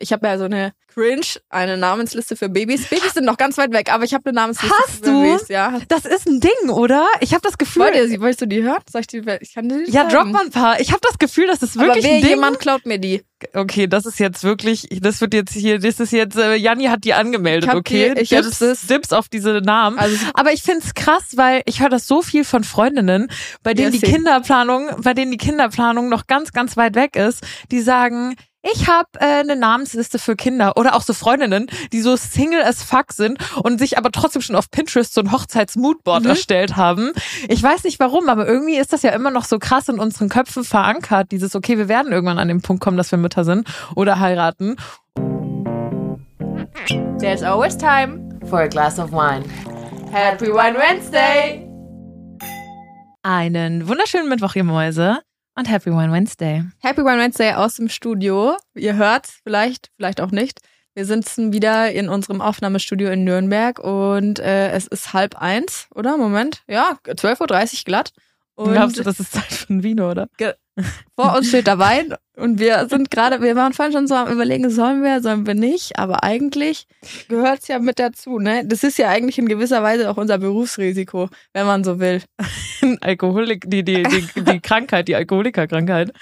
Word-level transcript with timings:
Ich 0.00 0.12
habe 0.12 0.26
ja 0.26 0.38
so 0.38 0.44
eine 0.44 0.72
Cringe, 0.94 1.22
eine 1.48 1.76
Namensliste 1.76 2.34
für 2.36 2.48
Babys. 2.48 2.86
Babys 2.88 3.14
sind 3.14 3.24
noch 3.24 3.36
ganz 3.36 3.58
weit 3.58 3.72
weg, 3.72 3.92
aber 3.92 4.04
ich 4.04 4.14
habe 4.14 4.26
eine 4.30 4.34
Namensliste 4.36 4.74
Hast 4.86 5.04
für 5.04 5.10
du? 5.10 5.22
Babys. 5.22 5.48
Ja. 5.48 5.78
Das 5.88 6.04
ist 6.04 6.26
ein 6.28 6.40
Ding, 6.40 6.70
oder? 6.70 7.06
Ich 7.20 7.32
habe 7.34 7.42
das 7.42 7.58
Gefühl. 7.58 7.82
Wollt 7.82 7.94
ihr 8.10 8.20
wolltest 8.20 8.40
du 8.42 8.46
die 8.46 8.62
hören? 8.62 8.78
Soll 8.90 9.00
ich 9.02 9.06
die, 9.08 9.22
ich 9.40 9.54
kann 9.54 9.68
die 9.68 9.84
ja, 9.90 10.02
sagen. 10.08 10.14
drop 10.14 10.26
mal 10.26 10.44
ein 10.44 10.50
paar. 10.50 10.80
Ich 10.80 10.90
habe 10.90 11.00
das 11.02 11.18
Gefühl, 11.18 11.46
das 11.46 11.62
ist 11.62 11.76
Aber 11.76 11.86
wirklich 11.88 12.04
wer 12.04 12.14
ein 12.14 12.20
Ding. 12.22 12.30
jemand 12.30 12.58
klaut 12.60 12.86
mir 12.86 12.98
die. 12.98 13.22
Okay, 13.54 13.86
das 13.86 14.04
ist 14.06 14.18
jetzt 14.18 14.42
wirklich, 14.42 14.88
das 15.00 15.20
wird 15.20 15.32
jetzt 15.34 15.52
hier, 15.52 15.78
das 15.78 16.00
ist 16.00 16.12
jetzt, 16.12 16.36
äh, 16.36 16.54
Janni 16.56 16.86
hat 16.86 17.04
die 17.04 17.14
angemeldet, 17.14 17.72
okay? 17.72 18.12
die- 18.14 18.22
ich 18.22 18.28
Dips, 18.30 18.58
das- 18.58 18.82
Dips 18.88 19.12
auf 19.12 19.28
diese 19.28 19.60
Namen. 19.60 19.96
Also 19.98 20.16
Aber 20.34 20.52
ich 20.52 20.62
find's 20.62 20.94
krass, 20.94 21.22
weil 21.36 21.62
ich 21.66 21.80
höre 21.80 21.88
das 21.88 22.08
so 22.08 22.20
viel 22.22 22.42
von 22.44 22.64
Freundinnen, 22.64 23.30
bei 23.62 23.74
denen 23.74 23.92
Ja, 23.94 24.00
die. 24.00 24.12
Kinderplanung, 24.12 24.88
bei 25.02 25.14
denen 25.14 25.30
die 25.30 25.36
Kinderplanung 25.36 26.08
noch 26.08 26.26
ganz, 26.26 26.52
ganz 26.52 26.76
weit 26.76 26.96
weg 26.96 27.14
ist, 27.14 27.44
die 27.70 27.80
sagen, 27.80 28.34
ich 28.62 28.88
habe 28.88 29.08
äh, 29.20 29.40
eine 29.40 29.56
Namensliste 29.56 30.18
für 30.18 30.34
Kinder 30.36 30.76
oder 30.76 30.94
auch 30.96 31.02
so 31.02 31.12
Freundinnen, 31.14 31.66
die 31.92 32.00
so 32.00 32.16
Single 32.16 32.62
as 32.62 32.82
fuck 32.82 33.12
sind 33.12 33.38
und 33.62 33.78
sich 33.78 33.96
aber 33.98 34.10
trotzdem 34.10 34.42
schon 34.42 34.56
auf 34.56 34.70
Pinterest 34.70 35.14
so 35.14 35.20
ein 35.20 35.30
Hochzeitsmoodboard 35.32 36.24
Mhm. 36.24 36.30
erstellt 36.30 36.76
haben. 36.76 37.12
Ich 37.48 37.62
weiß 37.62 37.84
nicht 37.84 38.00
warum, 38.00 38.28
aber 38.28 38.46
irgendwie 38.46 38.76
ist 38.76 38.92
das 38.92 39.02
ja 39.02 39.10
immer 39.10 39.30
noch 39.30 39.44
so 39.44 39.58
krass 39.58 39.88
in 39.88 39.98
unseren 39.98 40.28
Köpfen 40.28 40.64
verankert, 40.64 41.30
dieses 41.30 41.54
okay, 41.54 41.78
wir 41.78 41.88
werden 41.88 42.12
irgendwann 42.12 42.38
an 42.38 42.48
dem 42.48 42.60
Punkt 42.60 42.82
kommen, 42.82 42.96
dass 42.96 43.10
wir 43.12 43.18
Mütter 43.18 43.44
sind 43.44 43.68
oder 43.94 44.18
heiraten. 44.20 44.76
There's 47.20 47.42
always 47.42 47.76
time. 47.76 48.24
for 48.48 48.60
a 48.60 48.66
glass 48.68 48.98
of 48.98 49.12
wine. 49.12 49.44
Happy 50.10 50.46
Wine 50.46 50.76
Wednesday. 50.78 51.64
Einen 53.22 53.86
wunderschönen 53.88 54.28
Mittwoch, 54.28 54.54
ihr 54.54 54.64
Mäuse 54.64 55.18
und 55.58 55.68
Happy 55.68 55.90
Wine 55.90 56.12
Wednesday. 56.12 56.64
Happy 56.78 57.02
Wine 57.02 57.18
Wednesday 57.18 57.52
aus 57.52 57.74
dem 57.74 57.88
Studio. 57.88 58.56
Ihr 58.74 58.94
hört's 58.94 59.40
vielleicht, 59.42 59.90
vielleicht 59.96 60.20
auch 60.20 60.30
nicht. 60.30 60.60
Wir 60.94 61.04
sitzen 61.04 61.52
wieder 61.52 61.90
in 61.90 62.08
unserem 62.08 62.40
Aufnahmestudio 62.40 63.10
in 63.10 63.24
Nürnberg 63.24 63.80
und 63.80 64.38
äh, 64.38 64.70
es 64.70 64.86
ist 64.86 65.12
halb 65.12 65.36
eins, 65.36 65.88
oder? 65.94 66.16
Moment. 66.16 66.62
Ja, 66.68 66.98
12.30 67.04 67.40
Uhr 67.40 67.84
glatt. 67.84 68.12
Und 68.54 68.72
Glaubst 68.72 68.98
du, 68.98 69.02
das 69.02 69.18
ist 69.18 69.32
Zeit 69.32 69.52
für 69.52 69.72
ein 69.72 69.82
Vino, 69.82 70.10
oder? 70.10 70.28
Vor 71.16 71.36
uns 71.36 71.48
steht 71.48 71.66
der 71.66 71.78
Wein 71.78 72.14
und 72.36 72.60
wir 72.60 72.86
sind 72.88 73.10
gerade, 73.10 73.42
wir 73.42 73.56
waren 73.56 73.72
vorhin 73.72 73.92
schon 73.92 74.06
so 74.06 74.14
am 74.14 74.30
überlegen, 74.30 74.70
sollen 74.70 75.02
wir, 75.02 75.20
sollen 75.20 75.46
wir 75.46 75.54
nicht, 75.54 75.98
aber 75.98 76.22
eigentlich 76.22 76.86
gehört's 77.28 77.68
ja 77.68 77.78
mit 77.78 77.98
dazu, 77.98 78.38
ne? 78.38 78.62
Das 78.64 78.84
ist 78.84 78.98
ja 78.98 79.08
eigentlich 79.08 79.38
in 79.38 79.48
gewisser 79.48 79.82
Weise 79.82 80.10
auch 80.10 80.16
unser 80.16 80.38
Berufsrisiko, 80.38 81.28
wenn 81.52 81.66
man 81.66 81.84
so 81.84 81.98
will. 81.98 82.22
Alkoholik, 83.00 83.64
die, 83.66 83.82
die, 83.82 84.02
die, 84.02 84.44
die 84.44 84.60
Krankheit, 84.60 85.08
die 85.08 85.16
Alkoholikerkrankheit. 85.16 86.12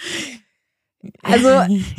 Also 1.22 1.48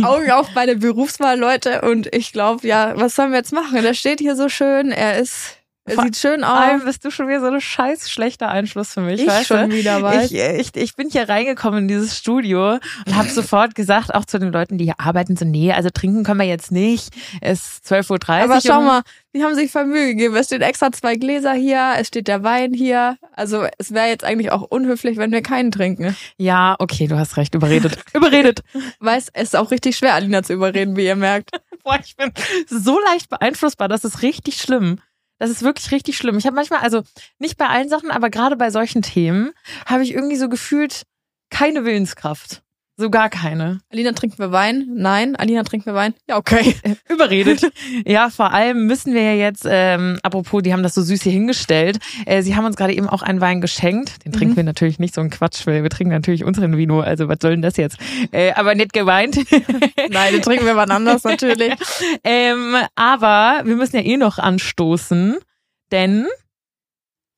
Augen 0.03 0.31
auf 0.31 0.49
bei 0.53 0.65
der 0.65 0.75
Berufswahl, 0.75 1.39
Leute. 1.39 1.81
Und 1.81 2.13
ich 2.13 2.33
glaube, 2.33 2.67
ja, 2.67 2.93
was 2.95 3.15
sollen 3.15 3.31
wir 3.31 3.37
jetzt 3.37 3.53
machen? 3.53 3.81
Der 3.81 3.93
steht 3.93 4.19
hier 4.19 4.35
so 4.35 4.49
schön, 4.49 4.91
er 4.91 5.19
ist, 5.19 5.57
Vor 5.95 6.03
sieht 6.03 6.17
schön 6.17 6.43
allem 6.43 6.79
aus. 6.79 6.85
bist 6.85 7.05
du 7.05 7.11
schon 7.11 7.27
wieder 7.27 7.39
so 7.39 7.47
ein 7.47 7.61
scheiß 7.61 8.09
schlechter 8.09 8.49
Einfluss 8.49 8.93
für 8.93 9.01
mich, 9.01 9.21
Ich 9.21 9.27
weißt 9.27 9.47
schon 9.47 9.69
du? 9.69 9.75
wieder, 9.75 10.01
weißt 10.01 10.31
Ich, 10.31 10.39
ich, 10.39 10.75
ich 10.75 10.95
bin 10.95 11.09
hier 11.09 11.27
reingekommen 11.29 11.79
in 11.83 11.87
dieses 11.87 12.17
Studio 12.17 12.73
und 13.05 13.15
habe 13.15 13.29
sofort 13.29 13.75
gesagt, 13.75 14.13
auch 14.13 14.25
zu 14.25 14.39
den 14.39 14.51
Leuten, 14.51 14.77
die 14.77 14.85
hier 14.85 14.99
arbeiten, 14.99 15.35
so, 15.37 15.45
nee, 15.45 15.71
also 15.71 15.89
trinken 15.89 16.23
können 16.23 16.39
wir 16.39 16.47
jetzt 16.47 16.71
nicht. 16.71 17.09
Es 17.41 17.79
ist 17.81 17.91
12.30 17.91 18.09
Uhr. 18.11 18.43
Aber 18.51 18.61
schau 18.61 18.81
mal, 18.81 19.01
die 19.35 19.43
haben 19.43 19.55
sich 19.55 19.71
voll 19.71 19.85
Mühe 19.85 20.07
gegeben. 20.07 20.35
Es 20.35 20.47
steht 20.47 20.61
extra 20.61 20.91
zwei 20.91 21.15
Gläser 21.15 21.53
hier, 21.53 21.93
es 21.97 22.07
steht 22.07 22.27
der 22.27 22.43
Wein 22.43 22.73
hier. 22.73 23.17
Also 23.33 23.65
es 23.77 23.93
wäre 23.93 24.07
jetzt 24.07 24.23
eigentlich 24.23 24.51
auch 24.51 24.63
unhöflich, 24.63 25.17
wenn 25.17 25.31
wir 25.31 25.41
keinen 25.41 25.71
trinken. 25.71 26.15
Ja, 26.37 26.75
okay, 26.79 27.07
du 27.07 27.17
hast 27.17 27.37
recht, 27.37 27.53
überredet. 27.55 27.99
überredet. 28.13 28.61
Weiß, 28.99 29.29
es 29.33 29.43
ist 29.43 29.55
auch 29.55 29.71
richtig 29.71 29.95
schwer, 29.97 30.15
Alina 30.15 30.43
zu 30.43 30.53
überreden, 30.53 30.95
wie 30.97 31.05
ihr 31.05 31.15
merkt. 31.15 31.51
Boah, 31.83 31.99
ich 32.03 32.15
bin 32.17 32.31
so 32.67 32.99
leicht 33.11 33.29
beeinflussbar, 33.29 33.87
das 33.87 34.03
ist 34.03 34.21
richtig 34.21 34.57
schlimm. 34.61 34.99
Das 35.39 35.49
ist 35.49 35.61
wirklich 35.61 35.91
richtig 35.91 36.17
schlimm. 36.17 36.37
Ich 36.37 36.45
habe 36.45 36.55
manchmal, 36.55 36.79
also 36.79 37.03
nicht 37.37 37.57
bei 37.57 37.67
allen 37.67 37.89
Sachen, 37.89 38.11
aber 38.11 38.29
gerade 38.29 38.55
bei 38.55 38.71
solchen 38.71 39.01
Themen, 39.01 39.51
habe 39.85 40.03
ich 40.03 40.13
irgendwie 40.13 40.35
so 40.35 40.49
gefühlt 40.49 41.03
keine 41.49 41.85
Willenskraft. 41.85 42.63
So 42.99 43.11
gar 43.11 43.29
keine. 43.29 43.79
Alina, 43.91 44.11
trinken 44.13 44.39
wir 44.39 44.51
Wein? 44.51 44.87
Nein. 44.95 45.35
Alina, 45.35 45.61
trinken 45.61 45.85
wir 45.85 45.93
Wein? 45.93 46.15
Ja, 46.27 46.37
okay. 46.37 46.75
Überredet. 47.09 47.71
ja, 48.07 48.31
vor 48.31 48.51
allem 48.53 48.87
müssen 48.87 49.13
wir 49.13 49.21
ja 49.21 49.33
jetzt, 49.33 49.67
ähm, 49.69 50.17
apropos, 50.23 50.63
die 50.63 50.73
haben 50.73 50.81
das 50.81 50.95
so 50.95 51.03
süß 51.03 51.21
hier 51.21 51.31
hingestellt. 51.31 51.99
Äh, 52.25 52.41
sie 52.41 52.55
haben 52.55 52.65
uns 52.65 52.75
gerade 52.75 52.93
eben 52.95 53.07
auch 53.07 53.21
einen 53.21 53.39
Wein 53.39 53.61
geschenkt. 53.61 54.25
Den 54.25 54.31
trinken 54.31 54.55
wir 54.55 54.63
natürlich 54.63 54.97
nicht 54.97 55.13
so 55.13 55.21
ein 55.21 55.29
Quatsch, 55.29 55.67
weil 55.67 55.83
wir 55.83 55.91
trinken 55.91 56.11
natürlich 56.11 56.43
unseren 56.43 56.75
Vino. 56.75 57.01
Also 57.01 57.27
was 57.29 57.37
soll 57.39 57.51
denn 57.51 57.61
das 57.61 57.77
jetzt? 57.77 57.97
Äh, 58.31 58.53
aber 58.53 58.73
nicht 58.73 58.93
geweint. 58.93 59.35
Nein, 60.09 60.33
den 60.33 60.41
trinken 60.41 60.65
wir 60.65 60.75
wann 60.75 60.89
anders 60.89 61.23
natürlich. 61.23 61.75
ähm, 62.23 62.75
aber 62.95 63.61
wir 63.63 63.75
müssen 63.75 63.97
ja 63.97 64.01
eh 64.01 64.17
noch 64.17 64.39
anstoßen, 64.39 65.37
denn 65.91 66.25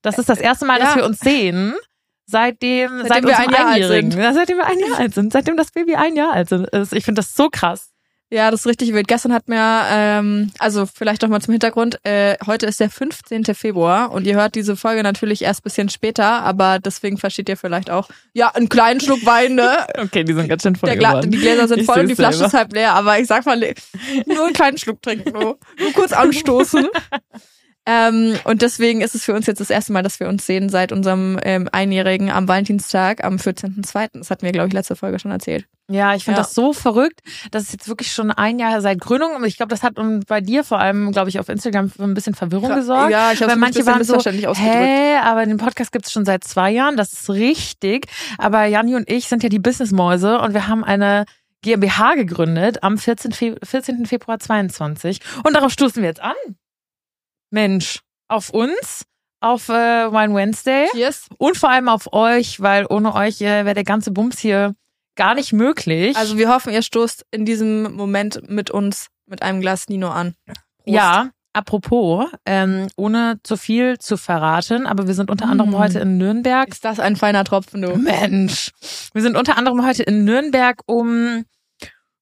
das 0.02 0.18
ist 0.18 0.30
das 0.30 0.40
erste 0.40 0.66
Mal, 0.66 0.80
dass 0.80 0.92
Ja. 0.92 1.02
wir 1.02 1.06
uns 1.06 1.20
sehen. 1.20 1.74
Seitdem, 2.30 2.92
Seitdem 3.08 3.08
seit 3.08 3.26
wir 3.26 3.40
ein 3.40 3.52
Jahr 3.52 3.68
alt 3.68 3.88
sind. 3.88 4.14
Ja, 4.14 4.34
seitdem 4.34 4.58
wir 4.58 4.66
ein 4.68 4.80
Jahr 4.80 5.00
alt 5.00 5.14
sind. 5.16 5.34
Seitdem 5.34 5.58
das 5.58 5.72
Baby 5.72 5.96
ein 5.96 6.16
Jahr 6.16 6.34
alt 6.34 6.52
ist. 6.52 6.94
Ich 6.94 7.04
finde 7.04 7.20
das 7.20 7.34
so 7.34 7.50
krass. 7.50 7.90
Ja, 8.32 8.52
das 8.52 8.60
ist 8.60 8.68
richtig 8.68 8.94
wild. 8.94 9.08
Gestern 9.08 9.34
hat 9.34 9.48
mir, 9.48 9.58
ähm, 9.90 10.52
also 10.60 10.86
vielleicht 10.86 11.24
noch 11.24 11.30
mal 11.30 11.42
zum 11.42 11.54
Hintergrund, 11.54 11.98
äh, 12.06 12.38
heute 12.46 12.68
ist 12.68 12.80
der 12.80 12.92
15. 12.92 13.56
Februar 13.56 14.12
und 14.12 14.28
ihr 14.28 14.36
hört 14.36 14.54
diese 14.54 14.76
Folge 14.76 15.02
natürlich 15.02 15.42
erst 15.42 15.64
bisschen 15.64 15.90
später, 15.90 16.44
aber 16.44 16.78
deswegen 16.78 17.18
versteht 17.18 17.50
ihr 17.50 17.58
vielleicht 17.58 17.90
auch, 17.90 18.08
ja, 18.34 18.54
einen 18.54 18.70
kleinen 18.70 19.00
Schluck 19.00 19.26
Wein, 19.26 19.56
ne? 19.56 19.88
Okay, 19.98 20.24
die 20.24 20.34
sind 20.34 20.48
ganz 20.48 20.62
schön 20.62 20.76
voll 20.76 20.96
geworden. 20.96 21.32
die 21.32 21.40
Gläser 21.40 21.68
sind 21.68 21.80
Ich 21.80 21.86
voll 21.88 22.02
und 22.02 22.08
die 22.08 22.16
Flasche 22.16 22.38
selber. 22.38 22.48
ist 22.50 22.54
halb 22.54 22.74
leer, 22.74 22.94
aber 22.94 23.18
ich 23.18 23.26
sag 23.26 23.48
mal, 23.48 23.58
nur 24.28 24.46
einen 24.46 24.54
kleinen 24.54 24.78
Schluck 24.78 25.02
trinken, 25.02 25.32
nur, 25.32 25.58
nur 25.80 25.94
kurz 25.94 26.12
anstoßen. 26.12 26.88
Ähm, 27.92 28.36
und 28.44 28.62
deswegen 28.62 29.02
ist 29.02 29.16
es 29.16 29.26
für 29.26 29.34
uns 29.34 29.48
jetzt 29.48 29.60
das 29.60 29.72
erste 29.72 29.92
Mal, 29.94 30.04
dass 30.04 30.20
wir 30.20 30.28
uns 30.30 30.46
sehen 30.46 30.70
seit 30.70 30.92
unserem 30.92 31.40
ähm, 31.42 31.68
Einjährigen 31.72 32.30
am 32.30 32.48
Valentinstag 32.48 33.24
am 33.24 33.38
14.02. 33.38 34.10
Das 34.14 34.30
hatten 34.30 34.44
wir, 34.46 34.52
glaube 34.52 34.68
ich, 34.68 34.74
letzte 34.76 34.96
Folge 34.96 35.18
schon 35.18 35.32
erzählt. 35.32 35.66
Ja, 35.90 36.14
ich 36.14 36.24
finde 36.24 36.40
Ja. 36.40 36.44
das 36.44 36.54
so 36.54 36.72
verrückt. 36.72 37.22
Das 37.50 37.64
ist 37.64 37.72
jetzt 37.72 37.88
wirklich 37.88 38.12
schon 38.12 38.30
ein 38.30 38.60
Jahr 38.60 38.80
seit 38.82 39.00
Gründung. 39.02 39.36
Und 39.36 39.44
ich 39.44 39.58
glaube, 39.58 39.72
das 39.72 39.82
hat 39.82 39.96
bei 40.28 40.40
dir 40.40 40.64
vor 40.64 40.80
allem, 40.80 41.12
glaube 41.12 41.30
ich, 41.30 41.40
auf 41.40 41.50
Instagram 41.50 41.90
für 41.90 42.04
ein 42.04 42.14
bisschen 42.14 42.36
Verwirrung 42.36 42.76
gesorgt. 42.76 43.10
Ja, 43.12 43.32
ich 43.32 43.42
habe 43.42 43.54
es 43.54 43.58
manche 43.58 43.84
waren 43.88 44.04
so, 44.04 44.20
hä, 44.20 45.16
aber 45.24 45.48
den 45.48 45.58
Podcast 45.58 45.92
gibt's 45.92 46.12
schon 46.12 46.26
seit 46.26 46.44
zwei 46.44 46.70
Jahren, 46.70 46.96
das 46.96 47.12
ist 47.14 47.30
richtig. 47.32 48.06
Aber 48.38 48.66
Janni 48.66 48.96
und 48.96 49.10
ich 49.10 49.28
sind 49.28 49.42
ja 49.42 49.50
die 49.50 49.58
Businessmäuse 49.58 50.40
und 50.40 50.54
wir 50.54 50.68
haben 50.68 50.84
eine 50.84 51.26
GmbH 51.64 52.14
gegründet 52.14 52.84
am 52.84 53.00
14. 53.00 53.32
Fe 53.32 53.56
14. 53.64 54.06
Februar 54.06 54.40
22. 54.40 55.20
Und 55.44 55.56
darauf 55.56 55.72
stoßen 55.72 56.04
wir 56.04 56.10
jetzt 56.10 56.22
an. 56.22 56.36
Mensch, 57.52 58.00
auf 58.28 58.50
uns, 58.52 59.06
auf 59.42 59.70
äh, 59.70 59.74
Wine 60.12 60.36
Wednesday 60.36 60.88
Cheers. 60.92 61.28
und 61.38 61.58
vor 61.58 61.70
allem 61.70 61.88
auf 61.90 62.12
euch, 62.14 62.60
weil 62.62 62.86
ohne 62.90 63.14
euch 63.16 63.42
äh, 63.42 63.66
wäre 63.66 63.74
der 63.76 63.84
ganze 63.84 64.12
Bums 64.12 64.40
hier 64.40 64.76
gar 65.16 65.36
nicht 65.36 65.54
möglich. 65.54 66.16
Also 66.18 66.38
wir 66.38 66.50
hoffen, 66.54 66.72
ihr 66.74 66.82
stoßt 66.82 67.26
in 67.32 67.46
diesem 67.46 67.94
Moment 67.96 68.50
mit 68.50 68.70
uns 68.72 69.08
mit 69.26 69.42
einem 69.42 69.62
Glas 69.62 69.88
Nino 69.90 70.10
an. 70.10 70.34
Prost. 70.46 70.58
Ja, 70.86 71.30
apropos, 71.54 72.28
ähm, 72.46 72.88
ohne 72.96 73.40
zu 73.44 73.58
viel 73.58 73.98
zu 74.00 74.18
verraten, 74.18 74.86
aber 74.88 75.08
wir 75.08 75.14
sind 75.14 75.30
unter 75.30 75.48
anderem 75.48 75.72
Mm. 75.72 75.78
heute 75.78 76.00
in 76.00 76.18
Nürnberg. 76.18 76.68
Ist 76.70 76.86
das 76.86 77.00
ein 77.00 77.16
feiner 77.16 77.44
Tropfen, 77.44 77.82
du? 77.82 77.96
Mensch, 77.98 78.72
wir 79.14 79.22
sind 79.22 79.36
unter 79.36 79.58
anderem 79.58 79.86
heute 79.86 80.04
in 80.04 80.24
Nürnberg, 80.26 80.82
um 80.86 81.44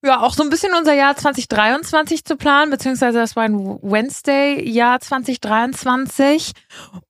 ja 0.02 0.20
auch 0.20 0.34
so 0.34 0.42
ein 0.42 0.50
bisschen 0.50 0.72
unser 0.74 0.94
Jahr 0.94 1.16
2023 1.16 2.24
zu 2.24 2.36
planen, 2.36 2.70
beziehungsweise 2.70 3.18
das 3.18 3.36
war 3.36 3.44
ein 3.44 3.58
Wednesday-Jahr 3.82 5.00
2023. 5.00 6.52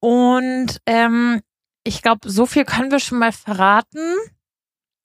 Und 0.00 0.78
ähm, 0.87 1.41
ich 1.84 2.03
glaube, 2.03 2.28
so 2.31 2.47
viel 2.47 2.65
können 2.65 2.91
wir 2.91 2.99
schon 3.00 3.19
mal 3.19 3.32
verraten. 3.32 4.15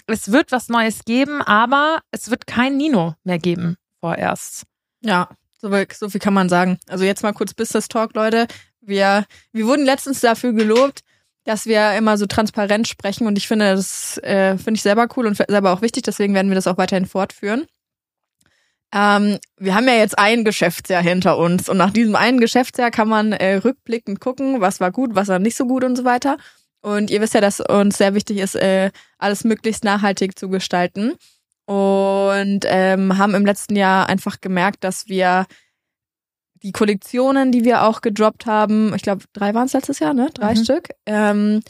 Es 0.07 0.31
wird 0.31 0.51
was 0.51 0.69
Neues 0.69 1.05
geben, 1.05 1.41
aber 1.41 1.99
es 2.11 2.29
wird 2.29 2.45
kein 2.47 2.77
Nino 2.77 3.15
mehr 3.23 3.39
geben 3.39 3.77
vorerst. 4.01 4.63
Ja, 5.01 5.29
so, 5.59 5.69
viel- 5.71 5.87
so 5.93 6.09
viel 6.09 6.19
kann 6.19 6.33
man 6.33 6.49
sagen. 6.49 6.77
Also 6.89 7.05
jetzt 7.05 7.23
mal 7.23 7.33
kurz 7.33 7.53
Business 7.53 7.87
Talk, 7.87 8.13
Leute. 8.15 8.47
Wir, 8.81 9.25
wir 9.53 9.65
wurden 9.65 9.85
letztens 9.85 10.19
dafür 10.19 10.51
gelobt, 10.51 11.01
dass 11.45 11.65
wir 11.65 11.93
immer 11.93 12.17
so 12.17 12.25
transparent 12.25 12.87
sprechen 12.87 13.27
und 13.27 13.37
ich 13.37 13.47
finde, 13.47 13.73
das 13.75 14.17
äh, 14.19 14.57
finde 14.57 14.75
ich 14.77 14.81
selber 14.81 15.07
cool 15.15 15.25
und 15.27 15.35
selber 15.37 15.71
auch 15.71 15.81
wichtig, 15.81 16.03
deswegen 16.03 16.33
werden 16.33 16.49
wir 16.49 16.55
das 16.55 16.67
auch 16.67 16.77
weiterhin 16.77 17.05
fortführen. 17.05 17.65
Ähm, 18.93 19.39
wir 19.57 19.73
haben 19.73 19.87
ja 19.87 19.95
jetzt 19.95 20.19
ein 20.19 20.45
Geschäftsjahr 20.45 21.01
hinter 21.01 21.37
uns 21.37 21.67
und 21.67 21.77
nach 21.77 21.91
diesem 21.91 22.15
einen 22.15 22.39
Geschäftsjahr 22.39 22.91
kann 22.91 23.09
man 23.09 23.31
äh, 23.33 23.55
rückblickend 23.55 24.19
gucken, 24.19 24.61
was 24.61 24.79
war 24.79 24.91
gut, 24.91 25.15
was 25.15 25.29
war 25.29 25.39
nicht 25.39 25.57
so 25.57 25.65
gut 25.65 25.83
und 25.83 25.95
so 25.95 26.05
weiter. 26.05 26.37
Und 26.81 27.09
ihr 27.09 27.21
wisst 27.21 27.33
ja, 27.33 27.41
dass 27.41 27.59
uns 27.59 27.97
sehr 27.97 28.13
wichtig 28.13 28.37
ist, 28.37 28.55
äh, 28.55 28.91
alles 29.17 29.45
möglichst 29.45 29.83
nachhaltig 29.83 30.37
zu 30.37 30.49
gestalten. 30.49 31.13
Und 31.65 32.65
ähm, 32.65 33.17
haben 33.17 33.35
im 33.35 33.45
letzten 33.45 33.75
Jahr 33.77 34.09
einfach 34.09 34.41
gemerkt, 34.41 34.83
dass 34.83 35.07
wir 35.07 35.45
die 36.61 36.73
Kollektionen, 36.73 37.51
die 37.51 37.63
wir 37.63 37.83
auch 37.83 38.01
gedroppt 38.01 38.45
haben, 38.45 38.93
ich 38.95 39.01
glaube, 39.01 39.23
drei 39.33 39.53
waren 39.53 39.65
es 39.65 39.73
letztes 39.73 39.99
Jahr, 39.99 40.13
ne? 40.13 40.29
Drei 40.33 40.53
Mhm. 40.55 40.63
Stück, 40.63 40.89
ähm, 41.05 41.61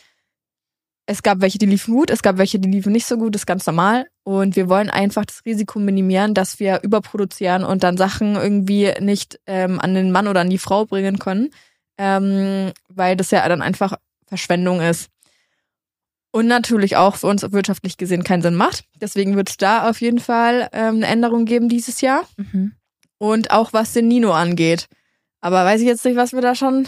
es 1.05 1.21
gab 1.21 1.41
welche, 1.41 1.57
die 1.57 1.65
liefen 1.65 1.94
gut, 1.94 2.09
es 2.09 2.21
gab 2.21 2.38
welche, 2.38 2.59
die 2.59 2.69
liefen 2.69 2.94
nicht 2.94 3.05
so 3.05 3.17
gut, 3.17 3.35
das 3.35 3.41
ist 3.41 3.45
ganz 3.45 3.65
normal. 3.65 4.07
Und 4.23 4.55
wir 4.55 4.69
wollen 4.69 4.89
einfach 4.89 5.25
das 5.25 5.41
Risiko 5.45 5.79
minimieren, 5.79 6.33
dass 6.33 6.59
wir 6.59 6.81
überproduzieren 6.81 7.63
und 7.63 7.83
dann 7.83 7.97
Sachen 7.97 8.35
irgendwie 8.35 8.94
nicht 9.00 9.39
ähm, 9.45 9.79
an 9.79 9.94
den 9.94 10.11
Mann 10.11 10.27
oder 10.27 10.41
an 10.41 10.50
die 10.50 10.57
Frau 10.57 10.85
bringen 10.85 11.19
können, 11.19 11.50
ähm, 11.97 12.71
weil 12.88 13.17
das 13.17 13.31
ja 13.31 13.47
dann 13.50 13.61
einfach 13.61 13.95
Verschwendung 14.27 14.79
ist. 14.79 15.09
Und 16.31 16.47
natürlich 16.47 16.95
auch 16.95 17.17
für 17.17 17.27
uns 17.27 17.44
wirtschaftlich 17.51 17.97
gesehen 17.97 18.23
keinen 18.23 18.41
Sinn 18.41 18.56
macht. 18.56 18.85
Deswegen 18.99 19.35
wird 19.35 19.49
es 19.49 19.57
da 19.57 19.88
auf 19.88 20.01
jeden 20.01 20.19
Fall 20.19 20.67
ähm, 20.71 20.95
eine 20.95 21.07
Änderung 21.07 21.45
geben 21.45 21.69
dieses 21.69 22.01
Jahr. 22.01 22.23
Mhm. 22.38 22.73
Und 23.19 23.51
auch 23.51 23.71
was 23.71 23.94
den 23.94 24.07
Nino 24.07 24.31
angeht. 24.31 24.88
Aber 25.41 25.63
weiß 25.63 25.81
ich 25.81 25.88
jetzt 25.88 26.06
nicht, 26.06 26.15
was 26.15 26.33
wir 26.33 26.41
da 26.41 26.56
schon 26.56 26.88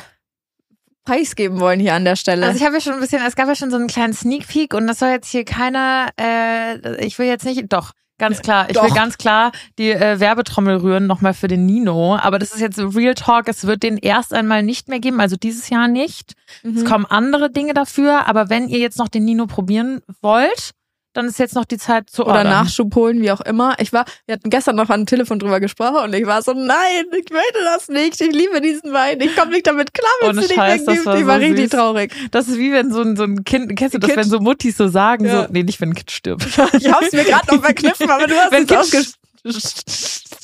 preisgeben 1.06 1.60
wollen 1.60 1.80
hier 1.80 1.94
an 1.94 2.04
der 2.04 2.16
Stelle. 2.16 2.46
Also 2.46 2.57
ich 2.57 2.66
habe 2.66 2.75
ja 2.75 2.81
schon 2.81 2.94
ein 2.94 3.00
bisschen, 3.00 3.22
es 3.25 3.36
gab 3.36 3.48
ja 3.48 3.56
schon 3.56 3.72
so 3.72 3.78
einen 3.78 3.88
kleinen 3.88 4.13
Sneak 4.13 4.48
Peek 4.48 4.74
und 4.74 4.88
das 4.88 5.00
soll 5.00 5.10
jetzt 5.10 5.30
hier 5.30 5.46
keiner, 5.46 6.10
äh, 6.19 7.06
ich 7.06 7.18
will 7.19 7.28
jetzt 7.28 7.46
nicht, 7.46 7.72
doch, 7.72 7.92
ganz 8.18 8.42
klar, 8.42 8.69
ich 8.69 8.75
Doch. 8.75 8.84
will 8.84 8.94
ganz 8.94 9.18
klar 9.18 9.52
die 9.78 9.92
äh, 9.92 10.19
Werbetrommel 10.19 10.78
rühren 10.78 11.07
nochmal 11.07 11.34
für 11.34 11.48
den 11.48 11.66
Nino, 11.66 12.16
aber 12.16 12.40
das 12.40 12.54
ist 12.54 12.62
jetzt 12.62 12.80
Real 12.80 13.13
Talk, 13.13 13.48
es 13.48 13.66
wird 13.66 13.84
den 13.84 13.98
erst 13.98 14.34
einmal 14.34 14.63
nicht 14.63 14.88
mehr 14.88 15.00
geben, 15.00 15.19
also 15.19 15.36
dieses 15.36 15.69
Jahr 15.69 15.88
nicht. 15.88 16.34
Mhm. 16.63 16.78
Es 16.78 16.86
kommen 16.86 17.06
andere 17.06 17.52
Dinge 17.52 17.74
dafür, 17.74 18.28
aber 18.28 18.50
wenn 18.50 18.68
ihr 18.69 18.80
jetzt 18.80 18.98
noch 18.98 19.10
den 19.10 19.25
Nino 19.25 19.48
probieren 19.48 20.02
wollt, 20.22 20.72
dann 21.15 21.25
ist 21.27 21.39
jetzt 21.39 21.56
noch 21.56 21.65
die 21.65 21.77
Zeit 21.79 22.09
zu 22.12 22.21
oder 22.23 22.31
ordern. 22.35 22.50
Nachschub 22.50 22.94
holen, 22.94 23.21
wie 23.21 23.31
auch 23.31 23.41
immer. 23.41 23.73
Ich 23.79 23.91
war, 23.91 24.06
wir 24.27 24.33
hatten 24.35 24.50
gestern 24.51 24.75
noch 24.75 24.89
am 24.89 25.07
Telefon 25.07 25.39
drüber 25.39 25.59
gesprochen 25.59 25.95
und 26.03 26.13
ich 26.13 26.25
war 26.27 26.44
so, 26.44 26.53
nein, 26.53 27.06
ich 27.12 27.31
möchte 27.31 27.59
das 27.63 27.88
nicht. 27.89 28.21
Ich 28.21 28.31
liebe 28.31 28.62
diesen 28.62 28.94
Wein. 28.94 29.19
Ich 29.21 29.35
komme 29.35 29.51
nicht 29.51 29.65
damit 29.65 29.94
klar, 29.94 30.12
wenn 30.21 30.38
es 30.38 30.50
nicht 30.50 30.57
weggibt. 30.59 31.06
war 31.06 31.17
Ich 31.17 31.25
war 31.25 31.39
so 31.39 31.45
richtig 31.45 31.71
süß. 31.71 31.79
traurig. 31.79 32.13
Das 32.31 32.47
ist 32.47 32.57
wie 32.59 32.71
wenn 32.71 32.91
so 32.91 33.01
ein, 33.01 33.15
so 33.15 33.23
ein 33.23 33.44
Kind, 33.44 33.75
kennst 33.75 33.95
du 33.95 34.00
das, 34.00 34.09
Kind- 34.09 34.19
wenn 34.21 34.29
so 34.29 34.39
Muttis 34.39 34.77
so 34.77 34.88
sagen, 34.88 35.25
Ja. 35.25 35.44
so, 35.44 35.47
nee, 35.51 35.63
nicht 35.63 35.81
wenn 35.81 35.89
ein 35.89 35.95
Kind 35.95 36.12
stirbt. 36.12 36.45
Ich 36.45 36.91
hab's 36.91 37.12
mir 37.12 37.23
gerade 37.23 37.56
noch 37.56 37.63
verkniffen, 37.63 38.09
aber 38.09 38.27
du 38.27 38.35
hast 38.39 38.51
wenn 38.51 38.63
es 38.65 38.71
ausgesprochen. 38.71 39.15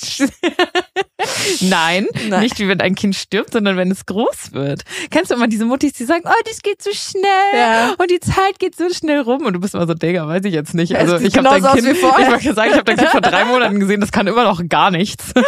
Nein, 1.62 2.08
Nein. 2.30 2.42
nicht 2.42 2.58
wie 2.60 2.68
wenn 2.68 2.82
ein 2.82 2.96
Kind 2.96 3.16
stirbt, 3.16 3.54
sondern 3.54 3.78
wenn 3.78 3.92
es 3.92 4.06
groß 4.06 4.54
wird. 4.54 4.84
Kennst 5.12 5.30
du 5.30 5.36
immer 5.36 5.48
diese 5.48 5.66
Muttis, 5.66 5.94
die 5.94 6.06
sagen, 6.06 6.24
oh, 6.26 6.42
das 6.46 6.62
geht 6.62 6.82
so 6.82 6.90
schnell 6.92 7.22
Ja. 7.56 7.94
und 7.98 8.10
die 8.10 8.20
Zeit 8.20 8.58
geht 8.60 8.76
so 8.76 8.90
schnell 8.90 9.20
rum 9.22 9.46
und 9.46 9.54
du 9.54 9.60
bist 9.60 9.76
immer 9.76 9.86
so, 9.86 9.94
Digga, 9.94 10.28
weiß 10.28 10.44
ich 10.46 10.54
jetzt 10.54 10.74
nicht. 10.74 10.96
Also 10.96 11.18
ich 11.18 11.38
habe 11.38 11.48
dein 11.48 11.64
Kind, 11.76 11.88
ich 11.96 12.02
wollte 12.02 12.54
sagen, 12.54 12.72
ich 12.72 12.78
habe 12.78 12.84
dein 12.86 12.98
Kind 12.98 13.10
vor 13.10 13.22
drei 13.22 13.46
Monaten 13.52 13.80
gesehen, 13.80 14.02
das 14.02 14.12
kann 14.12 14.26
immer 14.28 14.44
noch 14.44 14.62
gar 14.68 14.92
nichts. 14.92 15.32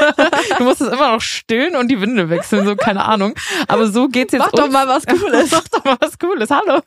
Du 0.58 0.66
musst 0.66 0.82
es 0.82 0.88
immer 0.88 1.14
noch 1.14 1.22
stillen 1.22 1.76
und 1.76 1.90
die 1.90 2.00
Windel 2.00 2.30
wechseln, 2.30 2.66
so 2.66 2.76
keine 2.76 3.06
Ahnung. 3.06 3.34
Aber 3.68 3.88
so 3.88 4.08
geht's 4.08 4.34
jetzt 4.34 4.42
Mach 4.42 4.52
doch 4.52 4.66
uns. 4.66 4.74
mal 4.74 4.88
was 4.88 5.06
Cooles. 5.06 5.52
Mach 5.52 5.68
doch 5.70 5.84
mal 5.84 5.98
was 6.00 6.20
Cooles, 6.20 6.50
hallo. 6.52 6.82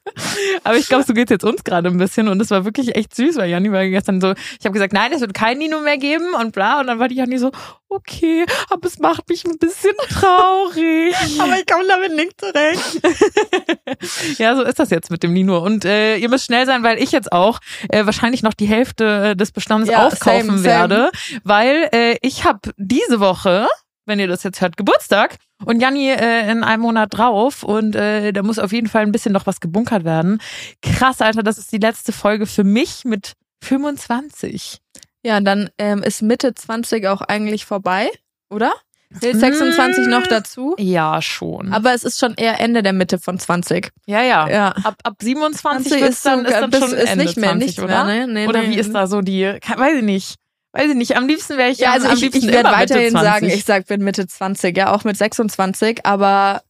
Aber 0.63 0.77
ich 0.77 0.87
glaube, 0.89 1.05
so 1.05 1.13
geht's 1.15 1.31
jetzt 1.31 1.45
uns 1.45 1.65
gerade 1.65 1.89
ein 1.89 1.99
bisschen 1.99 2.29
und 2.29 2.41
es 2.41 2.51
war 2.51 2.65
wirklich 2.65 2.95
echt 2.95 3.15
süß, 3.17 3.37
weil 3.37 3.51
Janni 3.51 3.73
war 3.73 3.85
gestern 3.87 4.21
so, 4.21 4.33
ich 4.61 4.65
habe 4.65 4.73
gesagt, 4.73 4.93
nein, 4.93 5.13
es 5.13 5.21
wird 5.21 5.35
kein 5.35 5.59
Nino 5.59 5.81
mehr 5.81 5.99
geben 5.99 6.35
und 6.41 6.53
bla 6.53 6.81
und 6.81 6.87
dann 6.87 6.99
war 6.99 7.09
die 7.09 7.17
Janni 7.17 7.39
so, 7.39 7.51
okay, 7.89 8.45
aber 8.71 8.87
es 8.87 8.99
macht 8.99 9.29
mich 9.29 9.45
ein 9.45 9.59
bisschen 9.59 9.93
traurig. 10.09 11.15
Aber 11.41 11.59
ich 11.59 11.67
komme 11.67 11.85
damit 11.89 12.15
nicht 12.15 12.41
zurecht. 12.41 13.01
Ja, 14.39 14.55
so 14.57 14.63
ist 14.63 14.79
das 14.79 14.91
jetzt 14.91 15.11
mit 15.11 15.23
dem 15.23 15.33
Nino. 15.33 15.59
Und 15.59 15.85
äh, 15.85 16.17
ihr 16.17 16.29
müsst 16.29 16.45
schnell 16.47 16.67
sein, 16.67 16.83
weil 16.83 16.99
ich 17.03 17.13
jetzt 17.13 17.33
auch 17.33 17.61
äh, 17.89 18.05
wahrscheinlich 18.05 18.43
noch 18.43 18.55
die 18.55 18.67
Hälfte 18.67 19.31
äh, 19.31 19.37
des 19.37 19.53
Bestandes 19.53 19.89
Ja, 19.89 20.07
aufkaufen 20.07 20.47
same, 20.47 20.59
same. 20.59 20.65
werde, 20.65 21.11
weil 21.45 21.89
äh, 21.93 22.17
ich 22.23 22.45
habe 22.45 22.73
diese 22.77 23.21
Woche, 23.21 23.67
wenn 24.05 24.19
ihr 24.19 24.29
das 24.29 24.43
jetzt 24.43 24.61
hört, 24.61 24.77
Geburtstag 24.77 25.37
und 25.65 25.81
Janni 25.81 26.11
äh, 26.11 26.51
in 26.51 26.63
einem 26.65 26.83
Monat 26.83 27.17
drauf 27.17 27.63
und 27.63 27.95
äh, 27.97 28.33
da 28.33 28.43
muss 28.43 28.59
auf 28.59 28.73
jeden 28.73 28.89
Fall 28.89 29.03
ein 29.03 29.13
bisschen 29.13 29.33
noch 29.33 29.47
was 29.47 29.61
gebunkert 29.61 30.05
werden. 30.05 30.41
Krass, 30.83 31.21
Alter, 31.21 31.43
das 31.43 31.59
ist 31.59 31.73
die 31.73 31.79
letzte 31.79 32.13
Folge 32.13 32.47
für 32.47 32.65
mich 32.65 33.05
mit 33.05 33.33
25. 33.63 34.79
Ja, 35.27 35.41
dann 35.41 35.71
ähm, 35.79 36.03
ist 36.05 36.23
Mitte 36.23 36.55
20 36.55 37.07
auch 37.09 37.21
eigentlich 37.21 37.65
vorbei, 37.67 38.09
oder? 38.49 38.73
Zählt 39.21 39.39
26 39.41 40.07
noch 40.07 40.27
dazu. 40.27 40.75
Ja, 40.79 41.21
schon. 41.23 41.73
Aber 41.73 41.95
es 41.95 42.05
ist 42.05 42.19
schon 42.21 42.35
eher 42.35 42.61
Ende 42.61 42.83
der 42.83 42.93
Mitte 42.93 43.19
von 43.19 43.39
20. 43.39 43.91
ja, 44.07 44.23
ja. 44.23 44.49
Ja. 44.49 44.69
Ab, 44.85 44.97
ab 45.03 45.15
27 45.21 45.89
20 45.91 46.03
wird's 46.03 46.23
dann, 46.23 46.45
ist 46.45 46.53
dann 46.55 46.71
bis- 46.71 46.81
schon 46.81 46.93
ist 46.93 47.11
Ende 47.11 47.25
nicht 47.25 47.37
mehr, 47.37 47.51
20, 47.51 47.67
nichts 47.67 47.83
oder? 47.83 48.05
mehr, 48.05 48.27
ne? 48.27 48.33
Nee, 48.33 48.47
oder 48.49 48.63
nee. 48.63 48.71
wie 48.71 48.79
ist 48.79 48.93
da 48.95 49.07
so 49.09 49.21
die, 49.21 49.59
kann- 49.61 49.79
weiß 49.81 49.97
ich 49.99 50.03
nicht. 50.05 50.37
Weiß 50.73 50.91
ich 50.91 50.97
nicht. 50.97 51.17
Am 51.17 51.27
liebsten 51.27 51.57
wäre 51.57 51.71
ich 51.71 51.79
Ja, 51.79 51.89
am, 51.89 51.95
also 51.95 52.09
am 52.09 52.15
ich, 52.15 52.21
liebsten 52.21 52.49
ich 52.49 52.53
werde 52.55 52.71
weiterhin 52.71 53.11
20. 53.13 53.31
sagen, 53.33 53.47
ich 53.47 53.65
sag, 53.65 53.87
bin 53.87 54.05
Mitte 54.05 54.27
20, 54.29 54.77
ja, 54.77 54.93
auch 54.93 55.03
mit 55.05 55.17
26, 55.17 56.05
aber 56.05 56.63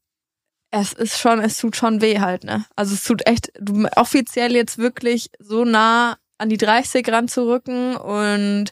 es 0.70 0.92
ist 0.92 1.18
schon, 1.18 1.40
es 1.40 1.58
tut 1.58 1.76
schon 1.76 2.00
weh 2.00 2.20
halt, 2.20 2.44
ne? 2.44 2.64
Also 2.76 2.94
es 2.94 3.02
tut 3.04 3.26
echt, 3.26 3.50
du, 3.60 3.86
offiziell 3.96 4.54
jetzt 4.54 4.78
wirklich 4.78 5.28
so 5.38 5.64
nah 5.64 6.16
an 6.38 6.48
die 6.48 6.56
30 6.58 7.08
ranzurücken 7.10 7.96
und 7.96 8.66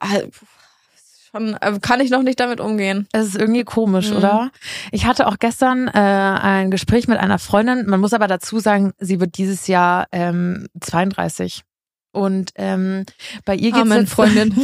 äh, 0.00 0.26
schon, 1.30 1.54
äh, 1.60 1.78
kann 1.80 2.00
ich 2.00 2.10
noch 2.10 2.22
nicht 2.22 2.40
damit 2.40 2.60
umgehen. 2.60 3.08
Es 3.12 3.26
ist 3.28 3.36
irgendwie 3.36 3.64
komisch, 3.64 4.10
Mhm. 4.10 4.16
oder? 4.16 4.50
Ich 4.92 5.06
hatte 5.06 5.26
auch 5.26 5.38
gestern 5.38 5.88
äh, 5.88 5.92
ein 5.92 6.70
Gespräch 6.70 7.08
mit 7.08 7.18
einer 7.18 7.38
Freundin. 7.38 7.86
Man 7.86 8.00
muss 8.00 8.12
aber 8.12 8.28
dazu 8.28 8.58
sagen, 8.58 8.92
sie 8.98 9.20
wird 9.20 9.36
dieses 9.38 9.66
Jahr 9.66 10.06
ähm, 10.12 10.68
32. 10.80 11.62
Und 12.14 12.52
ähm, 12.54 13.04
bei 13.44 13.54
ihr 13.56 13.72
geht's 13.72 13.82
Amen, 13.82 14.00
jetzt, 14.02 14.14
Freundin. 14.14 14.54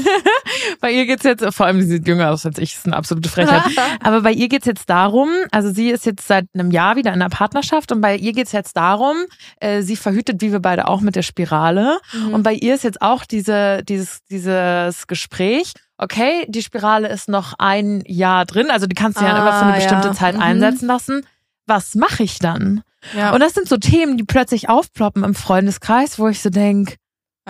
bei 0.81 0.93
ihr 0.93 1.05
geht's 1.07 1.25
jetzt, 1.25 1.45
vor 1.55 1.67
allem 1.67 1.81
sie 1.83 1.89
sieht 1.89 2.07
jünger 2.07 2.31
aus 2.31 2.47
als 2.47 2.59
ich, 2.59 2.75
ist 2.75 2.87
eine 2.87 2.97
absolute 2.97 3.29
Frechheit. 3.29 3.63
Aber 4.03 4.21
bei 4.23 4.33
ihr 4.33 4.49
geht's 4.49 4.67
jetzt 4.67 4.89
darum, 4.89 5.29
also 5.51 5.71
sie 5.73 5.91
ist 5.91 6.07
jetzt 6.07 6.27
seit 6.29 6.47
einem 6.55 6.71
Jahr 6.71 6.97
wieder 6.97 7.11
in 7.13 7.21
einer 7.21 7.29
Partnerschaft 7.29 7.91
und 7.93 8.01
bei 8.01 8.17
ihr 8.17 8.33
geht's 8.33 8.53
jetzt 8.53 8.77
darum, 8.77 9.17
äh, 9.61 9.83
sie 9.83 9.97
verhütet, 9.97 10.41
wie 10.43 10.53
wir 10.53 10.61
beide 10.61 10.87
auch 10.89 11.01
mit 11.01 11.17
der 11.17 11.23
Spirale. 11.23 11.99
Mhm. 12.13 12.35
Und 12.35 12.43
bei 12.45 12.55
ihr 12.55 12.75
ist 12.75 12.85
jetzt 12.85 13.03
auch 13.03 13.25
diese, 13.25 13.83
dieses, 13.83 14.23
dieses 14.31 15.07
Gespräch, 15.09 15.73
okay, 15.99 16.47
die 16.49 16.63
Spirale 16.63 17.09
ist 17.09 17.29
noch 17.29 17.55
ein 17.59 18.03
Jahr 18.07 18.47
drin, 18.47 18.71
also 18.71 18.87
die 18.87 18.95
kannst 18.95 19.21
du 19.21 19.25
ja 19.25 19.35
Ah, 19.35 19.39
immer 19.41 19.53
für 19.59 19.65
eine 19.67 19.75
bestimmte 19.75 20.09
ja. 20.09 20.15
Zeit 20.15 20.35
Mhm. 20.37 20.43
einsetzen 20.43 20.87
lassen. 20.87 21.27
Was 21.67 21.95
mache 21.95 22.23
ich 22.23 22.39
dann? 22.39 22.83
ja. 23.17 23.33
Und 23.33 23.41
das 23.41 23.55
sind 23.55 23.69
so 23.69 23.77
Themen, 23.77 24.17
die 24.17 24.25
plötzlich 24.25 24.69
aufploppen 24.69 25.25
im 25.25 25.35
Freundeskreis, 25.35 26.19
wo 26.19 26.29
ich 26.29 26.41
so 26.43 26.51
denk, 26.51 26.97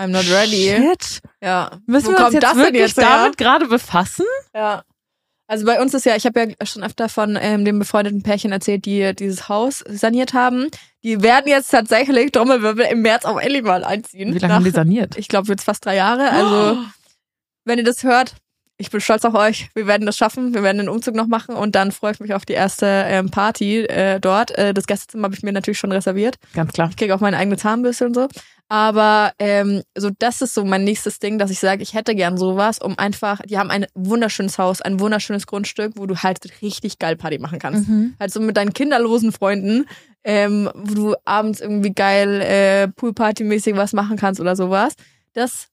I'm 0.01 0.07
not 0.07 0.29
ready. 0.31 0.67
shit, 0.75 1.21
Ja. 1.41 1.71
müssen 1.85 2.07
Wo 2.13 2.17
wir 2.17 2.25
uns 2.25 2.33
jetzt 2.33 2.43
das 2.43 2.55
wirklich 2.55 2.81
jetzt 2.81 2.97
damit 2.97 3.37
gerade 3.37 3.67
befassen? 3.67 4.25
Ja. 4.55 4.83
Also 5.47 5.65
bei 5.65 5.81
uns 5.81 5.93
ist 5.93 6.05
ja, 6.05 6.15
ich 6.15 6.25
habe 6.25 6.39
ja 6.59 6.65
schon 6.65 6.81
öfter 6.81 7.09
von 7.09 7.37
ähm, 7.39 7.65
dem 7.65 7.77
befreundeten 7.79 8.23
Pärchen 8.23 8.53
erzählt, 8.53 8.85
die 8.85 9.13
dieses 9.13 9.49
Haus 9.49 9.83
saniert 9.87 10.33
haben. 10.33 10.67
Die 11.03 11.21
werden 11.21 11.47
jetzt 11.49 11.69
tatsächlich 11.71 12.31
Trommelwirbel 12.31 12.85
im 12.85 13.01
März 13.01 13.25
auch 13.25 13.37
endlich 13.37 13.63
mal 13.63 13.83
einziehen. 13.83 14.33
Wie 14.33 14.37
lange 14.39 14.47
Nach- 14.47 14.55
haben 14.55 14.63
die 14.63 14.69
saniert? 14.71 15.17
Ich 15.17 15.27
glaube 15.27 15.49
jetzt 15.49 15.65
fast 15.65 15.85
drei 15.85 15.97
Jahre. 15.97 16.29
Also 16.29 16.77
wenn 17.65 17.77
ihr 17.79 17.83
das 17.83 18.03
hört, 18.03 18.35
ich 18.77 18.89
bin 18.91 19.01
stolz 19.01 19.25
auf 19.25 19.35
euch. 19.35 19.69
Wir 19.75 19.85
werden 19.87 20.05
das 20.05 20.17
schaffen. 20.17 20.53
Wir 20.53 20.63
werden 20.63 20.77
den 20.77 20.89
Umzug 20.89 21.15
noch 21.15 21.27
machen 21.27 21.53
und 21.55 21.75
dann 21.75 21.91
freue 21.91 22.13
ich 22.13 22.19
mich 22.21 22.33
auf 22.33 22.45
die 22.45 22.53
erste 22.53 22.85
ähm, 22.87 23.29
Party 23.29 23.79
äh, 23.81 24.19
dort. 24.21 24.51
Äh, 24.57 24.73
das 24.73 24.87
Gästezimmer 24.87 25.25
habe 25.25 25.35
ich 25.35 25.43
mir 25.43 25.51
natürlich 25.51 25.77
schon 25.79 25.91
reserviert. 25.91 26.37
Ganz 26.55 26.71
klar. 26.71 26.87
Ich 26.89 26.95
kriege 26.97 27.13
auch 27.13 27.19
meine 27.19 27.37
eigene 27.37 27.57
Zahnbürste 27.57 28.05
und 28.05 28.15
so. 28.15 28.27
Aber 28.71 29.33
ähm, 29.37 29.83
so 29.97 30.11
das 30.17 30.41
ist 30.41 30.53
so 30.53 30.63
mein 30.63 30.85
nächstes 30.85 31.19
Ding, 31.19 31.37
dass 31.37 31.51
ich 31.51 31.59
sage, 31.59 31.83
ich 31.83 31.93
hätte 31.93 32.15
gern 32.15 32.37
sowas, 32.37 32.79
um 32.79 32.97
einfach, 32.97 33.41
die 33.41 33.57
haben 33.57 33.69
ein 33.69 33.85
wunderschönes 33.95 34.57
Haus, 34.59 34.81
ein 34.81 35.01
wunderschönes 35.01 35.45
Grundstück, 35.45 35.95
wo 35.97 36.05
du 36.05 36.15
halt 36.15 36.39
richtig 36.61 36.97
geil 36.97 37.17
Party 37.17 37.37
machen 37.37 37.59
kannst. 37.59 37.89
Mhm. 37.89 38.15
Halt 38.17 38.31
so 38.31 38.39
mit 38.39 38.55
deinen 38.55 38.71
kinderlosen 38.71 39.33
Freunden, 39.33 39.87
ähm, 40.23 40.69
wo 40.73 40.93
du 40.93 41.15
abends 41.25 41.59
irgendwie 41.59 41.91
geil 41.91 42.39
äh, 42.39 42.87
Poolparty-mäßig 42.95 43.75
was 43.75 43.91
machen 43.91 44.15
kannst 44.15 44.39
oder 44.39 44.55
sowas. 44.55 44.93
Das 45.33 45.67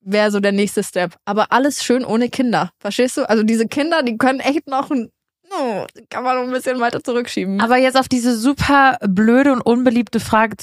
wäre 0.00 0.32
so 0.32 0.40
der 0.40 0.50
nächste 0.50 0.82
Step. 0.82 1.14
Aber 1.24 1.52
alles 1.52 1.84
schön 1.84 2.04
ohne 2.04 2.30
Kinder. 2.30 2.72
Verstehst 2.80 3.16
du? 3.16 3.28
Also 3.30 3.44
diese 3.44 3.68
Kinder, 3.68 4.02
die 4.02 4.18
können 4.18 4.40
echt 4.40 4.66
noch 4.66 4.90
ein, 4.90 5.08
oh, 5.56 5.86
die 5.96 6.04
kann 6.10 6.24
man 6.24 6.36
noch 6.36 6.42
ein 6.42 6.52
bisschen 6.52 6.80
weiter 6.80 7.00
zurückschieben. 7.00 7.60
Aber 7.60 7.76
jetzt 7.76 7.96
auf 7.96 8.08
diese 8.08 8.36
super 8.36 8.98
blöde 9.06 9.52
und 9.52 9.60
unbeliebte 9.60 10.18
Frage 10.18 10.56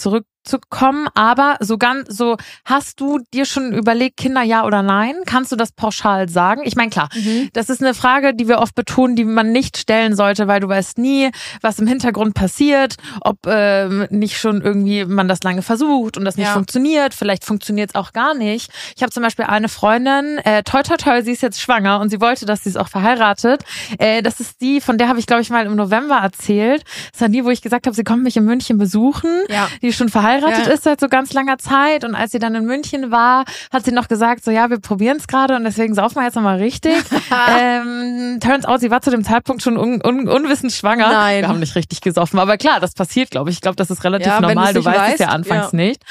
zurückzukommen, 0.44 1.08
aber 1.14 1.58
so 1.60 1.78
ganz 1.78 2.10
so, 2.16 2.38
hast 2.66 3.00
du 3.00 3.20
dir 3.34 3.46
schon 3.46 3.74
überlegt, 3.74 4.18
Kinder 4.18 4.42
ja 4.42 4.66
oder 4.66 4.82
nein? 4.82 5.16
Kannst 5.26 5.52
du 5.52 5.56
das 5.56 5.72
pauschal 5.72 6.30
sagen? 6.30 6.62
Ich 6.66 6.76
meine, 6.76 6.90
klar, 6.90 7.10
Mhm. 7.16 7.50
das 7.54 7.70
ist 7.70 7.82
eine 7.82 7.94
Frage, 7.94 8.34
die 8.34 8.48
wir 8.48 8.60
oft 8.60 8.76
betonen, 8.76 9.16
die 9.16 9.24
man 9.26 9.52
nicht 9.52 9.78
stellen 9.78 10.16
sollte, 10.16 10.48
weil 10.48 10.60
du 10.60 10.68
weißt 10.68 10.98
nie, 10.98 11.30
was 11.62 11.80
im 11.80 11.88
Hintergrund 11.88 12.34
passiert, 12.34 12.96
ob 13.22 13.38
ähm, 13.46 14.08
nicht 14.10 14.38
schon 14.38 14.62
irgendwie 14.62 15.06
man 15.06 15.28
das 15.28 15.44
lange 15.44 15.62
versucht 15.62 16.18
und 16.18 16.26
das 16.26 16.38
nicht 16.38 16.48
Ja. 16.48 16.54
funktioniert. 16.54 17.14
Vielleicht 17.14 17.46
funktioniert 17.46 17.92
es 17.92 17.96
auch 17.96 18.14
gar 18.14 18.34
nicht. 18.34 18.72
Ich 18.96 19.04
habe 19.04 19.12
zum 19.12 19.24
Beispiel 19.24 19.46
eine 19.46 19.70
Freundin, 19.70 20.38
äh, 20.40 20.64
toi 20.64 20.82
toi 20.84 20.98
toi, 20.98 21.22
sie 21.22 21.32
ist 21.32 21.42
jetzt 21.42 21.62
schwanger 21.62 22.00
und 22.00 22.10
sie 22.10 22.20
wollte, 22.22 22.46
dass 22.46 22.64
sie 22.64 22.70
ist 22.70 22.78
auch 22.78 22.88
verheiratet. 22.90 23.64
Äh, 24.00 24.22
das 24.24 24.40
ist 24.40 24.62
die, 24.62 24.82
von 24.82 24.98
der 24.98 25.08
habe 25.08 25.20
ich 25.20 25.28
glaube 25.28 25.42
ich 25.42 25.50
mal 25.50 25.66
im 25.66 25.76
November 25.76 26.18
erzählt. 26.18 26.84
Das 27.12 27.22
war 27.22 27.30
die, 27.30 27.46
wo 27.46 27.50
ich 27.50 27.62
gesagt 27.62 27.86
habe, 27.86 27.96
sie 27.96 28.04
kommt 28.04 28.24
mich 28.24 28.38
in 28.38 28.46
München 28.46 28.78
besuchen. 28.78 29.30
Ja. 29.50 29.68
Die 29.82 29.88
ist 29.88 29.98
schon 29.98 30.10
verheiratet 30.10 30.31
verheiratet 30.40 30.68
Ja. 30.68 30.74
ist 30.74 30.84
seit 30.84 31.00
so 31.00 31.08
ganz 31.08 31.34
langer 31.34 31.58
Zeit 31.58 32.04
und 32.04 32.16
als 32.16 32.32
sie 32.32 32.40
dann 32.40 32.56
in 32.56 32.66
München 32.66 33.12
war, 33.12 33.46
hat 33.72 33.86
sie 33.86 33.92
noch 33.92 34.08
gesagt, 34.08 34.44
so 34.44 34.52
ja, 34.52 34.70
wir 34.70 34.80
probieren 34.80 35.18
es 35.18 35.28
gerade 35.28 35.56
und 35.56 35.64
deswegen 35.64 35.94
saufen 35.94 36.16
wir 36.16 36.24
jetzt 36.24 36.36
nochmal 36.36 36.58
richtig. 36.58 36.94
ähm, 37.60 38.40
turns 38.42 38.66
out, 38.66 38.80
sie 38.80 38.92
war 38.92 39.02
zu 39.02 39.10
dem 39.12 39.24
Zeitpunkt 39.24 39.62
schon 39.62 39.78
un 39.78 40.02
un 40.06 40.28
unwissend 40.28 40.72
schwanger. 40.72 41.10
Nein. 41.12 41.42
Wir 41.42 41.48
haben 41.50 41.60
nicht 41.60 41.76
richtig 41.76 42.02
gesoffen, 42.02 42.40
aber 42.40 42.58
klar, 42.58 42.80
das 42.80 42.94
passiert, 42.94 43.32
glaube 43.32 43.50
ich. 43.50 43.58
Ich 43.58 43.62
glaube, 43.62 43.76
das 43.76 43.90
ist 43.90 44.04
relativ 44.04 44.28
Ja, 44.28 44.42
normal. 44.42 44.74
Du 44.74 44.80
nicht 44.80 44.86
weißt 44.86 45.14
es 45.14 45.20
ja 45.20 45.28
weißt, 45.28 45.36
anfangs 45.36 45.72
ja. 45.72 45.78
nicht. 45.78 46.02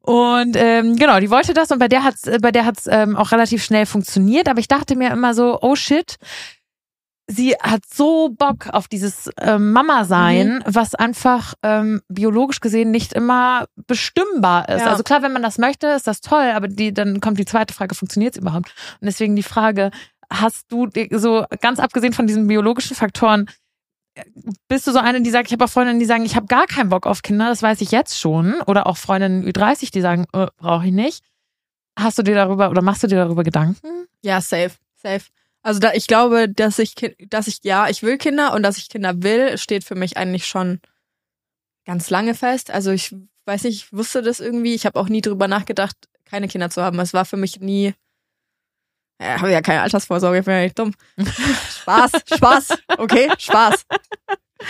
Und 0.00 0.56
ähm, 0.56 0.96
genau, 0.96 1.20
die 1.20 1.30
wollte 1.30 1.54
das 1.54 1.70
und 1.70 1.78
bei 1.78 1.86
der 1.86 2.02
hat's, 2.02 2.26
äh, 2.26 2.38
bei 2.42 2.50
der 2.50 2.64
hat's 2.64 2.88
ähm, 2.88 3.16
auch 3.16 3.30
relativ 3.30 3.62
schnell 3.62 3.86
funktioniert. 3.86 4.48
Aber 4.48 4.58
ich 4.58 4.66
dachte 4.66 4.96
mir 4.96 5.10
immer 5.12 5.32
so, 5.32 5.58
oh 5.62 5.76
shit, 5.76 6.16
sie 7.34 7.54
hat 7.54 7.82
so 7.92 8.30
Bock 8.30 8.68
auf 8.68 8.88
dieses 8.88 9.30
ähm, 9.40 9.72
Mama-Sein, 9.72 10.56
Mhm. 10.58 10.62
was 10.66 10.94
einfach 10.94 11.54
ähm, 11.62 12.00
biologisch 12.08 12.60
gesehen 12.60 12.90
nicht 12.90 13.12
immer 13.12 13.66
bestimmbar 13.86 14.68
ist. 14.68 14.80
Ja. 14.82 14.88
Also 14.90 15.02
klar, 15.02 15.22
wenn 15.22 15.32
man 15.32 15.42
das 15.42 15.58
möchte, 15.58 15.86
ist 15.88 16.06
das 16.06 16.20
toll, 16.20 16.50
aber 16.54 16.68
die, 16.68 16.92
dann 16.92 17.20
kommt 17.20 17.38
die 17.38 17.44
zweite 17.44 17.74
Frage, 17.74 17.94
funktioniert 17.94 18.34
es 18.36 18.40
überhaupt? 18.42 18.74
Und 19.00 19.06
deswegen 19.06 19.36
die 19.36 19.42
Frage, 19.42 19.90
hast 20.32 20.70
du 20.72 20.88
so 21.10 21.44
ganz 21.60 21.78
abgesehen 21.78 22.12
von 22.12 22.26
diesen 22.26 22.46
biologischen 22.46 22.96
Faktoren, 22.96 23.48
äh, 24.14 24.24
bist 24.68 24.86
du 24.86 24.92
so 24.92 24.98
eine, 24.98 25.22
die 25.22 25.30
sagt, 25.30 25.46
ich 25.48 25.52
habe 25.52 25.64
auch 25.64 25.70
Freundinnen, 25.70 26.00
die 26.00 26.06
sagen, 26.06 26.24
ich 26.24 26.36
habe 26.36 26.46
gar 26.46 26.66
keinen 26.66 26.88
Bock 26.88 27.06
auf 27.06 27.22
Kinder, 27.22 27.48
das 27.48 27.62
weiß 27.62 27.80
ich 27.80 27.90
jetzt 27.92 28.18
schon. 28.18 28.54
Oder 28.66 28.86
auch 28.86 28.96
Freundinnen 28.96 29.44
Ü30, 29.44 29.90
die 29.92 30.00
sagen, 30.00 30.26
äh, 30.32 30.46
brauche 30.56 30.86
ich 30.86 30.92
nicht. 30.92 31.22
Hast 31.98 32.18
du 32.18 32.22
dir 32.22 32.34
darüber 32.34 32.70
oder 32.70 32.80
machst 32.82 33.02
du 33.02 33.06
dir 33.06 33.16
darüber 33.16 33.42
Gedanken? 33.44 34.06
Ja, 34.22 34.40
safe, 34.40 34.72
safe. 34.96 35.24
Also 35.62 35.78
da, 35.78 35.92
ich 35.92 36.06
glaube, 36.06 36.48
dass 36.48 36.78
ich, 36.78 36.94
dass 37.28 37.46
ich, 37.46 37.60
ja, 37.62 37.88
ich 37.88 38.02
will 38.02 38.18
Kinder 38.18 38.52
und 38.52 38.62
dass 38.62 38.78
ich 38.78 38.88
Kinder 38.88 39.22
will, 39.22 39.56
steht 39.58 39.84
für 39.84 39.94
mich 39.94 40.16
eigentlich 40.16 40.46
schon 40.46 40.80
ganz 41.84 42.10
lange 42.10 42.34
fest. 42.34 42.70
Also 42.70 42.90
ich 42.90 43.14
weiß 43.46 43.64
nicht, 43.64 43.84
ich 43.84 43.92
wusste 43.92 44.22
das 44.22 44.40
irgendwie. 44.40 44.74
Ich 44.74 44.86
habe 44.86 44.98
auch 44.98 45.08
nie 45.08 45.20
drüber 45.20 45.48
nachgedacht, 45.48 45.96
keine 46.24 46.48
Kinder 46.48 46.70
zu 46.70 46.82
haben. 46.82 46.98
Es 46.98 47.14
war 47.14 47.24
für 47.24 47.36
mich 47.36 47.60
nie, 47.60 47.94
ja, 49.20 49.40
habe 49.40 49.52
ja 49.52 49.62
keine 49.62 49.82
Altersvorsorge, 49.82 50.40
ich 50.40 50.44
bin 50.44 50.54
ja 50.54 50.62
nicht 50.62 50.78
dumm. 50.78 50.94
Spaß, 51.80 52.10
Spaß, 52.34 52.68
okay, 52.98 53.30
Spaß. 53.38 53.86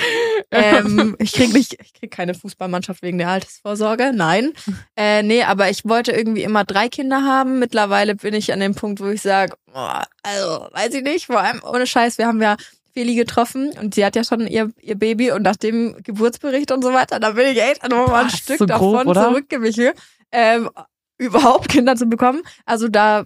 ähm, 0.50 1.16
ich 1.20 1.32
krieg 1.32 1.52
nicht, 1.52 1.76
ich 1.80 1.94
krieg 1.94 2.10
keine 2.10 2.34
Fußballmannschaft 2.34 3.02
wegen 3.02 3.18
der 3.18 3.28
Altersvorsorge, 3.28 4.12
nein. 4.14 4.52
Äh, 4.94 5.22
nee, 5.22 5.42
aber 5.42 5.70
ich 5.70 5.84
wollte 5.86 6.12
irgendwie 6.12 6.42
immer 6.42 6.64
drei 6.64 6.88
Kinder 6.88 7.22
haben. 7.24 7.58
Mittlerweile 7.58 8.14
bin 8.14 8.34
ich 8.34 8.52
an 8.52 8.60
dem 8.60 8.74
Punkt, 8.74 9.00
wo 9.00 9.06
ich 9.08 9.22
sage, 9.22 9.54
also, 9.72 10.68
weiß 10.72 10.94
ich 10.94 11.02
nicht, 11.02 11.26
vor 11.26 11.40
allem 11.40 11.62
ohne 11.64 11.86
Scheiß, 11.86 12.18
wir 12.18 12.26
haben 12.26 12.42
ja 12.42 12.56
Feli 12.92 13.14
getroffen 13.14 13.72
und 13.80 13.94
sie 13.94 14.04
hat 14.04 14.16
ja 14.16 14.24
schon 14.24 14.46
ihr, 14.46 14.70
ihr 14.80 14.96
Baby 14.96 15.32
und 15.32 15.42
nach 15.42 15.56
dem 15.56 15.96
Geburtsbericht 16.02 16.70
und 16.72 16.82
so 16.82 16.92
weiter, 16.92 17.20
da 17.20 17.30
bin 17.32 17.46
ich 17.46 17.60
echt 17.60 17.88
noch 17.88 18.08
mal 18.08 18.24
ein 18.24 18.30
Stück 18.30 18.58
so 18.58 18.66
grob, 18.66 18.96
davon 18.96 19.08
oder? 19.08 19.28
zurückgewichen, 19.28 19.92
ähm, 20.30 20.70
überhaupt 21.18 21.68
Kinder 21.68 21.96
zu 21.96 22.06
bekommen. 22.06 22.42
Also 22.66 22.88
da, 22.88 23.24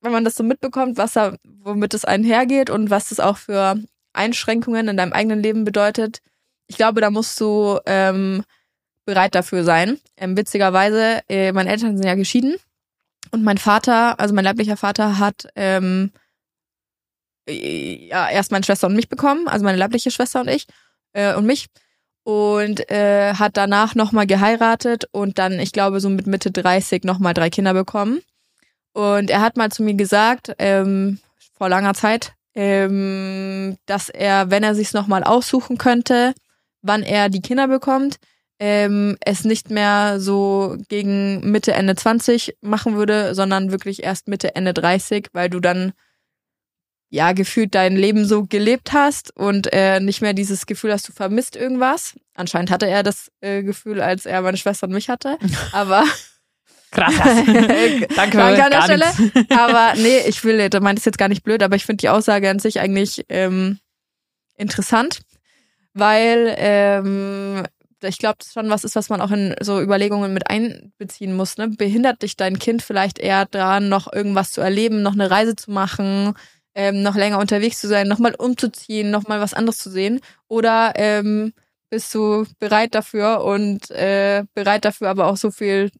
wenn 0.00 0.12
man 0.12 0.24
das 0.24 0.36
so 0.36 0.42
mitbekommt, 0.42 0.96
was 0.96 1.12
da, 1.12 1.36
womit 1.44 1.92
es 1.94 2.04
einhergeht 2.04 2.70
und 2.70 2.90
was 2.90 3.10
das 3.10 3.20
auch 3.20 3.36
für 3.36 3.76
Einschränkungen 4.14 4.88
in 4.88 4.96
deinem 4.96 5.12
eigenen 5.12 5.42
Leben 5.42 5.64
bedeutet, 5.64 6.20
ich 6.66 6.76
glaube, 6.76 7.00
da 7.00 7.10
musst 7.10 7.40
du 7.40 7.78
ähm, 7.86 8.44
bereit 9.04 9.34
dafür 9.34 9.64
sein. 9.64 9.98
Ähm, 10.16 10.36
witzigerweise, 10.36 11.20
äh, 11.28 11.52
meine 11.52 11.70
Eltern 11.70 11.96
sind 11.96 12.06
ja 12.06 12.14
geschieden 12.14 12.56
und 13.30 13.42
mein 13.42 13.58
Vater, 13.58 14.18
also 14.18 14.34
mein 14.34 14.44
leiblicher 14.44 14.76
Vater, 14.76 15.18
hat 15.18 15.46
ähm, 15.56 16.12
äh, 17.48 18.08
ja 18.08 18.28
erst 18.30 18.50
meine 18.52 18.64
Schwester 18.64 18.86
und 18.86 18.96
mich 18.96 19.08
bekommen, 19.08 19.48
also 19.48 19.64
meine 19.64 19.78
leibliche 19.78 20.10
Schwester 20.10 20.40
und 20.40 20.48
ich 20.48 20.66
äh, 21.12 21.34
und 21.34 21.46
mich 21.46 21.68
und 22.24 22.90
äh, 22.90 23.34
hat 23.34 23.56
danach 23.56 23.94
nochmal 23.94 24.26
geheiratet 24.26 25.04
und 25.12 25.38
dann, 25.38 25.58
ich 25.58 25.72
glaube, 25.72 26.00
so 26.00 26.08
mit 26.08 26.26
Mitte 26.26 26.50
30 26.50 27.04
nochmal 27.04 27.34
drei 27.34 27.50
Kinder 27.50 27.74
bekommen. 27.74 28.22
Und 28.94 29.28
er 29.28 29.42
hat 29.42 29.56
mal 29.56 29.70
zu 29.70 29.82
mir 29.82 29.94
gesagt, 29.94 30.54
ähm, 30.58 31.18
vor 31.52 31.68
langer 31.68 31.94
Zeit, 31.94 32.32
ähm, 32.54 33.76
dass 33.86 34.08
er, 34.08 34.50
wenn 34.50 34.62
er 34.62 34.74
sich's 34.74 34.92
nochmal 34.92 35.24
aussuchen 35.24 35.78
könnte, 35.78 36.34
wann 36.82 37.02
er 37.02 37.28
die 37.28 37.42
Kinder 37.42 37.68
bekommt, 37.68 38.18
ähm, 38.60 39.16
es 39.20 39.44
nicht 39.44 39.70
mehr 39.70 40.20
so 40.20 40.76
gegen 40.88 41.50
Mitte, 41.50 41.72
Ende 41.72 41.96
20 41.96 42.56
machen 42.60 42.96
würde, 42.96 43.34
sondern 43.34 43.72
wirklich 43.72 44.02
erst 44.02 44.28
Mitte, 44.28 44.54
Ende 44.54 44.72
30, 44.72 45.28
weil 45.32 45.50
du 45.50 45.60
dann 45.60 45.92
ja 47.10 47.32
gefühlt 47.32 47.74
dein 47.74 47.96
Leben 47.96 48.24
so 48.24 48.44
gelebt 48.44 48.92
hast 48.92 49.36
und 49.36 49.72
äh, 49.72 50.00
nicht 50.00 50.20
mehr 50.20 50.34
dieses 50.34 50.66
Gefühl 50.66 50.92
hast, 50.92 51.08
du 51.08 51.12
vermisst 51.12 51.56
irgendwas. 51.56 52.14
Anscheinend 52.34 52.70
hatte 52.70 52.88
er 52.88 53.02
das 53.02 53.30
äh, 53.40 53.62
Gefühl, 53.62 54.00
als 54.00 54.26
er 54.26 54.42
meine 54.42 54.56
Schwester 54.56 54.86
und 54.86 54.92
mich 54.92 55.08
hatte. 55.08 55.38
Aber 55.72 56.04
Krass. 56.94 57.14
Danke, 58.16 58.38
Danke 58.38 58.64
an 58.64 58.70
der 58.70 58.82
Stelle. 58.82 59.06
nichts. 59.18 59.50
aber 59.50 59.94
nee, 59.96 60.18
ich 60.26 60.42
will, 60.44 60.68
da 60.70 60.80
meint 60.80 60.98
es 60.98 61.04
jetzt 61.04 61.18
gar 61.18 61.28
nicht 61.28 61.42
blöd, 61.42 61.62
aber 61.62 61.76
ich 61.76 61.84
finde 61.84 62.02
die 62.02 62.08
Aussage 62.08 62.48
an 62.48 62.60
sich 62.60 62.80
eigentlich 62.80 63.24
ähm, 63.28 63.78
interessant, 64.56 65.20
weil 65.92 66.54
ähm, 66.56 67.64
ich 68.02 68.18
glaube, 68.18 68.36
das 68.38 68.52
schon 68.52 68.70
was 68.70 68.84
ist, 68.84 68.96
was 68.96 69.08
man 69.08 69.20
auch 69.20 69.30
in 69.30 69.54
so 69.60 69.80
Überlegungen 69.80 70.32
mit 70.32 70.48
einbeziehen 70.48 71.34
muss. 71.34 71.56
Ne? 71.56 71.68
Behindert 71.68 72.22
dich 72.22 72.36
dein 72.36 72.58
Kind 72.58 72.82
vielleicht 72.82 73.18
eher 73.18 73.46
daran, 73.46 73.88
noch 73.88 74.12
irgendwas 74.12 74.52
zu 74.52 74.60
erleben, 74.60 75.02
noch 75.02 75.14
eine 75.14 75.30
Reise 75.30 75.56
zu 75.56 75.70
machen, 75.70 76.34
ähm, 76.74 77.02
noch 77.02 77.16
länger 77.16 77.38
unterwegs 77.38 77.80
zu 77.80 77.88
sein, 77.88 78.06
nochmal 78.06 78.34
umzuziehen, 78.36 79.10
nochmal 79.10 79.40
was 79.40 79.54
anderes 79.54 79.78
zu 79.78 79.90
sehen? 79.90 80.20
Oder 80.48 80.92
ähm, 80.96 81.54
bist 81.90 82.14
du 82.14 82.44
bereit 82.58 82.94
dafür 82.94 83.42
und 83.42 83.90
äh, 83.90 84.44
bereit 84.54 84.84
dafür 84.84 85.08
aber 85.08 85.26
auch 85.26 85.36
so 85.36 85.50
viel 85.50 85.90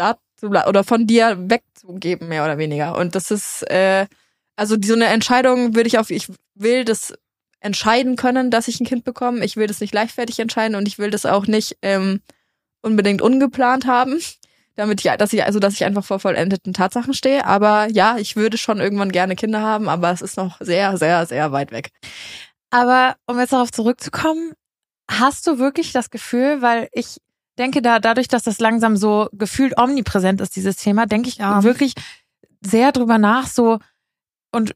dazu 0.00 0.48
oder 0.48 0.84
von 0.84 1.06
dir 1.06 1.36
wegzugeben, 1.38 2.28
mehr 2.28 2.44
oder 2.44 2.58
weniger. 2.58 2.96
Und 2.96 3.14
das 3.14 3.30
ist, 3.30 3.62
äh, 3.70 4.06
also 4.56 4.76
so 4.82 4.94
eine 4.94 5.06
Entscheidung 5.06 5.74
würde 5.74 5.88
ich 5.88 5.98
auf, 5.98 6.10
ich 6.10 6.28
will 6.54 6.84
das 6.84 7.14
entscheiden 7.60 8.16
können, 8.16 8.50
dass 8.50 8.68
ich 8.68 8.80
ein 8.80 8.86
Kind 8.86 9.04
bekomme. 9.04 9.44
Ich 9.44 9.56
will 9.56 9.66
das 9.66 9.80
nicht 9.80 9.94
leichtfertig 9.94 10.38
entscheiden 10.40 10.76
und 10.76 10.88
ich 10.88 10.98
will 10.98 11.10
das 11.10 11.26
auch 11.26 11.46
nicht 11.46 11.76
ähm, 11.82 12.20
unbedingt 12.82 13.22
ungeplant 13.22 13.86
haben, 13.86 14.18
damit 14.76 15.04
ich, 15.04 15.12
dass 15.12 15.32
ich, 15.32 15.44
also 15.44 15.60
dass 15.60 15.74
ich 15.74 15.84
einfach 15.84 16.04
vor 16.04 16.20
vollendeten 16.20 16.72
Tatsachen 16.72 17.14
stehe. 17.14 17.46
Aber 17.46 17.88
ja, 17.90 18.16
ich 18.18 18.36
würde 18.36 18.56
schon 18.56 18.80
irgendwann 18.80 19.12
gerne 19.12 19.36
Kinder 19.36 19.60
haben, 19.60 19.88
aber 19.88 20.10
es 20.10 20.22
ist 20.22 20.36
noch 20.36 20.58
sehr, 20.60 20.96
sehr, 20.96 21.26
sehr 21.26 21.52
weit 21.52 21.70
weg. 21.70 21.90
Aber 22.70 23.16
um 23.26 23.38
jetzt 23.38 23.52
darauf 23.52 23.72
zurückzukommen, 23.72 24.52
hast 25.10 25.46
du 25.46 25.58
wirklich 25.58 25.92
das 25.92 26.10
Gefühl, 26.10 26.62
weil 26.62 26.88
ich 26.92 27.18
denke 27.58 27.82
da, 27.82 27.98
dadurch, 27.98 28.28
dass 28.28 28.42
das 28.42 28.58
langsam 28.58 28.96
so 28.96 29.28
gefühlt 29.32 29.76
omnipräsent 29.78 30.40
ist, 30.40 30.56
dieses 30.56 30.76
Thema, 30.76 31.06
denke 31.06 31.28
ich 31.28 31.36
Ja. 31.36 31.62
wirklich 31.62 31.94
sehr 32.64 32.92
drüber 32.92 33.18
nach, 33.18 33.46
so 33.46 33.78
und 34.52 34.74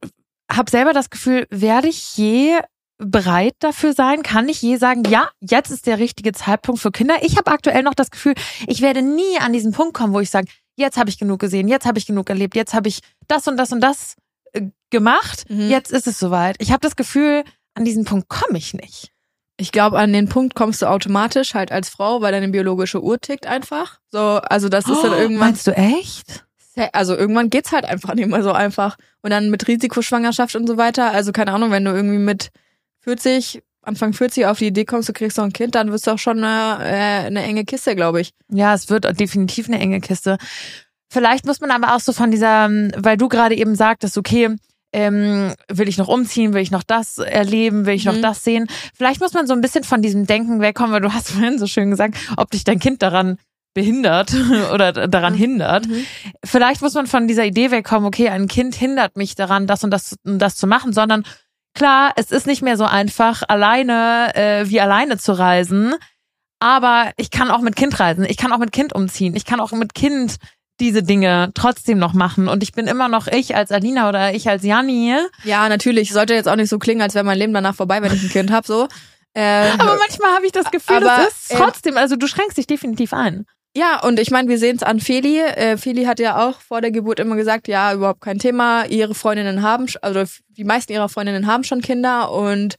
habe 0.50 0.70
selber 0.70 0.92
das 0.92 1.10
Gefühl, 1.10 1.46
werde 1.50 1.88
ich 1.88 2.16
je 2.16 2.58
bereit 2.98 3.54
dafür 3.58 3.92
sein? 3.92 4.22
Kann 4.22 4.48
ich 4.48 4.62
je 4.62 4.76
sagen, 4.76 5.02
ja, 5.08 5.28
jetzt 5.40 5.70
ist 5.70 5.86
der 5.86 5.98
richtige 5.98 6.32
Zeitpunkt 6.32 6.80
für 6.80 6.92
Kinder? 6.92 7.16
Ich 7.22 7.36
habe 7.36 7.50
aktuell 7.50 7.82
noch 7.82 7.94
das 7.94 8.10
Gefühl, 8.10 8.34
ich 8.68 8.80
werde 8.82 9.02
nie 9.02 9.38
an 9.40 9.52
diesen 9.52 9.72
Punkt 9.72 9.94
kommen, 9.94 10.12
wo 10.14 10.20
ich 10.20 10.30
sage, 10.30 10.46
jetzt 10.76 10.96
habe 10.96 11.10
ich 11.10 11.18
genug 11.18 11.40
gesehen, 11.40 11.66
jetzt 11.68 11.86
habe 11.86 11.98
ich 11.98 12.06
genug 12.06 12.28
erlebt, 12.30 12.54
jetzt 12.54 12.72
habe 12.74 12.88
ich 12.88 13.00
das 13.26 13.48
und 13.48 13.56
das 13.56 13.72
und 13.72 13.80
das 13.80 14.16
äh, 14.52 14.62
gemacht, 14.90 15.44
Mhm. 15.50 15.68
jetzt 15.68 15.90
ist 15.92 16.06
es 16.06 16.18
soweit. 16.18 16.56
Ich 16.60 16.70
habe 16.70 16.80
das 16.80 16.94
Gefühl, 16.96 17.42
an 17.74 17.84
diesen 17.84 18.04
Punkt 18.04 18.28
komme 18.28 18.58
ich 18.58 18.74
nicht. 18.74 19.12
Ich 19.56 19.70
glaube, 19.70 19.98
an 19.98 20.12
den 20.12 20.28
Punkt 20.28 20.54
kommst 20.54 20.82
du 20.82 20.86
automatisch 20.86 21.54
halt 21.54 21.70
als 21.70 21.88
Frau, 21.88 22.20
weil 22.20 22.32
deine 22.32 22.48
biologische 22.48 23.02
Uhr 23.02 23.20
tickt 23.20 23.46
einfach. 23.46 24.00
So, 24.10 24.18
also 24.18 24.68
das 24.68 24.88
ist 24.88 25.02
dann 25.02 25.12
Oh, 25.12 25.16
irgendwann 25.16 25.50
Meinst 25.50 25.66
du 25.66 25.76
echt? 25.76 26.44
Also 26.92 27.14
irgendwann 27.14 27.50
geht's 27.50 27.70
halt 27.70 27.84
einfach 27.84 28.14
nicht 28.14 28.28
mehr 28.28 28.42
so 28.42 28.50
einfach. 28.50 28.96
Und 29.22 29.30
dann 29.30 29.50
mit 29.50 29.68
Risikoschwangerschaft 29.68 30.56
und 30.56 30.66
so 30.66 30.76
weiter. 30.76 31.12
Also 31.12 31.30
keine 31.30 31.52
Ahnung, 31.52 31.70
wenn 31.70 31.84
du 31.84 31.92
irgendwie 31.92 32.18
mit 32.18 32.50
40, 33.02 33.62
Anfang 33.82 34.12
40 34.12 34.46
auf 34.46 34.58
die 34.58 34.66
Idee 34.66 34.84
kommst, 34.84 35.08
du 35.08 35.12
kriegst 35.12 35.38
noch 35.38 35.44
ein 35.44 35.52
Kind, 35.52 35.76
dann 35.76 35.92
wirst 35.92 36.08
du 36.08 36.10
auch 36.10 36.18
schon 36.18 36.42
eine, 36.42 36.84
äh, 36.84 37.26
eine 37.26 37.44
enge 37.44 37.64
Kiste, 37.64 37.94
glaube 37.94 38.20
ich. 38.20 38.32
Ja, 38.48 38.74
es 38.74 38.90
wird 38.90 39.04
definitiv 39.20 39.68
eine 39.68 39.78
enge 39.78 40.00
Kiste. 40.00 40.36
Vielleicht 41.08 41.46
muss 41.46 41.60
man 41.60 41.70
aber 41.70 41.94
auch 41.94 42.00
so 42.00 42.12
von 42.12 42.32
dieser, 42.32 42.68
weil 42.96 43.16
du 43.16 43.28
gerade 43.28 43.54
eben 43.54 43.76
sagtest, 43.76 44.18
okay, 44.18 44.56
ähm, 44.94 45.52
will 45.68 45.88
ich 45.88 45.98
noch 45.98 46.08
umziehen, 46.08 46.54
will 46.54 46.62
ich 46.62 46.70
noch 46.70 46.82
das 46.84 47.18
erleben, 47.18 47.84
will 47.84 47.94
ich 47.94 48.04
noch 48.04 48.14
Mhm. 48.14 48.22
das 48.22 48.44
sehen. 48.44 48.66
Vielleicht 48.96 49.20
muss 49.20 49.32
man 49.34 49.46
so 49.46 49.52
ein 49.52 49.60
bisschen 49.60 49.84
von 49.84 50.00
diesem 50.00 50.26
Denken 50.26 50.60
wegkommen, 50.60 50.92
weil 50.92 51.00
du 51.00 51.12
hast 51.12 51.28
vorhin 51.32 51.58
so 51.58 51.66
schön 51.66 51.90
gesagt, 51.90 52.16
ob 52.36 52.50
dich 52.50 52.64
dein 52.64 52.78
Kind 52.78 53.02
daran 53.02 53.38
behindert 53.74 54.32
oder 54.72 54.92
daran 55.08 55.34
hindert. 55.34 55.86
Mhm. 55.88 56.06
Vielleicht 56.44 56.80
muss 56.80 56.94
man 56.94 57.06
von 57.06 57.26
dieser 57.26 57.44
Idee 57.44 57.70
wegkommen, 57.70 58.06
okay, 58.06 58.28
ein 58.28 58.46
Kind 58.48 58.74
hindert 58.74 59.16
mich 59.16 59.34
daran, 59.34 59.66
das 59.66 59.82
und 59.84 59.90
das 59.90 60.16
und 60.24 60.38
das 60.38 60.56
zu 60.56 60.66
machen, 60.66 60.92
sondern 60.92 61.24
klar, 61.74 62.12
es 62.14 62.30
ist 62.30 62.46
nicht 62.46 62.62
mehr 62.62 62.76
so 62.76 62.84
einfach, 62.84 63.42
alleine 63.48 64.30
äh, 64.36 64.68
wie 64.70 64.80
alleine 64.80 65.18
zu 65.18 65.32
reisen. 65.36 65.94
Aber 66.60 67.10
ich 67.16 67.30
kann 67.30 67.50
auch 67.50 67.60
mit 67.60 67.76
Kind 67.76 67.98
reisen. 67.98 68.24
Ich 68.24 68.36
kann 68.36 68.52
auch 68.52 68.58
mit 68.58 68.72
Kind 68.72 68.94
umziehen. 68.94 69.34
Ich 69.36 69.44
kann 69.44 69.60
auch 69.60 69.72
mit 69.72 69.92
Kind 69.94 70.36
diese 70.80 71.02
Dinge 71.02 71.50
trotzdem 71.54 71.98
noch 71.98 72.12
machen. 72.12 72.48
Und 72.48 72.62
ich 72.62 72.72
bin 72.72 72.86
immer 72.86 73.08
noch 73.08 73.26
ich 73.26 73.56
als 73.56 73.70
Alina 73.70 74.08
oder 74.08 74.34
ich 74.34 74.48
als 74.48 74.64
Janni. 74.64 75.14
Ja, 75.44 75.68
natürlich. 75.68 76.12
Sollte 76.12 76.34
jetzt 76.34 76.48
auch 76.48 76.56
nicht 76.56 76.68
so 76.68 76.78
klingen, 76.78 77.02
als 77.02 77.14
wäre 77.14 77.24
mein 77.24 77.38
Leben 77.38 77.54
danach 77.54 77.74
vorbei, 77.74 78.02
wenn 78.02 78.12
ich 78.12 78.22
ein 78.22 78.30
Kind 78.30 78.50
habe, 78.50 78.66
so. 78.66 78.88
Äh, 79.34 79.70
Aber 79.78 79.96
manchmal 79.98 80.34
habe 80.34 80.46
ich 80.46 80.52
das 80.52 80.70
Gefühl, 80.70 80.96
Aber, 80.96 81.06
das 81.06 81.28
ist 81.28 81.52
ähm, 81.52 81.58
trotzdem, 81.58 81.96
also 81.96 82.16
du 82.16 82.26
schränkst 82.26 82.56
dich 82.56 82.66
definitiv 82.66 83.12
ein. 83.12 83.46
Ja, 83.76 84.00
und 84.00 84.20
ich 84.20 84.30
meine, 84.30 84.48
wir 84.48 84.58
sehen 84.58 84.76
es 84.76 84.84
an 84.84 85.00
Feli. 85.00 85.40
Äh, 85.40 85.76
Feli 85.76 86.04
hat 86.04 86.20
ja 86.20 86.46
auch 86.46 86.60
vor 86.60 86.80
der 86.80 86.92
Geburt 86.92 87.18
immer 87.18 87.34
gesagt, 87.34 87.66
ja, 87.66 87.92
überhaupt 87.92 88.20
kein 88.20 88.38
Thema. 88.38 88.84
Ihre 88.84 89.16
Freundinnen 89.16 89.62
haben, 89.62 89.86
also 90.00 90.22
die 90.50 90.62
meisten 90.62 90.92
ihrer 90.92 91.08
Freundinnen 91.08 91.48
haben 91.48 91.64
schon 91.64 91.82
Kinder 91.82 92.30
und 92.30 92.76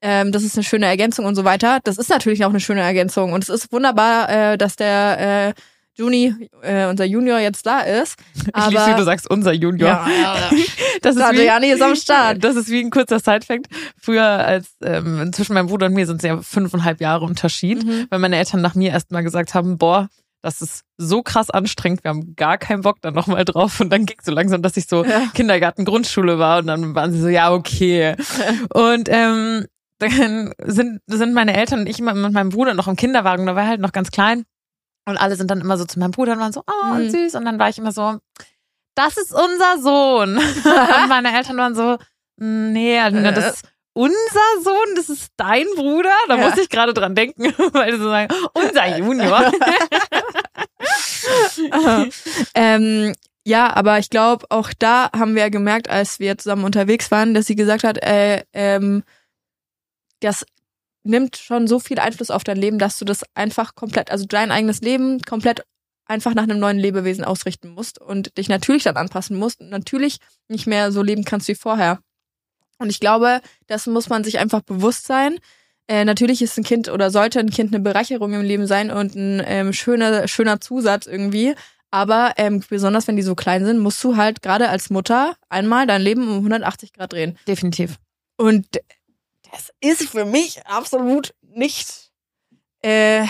ähm, 0.00 0.32
das 0.32 0.42
ist 0.42 0.56
eine 0.56 0.64
schöne 0.64 0.86
Ergänzung 0.86 1.26
und 1.26 1.34
so 1.34 1.44
weiter. 1.44 1.80
Das 1.84 1.98
ist 1.98 2.08
natürlich 2.08 2.46
auch 2.46 2.50
eine 2.50 2.60
schöne 2.60 2.80
Ergänzung 2.80 3.34
und 3.34 3.42
es 3.42 3.50
ist 3.50 3.70
wunderbar, 3.70 4.30
äh, 4.30 4.56
dass 4.56 4.76
der 4.76 5.48
äh, 5.48 5.60
Juni, 6.00 6.34
äh, 6.62 6.86
unser 6.86 7.04
Junior, 7.04 7.38
jetzt 7.38 7.64
da 7.66 7.80
ist. 7.80 8.16
ich 8.34 8.44
liebe, 8.46 8.56
Aber 8.56 8.86
wie 8.92 8.96
du 8.96 9.04
sagst, 9.04 9.30
unser 9.30 9.52
Junior. 9.52 9.88
ja, 9.88 10.06
ja, 10.08 10.34
ja. 10.36 10.50
Das 11.02 11.16
ist 11.16 11.22
wie, 11.32 11.70
ist 11.70 11.82
am 11.82 11.94
Start. 11.94 12.38
Das 12.44 12.56
ist 12.56 12.68
wie 12.68 12.80
ein 12.80 12.90
kurzer 12.90 13.18
Sidefact. 13.20 13.66
Früher 14.00 14.24
als 14.24 14.74
ähm, 14.82 15.32
zwischen 15.32 15.54
meinem 15.54 15.66
Bruder 15.68 15.86
und 15.86 15.94
mir 15.94 16.06
sind 16.06 16.16
es 16.16 16.22
ja 16.28 16.40
fünfeinhalb 16.42 17.00
Jahre 17.00 17.24
Unterschied, 17.24 17.84
Mhm. 17.84 18.06
weil 18.10 18.18
meine 18.18 18.36
Eltern 18.36 18.60
nach 18.60 18.74
mir 18.74 18.90
erst 18.90 19.10
mal 19.12 19.22
gesagt 19.22 19.54
haben, 19.54 19.78
boah, 19.78 20.08
das 20.42 20.62
ist 20.62 20.82
so 20.96 21.22
krass 21.22 21.50
anstrengend, 21.50 22.02
wir 22.02 22.08
haben 22.10 22.34
gar 22.34 22.56
keinen 22.58 22.80
Bock 22.82 22.96
da 23.02 23.10
nochmal 23.10 23.44
drauf. 23.44 23.78
Und 23.80 23.90
dann 23.90 24.06
ging 24.06 24.16
so 24.22 24.32
langsam, 24.32 24.62
dass 24.62 24.76
ich 24.78 24.86
so 24.88 25.04
Ja. 25.04 25.22
Kindergarten, 25.34 25.84
Grundschule 25.84 26.38
war 26.38 26.58
und 26.60 26.66
dann 26.66 26.94
waren 26.94 27.12
sie 27.12 27.20
so, 27.20 27.28
ja, 27.28 27.52
okay. 27.52 28.16
und 28.72 29.08
ähm, 29.10 29.66
dann 29.98 30.54
sind, 30.64 31.00
sind 31.06 31.34
meine 31.34 31.54
Eltern 31.54 31.80
und 31.80 31.86
ich 31.86 31.98
immer 31.98 32.14
mit 32.14 32.32
meinem 32.32 32.48
Bruder 32.48 32.72
noch 32.72 32.88
im 32.88 32.96
Kinderwagen, 32.96 33.44
da 33.44 33.54
war 33.54 33.64
er 33.64 33.68
halt 33.68 33.80
noch 33.82 33.92
ganz 33.92 34.10
klein. 34.10 34.44
Und 35.10 35.18
alle 35.18 35.36
sind 35.36 35.50
dann 35.50 35.60
immer 35.60 35.76
so 35.76 35.84
zu 35.84 35.98
meinem 35.98 36.12
Bruder 36.12 36.32
und 36.32 36.40
waren 36.40 36.52
so, 36.52 36.62
oh, 36.66 36.94
Mhm. 36.94 37.10
süß. 37.10 37.34
Und 37.34 37.44
dann 37.44 37.58
war 37.58 37.68
ich 37.68 37.78
immer 37.78 37.92
so, 37.92 38.18
das 38.94 39.16
ist 39.16 39.32
unser 39.32 39.78
Sohn. 39.82 40.38
und 40.38 41.08
meine 41.08 41.36
Eltern 41.36 41.56
waren 41.58 41.74
so, 41.74 41.98
nee, 42.36 42.98
das 43.32 43.54
ist 43.54 43.64
unser 43.92 44.62
Sohn, 44.62 44.94
das 44.96 45.08
ist 45.08 45.32
dein 45.36 45.66
Bruder. 45.76 46.12
Da 46.28 46.36
Ja. 46.36 46.48
muss 46.48 46.58
ich 46.58 46.68
gerade 46.70 46.94
dran 46.94 47.14
denken, 47.14 47.44
weil 47.72 47.92
sie 47.92 47.98
so 47.98 48.08
sagen, 48.08 48.32
unser 48.54 48.96
Junior. 48.98 49.52
ähm, 52.54 53.14
ja, 53.44 53.74
aber 53.74 53.98
ich 53.98 54.10
glaube, 54.10 54.46
auch 54.50 54.70
da 54.78 55.10
haben 55.16 55.34
wir 55.34 55.42
ja 55.42 55.48
gemerkt, 55.48 55.88
als 55.88 56.18
wir 56.20 56.36
zusammen 56.38 56.64
unterwegs 56.64 57.10
waren, 57.10 57.34
dass 57.34 57.46
sie 57.46 57.56
gesagt 57.56 57.84
hat, 57.84 57.98
äh, 58.02 58.44
ähm, 58.52 59.02
das 60.20 60.44
nimmt 61.02 61.36
schon 61.36 61.66
so 61.66 61.78
viel 61.78 61.98
Einfluss 61.98 62.30
auf 62.30 62.44
dein 62.44 62.56
Leben, 62.56 62.78
dass 62.78 62.98
du 62.98 63.04
das 63.04 63.24
einfach 63.34 63.74
komplett, 63.74 64.10
also 64.10 64.26
dein 64.26 64.50
eigenes 64.50 64.80
Leben 64.80 65.20
komplett 65.22 65.62
einfach 66.06 66.34
nach 66.34 66.42
einem 66.42 66.58
neuen 66.58 66.78
Lebewesen 66.78 67.24
ausrichten 67.24 67.70
musst 67.70 68.00
und 68.00 68.36
dich 68.36 68.48
natürlich 68.48 68.82
dann 68.82 68.96
anpassen 68.96 69.38
musst 69.38 69.60
und 69.60 69.70
natürlich 69.70 70.18
nicht 70.48 70.66
mehr 70.66 70.90
so 70.92 71.02
leben 71.02 71.24
kannst 71.24 71.48
wie 71.48 71.54
vorher. 71.54 72.00
Und 72.78 72.90
ich 72.90 72.98
glaube, 72.98 73.40
das 73.68 73.86
muss 73.86 74.08
man 74.08 74.24
sich 74.24 74.38
einfach 74.38 74.62
bewusst 74.62 75.06
sein. 75.06 75.38
Äh, 75.86 76.04
natürlich 76.04 76.42
ist 76.42 76.58
ein 76.58 76.64
Kind 76.64 76.88
oder 76.88 77.10
sollte 77.10 77.38
ein 77.38 77.50
Kind 77.50 77.72
eine 77.72 77.82
Bereicherung 77.82 78.32
im 78.32 78.42
Leben 78.42 78.66
sein 78.66 78.90
und 78.90 79.14
ein 79.14 79.42
ähm, 79.44 79.72
schöner, 79.72 80.26
schöner 80.28 80.60
Zusatz 80.60 81.06
irgendwie. 81.06 81.54
Aber 81.90 82.32
ähm, 82.36 82.62
besonders 82.68 83.06
wenn 83.08 83.16
die 83.16 83.22
so 83.22 83.34
klein 83.34 83.64
sind, 83.64 83.78
musst 83.78 84.02
du 84.02 84.16
halt 84.16 84.42
gerade 84.42 84.68
als 84.68 84.90
Mutter 84.90 85.36
einmal 85.48 85.86
dein 85.86 86.02
Leben 86.02 86.28
um 86.28 86.36
180 86.36 86.92
Grad 86.92 87.12
drehen. 87.12 87.38
Definitiv. 87.46 87.96
Und 88.36 88.66
das 89.52 89.72
ist 89.80 90.10
für 90.10 90.24
mich 90.24 90.66
absolut 90.66 91.34
nicht 91.42 92.10
äh, 92.82 93.24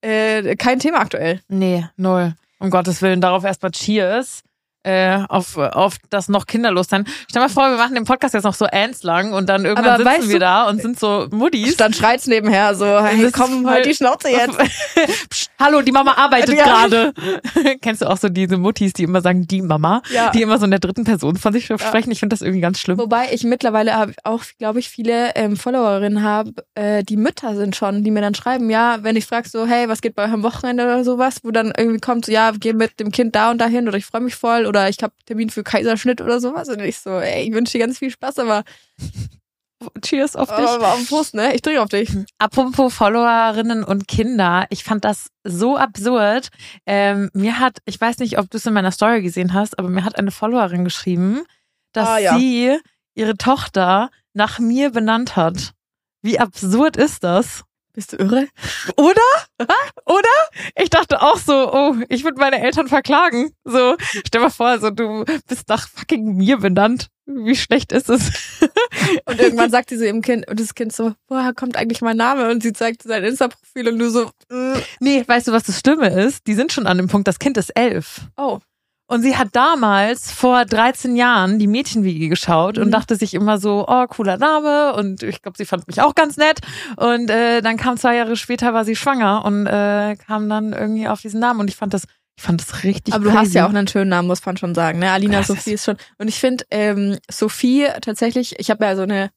äh, 0.00 0.56
kein 0.56 0.78
Thema 0.78 0.98
aktuell. 1.00 1.42
Nee, 1.48 1.86
null. 1.96 2.34
Um 2.58 2.70
Gottes 2.70 3.00
Willen, 3.00 3.20
darauf 3.20 3.44
erstmal 3.44 3.72
Cheers. 3.72 4.42
Äh, 4.82 5.18
auf, 5.28 5.58
auf 5.58 5.96
das 6.08 6.30
noch 6.30 6.46
kinderlos 6.46 6.86
sein. 6.88 7.04
Stell 7.28 7.42
mal 7.42 7.50
vor, 7.50 7.68
wir 7.70 7.76
machen 7.76 7.94
den 7.94 8.04
Podcast 8.04 8.32
jetzt 8.32 8.44
noch 8.44 8.54
so 8.54 8.64
ernst 8.64 9.04
lang 9.04 9.34
und 9.34 9.46
dann 9.48 9.66
irgendwann 9.66 10.00
Aber 10.00 10.14
sitzen 10.14 10.28
wir 10.30 10.36
du- 10.36 10.40
da 10.40 10.68
und 10.70 10.80
sind 10.80 10.98
so 10.98 11.26
Muddis. 11.30 11.76
Dann 11.76 11.92
schreit's 11.92 12.26
nebenher 12.26 12.74
so, 12.74 12.86
hey, 12.86 13.30
komm, 13.30 13.68
halt 13.68 13.84
die 13.84 13.94
Schnauze 13.94 14.30
jetzt. 14.30 14.56
Psst, 15.28 15.50
Hallo, 15.60 15.82
die 15.82 15.92
Mama 15.92 16.14
arbeitet 16.14 16.56
Ja. 16.56 16.64
gerade. 16.64 17.12
Kennst 17.82 18.00
du 18.00 18.06
auch 18.08 18.16
so 18.16 18.30
diese 18.30 18.56
Muttis, 18.56 18.94
die 18.94 19.02
immer 19.02 19.20
sagen, 19.20 19.46
die 19.46 19.60
Mama, 19.60 20.00
Ja. 20.10 20.30
die 20.30 20.40
immer 20.40 20.58
so 20.58 20.64
in 20.64 20.70
der 20.70 20.80
dritten 20.80 21.04
Person 21.04 21.36
von 21.36 21.52
sich 21.52 21.66
sprechen? 21.66 22.10
Ich 22.10 22.20
finde 22.20 22.32
das 22.32 22.40
irgendwie 22.40 22.62
ganz 22.62 22.78
schlimm. 22.80 22.96
Wobei 22.98 23.28
ich 23.32 23.44
mittlerweile 23.44 23.94
hab 23.94 24.10
auch, 24.24 24.42
glaube 24.58 24.78
ich, 24.78 24.88
viele 24.88 25.34
ähm, 25.34 25.58
Followerinnen 25.58 26.22
habe, 26.22 26.52
äh, 26.74 27.02
die 27.02 27.18
Mütter 27.18 27.54
sind 27.54 27.76
schon, 27.76 28.02
die 28.02 28.10
mir 28.10 28.22
dann 28.22 28.34
schreiben, 28.34 28.70
ja, 28.70 28.98
wenn 29.02 29.16
ich 29.16 29.26
frage 29.26 29.46
so, 29.46 29.66
hey, 29.66 29.90
was 29.90 30.00
geht 30.00 30.14
bei 30.14 30.24
euch 30.24 30.32
am 30.32 30.42
Wochenende 30.42 30.84
oder 30.84 31.04
sowas, 31.04 31.40
wo 31.42 31.50
dann 31.50 31.70
irgendwie 31.76 32.00
kommt, 32.00 32.24
so, 32.24 32.32
ja, 32.32 32.52
geh 32.58 32.72
mit 32.72 32.98
dem 32.98 33.10
Kind 33.12 33.34
da 33.34 33.50
und 33.50 33.58
dahin 33.58 33.86
oder 33.86 33.98
ich 33.98 34.06
freue 34.06 34.22
mich 34.22 34.34
voll 34.36 34.66
oder 34.70 34.88
ich 34.88 34.96
habe 35.02 35.12
Termin 35.26 35.50
für 35.50 35.64
Kaiserschnitt 35.64 36.20
oder 36.20 36.38
sowas 36.40 36.68
und 36.68 36.80
ich 36.80 36.98
so, 37.00 37.10
ey, 37.18 37.42
ich 37.48 37.52
wünsche 37.52 37.72
dir 37.72 37.84
ganz 37.84 37.98
viel 37.98 38.10
Spaß, 38.10 38.38
aber, 38.38 38.62
Cheers 40.04 40.36
auf 40.36 40.54
dich. 40.54 40.68
aber 40.68 40.92
auf 40.92 41.08
Prost, 41.08 41.34
ne? 41.34 41.54
Ich 41.54 41.62
trinke 41.62 41.80
auf 41.82 41.88
dich. 41.88 42.10
Apropos 42.38 42.92
Followerinnen 42.94 43.82
und 43.82 44.06
Kinder, 44.08 44.66
ich 44.68 44.84
fand 44.84 45.04
das 45.06 45.28
so 45.42 45.76
absurd. 45.78 46.48
Ähm, 46.84 47.30
mir 47.32 47.58
hat, 47.58 47.78
ich 47.86 47.98
weiß 47.98 48.18
nicht, 48.18 48.38
ob 48.38 48.50
du 48.50 48.58
es 48.58 48.66
in 48.66 48.74
meiner 48.74 48.92
Story 48.92 49.22
gesehen 49.22 49.54
hast, 49.54 49.78
aber 49.78 49.88
mir 49.88 50.04
hat 50.04 50.18
eine 50.18 50.30
Followerin 50.30 50.84
geschrieben, 50.84 51.44
dass 51.92 52.06
Ah, 52.08 52.18
ja. 52.18 52.36
sie 52.38 52.78
ihre 53.14 53.36
Tochter 53.38 54.10
nach 54.34 54.58
mir 54.58 54.90
benannt 54.90 55.34
hat. 55.36 55.72
Wie 56.22 56.38
absurd 56.38 56.98
ist 56.98 57.24
das? 57.24 57.64
Bist 57.94 58.12
du 58.12 58.16
irre? 58.18 58.46
Oder? 58.96 59.22
Oder? 60.04 60.28
Ich 60.76 60.90
dachte 60.90 61.22
auch 61.22 61.38
so, 61.38 61.72
oh, 61.72 61.96
ich 62.08 62.24
würde 62.24 62.38
meine 62.38 62.60
Eltern 62.62 62.88
verklagen. 62.88 63.50
So, 63.64 63.96
stell 64.26 64.40
mal 64.40 64.50
vor, 64.50 64.78
so 64.78 64.90
du 64.90 65.24
bist 65.48 65.68
nach 65.68 65.88
fucking 65.88 66.36
mir 66.36 66.58
benannt. 66.58 67.08
Wie 67.26 67.54
schlecht 67.56 67.92
ist 67.92 68.08
es? 68.10 68.58
Und 69.26 69.40
irgendwann 69.40 69.70
sagt 69.70 69.90
sie 69.90 69.96
so 69.96 70.04
ihrem 70.04 70.20
Kind, 70.20 70.48
und 70.48 70.58
das 70.58 70.74
Kind 70.74 70.92
so, 70.92 71.14
woher 71.28 71.54
kommt 71.54 71.76
eigentlich 71.76 72.00
mein 72.00 72.16
Name? 72.16 72.50
Und 72.50 72.62
sie 72.62 72.72
zeigt 72.72 73.02
sein 73.02 73.22
Insta-Profil 73.22 73.88
und 73.88 73.98
du 73.98 74.10
so, 74.10 74.30
mm, 74.50 74.74
Nee, 74.98 75.24
weißt 75.26 75.48
du, 75.48 75.52
was 75.52 75.62
das 75.62 75.78
Stimme 75.78 76.08
ist? 76.08 76.46
Die 76.46 76.54
sind 76.54 76.72
schon 76.72 76.86
an 76.86 76.96
dem 76.98 77.06
Punkt, 77.08 77.28
das 77.28 77.38
Kind 77.38 77.56
ist 77.56 77.70
elf. 77.70 78.22
oh. 78.36 78.58
Und 79.10 79.22
sie 79.22 79.36
hat 79.36 79.48
damals 79.52 80.30
vor 80.30 80.64
13 80.64 81.16
Jahren 81.16 81.58
die 81.58 81.66
Mädchenwiege 81.66 82.28
geschaut 82.28 82.78
und 82.78 82.86
Mhm. 82.86 82.90
dachte 82.92 83.16
sich 83.16 83.34
immer 83.34 83.58
so, 83.58 83.84
oh, 83.88 84.06
cooler 84.06 84.36
Name. 84.36 84.94
Und 84.94 85.24
ich 85.24 85.42
glaube, 85.42 85.58
sie 85.58 85.64
fand 85.64 85.88
mich 85.88 86.00
auch 86.00 86.14
ganz 86.14 86.36
nett. 86.36 86.60
Und 86.96 87.28
äh, 87.28 87.60
dann 87.60 87.76
kam 87.76 87.96
zwei 87.96 88.14
Jahre 88.14 88.36
später, 88.36 88.72
war 88.72 88.84
sie 88.84 88.94
schwanger 88.94 89.44
und 89.44 89.66
äh, 89.66 90.14
kam 90.14 90.48
dann 90.48 90.72
irgendwie 90.72 91.08
auf 91.08 91.20
diesen 91.20 91.40
Namen. 91.40 91.58
Und 91.58 91.68
ich 91.68 91.74
fand 91.74 91.92
das, 91.92 92.04
ich 92.36 92.42
fand 92.44 92.60
das 92.60 92.84
richtig 92.84 93.12
Aber 93.12 93.24
du 93.24 93.30
crazy. 93.30 93.44
hast 93.46 93.54
ja 93.54 93.66
auch 93.66 93.70
einen 93.70 93.88
schönen 93.88 94.10
Namen, 94.10 94.28
muss 94.28 94.46
man 94.46 94.56
schon 94.56 94.76
sagen. 94.76 95.00
Ne? 95.00 95.10
Alina 95.10 95.38
Das 95.38 95.48
Sophie 95.48 95.72
ist 95.72 95.84
schon. 95.84 95.96
Und 96.18 96.28
ich 96.28 96.38
finde, 96.38 96.64
ähm, 96.70 97.18
Sophie 97.28 97.88
tatsächlich, 98.02 98.60
ich 98.60 98.70
habe 98.70 98.84
ja 98.84 98.94
so 98.94 99.02
eine 99.02 99.30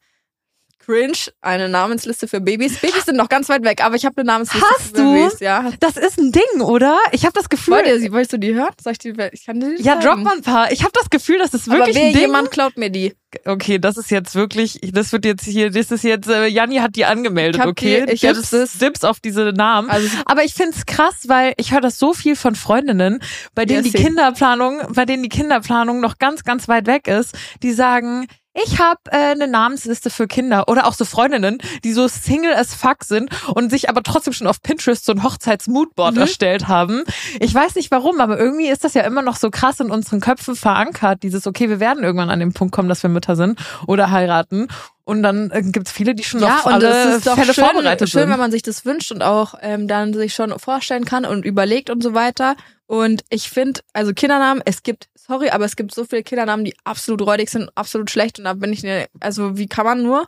Cringe, 0.85 1.17
eine 1.41 1.69
Namensliste 1.69 2.27
für 2.27 2.41
Babys. 2.41 2.79
Babys 2.79 3.05
sind 3.05 3.15
noch 3.17 3.29
ganz 3.29 3.49
weit 3.49 3.63
weg, 3.63 3.83
aber 3.83 3.95
ich 3.95 4.05
habe 4.05 4.17
eine 4.17 4.27
Namensliste 4.27 4.67
Hast 4.77 4.87
für 4.95 5.03
du? 5.03 5.13
Babys, 5.13 5.39
ja. 5.39 5.71
Das 5.79 5.97
ist 5.97 6.17
ein 6.19 6.31
Ding, 6.31 6.61
oder? 6.61 6.97
Ich 7.11 7.23
habe 7.25 7.33
das 7.33 7.49
Gefühl. 7.49 7.75
Wollt 7.75 7.87
ihr 7.87 7.99
sie, 7.99 8.11
wolltest 8.11 8.33
du 8.33 8.37
die 8.39 8.53
hören? 8.53 8.71
Soll 8.81 8.93
ich 8.93 8.99
die, 8.99 9.13
ich 9.31 9.45
kann 9.45 9.59
die 9.59 9.81
ja, 9.81 9.95
drop 9.97 10.17
mal 10.19 10.35
ein 10.35 10.41
paar. 10.41 10.71
Ich 10.71 10.81
habe 10.83 10.91
das 10.93 11.09
Gefühl, 11.09 11.37
das 11.39 11.53
ist 11.53 11.67
Aber 11.69 11.79
wirklich 11.79 11.95
wer 11.95 12.05
ein 12.07 12.13
Ding. 12.13 12.21
jemand 12.21 12.51
klaut 12.51 12.77
mir 12.77 12.89
die. 12.89 13.13
Okay, 13.45 13.79
das 13.79 13.97
ist 13.97 14.11
jetzt 14.11 14.35
wirklich, 14.35 14.79
das 14.93 15.11
wird 15.11 15.25
jetzt 15.25 15.43
hier, 15.43 15.71
das 15.71 15.89
ist 15.89 16.03
jetzt, 16.03 16.29
äh, 16.29 16.45
Janni 16.45 16.75
hat 16.77 16.95
die 16.95 17.05
angemeldet, 17.05 17.61
Ich 17.63 17.67
okay? 17.67 18.05
die- 18.05 18.13
ich 18.13 18.21
Dips, 18.21 18.51
das- 18.51 18.77
Dips 18.77 19.03
auf 19.03 19.19
diese 19.19 19.45
Namen. 19.53 19.89
Also 19.89 20.07
Aber 20.25 20.43
ich 20.43 20.53
find's 20.53 20.85
krass, 20.85 21.15
weil 21.25 21.53
ich 21.57 21.71
höre 21.71 21.81
das 21.81 21.97
so 21.97 22.13
viel 22.13 22.35
von 22.35 22.53
Freundinnen, 22.53 23.23
bei 23.55 23.65
denen 23.65 23.85
Ja, 23.85 23.91
die. 23.91 24.03
Kinderplanung, 24.03 24.81
bei 24.93 25.05
denen 25.05 25.23
die 25.23 25.29
Kinderplanung 25.29 25.99
noch 25.99 26.19
ganz, 26.19 26.43
ganz 26.43 26.67
weit 26.67 26.85
weg 26.85 27.07
ist, 27.07 27.35
die 27.63 27.71
sagen, 27.73 28.27
ich 28.53 28.79
habe 28.79 28.99
äh, 29.11 29.31
eine 29.31 29.47
Namensliste 29.47 30.09
für 30.09 30.27
Kinder 30.27 30.67
oder 30.67 30.85
auch 30.87 30.93
so 30.93 31.05
Freundinnen, 31.05 31.57
die 31.83 31.93
so 31.93 32.07
Single 32.07 32.53
as 32.53 32.73
fuck 32.75 33.03
sind 33.03 33.29
und 33.53 33.69
sich 33.71 33.89
aber 33.89 34.03
trotzdem 34.03 34.33
schon 34.33 34.47
auf 34.47 34.61
Pinterest 34.61 35.05
so 35.05 35.11
ein 35.11 35.23
Hochzeitsmoodboard 35.23 36.15
Mhm. 36.15 36.21
erstellt 36.21 36.67
haben. 36.67 37.03
Ich 37.39 37.53
weiß 37.53 37.75
nicht 37.75 37.89
warum, 37.91 38.19
aber 38.21 38.37
irgendwie 38.37 38.67
ist 38.67 38.83
das 38.83 38.93
ja 38.93 39.01
immer 39.03 39.21
noch 39.21 39.35
so 39.37 39.49
krass 39.49 39.79
in 39.79 39.89
unseren 39.91 40.19
Köpfen 40.19 40.55
verankert, 40.55 41.23
dieses 41.23 41.47
okay, 41.47 41.69
wir 41.69 41.79
werden 41.79 42.03
irgendwann 42.03 42.29
an 42.29 42.39
den 42.39 42.53
Punkt 42.53 42.73
kommen, 42.75 42.89
dass 42.89 43.01
wir 43.03 43.09
Mütter 43.09 43.35
sind 43.35 43.59
oder 43.87 44.11
heiraten. 44.11 44.67
Und 45.05 45.21
dann 45.21 45.51
äh, 45.51 45.61
gibt's 45.63 45.91
viele, 45.91 46.15
die 46.15 46.23
schon 46.23 46.41
ja, 46.41 46.59
auf 46.59 46.65
und 46.65 46.73
alle 46.73 46.87
es 46.87 47.17
ist 47.17 47.27
doch 47.27 47.35
Fälle 47.35 47.53
schön, 47.53 47.65
vorbereitet 47.65 48.09
schön, 48.09 48.21
sind. 48.21 48.29
wenn 48.29 48.39
man 48.39 48.51
sich 48.51 48.61
das 48.61 48.85
wünscht 48.85 49.11
und 49.11 49.21
auch 49.21 49.55
ähm, 49.61 49.87
dann 49.87 50.13
sich 50.13 50.33
schon 50.33 50.57
vorstellen 50.59 51.03
kann 51.03 51.25
und 51.25 51.43
überlegt 51.43 51.89
und 51.89 52.01
so 52.01 52.13
weiter. 52.13 52.55
Und 52.85 53.23
ich 53.29 53.49
finde, 53.49 53.81
also 53.91 54.13
Kindernamen, 54.13 54.63
es 54.65 54.83
gibt, 54.83 55.09
sorry, 55.15 55.49
aber 55.49 55.65
es 55.65 55.75
gibt 55.75 55.93
so 55.93 56.05
viele 56.05 56.23
Kindernamen, 56.23 56.63
die 56.63 56.75
absolut 56.85 57.21
räudig 57.21 57.49
sind, 57.49 57.69
absolut 57.75 58.11
schlecht. 58.11 58.39
Und 58.39 58.45
da 58.45 58.53
bin 58.53 58.71
ich, 58.71 58.83
ne, 58.83 59.07
also 59.19 59.57
wie 59.57 59.67
kann 59.67 59.85
man 59.85 60.03
nur? 60.03 60.25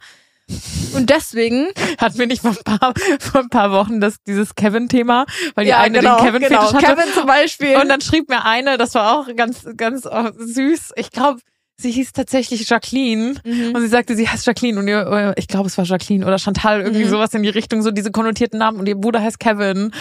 Und 0.94 1.10
deswegen, 1.10 1.68
Hatten 1.98 2.20
wir 2.20 2.28
nicht 2.28 2.42
vor 2.42 2.52
ein 2.52 2.78
paar, 2.78 2.94
vor 3.20 3.42
ein 3.42 3.50
paar 3.50 3.72
Wochen 3.72 4.02
das, 4.02 4.22
dieses 4.24 4.56
Kevin-Thema, 4.56 5.26
weil 5.56 5.66
die 5.66 5.72
ja, 5.72 5.80
eine 5.80 6.00
genau, 6.00 6.18
den 6.18 6.26
Kevin 6.26 6.42
genau. 6.42 6.74
Hatte. 6.74 6.86
Kevin 6.86 7.14
zum 7.14 7.26
Beispiel. 7.26 7.78
Und 7.78 7.90
dann 7.90 8.02
schrieb 8.02 8.30
mir 8.30 8.44
eine, 8.44 8.78
das 8.78 8.94
war 8.94 9.20
auch 9.20 9.34
ganz, 9.36 9.66
ganz 9.78 10.06
äh, 10.06 10.32
süß. 10.38 10.94
Ich 10.98 11.12
glaube, 11.12 11.40
sie 11.78 11.92
hieß 11.92 12.14
tatsächlich 12.14 12.68
Jacqueline. 12.70 13.36
Mhm. 13.44 13.74
Und 13.76 13.82
sie 13.82 13.88
sagte, 13.88 14.16
sie 14.16 14.28
heißt 14.28 14.46
Jacqueline 14.46 14.80
und 14.80 14.88
ihr, 14.88 15.06
äh, 15.08 15.34
ich 15.40 15.48
glaube, 15.48 15.68
es 15.68 15.78
war 15.78 15.86
Jacqueline 15.86 16.26
oder 16.26 16.38
Chantal, 16.40 16.82
irgendwie 16.82 17.06
Mhm. 17.06 17.10
sowas 17.10 17.34
in 17.34 17.44
die 17.44 17.50
Richtung, 17.50 17.82
so 17.82 17.92
diese 17.92 18.12
konnotierten 18.12 18.60
Namen 18.60 18.80
und 18.80 18.88
ihr 18.88 18.96
Bruder 18.96 19.22
heißt 19.22 19.40
Kevin. 19.40 19.86
Und 19.86 19.92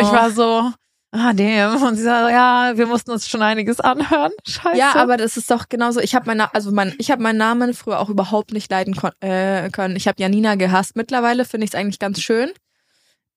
ich 0.00 0.06
Oh. 0.08 0.12
war 0.12 0.30
so, 0.30 0.70
ah, 1.12 1.32
damn. 1.34 1.82
Und 1.82 1.96
sie 1.96 2.02
sagt, 2.04 2.30
ja, 2.30 2.72
wir 2.76 2.86
mussten 2.86 3.10
uns 3.10 3.28
schon 3.28 3.42
einiges 3.42 3.80
anhören. 3.80 4.32
Scheiße. 4.48 4.78
Ja, 4.78 4.94
aber 4.96 5.16
das 5.16 5.36
ist 5.36 5.50
doch 5.50 5.68
genauso. 5.68 6.00
Ich 6.00 6.14
habe 6.14 6.26
meine, 6.26 6.54
also 6.54 6.72
mein, 6.72 6.94
ich 6.98 7.10
habe 7.10 7.22
meinen 7.22 7.38
Namen 7.38 7.74
früher 7.74 7.98
auch 8.00 8.08
überhaupt 8.08 8.52
nicht 8.52 8.70
leiden 8.70 8.96
äh, 9.20 9.68
können. 9.70 9.96
Ich 9.96 10.08
habe 10.08 10.20
Janina 10.22 10.54
gehasst. 10.54 10.96
Mittlerweile 10.96 11.44
finde 11.44 11.64
ich 11.66 11.72
es 11.72 11.74
eigentlich 11.78 11.98
ganz 11.98 12.20
schön. 12.22 12.50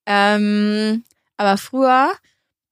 Ähm, 0.06 1.04
aber 1.38 1.58
früher 1.58 2.12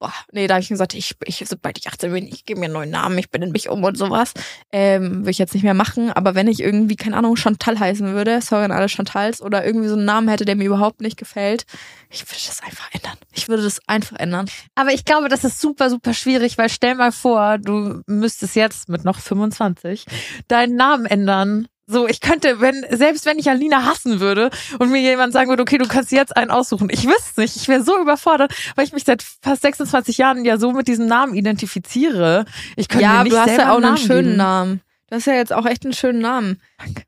boah, 0.01 0.11
nee, 0.31 0.47
da 0.47 0.55
habe 0.55 0.63
ich 0.63 0.69
gesagt, 0.69 0.95
ich, 0.95 1.15
ich, 1.25 1.43
sobald 1.47 1.77
ich 1.77 1.87
18 1.87 2.11
bin, 2.11 2.27
ich 2.27 2.43
gebe 2.45 2.59
mir 2.59 2.65
einen 2.65 2.73
neuen 2.73 2.89
Namen, 2.89 3.19
ich 3.19 3.29
benenne 3.29 3.51
mich 3.51 3.69
um 3.69 3.83
und 3.83 3.95
sowas. 3.95 4.33
Ähm, 4.71 5.19
würde 5.19 5.29
ich 5.29 5.37
jetzt 5.37 5.53
nicht 5.53 5.61
mehr 5.61 5.75
machen, 5.75 6.11
aber 6.11 6.33
wenn 6.33 6.47
ich 6.47 6.59
irgendwie, 6.59 6.95
keine 6.95 7.15
Ahnung, 7.15 7.35
Chantal 7.35 7.79
heißen 7.79 8.11
würde, 8.13 8.41
sorry 8.41 8.65
an 8.65 8.71
alle 8.71 8.89
Chantals, 8.89 9.43
oder 9.43 9.63
irgendwie 9.63 9.87
so 9.87 9.93
einen 9.93 10.05
Namen 10.05 10.27
hätte, 10.27 10.43
der 10.43 10.55
mir 10.55 10.65
überhaupt 10.65 11.01
nicht 11.01 11.17
gefällt, 11.17 11.65
ich 12.09 12.23
würde 12.23 12.41
das 12.47 12.63
einfach 12.63 12.89
ändern. 12.91 13.17
Ich 13.31 13.47
würde 13.47 13.61
das 13.61 13.79
einfach 13.87 14.17
ändern. 14.17 14.49
Aber 14.73 14.91
ich 14.91 15.05
glaube, 15.05 15.29
das 15.29 15.43
ist 15.43 15.61
super, 15.61 15.91
super 15.91 16.15
schwierig, 16.15 16.57
weil 16.57 16.69
stell 16.69 16.95
mal 16.95 17.11
vor, 17.11 17.59
du 17.59 18.01
müsstest 18.07 18.55
jetzt 18.55 18.89
mit 18.89 19.05
noch 19.05 19.19
25 19.19 20.05
deinen 20.47 20.75
Namen 20.75 21.05
ändern. 21.05 21.67
So, 21.91 22.08
ich 22.08 22.21
könnte, 22.21 22.62
wenn, 22.62 22.86
selbst 22.89 23.25
wenn 23.25 23.38
ich 23.38 23.49
Alina 23.49 23.86
hassen 23.86 24.21
würde 24.21 24.49
und 24.80 24.91
mir 24.91 25.01
jemand 25.01 25.34
sagen 25.34 25.49
würde, 25.49 25.62
okay, 25.62 25.77
du 25.77 25.88
kannst 25.88 26.12
jetzt 26.13 26.38
einen 26.38 26.49
aussuchen. 26.49 26.89
Ich 26.89 27.06
wüsste 27.06 27.41
nicht. 27.41 27.58
Ich 27.58 27.67
wäre 27.67 27.84
so 27.84 27.99
überfordert, 27.99 28.54
weil 28.75 28.86
ich 28.86 28.93
mich 28.93 29.04
seit 29.04 29.23
fast 29.41 29.62
26 29.63 30.17
Jahren 30.17 30.45
ja 30.45 30.58
so 30.58 30.71
mit 30.71 30.88
diesem 30.88 31.08
Namen 31.08 31.36
identifiziere. 31.36 32.45
Ich 32.77 32.88
könnte 32.88 33.04
ja, 33.04 33.17
mir 33.17 33.23
nicht 33.25 33.36
du 33.36 33.39
hast 33.39 33.58
ja 33.58 33.73
auch 33.73 33.84
einen 33.84 33.97
schönen 33.97 34.23
geben. 34.23 34.38
Namen. 34.38 34.82
Du 35.10 35.15
hast 35.17 35.25
ja 35.25 35.34
jetzt 35.34 35.51
auch 35.51 35.65
echt 35.65 35.84
einen 35.84 35.93
schönen 35.93 36.21
Namen. 36.21 36.62
Danke. 36.77 37.04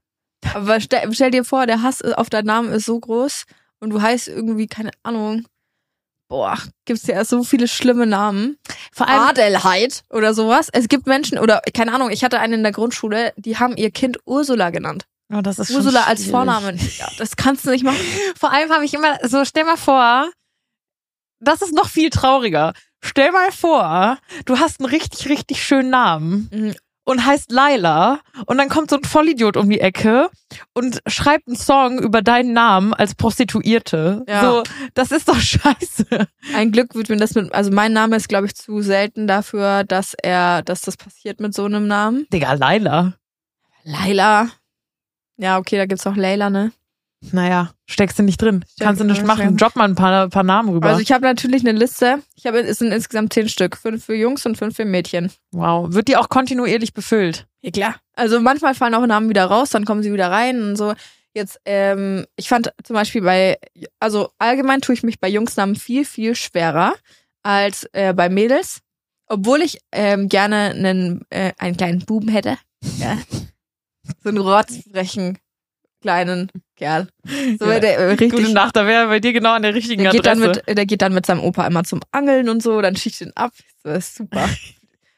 Aber 0.54 0.82
stell, 0.82 1.08
stell 1.14 1.32
dir 1.32 1.46
vor, 1.46 1.66
der 1.66 1.82
Hass 1.82 2.02
auf 2.02 2.30
deinen 2.30 2.48
Namen 2.48 2.74
ist 2.74 2.86
so 2.86 3.00
groß 3.00 3.46
und 3.80 3.92
du 3.92 4.02
heißt 4.02 4.28
irgendwie, 4.28 4.68
keine 4.68 4.92
Ahnung, 5.04 5.46
boah, 6.34 6.58
gibt's 6.86 7.06
ja 7.06 7.24
so 7.26 7.44
viele 7.44 7.68
schlimme 7.68 8.08
Namen. 8.08 8.58
Vor 8.92 9.08
allem, 9.08 9.22
Adelheid 9.22 10.04
oder 10.10 10.34
sowas. 10.34 10.68
Es 10.74 10.88
gibt 10.88 11.06
Menschen, 11.06 11.38
oder 11.38 11.62
keine 11.76 11.94
Ahnung, 11.94 12.10
ich 12.10 12.24
hatte 12.24 12.40
eine 12.40 12.56
in 12.56 12.64
der 12.64 12.72
Grundschule, 12.72 13.34
die 13.38 13.60
haben 13.60 13.78
ihr 13.78 13.92
Kind 13.92 14.18
Ursula 14.26 14.72
genannt. 14.72 15.06
oh, 15.32 15.42
das 15.42 15.60
ist 15.60 15.70
Ursula 15.70 16.06
als. 16.06 16.26
Vornamen. 16.26 16.80
Ja, 16.98 17.08
das 17.20 17.36
kannst 17.36 17.68
du 17.68 17.70
nicht 17.70 17.84
machen. 17.84 18.00
Vor 18.36 18.52
allem 18.52 18.72
habe 18.72 18.84
ich 18.84 18.96
immer, 18.96 19.20
so 19.22 19.46
stell 19.46 19.64
mal 19.64 19.78
vor, 19.78 20.28
das 21.40 21.62
ist 21.62 21.72
noch 21.72 21.88
viel 21.88 22.10
trauriger. 22.10 22.74
Stell 23.00 23.32
mal 23.32 23.52
vor, 23.52 24.18
du 24.46 24.58
hast 24.58 24.80
einen 24.80 24.90
richtig, 24.90 25.30
richtig 25.30 25.64
schönen 25.64 25.92
Namen 25.92 26.50
Mhm. 26.52 26.76
Und 27.06 27.26
heißt 27.26 27.52
Laila 27.52 28.20
und 28.46 28.58
dann 28.58 28.70
kommt 28.70 28.90
so 28.90 28.98
ein 28.98 29.04
Vollidiot 29.04 29.58
um 29.58 29.70
die 29.70 29.80
Ecke 29.80 30.30
und 30.74 31.00
schreibt 31.08 31.48
einen 31.48 31.58
Song 31.58 32.00
über 32.00 32.22
deinen 32.22 32.54
Namen 32.54 32.94
als 32.94 33.16
Prostituierte. 33.16 34.24
Ja. 34.28 34.42
So, 34.42 34.64
das 34.94 35.12
ist 35.12 35.28
doch 35.28 35.40
scheiße. 35.40 36.28
Ein 36.56 36.72
Glück 36.72 36.96
wird 36.96 37.10
mir 37.10 37.18
das 37.18 37.36
mit, 37.36 37.54
also 37.54 37.72
mein 37.72 37.94
Name 37.94 38.16
ist, 38.16 38.30
glaube 38.30 38.48
ich, 38.48 38.56
zu 38.56 38.82
selten 38.82 39.28
dafür, 39.28 39.84
dass 39.84 40.14
er, 40.22 40.62
dass 40.62 40.82
das 40.82 40.98
passiert 40.98 41.40
mit 41.40 41.54
so 41.54 41.66
einem 41.66 41.88
Namen. 41.88 42.26
Digga, 42.32 42.54
Laila. 42.54 43.14
Laila. 43.84 44.50
Ja, 45.38 45.58
okay, 45.58 45.78
da 45.78 45.86
gibt's 45.86 46.08
auch 46.08 46.16
Leila, 46.16 46.50
ne? 46.50 46.72
Naja, 47.32 47.72
steckst 47.88 48.20
du 48.20 48.24
nicht 48.24 48.42
drin. 48.42 48.64
Steck- 48.74 48.86
Kannst 48.86 49.02
du 49.02 49.06
nicht 49.06 49.26
machen. 49.26 49.42
steck- 49.50 49.58
Drop 49.58 49.76
mal 49.76 49.86
ein 49.90 49.96
paar, 49.96 50.30
paar 50.30 50.44
Namen 50.44 50.70
rüber. 50.70 50.90
Also 50.90 51.02
ich 51.02 51.12
habe 51.12 51.26
natürlich 51.26 51.62
eine 51.66 51.78
Liste. 51.78 52.20
Ich 52.36 52.46
habe, 52.46 52.60
es 52.60 52.80
sind 52.80 52.92
insgesamt 52.92 53.34
zehn 53.34 53.50
Stück. 53.50 53.78
Fünf 53.78 54.06
für 54.06 54.16
Jungs 54.16 54.46
und 54.46 54.58
fünf 54.58 54.76
für 54.76 54.86
Mädchen. 54.86 55.32
wow. 55.52 55.92
Wird 55.94 56.08
die 56.08 56.18
auch 56.18 56.30
kontinuierlich 56.30 56.94
befüllt? 56.94 57.48
Ja, 57.62 57.72
klar. 57.72 57.96
Also 58.16 58.40
manchmal 58.40 58.76
fallen 58.76 58.94
auch 58.96 59.06
Namen 59.06 59.30
wieder 59.30 59.46
raus, 59.46 59.70
dann 59.70 59.86
kommen 59.86 60.04
sie 60.04 60.12
wieder 60.14 60.30
rein 60.30 60.62
und 60.62 60.76
so. 60.76 60.94
Jetzt, 61.34 61.60
ähm, 61.66 62.26
ich 62.36 62.48
fand 62.50 62.72
zum 62.84 62.94
Beispiel 62.96 63.22
bei, 63.24 63.58
also 64.00 64.30
allgemein 64.38 64.82
tue 64.82 64.94
ich 64.94 65.02
mich 65.02 65.20
bei 65.20 65.30
Jungsnamen 65.30 65.76
viel, 65.76 66.06
viel 66.06 66.36
schwerer 66.36 66.94
als 67.42 67.88
äh, 67.94 68.14
bei 68.14 68.30
Mädels. 68.30 68.82
Obwohl 69.28 69.62
ich 69.62 69.80
ähm, 69.92 70.30
gerne 70.30 70.74
einen, 70.76 71.22
äh, 71.32 71.54
einen 71.58 71.76
kleinen 71.78 72.00
Buben 72.06 72.28
hätte. 72.30 72.58
Ja. 73.00 73.18
So 74.22 74.28
einen 74.30 74.38
rotzfrechen 74.40 75.38
kleinen 76.04 76.52
Kerl. 76.76 77.08
So, 77.60 77.66
Ja. 77.72 77.80
der 77.80 77.98
äh, 77.98 78.04
richtig 78.10 78.32
Gute 78.32 78.54
Nacht, 78.54 78.76
da 78.76 78.86
wäre 78.86 79.08
bei 79.08 79.20
dir 79.20 79.34
genau 79.34 79.54
an 79.54 79.64
der 79.64 79.74
richtigen 79.74 80.04
der 80.04 80.12
geht, 80.12 80.26
dann 80.28 80.40
mit, 80.40 80.62
der 80.68 80.86
geht 80.86 81.02
dann 81.02 81.14
mit 81.14 81.26
seinem 81.26 81.42
Opa 81.44 81.66
immer 81.66 81.84
zum 81.84 82.02
Angeln 82.12 82.48
und 82.50 82.62
so, 82.62 82.80
dann 82.82 82.96
schießt 82.96 83.22
ihn 83.22 83.32
ab. 83.36 83.52
Das 83.84 84.10
ist 84.10 84.16
super. 84.18 84.48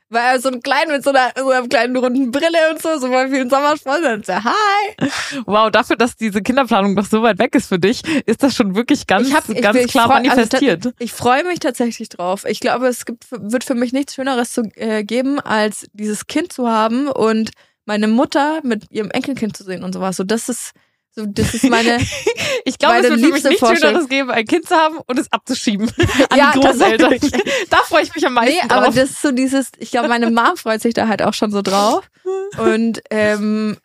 Weil 0.09 0.35
er 0.35 0.39
so 0.39 0.49
ein 0.49 0.61
klein 0.61 0.87
mit 0.89 1.03
so 1.03 1.09
einer, 1.09 1.31
so 1.35 1.49
einer 1.49 1.67
kleinen 1.67 1.97
runden 1.97 2.29
Brille 2.29 2.69
und 2.71 2.79
so, 2.79 2.99
so 2.99 3.07
voll 3.07 3.27
vielen 3.29 3.49
Sommersprossen. 3.49 4.03
Dann 4.03 4.21
ist 4.21 4.29
er, 4.29 4.43
hi. 4.43 5.09
Wow, 5.47 5.71
dafür, 5.71 5.95
dass 5.95 6.15
diese 6.15 6.43
Kinderplanung 6.43 6.93
noch 6.93 7.07
so 7.07 7.23
weit 7.23 7.39
weg 7.39 7.55
ist 7.55 7.67
für 7.67 7.79
dich, 7.79 8.03
ist 8.27 8.43
das 8.43 8.55
schon 8.55 8.75
wirklich 8.75 9.07
ganz, 9.07 9.27
Ich 9.27 9.33
hab- 9.33 9.49
ich 9.49 9.61
ganz 9.63 9.77
ich 9.79 9.87
klar 9.87 10.05
freu- 10.05 10.13
also 10.17 10.29
manifestiert. 10.29 10.93
Ich 10.99 11.11
freue 11.11 11.43
mich 11.43 11.57
tatsächlich 11.59 12.07
drauf. 12.09 12.45
Ich 12.47 12.59
glaube, 12.59 12.85
es 12.87 13.05
gibt, 13.05 13.25
wird 13.31 13.63
für 13.63 13.73
mich 13.73 13.93
nichts 13.93 14.13
Schöneres 14.13 14.53
zu 14.53 14.61
äh, 14.75 15.03
geben, 15.03 15.39
als 15.39 15.87
dieses 15.93 16.27
Kind 16.27 16.53
zu 16.53 16.69
haben 16.69 17.07
und 17.07 17.49
meine 17.85 18.07
Mutter 18.07 18.61
mit 18.63 18.91
ihrem 18.91 19.11
Enkelkind 19.11 19.55
zu 19.55 19.63
sehen 19.63 19.83
und 19.83 19.93
sowas. 19.93 20.17
So, 20.17 20.23
das 20.23 20.49
ist, 20.49 20.71
so, 21.11 21.25
das 21.25 21.53
ist 21.53 21.63
meine, 21.69 21.97
ich 22.65 22.77
glaube, 22.77 22.97
es 22.97 23.09
wird 23.09 23.19
für 23.19 23.31
mich 23.31 23.43
nichts 23.43 23.59
Vorstellung. 23.59 23.93
Schöneres 23.95 24.09
geben, 24.09 24.31
ein 24.31 24.45
Kind 24.45 24.67
zu 24.67 24.75
haben 24.75 24.97
und 25.05 25.19
es 25.19 25.31
abzuschieben 25.31 25.89
an 26.29 26.37
Ja, 26.37 26.51
die 26.53 26.59
Großeltern. 26.59 27.17
da 27.69 27.77
freue 27.77 28.03
ich 28.03 28.13
mich 28.13 28.25
am 28.25 28.33
meisten 28.33 28.55
nee, 28.55 28.73
aber 28.73 28.87
drauf. 28.87 28.95
das 28.95 29.11
ist 29.11 29.21
so 29.21 29.31
dieses, 29.31 29.71
ich 29.77 29.91
glaube, 29.91 30.09
meine 30.09 30.29
Mom 30.29 30.57
freut 30.57 30.81
sich 30.81 30.93
da 30.93 31.07
halt 31.07 31.21
auch 31.21 31.33
schon 31.33 31.51
so 31.51 31.61
drauf. 31.61 32.09
Und 32.57 33.01
ähm, 33.11 33.77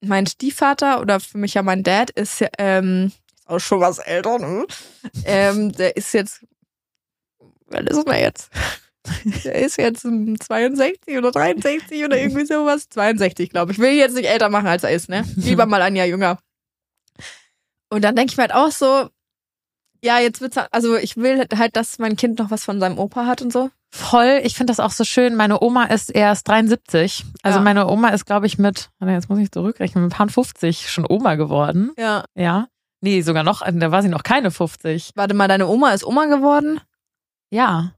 mein 0.00 0.26
Stiefvater 0.26 1.00
oder 1.00 1.20
für 1.20 1.38
mich 1.38 1.54
ja 1.54 1.62
mein 1.62 1.82
Dad 1.82 2.10
ist 2.10 2.40
ja, 2.40 2.48
ähm, 2.58 3.12
auch 3.46 3.58
schon 3.58 3.80
was 3.80 3.98
älter, 3.98 4.38
ne? 4.38 4.66
Ähm, 5.24 5.72
der 5.72 5.96
ist 5.96 6.12
jetzt, 6.12 6.44
alt 7.72 7.88
ist 7.88 8.06
er 8.06 8.20
jetzt? 8.20 8.50
Der 9.44 9.54
ist 9.56 9.76
jetzt 9.78 10.04
um 10.04 10.38
62 10.38 11.16
oder 11.18 11.30
63 11.32 12.04
oder 12.04 12.18
irgendwie 12.18 12.46
sowas. 12.46 12.88
62, 12.88 13.50
glaube 13.50 13.72
ich. 13.72 13.78
Will 13.78 13.92
ihn 13.92 13.98
jetzt 13.98 14.14
nicht 14.14 14.28
älter 14.28 14.48
machen, 14.48 14.66
als 14.66 14.84
er 14.84 14.90
ist, 14.90 15.08
ne? 15.08 15.24
Lieber 15.36 15.66
mal 15.66 15.82
ein 15.82 15.96
Jahr 15.96 16.06
jünger. 16.06 16.38
Und 17.90 18.02
dann 18.04 18.16
denke 18.16 18.32
ich 18.32 18.36
mir 18.36 18.42
halt 18.42 18.54
auch 18.54 18.70
so, 18.70 19.08
ja, 20.04 20.18
jetzt 20.18 20.40
wird's, 20.40 20.56
halt- 20.56 20.68
also 20.72 20.96
ich 20.96 21.16
will 21.16 21.46
halt, 21.56 21.76
dass 21.76 21.98
mein 21.98 22.16
Kind 22.16 22.38
noch 22.38 22.50
was 22.50 22.64
von 22.64 22.80
seinem 22.80 22.98
Opa 22.98 23.26
hat 23.26 23.42
und 23.42 23.52
so. 23.52 23.70
Voll, 23.90 24.40
ich 24.44 24.54
finde 24.54 24.70
das 24.70 24.80
auch 24.80 24.90
so 24.90 25.02
schön. 25.04 25.34
Meine 25.34 25.62
Oma 25.62 25.84
ist 25.84 26.10
erst 26.10 26.46
73. 26.48 27.24
Also 27.42 27.58
Ja. 27.58 27.64
meine 27.64 27.88
Oma 27.88 28.10
ist, 28.10 28.26
glaube 28.26 28.46
ich, 28.46 28.58
mit, 28.58 28.90
jetzt 29.00 29.30
muss 29.30 29.38
ich 29.38 29.50
zurückrechnen, 29.50 30.04
mit 30.04 30.12
ein 30.12 30.16
paar 30.16 30.28
50 30.28 30.90
schon 30.90 31.06
Oma 31.08 31.36
geworden. 31.36 31.92
Ja. 31.96 32.24
Ja. 32.34 32.68
Nee, 33.00 33.22
sogar 33.22 33.44
noch, 33.44 33.62
da 33.64 33.90
war 33.90 34.02
sie 34.02 34.08
noch 34.08 34.24
keine 34.24 34.50
50. 34.50 35.12
Warte 35.14 35.32
mal, 35.34 35.48
deine 35.48 35.66
Oma 35.68 35.92
ist 35.92 36.04
Oma 36.04 36.26
geworden? 36.26 36.80
Ja. 37.50 37.94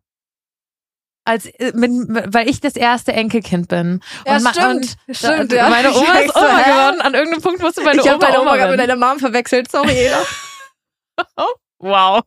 Als, 1.24 1.46
äh, 1.46 1.72
mit, 1.74 1.90
weil 2.32 2.48
ich 2.48 2.60
das 2.60 2.76
erste 2.76 3.12
Enkelkind 3.12 3.68
bin. 3.68 4.00
Ja, 4.26 4.36
Und 4.36 4.48
stimmt. 4.48 4.96
Und 5.06 5.16
Stimmt, 5.16 5.52
da, 5.52 5.56
ja. 5.56 5.68
Meine 5.68 5.92
Oma 5.92 6.20
Ich 6.20 6.26
ist 6.26 6.34
so, 6.34 6.40
Oma 6.40 6.58
hä? 6.58 6.70
geworden. 6.70 7.00
An 7.02 7.14
irgendeinem 7.14 7.42
Punkt 7.42 7.60
musste 7.62 7.82
meine 7.82 8.00
ich 8.00 8.08
habe 8.08 8.16
Oma 8.16 8.26
deine 8.26 8.40
Oma 8.40 8.54
Oma 8.54 8.66
mit 8.68 8.80
deiner 8.80 8.96
Mom 8.96 9.18
verwechselt. 9.18 9.70
Sorry, 9.70 9.92
Eda. 9.92 10.22
Wow. 11.82 12.22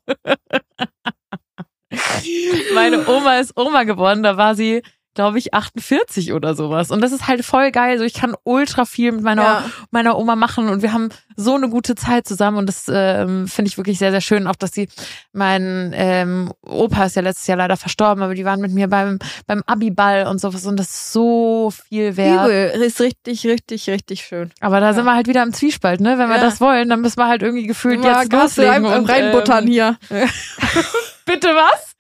Meine 2.74 3.08
Oma 3.08 3.38
ist 3.40 3.56
Oma 3.56 3.84
geworden, 3.84 4.24
da 4.24 4.36
war 4.38 4.56
sie, 4.56 4.82
glaube 5.16 5.38
ich, 5.38 5.54
48 5.54 6.34
oder 6.34 6.56
sowas. 6.56 6.90
Und 6.92 7.02
das 7.02 7.12
ist 7.12 7.28
halt 7.28 7.46
voll 7.46 7.72
geil. 7.72 7.98
So, 7.98 8.04
ich 8.04 8.14
kann 8.14 8.36
ultra 8.44 8.86
viel 8.86 9.12
mit 9.12 9.22
meiner, 9.22 9.44
Ja. 9.44 9.64
meiner 9.92 10.18
Oma 10.18 10.36
machen 10.36 10.70
und 10.70 10.82
wir 10.82 10.92
haben 10.94 11.10
so 11.36 11.56
eine 11.56 11.70
gute 11.70 11.96
Zeit 11.96 12.28
zusammen 12.28 12.58
und 12.58 12.68
das 12.68 12.86
ähm, 12.92 13.48
finde 13.48 13.70
ich 13.70 13.78
wirklich 13.78 13.98
sehr, 14.00 14.12
sehr 14.12 14.22
schön. 14.22 14.48
Auch, 14.48 14.56
dass 14.56 14.72
sie, 14.72 14.88
mein 15.32 15.92
ähm, 15.96 16.52
Opa 16.62 17.06
ist 17.06 17.16
ja 17.16 17.22
letztes 17.22 17.48
Jahr 17.48 17.58
leider 17.58 17.78
verstorben, 17.78 18.24
aber 18.24 18.36
die 18.36 18.46
waren 18.46 18.60
mit 18.62 18.72
mir 18.72 18.88
beim, 18.88 19.20
beim 19.48 19.64
Abiball 19.66 20.28
und 20.28 20.40
sowas 20.40 20.66
und 20.66 20.78
das 20.78 20.90
ist 20.90 21.14
so 21.14 21.72
viel 21.90 22.18
wert. 22.18 22.46
Übel. 22.46 22.82
Ist 22.84 23.00
richtig, 23.02 23.46
richtig, 23.46 23.90
richtig 23.90 24.22
schön. 24.24 24.52
Aber 24.60 24.80
da 24.80 24.88
Ja. 24.88 24.94
sind 24.94 25.06
wir 25.06 25.16
halt 25.16 25.28
wieder 25.28 25.44
im 25.44 25.54
Zwiespalt, 25.54 26.02
ne? 26.02 26.18
Wenn 26.18 26.30
wir 26.30 26.36
Ja. 26.38 26.42
das 26.42 26.60
wollen, 26.62 26.90
dann 26.90 27.02
müssen 27.02 27.18
wir 27.18 27.28
halt 27.28 27.42
irgendwie 27.42 27.66
gefühlt 27.68 28.04
Ja, 28.04 28.22
jetzt 28.22 28.32
loslegen 28.34 28.86
rein, 28.86 29.00
und 29.00 29.10
reinbuttern 29.10 29.66
ähm, 29.66 29.72
hier. 29.72 29.98
Bitte 31.26 31.48
was? 31.50 31.93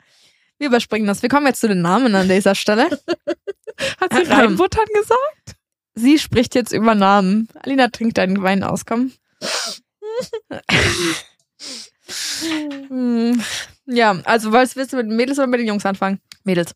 Wir 0.63 0.69
überspringen 0.69 1.07
das. 1.07 1.21
Wir 1.21 1.27
kommen 1.27 1.45
jetzt 1.45 1.59
zu 1.59 1.67
den 1.67 1.81
Namen 1.81 2.15
an 2.15 2.29
dieser 2.29 2.55
Stelle. 2.55 2.85
Hat 3.99 4.13
sie 4.13 4.21
Ähm. 4.21 4.31
reinbuttern 4.31 4.85
gesagt? 4.93 5.59
Sie 5.93 6.17
spricht 6.17 6.55
jetzt 6.55 6.71
über 6.71 6.95
Namen. 6.95 7.49
Alina 7.63 7.89
trinkt 7.89 8.17
deinen 8.17 8.41
Wein 8.41 8.63
aus, 8.63 8.85
komm. 8.85 9.11
Hm. 12.87 13.43
ja, 13.87 14.11
also 14.23 14.53
was 14.53 14.77
willst 14.77 14.93
du 14.93 14.97
mit 14.97 15.07
den 15.07 15.17
Mädels 15.17 15.37
oder 15.37 15.47
mit 15.47 15.59
den 15.59 15.67
Jungs 15.67 15.85
anfangen? 15.85 16.21
Mädels. 16.45 16.71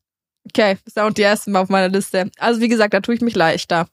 Okay, 0.50 0.78
ist 0.86 1.00
auch 1.00 1.12
die 1.12 1.22
ersten 1.22 1.54
Mal 1.54 1.62
auf 1.62 1.70
meiner 1.70 1.88
Liste. 1.88 2.30
Also 2.38 2.60
wie 2.60 2.68
gesagt, 2.68 2.94
da 2.94 3.00
tue 3.00 3.16
ich 3.16 3.22
mich 3.22 3.36
leichter. 3.36 3.88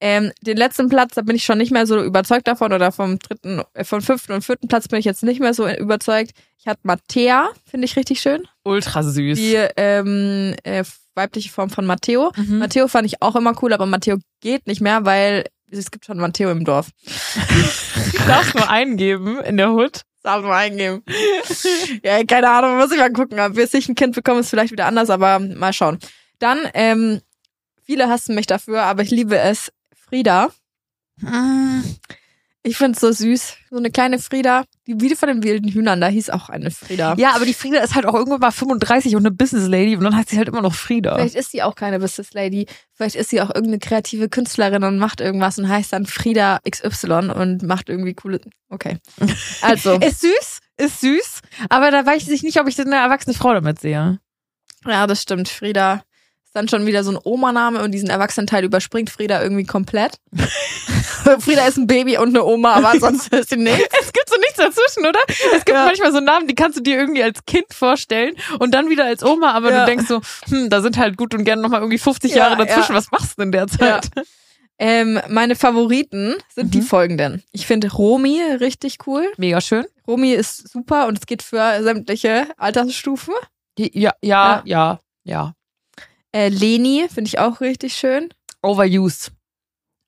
Ähm, 0.00 0.32
den 0.42 0.56
letzten 0.56 0.88
Platz, 0.88 1.14
da 1.14 1.22
bin 1.22 1.36
ich 1.36 1.44
schon 1.44 1.58
nicht 1.58 1.72
mehr 1.72 1.86
so 1.86 2.02
überzeugt 2.02 2.46
davon 2.46 2.72
oder 2.72 2.92
vom 2.92 3.18
dritten, 3.18 3.62
äh, 3.72 3.84
vom 3.84 4.02
fünften 4.02 4.32
und 4.32 4.44
vierten 4.44 4.68
Platz 4.68 4.88
bin 4.88 4.98
ich 4.98 5.06
jetzt 5.06 5.22
nicht 5.22 5.40
mehr 5.40 5.54
so 5.54 5.68
überzeugt. 5.68 6.32
Ich 6.58 6.66
hatte 6.66 6.80
Mattea, 6.82 7.48
finde 7.64 7.86
ich 7.86 7.96
richtig 7.96 8.20
schön. 8.20 8.46
Ultra 8.64 9.02
süß. 9.02 9.38
Die 9.38 9.54
ähm, 9.76 10.54
äh, 10.64 10.84
weibliche 11.14 11.50
Form 11.50 11.70
von 11.70 11.86
Matteo. 11.86 12.32
Mhm. 12.36 12.58
Matteo 12.58 12.88
fand 12.88 13.06
ich 13.06 13.22
auch 13.22 13.36
immer 13.36 13.54
cool, 13.62 13.72
aber 13.72 13.86
Matteo 13.86 14.18
geht 14.40 14.66
nicht 14.66 14.80
mehr, 14.80 15.04
weil 15.04 15.46
es 15.70 15.90
gibt 15.90 16.04
schon 16.04 16.18
Matteo 16.18 16.50
im 16.50 16.64
Dorf. 16.64 16.90
Ich 18.12 18.22
darf 18.26 18.54
nur 18.54 18.68
eingeben 18.68 19.40
in 19.40 19.56
der 19.56 19.72
Hood. 19.72 20.02
Darf 20.22 20.42
nur 20.42 20.54
eingeben. 20.54 21.02
ja, 22.02 22.24
keine 22.24 22.50
Ahnung, 22.50 22.76
muss 22.76 22.90
ich 22.90 22.98
mal 22.98 23.12
gucken. 23.12 23.38
Ob 23.38 23.56
wir 23.56 23.66
sich 23.66 23.88
ein 23.88 23.94
Kind 23.94 24.14
bekommen, 24.14 24.40
ist 24.40 24.50
vielleicht 24.50 24.72
wieder 24.72 24.86
anders, 24.86 25.10
aber 25.10 25.38
mal 25.38 25.72
schauen. 25.72 25.98
Dann, 26.38 26.58
ähm, 26.74 27.20
viele 27.84 28.08
hassen 28.08 28.34
mich 28.34 28.46
dafür, 28.46 28.82
aber 28.82 29.02
ich 29.02 29.10
liebe 29.10 29.38
es. 29.38 29.70
Frieda. 30.08 30.50
Mm. 31.20 31.80
Ich 32.66 32.76
find's 32.78 33.00
so 33.00 33.12
süß. 33.12 33.54
So 33.70 33.76
eine 33.76 33.92
kleine 33.92 34.18
Frieda. 34.18 34.64
Die 34.88 35.00
Video 35.00 35.16
von 35.16 35.28
den 35.28 35.44
wilden 35.44 35.68
Hühnern, 35.68 36.00
da 36.00 36.08
hieß 36.08 36.30
auch 36.30 36.48
eine 36.48 36.72
Frieda. 36.72 37.14
Ja, 37.16 37.36
aber 37.36 37.44
die 37.44 37.54
Frieda 37.54 37.78
ist 37.78 37.94
halt 37.94 38.06
auch 38.06 38.14
irgendwann 38.14 38.40
mal 38.40 38.50
35 38.50 39.14
und 39.14 39.24
eine 39.24 39.30
Business 39.30 39.68
Lady 39.68 39.96
und 39.96 40.02
dann 40.02 40.16
heißt 40.16 40.30
sie 40.30 40.36
halt 40.36 40.48
immer 40.48 40.62
noch 40.62 40.74
Frieda. 40.74 41.14
Vielleicht 41.14 41.36
ist 41.36 41.52
sie 41.52 41.62
auch 41.62 41.76
keine 41.76 42.00
Business 42.00 42.34
Lady. 42.34 42.66
Vielleicht 42.92 43.14
ist 43.14 43.30
sie 43.30 43.40
auch 43.40 43.50
irgendeine 43.50 43.78
kreative 43.78 44.28
Künstlerin 44.28 44.82
und 44.82 44.98
macht 44.98 45.20
irgendwas 45.20 45.58
und 45.58 45.68
heißt 45.68 45.92
dann 45.92 46.06
Frieda 46.06 46.58
XY 46.68 47.30
und 47.36 47.62
macht 47.62 47.88
irgendwie 47.88 48.14
coole. 48.14 48.40
Okay. 48.68 48.98
Also. 49.62 49.94
Ist 50.00 50.20
süß, 50.20 50.60
ist 50.76 51.00
süß, 51.00 51.40
aber 51.68 51.90
da 51.90 52.04
weiß 52.04 52.28
ich 52.28 52.42
nicht, 52.42 52.60
ob 52.60 52.66
ich 52.66 52.78
eine 52.80 52.96
erwachsene 52.96 53.34
Frau 53.34 53.54
damit 53.54 53.80
sehe. 53.80 54.18
ja, 54.84 55.06
das 55.06 55.22
stimmt. 55.22 55.48
Frieda 55.48 56.02
dann 56.56 56.68
schon 56.68 56.86
wieder 56.86 57.04
so 57.04 57.12
ein 57.12 57.18
Oma-Name 57.22 57.82
und 57.82 57.92
diesen 57.92 58.08
Erwachsenenteil 58.10 58.64
überspringt 58.64 59.10
Frieda 59.10 59.42
irgendwie 59.42 59.64
komplett. 59.64 60.18
Frieda 61.40 61.66
ist 61.66 61.76
ein 61.76 61.86
Baby 61.86 62.18
und 62.18 62.28
eine 62.30 62.44
Oma, 62.44 62.74
aber 62.74 62.98
sonst 62.98 63.32
ist 63.32 63.50
sie 63.50 63.56
nichts. 63.56 63.88
Es 64.00 64.12
gibt 64.12 64.28
so 64.28 64.36
nichts 64.38 64.56
dazwischen, 64.56 65.06
oder? 65.06 65.18
Es 65.28 65.64
gibt 65.64 65.76
Ja. 65.76 65.84
manchmal 65.84 66.12
so 66.12 66.20
Namen, 66.20 66.46
die 66.46 66.54
kannst 66.54 66.78
du 66.78 66.82
dir 66.82 66.98
irgendwie 66.98 67.22
als 67.22 67.44
Kind 67.46 67.66
vorstellen 67.72 68.34
und 68.58 68.72
dann 68.74 68.88
wieder 68.90 69.04
als 69.04 69.22
Oma, 69.24 69.52
aber 69.52 69.70
Ja. 69.70 69.80
du 69.80 69.86
denkst 69.86 70.06
so, 70.08 70.20
hm, 70.48 70.70
da 70.70 70.80
sind 70.80 70.96
halt 70.98 71.16
gut 71.16 71.34
und 71.34 71.44
gerne 71.44 71.62
nochmal 71.62 71.80
irgendwie 71.80 71.98
50 71.98 72.30
Ja, 72.32 72.38
Jahre 72.48 72.56
dazwischen. 72.64 72.94
Was 72.94 73.10
machst 73.10 73.38
du 73.38 73.42
in 73.42 73.52
der 73.52 73.66
Zeit? 73.66 74.08
Ähm, 74.78 75.18
meine 75.28 75.56
Favoriten 75.56 76.34
sind 76.54 76.74
die 76.74 76.78
Mhm. 76.80 76.84
folgenden. 76.84 77.42
Ich 77.52 77.66
finde 77.66 77.90
Romy 77.92 78.40
richtig 78.60 78.98
cool. 79.06 79.26
Mega 79.38 79.60
schön. 79.62 79.86
Romy 80.06 80.32
ist 80.32 80.68
super 80.70 81.06
und 81.06 81.18
es 81.18 81.26
geht 81.26 81.42
für 81.42 81.82
sämtliche 81.82 82.46
Altersstufen. 82.58 83.32
Ja, 83.78 83.88
ja, 83.94 84.12
ja, 84.22 84.62
ja. 84.64 85.00
ja. 85.24 85.52
Äh, 86.36 86.48
Leni 86.50 87.06
finde 87.08 87.28
ich 87.28 87.38
auch 87.38 87.62
richtig 87.62 87.94
schön. 87.96 88.28
Overused. 88.62 89.32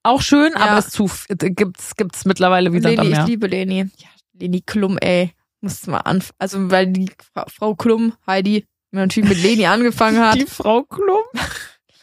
Auch 0.02 0.20
schön, 0.20 0.52
Ja. 0.52 0.60
aber 0.60 0.78
es 0.78 0.90
zu, 0.90 1.10
äh, 1.30 1.36
gibt's, 1.50 1.96
gibt's 1.96 2.26
mittlerweile 2.26 2.70
wieder 2.74 2.90
Leni, 2.90 3.12
ich 3.12 3.24
liebe 3.26 3.46
Leni. 3.46 3.86
Ja, 3.96 4.08
Leni 4.34 4.60
Klum, 4.60 4.98
ey. 4.98 5.32
Musst 5.62 5.86
mal 5.88 6.00
an, 6.00 6.22
also 6.38 6.70
weil 6.70 6.88
die 6.88 7.10
Fra 7.32 7.46
Frau 7.48 7.74
Klum, 7.74 8.12
Heidi, 8.26 8.66
natürlich 8.90 9.30
mit 9.30 9.42
Leni 9.42 9.64
angefangen 9.64 10.20
hat. 10.20 10.34
Die 10.38 10.44
Frau 10.44 10.82
Klum. 10.82 11.22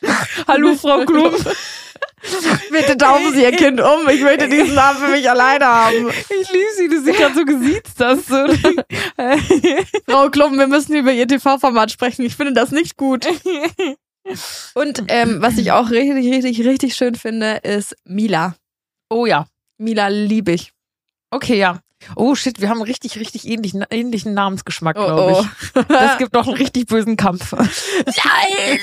Hallo, 0.47 0.73
Frau 0.73 1.05
Klum. 1.05 1.31
Bitte 2.71 2.97
taufen 2.97 3.31
Sie 3.31 3.43
Ihr 3.43 3.51
Kind 3.51 3.79
um. 3.79 4.09
Ich 4.09 4.21
möchte 4.23 4.49
diesen 4.49 4.73
Namen 4.73 4.97
für 4.99 5.11
mich 5.11 5.29
alleine 5.29 5.65
haben. 5.67 6.09
Ich 6.09 6.51
liebe 6.51 6.73
sie, 6.75 6.87
du 6.87 7.03
sie 7.03 7.11
gerade 7.11 7.35
so 7.35 7.45
gesiezt 7.45 7.99
hast. 7.99 8.25
Frau 10.09 10.29
Klum, 10.31 10.57
wir 10.57 10.65
müssen 10.65 10.95
über 10.95 11.13
Ihr 11.13 11.27
TV-Format 11.27 11.91
sprechen. 11.91 12.25
Ich 12.25 12.35
finde 12.35 12.53
das 12.53 12.71
nicht 12.71 12.97
gut. 12.97 13.27
Und 14.73 15.03
ähm, 15.07 15.41
was 15.41 15.57
ich 15.57 15.71
auch 15.71 15.89
richtig, 15.89 16.31
richtig, 16.33 16.65
richtig 16.65 16.95
schön 16.95 17.15
finde, 17.15 17.57
ist 17.63 17.95
Mila. 18.05 18.55
oh 19.09 19.25
ja. 19.25 19.47
Mila 19.77 20.07
liebe 20.07 20.53
ich. 20.53 20.71
Okay, 21.31 21.57
ja. 21.57 21.81
Oh 22.15 22.35
shit, 22.35 22.61
wir 22.61 22.69
haben 22.69 22.81
richtig, 22.81 23.19
richtig 23.19 23.47
ähnlichen, 23.47 23.85
ähnlichen 23.89 24.33
Namensgeschmack, 24.33 24.95
Oh, 24.99 25.05
glaube 25.05 25.33
oh. 25.41 25.45
ich. 25.79 25.85
Das 25.87 26.17
gibt 26.17 26.33
noch 26.33 26.47
einen 26.47 26.57
richtig 26.57 26.87
bösen 26.87 27.17
Kampf. 27.17 27.51
Nein! 27.53 28.79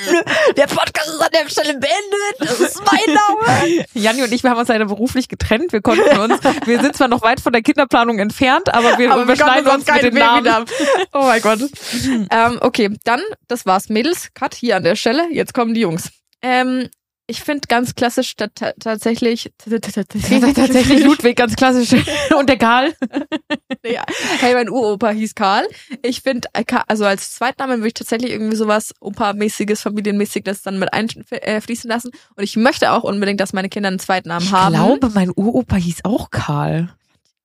Der 0.57 0.67
Podcast 0.67 1.09
ist 1.09 1.21
an 1.21 1.29
der 1.33 1.49
Stelle 1.49 1.73
beendet. 1.75 2.37
Das 2.39 2.61
ist 2.61 2.81
mein 2.85 3.15
Name. 3.15 3.85
Janni 3.95 4.23
und 4.23 4.33
ich, 4.33 4.43
wir 4.43 4.51
haben 4.51 4.59
uns 4.59 4.69
leider 4.69 4.87
beruflich 4.87 5.29
getrennt. 5.29 5.73
Wir 5.73 5.81
konnten 5.81 6.19
uns, 6.19 6.41
wir 6.65 6.81
sind 6.81 6.97
zwar 6.97 7.09
noch 7.09 7.23
weit 7.23 7.41
von 7.41 7.53
der 7.53 7.63
Kinderplanung 7.63 8.19
entfernt, 8.19 8.73
aber 8.73 8.99
wir 8.99 9.11
Aber 9.11 9.27
wir 9.27 9.35
überschneiden 9.35 9.65
konnten 9.65 9.91
uns 9.91 10.03
mit 10.03 10.13
den 10.13 10.19
Namen. 10.19 10.45
Babynamen. 10.45 10.69
Oh 11.13 11.23
mein 11.23 11.41
Gott. 11.43 11.61
ähm, 12.31 12.59
okay, 12.61 12.91
dann, 13.05 13.21
das 13.49 13.67
war's, 13.67 13.89
Mädels. 13.89 14.29
Cut 14.35 14.55
hier 14.55 14.77
an 14.77 14.85
der 14.85 14.97
Stelle. 14.97 15.29
Jetzt 15.31 15.55
kommen 15.55 15.75
die 15.75 15.81
Jungs. 15.81 16.11
Ähm, 16.43 16.89
ich 17.27 17.41
finde 17.41 17.63
ganz 17.69 17.95
klassisch 17.95 18.35
ta- 18.37 18.49
ta- 18.49 18.73
tatsächlich. 18.81 19.53
Tatsächlich 19.65 21.05
Ludwig, 21.05 21.37
ganz 21.37 21.55
klassisch. 21.57 21.99
Und 22.39 22.49
der 22.49 22.59
Karl. 22.59 22.95
Ja. 23.85 24.05
Hey, 24.39 24.55
mein 24.55 24.69
Uropa 24.71 25.11
hieß 25.11 25.35
Karl. 25.35 25.67
Ich 26.03 26.21
finde, 26.21 26.49
also 26.87 27.05
als 27.05 27.33
Zweitnamen 27.33 27.79
würde 27.79 27.89
ich 27.89 27.95
tatsächlich 27.95 28.31
irgendwie 28.31 28.55
sowas 28.55 28.95
Opa-mäßiges, 29.01 29.81
Familienmäßiges 29.83 30.63
dann 30.63 30.79
mit 30.79 30.93
einfließen 30.93 31.91
lassen. 31.91 32.13
Und 32.37 32.45
ich 32.45 32.55
möchte 32.57 32.93
auch 32.93 33.03
unbedingt, 33.03 33.41
dass 33.41 33.53
meine 33.53 33.69
Kinder 33.69 33.89
einen 33.89 33.99
Zweitnamen 33.99 34.45
Ich 34.47 34.53
haben. 34.53 34.75
glaube, 34.75 35.11
mein 35.11 35.31
Uropa 35.35 35.75
hieß 35.77 36.05
auch 36.05 36.31
Karl. 36.31 36.95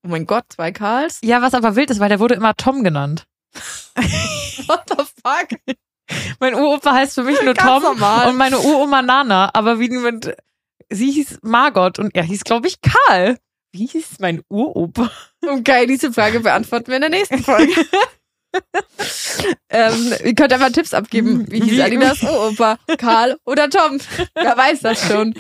Oh 0.04 0.10
mein 0.10 0.28
Gott, 0.28 0.44
zwei 0.50 0.72
Karls. 0.72 1.20
Ja, 1.24 1.42
was 1.42 1.56
aber 1.56 1.76
wild 1.76 1.90
ist, 1.90 2.00
weil 2.00 2.10
der 2.10 2.20
wurde 2.20 2.36
immer 2.36 2.56
Tom 2.56 2.84
genannt. 2.84 3.26
What 4.68 4.82
the 4.90 4.96
fuck? 5.24 5.60
Mein 6.40 6.56
Uropa 6.56 6.94
heißt 6.94 7.16
für 7.16 7.24
mich 7.24 7.42
nur 7.42 7.56
Tom 7.56 7.84
und 7.84 8.38
meine 8.38 8.60
Uroma 8.60 9.02
Nana, 9.02 9.50
aber 9.54 9.80
wie 9.80 9.90
mit, 9.90 10.36
sie 10.90 11.12
hieß 11.12 11.40
Margot 11.42 12.00
und 12.00 12.16
er 12.16 12.24
hieß, 12.24 12.44
glaube 12.44 12.68
ich, 12.68 12.80
Karl. 12.82 13.38
Wie 13.74 13.86
hieß 13.86 14.20
mein 14.20 14.42
Uropa? 14.50 15.12
Okay, 15.46 15.86
diese 15.86 16.12
Frage 16.14 16.40
beantworten 16.40 16.88
wir 16.88 16.96
in 16.96 17.02
der 17.02 17.10
nächsten 17.10 17.44
Folge. 17.44 17.74
ähm, 19.70 20.14
ihr 20.24 20.36
könnt 20.36 20.54
einfach 20.54 20.72
Tipps 20.72 20.94
abgeben. 20.94 21.46
Wie 21.52 21.62
hieß 21.62 21.82
Adidas 21.82 22.24
Uropa? 22.24 22.78
Karl 22.98 23.38
oder 23.46 23.70
Tom? 23.70 24.00
Wer 24.36 24.58
weiß 24.58 24.80
das 24.82 25.06
schon. 25.06 25.36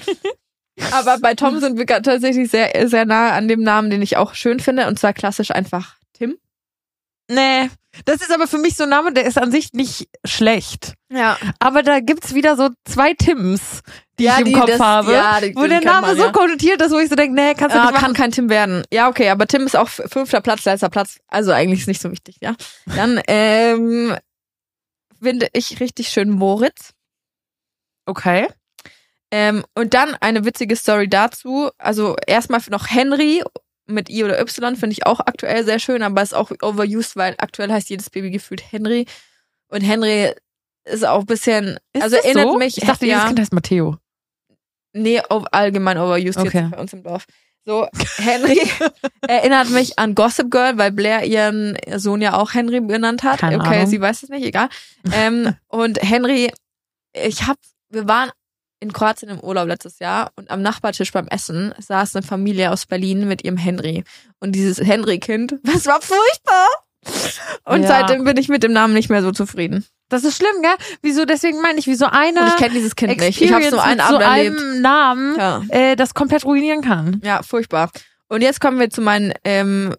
Aber 0.91 1.17
bei 1.19 1.33
Tom 1.33 1.59
sind 1.59 1.77
wir 1.79 1.85
tatsächlich 1.85 2.51
sehr, 2.51 2.87
sehr 2.87 3.05
nah 3.05 3.31
an 3.31 3.47
dem 3.47 3.61
Namen, 3.61 3.89
den 3.89 4.01
ich 4.01 4.17
auch 4.17 4.35
schön 4.35 4.59
finde. 4.59 4.87
Und 4.87 4.99
zwar 4.99 5.13
klassisch 5.13 5.51
einfach 5.51 5.95
Tim. 6.13 6.37
Nee, 7.29 7.69
das 8.05 8.21
ist 8.21 8.31
aber 8.31 8.47
für 8.47 8.57
mich 8.57 8.75
so 8.75 8.83
ein 8.83 8.89
Name, 8.89 9.11
der 9.11 9.25
ist 9.25 9.37
an 9.37 9.51
sich 9.51 9.73
nicht 9.73 10.07
schlecht. 10.25 10.93
Ja. 11.11 11.37
Aber 11.59 11.83
da 11.83 11.99
gibt's 11.99 12.33
wieder 12.33 12.55
so 12.55 12.69
zwei 12.85 13.13
Tims, 13.13 13.81
die 14.17 14.23
Ja, 14.25 14.33
ich 14.35 14.39
im 14.39 14.45
die 14.45 14.53
Kopf 14.53 14.67
das- 14.67 14.79
habe, 14.79 15.11
ja, 15.13 15.41
die- 15.41 15.55
wo 15.55 15.65
der 15.67 15.81
Name 15.81 16.07
man, 16.07 16.17
so 16.17 16.23
ja. 16.25 16.31
konnotiert 16.31 16.81
ist, 16.81 16.91
wo 16.91 16.99
ich 16.99 17.09
so 17.09 17.15
denke, 17.15 17.35
nee, 17.35 17.53
kannst 17.53 17.75
du 17.75 17.79
Ah, 17.81 17.85
nicht 17.85 17.93
kann 17.95 18.01
machen. 18.11 18.13
kein 18.13 18.31
Tim 18.31 18.49
werden. 18.49 18.83
Ja, 18.93 19.09
okay, 19.09 19.29
aber 19.29 19.45
Tim 19.47 19.63
ist 19.63 19.75
auch 19.75 19.89
fünfter 19.89 20.39
Platz, 20.41 20.63
letzter 20.65 20.89
Platz. 20.89 21.17
Also 21.27 21.51
eigentlich 21.51 21.81
ist 21.81 21.87
nicht 21.87 22.01
so 22.01 22.11
wichtig, 22.11 22.37
ja. 22.41 22.55
Dann 22.85 23.19
ähm, 23.27 24.15
finde 25.21 25.47
ich 25.53 25.79
richtig 25.81 26.09
schön 26.09 26.29
Moritz. 26.29 26.93
Okay. 28.05 28.47
Ähm, 29.31 29.65
und 29.75 29.93
dann 29.93 30.15
eine 30.21 30.45
witzige 30.45 30.77
Story 30.77 31.09
dazu. 31.09 31.69
Also 31.77 32.15
erstmal 32.25 32.61
noch 32.69 32.89
Henry 32.89 33.43
mit 33.87 34.09
I 34.09 34.23
oder 34.23 34.39
Y 34.39 34.75
finde 34.75 34.93
ich 34.93 35.05
auch 35.05 35.19
aktuell 35.21 35.63
sehr 35.65 35.79
schön, 35.79 36.03
aber 36.03 36.21
ist 36.21 36.35
auch 36.35 36.51
overused, 36.61 37.15
weil 37.15 37.35
aktuell 37.37 37.71
heißt 37.71 37.89
jedes 37.89 38.09
Baby 38.09 38.31
gefühlt 38.31 38.71
Henry. 38.71 39.05
Und 39.69 39.81
Henry 39.81 40.33
ist 40.85 41.05
auch 41.05 41.21
ein 41.21 41.25
bisschen, 41.25 41.77
Ist 41.93 42.03
also 42.03 42.15
erinnert 42.17 42.51
so? 42.51 42.57
mich, 42.57 42.77
Ich 42.77 42.85
dachte, 42.85 43.05
jedes 43.05 43.21
ja, 43.21 43.27
Kind 43.27 43.39
heißt 43.39 43.53
Matteo. 43.53 43.97
nee, 44.93 45.21
allgemein 45.51 45.97
overused 45.97 46.37
Okay. 46.37 46.59
jetzt 46.61 46.71
bei 46.71 46.77
uns 46.79 46.93
im 46.93 47.03
Dorf. 47.03 47.25
So, 47.65 47.85
Henry 48.17 48.59
erinnert 49.27 49.69
mich 49.71 49.99
an 49.99 50.15
Gossip 50.15 50.49
Girl, 50.49 50.77
weil 50.77 50.91
Blair 50.93 51.25
ihren 51.25 51.77
Sohn 51.97 52.21
ja 52.21 52.33
auch 52.37 52.53
Henry 52.53 52.79
benannt 52.79 53.23
hat. 53.23 53.39
Keine 53.39 53.57
okay, 53.57 53.75
Ahnung. 53.79 53.87
sie 53.87 53.99
weiß 53.99 54.23
es 54.23 54.29
nicht, 54.29 54.45
egal. 54.45 54.69
Ähm, 55.13 55.53
und 55.67 56.01
Henry, 56.01 56.51
ich 57.13 57.45
hab, 57.47 57.57
wir 57.89 58.07
waren 58.07 58.31
in 58.79 58.93
Kroatien 58.93 59.29
im 59.29 59.39
Urlaub 59.39 59.67
letztes 59.67 59.99
Jahr 59.99 60.31
und 60.35 60.49
am 60.51 60.61
Nachbartisch 60.61 61.11
beim 61.11 61.27
Essen 61.27 61.73
saß 61.79 62.15
eine 62.15 62.25
Familie 62.25 62.71
aus 62.71 62.85
Berlin 62.85 63.27
mit 63.27 63.43
ihrem 63.43 63.57
Henry. 63.57 64.03
Und 64.39 64.51
dieses 64.53 64.79
Henry-Kind, 64.79 65.55
das 65.63 65.85
war 65.87 65.99
furchtbar. 66.01 66.67
Und 67.65 67.83
Ja. 67.83 67.87
seitdem 67.87 68.23
bin 68.23 68.37
ich 68.37 68.49
mit 68.49 68.63
dem 68.63 68.73
Namen 68.73 68.93
nicht 68.93 69.09
mehr 69.09 69.21
so 69.21 69.31
zufrieden. 69.31 69.85
Das 70.09 70.23
ist 70.23 70.37
schlimm, 70.37 70.61
gell? 70.61 70.75
Wieso, 71.01 71.25
deswegen 71.25 71.61
meine 71.61 71.79
ich, 71.79 71.87
wie 71.87 71.95
so 71.95 72.05
eine 72.05 72.41
Und 72.41 72.47
ich 72.47 72.55
kenne 72.57 72.73
dieses 72.73 72.95
Kind 72.95 73.17
nicht. 73.19 73.41
Ich 73.41 73.51
habe 73.51 73.63
Experience 73.65 73.71
nur 73.71 73.83
einen 73.83 73.97
mit 73.97 74.07
so 74.07 74.15
Abend 74.15 74.37
erlebt. 74.37 74.59
einem 74.59 74.81
Namen, 74.81 75.35
Ja. 75.37 75.61
äh, 75.69 75.95
das 75.95 76.13
komplett 76.13 76.45
ruinieren 76.45 76.81
kann. 76.81 77.19
Ja, 77.23 77.43
furchtbar. 77.43 77.89
Und 78.29 78.41
jetzt 78.41 78.61
kommen 78.61 78.79
wir 78.79 78.89
zu 78.89 79.01
meinen, 79.01 79.33
ähm, 79.43 79.95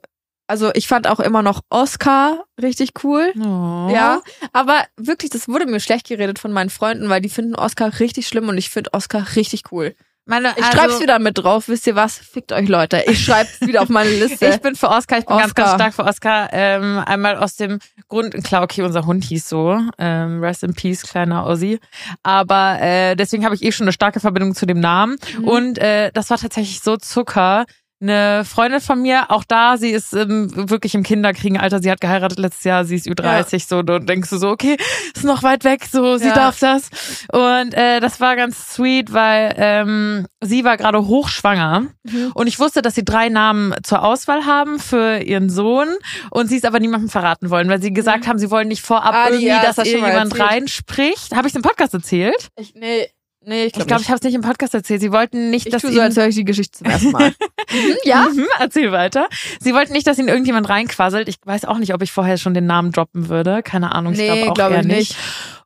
also 0.49 0.71
ich 0.75 0.89
fand 0.89 1.07
auch 1.07 1.21
immer 1.21 1.43
noch 1.43 1.61
Oscar 1.71 2.45
richtig 2.61 3.05
cool. 3.05 3.33
Oh. 3.39 3.89
Ja, 3.93 4.23
aber 4.53 4.85
wirklich, 4.97 5.31
das 5.31 5.47
wurde 5.47 5.67
mir 5.67 5.79
schlecht 5.81 6.09
geredet 6.09 6.39
von 6.39 6.53
meinen 6.53 6.71
Freunden, 6.71 7.09
weil 7.09 7.21
die 7.21 7.29
finden 7.29 7.55
Oscar 7.55 8.01
richtig 8.01 8.27
schlimm 8.27 8.49
und 8.49 8.59
ich 8.59 8.71
finde 8.71 8.93
Oscar 8.95 9.25
richtig 9.37 9.65
cool. 9.71 9.95
Meine, 10.31 10.51
Ich 10.59 10.63
also, 10.63 10.77
schreib's 10.77 11.01
wieder 11.01 11.19
mit 11.19 11.39
drauf, 11.39 11.69
wisst 11.69 11.87
ihr 11.87 11.97
was? 11.97 12.19
Fickt 12.19 12.53
euch 12.53 12.69
Leute. 12.69 13.03
Ich 13.07 13.25
schreib's 13.25 13.63
wieder 13.63 13.81
auf 13.81 13.89
meine 13.89 14.11
Liste. 14.21 14.47
Ich 14.49 14.61
bin 14.61 14.75
für 14.75 14.91
Oscar, 14.91 15.19
ich 15.19 15.25
bin 15.25 15.39
ganz, 15.39 15.55
ganz 15.55 15.71
Oscar. 15.71 15.79
stark 15.79 15.95
für 15.95 16.05
Oscar. 16.05 16.49
Ähm, 16.53 16.99
einmal 17.07 17.37
aus 17.39 17.57
dem 17.57 17.79
Grund, 18.09 18.35
klar, 18.45 18.63
okay, 18.63 18.83
unser 18.83 19.07
Hund 19.07 19.25
hieß 19.25 19.49
so. 19.49 19.81
Ähm, 19.97 20.45
rest 20.45 20.65
in 20.65 20.75
peace, 20.75 21.03
kleiner 21.03 21.47
Ossi. 21.47 21.81
Aber 22.23 22.79
äh, 22.79 23.17
deswegen 23.17 23.47
habe 23.47 23.55
ich 23.55 23.63
eh 23.63 23.73
schon 23.73 23.85
eine 23.85 23.93
starke 23.95 24.21
Verbindung 24.21 24.55
zu 24.55 24.67
dem 24.67 24.81
Namen. 24.81 25.17
Mhm. 25.39 25.45
Und 25.45 25.79
äh, 25.79 26.11
das 26.13 26.29
war 26.29 26.37
tatsächlich 26.37 26.81
so 26.81 26.99
Zucker, 26.99 27.65
eine 28.01 28.45
Freundin 28.45 28.81
von 28.81 29.03
mir, 29.03 29.31
auch 29.31 29.43
da, 29.43 29.77
sie 29.77 29.91
ist 29.91 30.13
ähm, 30.13 30.51
wirklich 30.71 30.95
im 30.95 31.03
Kinderkriegenalter, 31.03 31.81
sie 31.81 31.91
hat 31.91 32.01
geheiratet 32.01 32.39
letztes 32.39 32.65
Jahr, 32.65 32.85
sie 32.85 32.95
ist 32.95 33.07
Ü30, 33.07 33.53
ja. 33.53 33.59
so, 33.59 33.83
du 33.83 33.99
denkst 33.99 34.31
du 34.31 34.39
so, 34.39 34.51
okay, 34.51 34.77
ist 35.15 35.25
noch 35.25 35.43
weit 35.43 35.65
weg, 35.65 35.85
so, 35.91 36.17
sie 36.17 36.29
ja. 36.29 36.35
darf 36.35 36.61
das. 36.61 36.91
Und 37.33 37.75
äh, 37.75 37.99
das 38.01 38.21
war 38.21 38.37
ganz 38.37 38.75
sweet, 38.75 39.13
weil 39.13 39.53
ähm, 39.57 40.27
sie 40.41 40.65
war 40.65 40.77
gerade 40.77 41.07
hochschwanger 41.07 41.87
mhm. 42.05 42.33
und 42.35 42.47
ich 42.47 42.61
wusste, 42.61 42.83
dass 42.83 42.95
sie 42.95 43.05
drei 43.05 43.29
Namen 43.29 43.75
zur 43.83 44.05
Auswahl 44.05 44.47
haben 44.47 44.79
für 44.79 45.19
ihren 45.19 45.51
Sohn 45.51 45.89
und 46.31 46.49
sie 46.49 46.57
es 46.57 46.65
aber 46.65 46.79
niemandem 46.79 47.11
verraten 47.11 47.51
wollen, 47.51 47.69
weil 47.69 47.83
sie 47.83 47.93
gesagt 47.93 48.25
mhm. 48.25 48.29
haben, 48.29 48.39
sie 48.39 48.51
wollen 48.51 48.69
nicht 48.69 48.83
vorab 48.83 49.15
ah, 49.15 49.27
irgendwie, 49.29 49.49
ja, 49.49 49.63
dass 49.63 49.77
das 49.77 49.89
irgendjemand 49.89 50.39
reinspricht. 50.39 51.35
Habe 51.35 51.49
ich 51.49 51.53
es 51.53 51.57
im 51.57 51.63
Podcast 51.63 51.95
erzählt? 51.95 52.49
Ich, 52.57 52.75
nee, 52.75 53.09
Nee, 53.49 53.65
ich 53.65 53.73
glaube, 53.73 53.85
ich, 53.85 53.89
glaub, 53.89 54.01
ich 54.03 54.09
habe 54.09 54.17
es 54.17 54.23
nicht 54.23 54.35
im 54.35 54.43
Podcast 54.43 54.75
erzählt. 54.75 55.01
Sie 55.01 55.11
wollten 55.11 55.49
nicht, 55.49 55.67
ich 55.67 55.73
dass 55.73 55.81
tue 55.81 55.91
so, 55.91 56.01
als 56.03 56.17
höre 56.19 56.29
ich 56.29 56.35
die 56.35 56.45
Geschichte 56.45 56.79
zum 56.79 56.87
ersten 56.87 57.13
Mal. 57.13 57.31
mhm, 57.73 57.95
ja, 58.05 58.29
mhm, 58.29 58.47
erzähl 58.59 58.93
weiter. 58.93 59.27
Sie 59.59 59.73
wollten 59.73 59.95
nicht, 59.95 60.07
dass 60.07 60.19
ihnen 60.19 60.29
irgendjemand 60.29 60.69
reinquasselt. 60.69 61.31
Ich 61.31 61.37
weiß 61.43 61.65
auch 61.65 61.79
nicht, 61.79 61.95
ob 61.95 62.03
ich 62.03 62.13
vorher 62.13 62.37
schon 62.37 62.53
den 62.53 62.67
Namen 62.67 62.93
droppen 62.93 63.31
würde. 63.31 63.63
Keine 63.63 63.95
Ahnung, 63.95 64.13
ich 64.13 64.19
nee, 64.19 64.27
glaube 64.27 64.51
auch 64.51 64.55
glaub 64.55 64.73
eher 64.73 64.83
nicht. 64.83 64.99
nicht. 64.99 65.17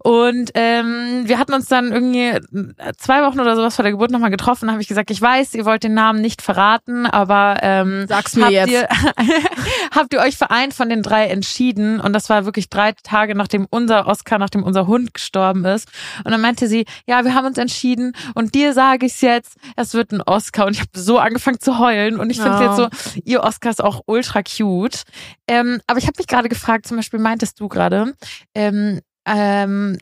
Und 0.02 0.50
ähm, 0.54 1.22
wir 1.26 1.38
hatten 1.38 1.54
uns 1.54 1.68
dann 1.68 1.92
irgendwie 1.92 2.36
zwei 2.98 3.22
Wochen 3.22 3.38
oder 3.38 3.54
sowas 3.54 3.76
vor 3.76 3.84
der 3.84 3.92
Geburt 3.92 4.10
nochmal 4.10 4.30
getroffen. 4.30 4.70
habe 4.70 4.82
ich 4.82 4.88
gesagt, 4.88 5.10
ich 5.12 5.22
weiß, 5.22 5.54
ihr 5.54 5.64
wollt 5.64 5.84
den 5.84 5.94
Namen 5.94 6.20
nicht 6.20 6.42
verraten, 6.42 7.06
aber 7.06 7.58
ähm, 7.62 8.06
sag's 8.08 8.34
mir 8.34 8.44
habt 8.44 8.52
jetzt. 8.52 8.70
Ihr, 8.70 8.88
habt 9.94 10.12
ihr 10.12 10.20
euch 10.20 10.36
für 10.36 10.50
einen 10.50 10.72
von 10.72 10.88
den 10.88 11.02
drei 11.02 11.26
entschieden? 11.26 12.00
Und 12.00 12.14
das 12.14 12.28
war 12.28 12.44
wirklich 12.44 12.68
drei 12.68 12.92
Tage, 13.04 13.36
nachdem 13.36 13.68
unser 13.70 14.08
Oscar, 14.08 14.38
nachdem 14.38 14.64
unser 14.64 14.88
Hund 14.88 15.14
gestorben 15.14 15.64
ist. 15.64 15.88
Und 16.24 16.32
dann 16.32 16.40
meinte 16.40 16.66
sie, 16.66 16.84
ja, 17.06 17.24
wir 17.24 17.34
haben 17.34 17.46
uns 17.46 17.58
entschieden 17.58 18.16
und 18.34 18.56
dir 18.56 18.72
sage 18.72 19.06
ich's 19.06 19.20
jetzt, 19.20 19.56
es 19.76 19.94
wird 19.94 20.10
ein 20.10 20.20
Oscar. 20.22 20.66
Und 20.66 20.72
ich 20.72 20.80
habe 20.80 20.90
so 20.94 21.18
angefangen 21.18 21.60
zu 21.60 21.78
heulen. 21.78 22.18
Und 22.18 22.30
ich 22.30 22.40
finde 22.40 22.58
oh. 22.58 22.62
jetzt 22.62 22.76
so, 22.76 23.20
ihr 23.24 23.42
Oscar 23.44 23.70
ist 23.70 23.82
auch 23.82 24.02
ultra 24.06 24.42
cute. 24.42 25.02
Ähm, 25.46 25.80
aber 25.86 25.98
ich 25.98 26.06
habe 26.06 26.14
mich 26.18 26.26
gerade 26.26 26.48
gefragt, 26.48 26.86
zum 26.86 26.96
Beispiel 26.96 27.20
meintest 27.20 27.60
du 27.60 27.68
gerade, 27.68 28.14
ähm, 28.54 29.00
ähm, 29.26 29.98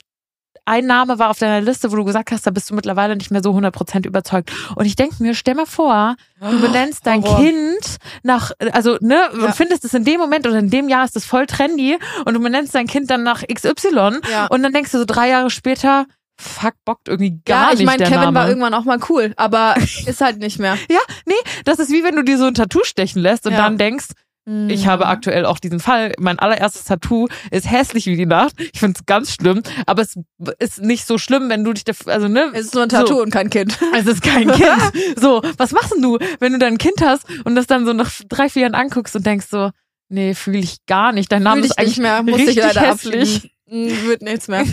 ein 0.70 0.86
Name 0.86 1.18
war 1.18 1.30
auf 1.30 1.38
deiner 1.38 1.60
Liste, 1.60 1.90
wo 1.90 1.96
du 1.96 2.04
gesagt 2.04 2.30
hast, 2.30 2.46
da 2.46 2.50
bist 2.50 2.70
du 2.70 2.74
mittlerweile 2.74 3.16
nicht 3.16 3.30
mehr 3.30 3.42
so 3.42 3.50
100% 3.50 4.06
überzeugt. 4.06 4.52
Und 4.76 4.84
ich 4.84 4.94
denke 4.94 5.16
mir, 5.20 5.34
stell 5.34 5.54
mal 5.54 5.66
vor, 5.66 6.14
du 6.40 6.60
benennst 6.60 7.06
dein 7.06 7.22
Horror. 7.24 7.40
Kind 7.40 7.96
nach, 8.22 8.52
also, 8.72 8.96
ne, 9.00 9.16
ja. 9.16 9.46
und 9.46 9.54
findest 9.56 9.84
es 9.84 9.94
in 9.94 10.04
dem 10.04 10.20
Moment 10.20 10.46
oder 10.46 10.58
in 10.58 10.70
dem 10.70 10.88
Jahr 10.88 11.04
ist 11.04 11.16
es 11.16 11.24
voll 11.24 11.46
trendy 11.46 11.98
und 12.24 12.34
du 12.34 12.40
benennst 12.40 12.74
dein 12.74 12.86
Kind 12.86 13.10
dann 13.10 13.24
nach 13.24 13.42
XY 13.42 14.20
ja. 14.30 14.46
und 14.46 14.62
dann 14.62 14.72
denkst 14.72 14.92
du 14.92 14.98
so 14.98 15.04
drei 15.04 15.30
Jahre 15.30 15.50
später, 15.50 16.06
fuck, 16.40 16.74
bockt 16.84 17.08
irgendwie 17.08 17.40
gar 17.44 17.70
nicht. 17.70 17.80
Ja, 17.80 17.80
ich 17.80 17.86
meine, 17.86 18.04
Kevin 18.04 18.20
Name. 18.20 18.38
war 18.38 18.48
irgendwann 18.48 18.74
auch 18.74 18.84
mal 18.84 18.98
cool, 19.08 19.32
aber 19.36 19.74
ist 20.06 20.20
halt 20.20 20.38
nicht 20.38 20.58
mehr. 20.58 20.76
ja, 20.88 21.00
nee, 21.26 21.34
das 21.64 21.78
ist 21.78 21.90
wie 21.90 22.04
wenn 22.04 22.14
du 22.16 22.22
dir 22.22 22.38
so 22.38 22.46
ein 22.46 22.54
Tattoo 22.54 22.84
stechen 22.84 23.22
lässt 23.22 23.46
und 23.46 23.52
ja. 23.52 23.58
dann 23.58 23.76
denkst, 23.76 24.06
ich 24.46 24.86
habe 24.86 25.04
mhm. 25.04 25.10
aktuell 25.10 25.44
auch 25.44 25.58
diesen 25.58 25.80
Fall. 25.80 26.12
Mein 26.18 26.38
allererstes 26.38 26.84
Tattoo 26.84 27.28
ist 27.50 27.70
hässlich 27.70 28.06
wie 28.06 28.16
die 28.16 28.26
Nacht. 28.26 28.54
Ich 28.72 28.80
finde 28.80 28.98
es 28.98 29.06
ganz 29.06 29.34
schlimm, 29.34 29.62
aber 29.86 30.02
es 30.02 30.18
ist 30.58 30.80
nicht 30.80 31.06
so 31.06 31.18
schlimm, 31.18 31.50
wenn 31.50 31.62
du 31.62 31.72
dich 31.72 31.84
dafür, 31.84 32.12
also 32.12 32.26
ne? 32.26 32.50
Es 32.54 32.66
ist 32.66 32.74
nur 32.74 32.84
ein 32.84 32.88
Tattoo 32.88 33.16
so. 33.16 33.22
und 33.22 33.30
kein 33.30 33.50
Kind. 33.50 33.78
Es 33.94 34.06
ist 34.06 34.22
kein 34.22 34.50
Kind. 34.50 34.92
so, 35.16 35.42
was 35.58 35.72
machst 35.72 35.94
denn 35.94 36.02
du, 36.02 36.18
wenn 36.40 36.52
du 36.52 36.58
dein 36.58 36.78
Kind 36.78 37.02
hast 37.02 37.26
und 37.44 37.54
das 37.54 37.66
dann 37.66 37.84
so 37.84 37.92
nach 37.92 38.10
drei, 38.28 38.48
vier 38.48 38.62
Jahren 38.62 38.74
anguckst 38.74 39.14
und 39.14 39.26
denkst 39.26 39.46
so, 39.50 39.70
nee, 40.08 40.34
fühle 40.34 40.58
ich 40.58 40.84
gar 40.86 41.12
nicht. 41.12 41.30
Dein 41.30 41.42
Name 41.42 41.60
ist 41.60 41.78
eigentlich 41.78 41.98
nicht 41.98 42.02
mehr, 42.02 42.22
muss 42.22 42.40
ich 42.40 42.56
leider 42.56 42.80
hässlich. 42.80 43.52
Abschieben. 43.66 44.06
Wird 44.06 44.22
nichts 44.22 44.48
mehr. 44.48 44.64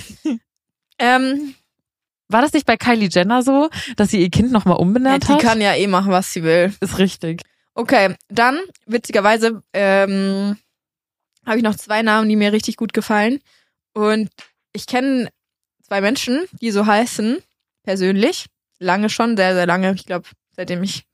ähm, 0.99 1.53
war 2.29 2.41
das 2.41 2.53
nicht 2.53 2.65
bei 2.65 2.77
Kylie 2.77 3.09
Jenner 3.11 3.43
so, 3.43 3.69
dass 3.95 4.09
sie 4.09 4.21
ihr 4.21 4.29
Kind 4.29 4.51
nochmal 4.51 4.77
umbenannt 4.77 5.25
ja, 5.25 5.27
die 5.27 5.33
hat? 5.33 5.41
Die 5.41 5.45
kann 5.45 5.61
ja 5.61 5.75
eh 5.75 5.87
machen, 5.87 6.11
was 6.11 6.33
sie 6.33 6.43
will. 6.43 6.73
Ist 6.79 6.97
richtig. 6.97 7.43
Okay, 7.77 8.15
dann 8.27 8.59
witzigerweise 8.87 9.61
ähm, 9.71 10.57
habe 11.45 11.57
ich 11.57 11.63
noch 11.63 11.75
zwei 11.75 12.01
Namen, 12.01 12.27
die 12.27 12.35
mir 12.35 12.51
richtig 12.51 12.75
gut 12.75 12.91
gefallen. 12.91 13.39
Und 13.93 14.31
ich 14.73 14.87
kenne 14.87 15.29
zwei 15.83 16.01
Menschen, 16.01 16.45
die 16.59 16.71
so 16.71 16.87
heißen, 16.87 17.37
persönlich. 17.83 18.47
Lange 18.79 19.11
schon, 19.11 19.37
sehr, 19.37 19.53
sehr 19.53 19.67
lange. 19.67 19.93
Ich 19.93 20.07
glaube, 20.07 20.27
seitdem 20.55 20.81
ich 20.81 21.05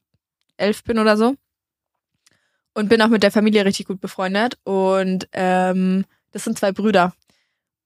elf 0.56 0.86
bin 0.86 0.99
oder 0.99 1.17
so. 1.17 1.36
Und 2.73 2.88
bin 2.88 3.02
auch 3.02 3.10
mit 3.10 3.23
der 3.23 3.32
Familie 3.32 3.65
richtig 3.65 3.88
gut 3.88 3.99
befreundet. 3.99 4.58
Und 4.63 5.28
ähm, 5.34 6.06
das 6.32 6.45
sind 6.45 6.58
zwei 6.58 6.71
Brüder. 6.71 7.13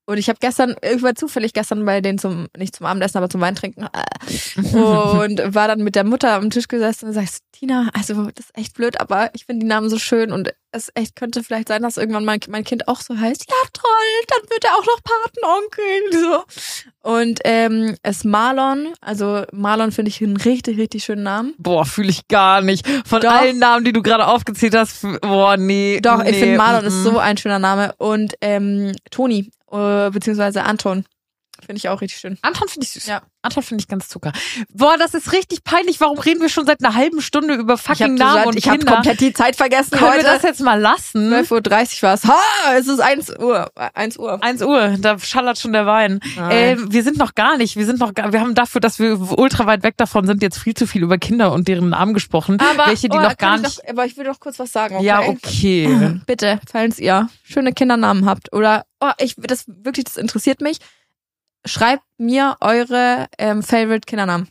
Und 0.10 0.18
ich 0.18 0.30
habe 0.30 0.40
gestern, 0.40 0.74
irgendwann 0.82 1.18
zufällig 1.18 1.52
gestern 1.52 1.84
bei 1.84 2.00
denen 2.00 2.18
zum, 2.18 2.48
nicht 2.58 2.74
zum 2.74 2.86
Abendessen, 2.86 3.18
aber 3.18 3.30
zum 3.30 3.42
Weintrinken, 3.42 3.84
äh, 3.84 4.78
und 4.78 5.54
war 5.54 5.68
dann 5.68 5.84
mit 5.84 5.96
der 5.96 6.06
Mutter 6.06 6.32
am 6.32 6.50
Tisch 6.50 6.70
gesessen 6.70 7.08
und 7.08 7.14
sagst, 7.14 7.44
Tina, 7.52 7.90
also 7.94 8.30
das 8.34 8.46
ist 8.46 8.58
echt 8.58 8.74
blöd, 8.74 9.02
aber 9.02 9.32
ich 9.34 9.46
finde 9.46 9.66
die 9.66 9.68
Namen 9.68 9.90
so 9.90 10.00
schön 10.00 10.32
und 10.32 10.54
es 10.72 10.92
echt 10.96 11.18
könnte 11.18 11.44
vielleicht 11.44 11.68
sein, 11.68 11.82
dass 11.82 11.98
irgendwann 11.98 12.24
mein, 12.24 12.40
mein 12.48 12.64
Kind 12.64 12.88
auch 12.88 13.02
so 13.02 13.18
heißt. 13.18 13.50
Ja, 13.50 13.56
toll, 13.74 13.84
dann 14.28 14.50
wird 14.50 14.64
er 14.64 14.76
auch 14.76 14.86
noch 14.86 15.00
Patenonkel. 15.04 16.46
So. 17.04 17.10
Und 17.10 17.40
ähm, 17.44 17.98
es 18.02 18.24
Marlon, 18.24 18.94
also 19.02 19.44
Marlon 19.52 19.92
finde 19.92 20.10
ich 20.10 20.22
einen 20.22 20.38
richtig, 20.38 20.78
richtig 20.78 21.04
schönen 21.04 21.24
Namen. 21.24 21.54
Boah, 21.58 21.86
fühle 21.86 22.10
ich 22.10 22.28
gar 22.30 22.62
nicht. 22.62 22.88
Von 23.06 23.22
Doch. 23.22 23.32
allen 23.32 23.60
Namen, 23.60 23.84
die 23.84 23.94
du 23.94 24.02
gerade 24.02 24.28
aufgezählt 24.28 24.76
hast, 24.76 25.02
boah, 25.22 25.58
nee. 25.58 26.00
Doch, 26.02 26.24
nee. 26.24 26.30
ich 26.30 26.38
finde 26.38 26.58
Marlon 26.58 26.84
mm 26.84 26.86
-mm. 26.86 26.88
ist 26.88 27.04
so 27.04 27.18
ein 27.18 27.38
schöner 27.38 27.60
Name. 27.60 27.94
Und 27.98 28.36
ähm, 28.42 28.94
Toni, 29.10 29.50
äh, 29.72 30.10
beziehungsweise 30.12 30.64
Anton. 30.64 31.06
Finde 31.66 31.78
ich 31.78 31.90
auch 31.90 32.02
richtig 32.02 32.20
schön. 32.20 32.38
Anton 32.42 32.68
finde 32.68 32.86
ich 32.86 32.92
süß. 32.92 33.08
Ja. 33.08 33.22
Anton 33.42 33.64
finde 33.64 33.82
ich 33.82 33.88
ganz 33.88 34.10
zucker. 34.10 34.32
Boah, 34.74 34.98
das 34.98 35.14
ist 35.14 35.32
richtig 35.32 35.64
peinlich. 35.64 36.00
Warum 36.00 36.20
reden 36.20 36.42
wir 36.42 36.50
schon 36.50 36.66
seit 36.66 36.84
einer 36.84 36.94
halben 36.96 37.22
Stunde 37.22 37.56
über 37.56 37.78
fucking 37.78 38.14
ich 38.14 38.20
Namen 38.20 38.34
gesagt, 38.34 38.48
und 38.48 38.58
ich 38.58 38.70
habe 38.70 38.86
komplett 38.86 39.20
die 39.22 39.34
Zeit 39.34 39.56
vergessen 39.56 39.98
Können 39.98 40.12
heute. 40.12 40.24
wir 40.24 40.34
das 40.34 40.44
jetzt 40.44 40.62
mal 40.62 40.80
lassen? 40.80 41.34
12.30 41.34 41.52
Uhr 41.52 42.02
war 42.04 42.14
es. 42.14 42.24
Ha, 42.26 42.40
es 42.78 42.88
ist 42.88 43.00
1 43.00 43.40
Uhr. 43.40 43.72
1 43.94 44.18
Uhr. 44.18 44.44
1 44.44 44.62
Uhr, 44.62 44.96
da 45.00 45.18
schallert 45.20 45.58
schon 45.58 45.74
der 45.74 45.86
Wein. 45.86 46.20
Äh, 46.50 46.78
wir 46.78 47.04
sind 47.04 47.18
noch 47.18 47.36
gar 47.36 47.58
nicht. 47.58 47.76
Wir 47.76 47.86
sind 47.86 48.00
noch 48.00 48.14
gar, 48.14 48.34
wir 48.34 48.40
haben 48.40 48.54
dafür, 48.56 48.82
dass 48.82 49.00
wir 49.00 49.20
ultra 49.38 49.66
weit 49.66 49.84
weg 49.84 49.96
davon 49.98 50.26
sind, 50.28 50.42
jetzt 50.42 50.58
viel 50.58 50.74
zu 50.74 50.86
viel 50.86 51.04
über 51.04 51.18
Kinder 51.18 51.52
und 51.54 51.68
deren 51.68 51.90
Namen 51.90 52.14
gesprochen. 52.14 52.60
Aber, 52.60 52.88
welche, 52.88 53.10
die 53.10 53.18
oh, 53.18 53.22
noch 53.22 53.38
gar 53.38 53.58
nicht. 53.58 53.80
Doch, 53.80 53.90
aber 53.90 54.06
ich 54.06 54.18
will 54.18 54.26
doch 54.26 54.40
kurz 54.40 54.60
was 54.60 54.72
sagen, 54.72 54.96
okay? 54.96 55.06
Ja, 55.06 55.22
okay. 55.22 56.20
Bitte, 56.26 56.60
falls 56.70 57.00
ihr 57.00 57.30
schöne 57.44 57.74
Kindernamen 57.74 58.26
habt 58.26 58.54
oder, 58.54 58.86
oh, 59.00 59.12
ich, 59.20 59.36
das 59.38 59.66
wirklich, 59.68 60.06
das 60.06 60.18
interessiert 60.18 60.62
mich 60.62 60.80
schreibt 61.68 62.04
mir 62.18 62.58
eure 62.62 63.28
ähm, 63.38 63.64
Favorite 63.64 64.06
Kindernamen. 64.06 64.48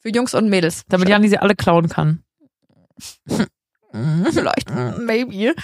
Für 0.00 0.10
Jungs 0.10 0.34
und 0.34 0.48
Mädels. 0.48 0.84
Damit 0.88 1.08
Jani 1.08 1.28
sie 1.28 1.38
alle 1.38 1.56
klauen 1.56 1.88
kann. 1.88 2.22
Vielleicht. 3.92 4.70
Maybe. 4.98 5.54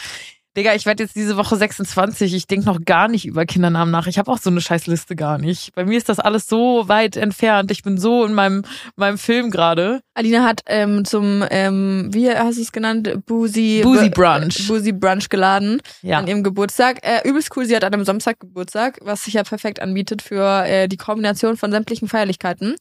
Digga, 0.57 0.73
ich 0.75 0.87
werde 0.87 1.03
jetzt 1.03 1.17
diese 1.17 1.37
Woche 1.37 1.57
26. 1.57 2.33
Ich 2.33 2.47
denk 2.47 2.65
noch 2.65 2.85
gar 2.85 3.09
nicht 3.09 3.27
über 3.27 3.45
Kindernamen 3.45 3.91
nach. 3.91 4.07
Ich 4.07 4.19
habe 4.19 4.31
auch 4.31 4.39
so 4.39 4.51
eine 4.51 4.61
Scheißliste 4.61 5.17
gar 5.17 5.39
nicht. 5.39 5.75
Bei 5.75 5.85
mir 5.85 5.99
ist 5.99 6.09
das 6.09 6.21
alles 6.21 6.47
so 6.47 6.89
weit 6.89 7.17
entfernt. 7.17 7.73
Ich 7.73 7.83
bin 7.83 7.99
so 7.99 8.25
in 8.25 8.35
meinem, 8.35 8.63
meinem 8.95 9.19
Film 9.19 9.51
gerade. 9.51 10.01
Alina 10.15 10.45
hat 10.45 10.61
ähm, 10.67 11.05
zum, 11.05 11.45
ähm, 11.51 12.09
wie 12.13 12.31
hast 12.31 12.59
du 12.59 12.63
es 12.63 12.71
genannt? 12.71 13.27
Boozy, 13.27 13.81
Boozy 13.83 14.11
Brunch. 14.11 14.69
Boozy 14.69 14.93
Brunch 14.93 15.29
geladen 15.29 15.83
ja. 16.03 16.19
an 16.19 16.29
ihrem 16.29 16.45
Geburtstag. 16.45 17.01
Äh, 17.03 17.29
übelst 17.29 17.51
cool, 17.57 17.67
sie 17.67 17.75
hat 17.75 17.83
an 17.83 17.93
einem 17.93 18.05
Samstag 18.05 18.39
Geburtstag, 18.39 18.99
was 19.03 19.25
sich 19.25 19.35
ja 19.35 19.43
perfekt 19.43 19.81
anbietet 19.81 20.23
für 20.23 20.65
äh, 20.65 20.87
die 20.87 20.97
Kombination 20.97 21.57
von 21.57 21.73
sämtlichen 21.73 22.07
Feierlichkeiten. 22.07 22.77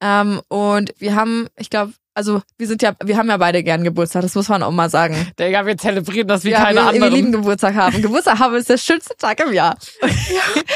Ähm, 0.00 0.40
und 0.48 0.94
wir 0.98 1.14
haben, 1.14 1.48
ich 1.58 1.68
glaube, 1.68 1.92
also 2.14 2.42
wir 2.58 2.66
sind 2.66 2.82
ja, 2.82 2.92
wir 3.02 3.16
haben 3.16 3.28
ja 3.28 3.36
beide 3.36 3.62
gern 3.62 3.84
Geburtstag, 3.84 4.22
das 4.22 4.34
muss 4.34 4.48
man 4.48 4.62
auch 4.62 4.70
mal 4.70 4.90
sagen. 4.90 5.30
Digga, 5.38 5.64
wir 5.64 5.76
zelebrieren 5.76 6.26
das 6.26 6.44
wie 6.44 6.50
ja, 6.50 6.64
keine 6.64 6.80
wir, 6.80 6.88
anderen. 6.88 7.02
Wir 7.02 7.10
lieben 7.10 7.32
Geburtstag 7.32 7.74
haben. 7.74 8.02
Geburtstag 8.02 8.38
haben 8.38 8.54
ist 8.56 8.68
der 8.68 8.78
schönste 8.78 9.16
Tag 9.16 9.40
im 9.40 9.52
Jahr. 9.52 9.76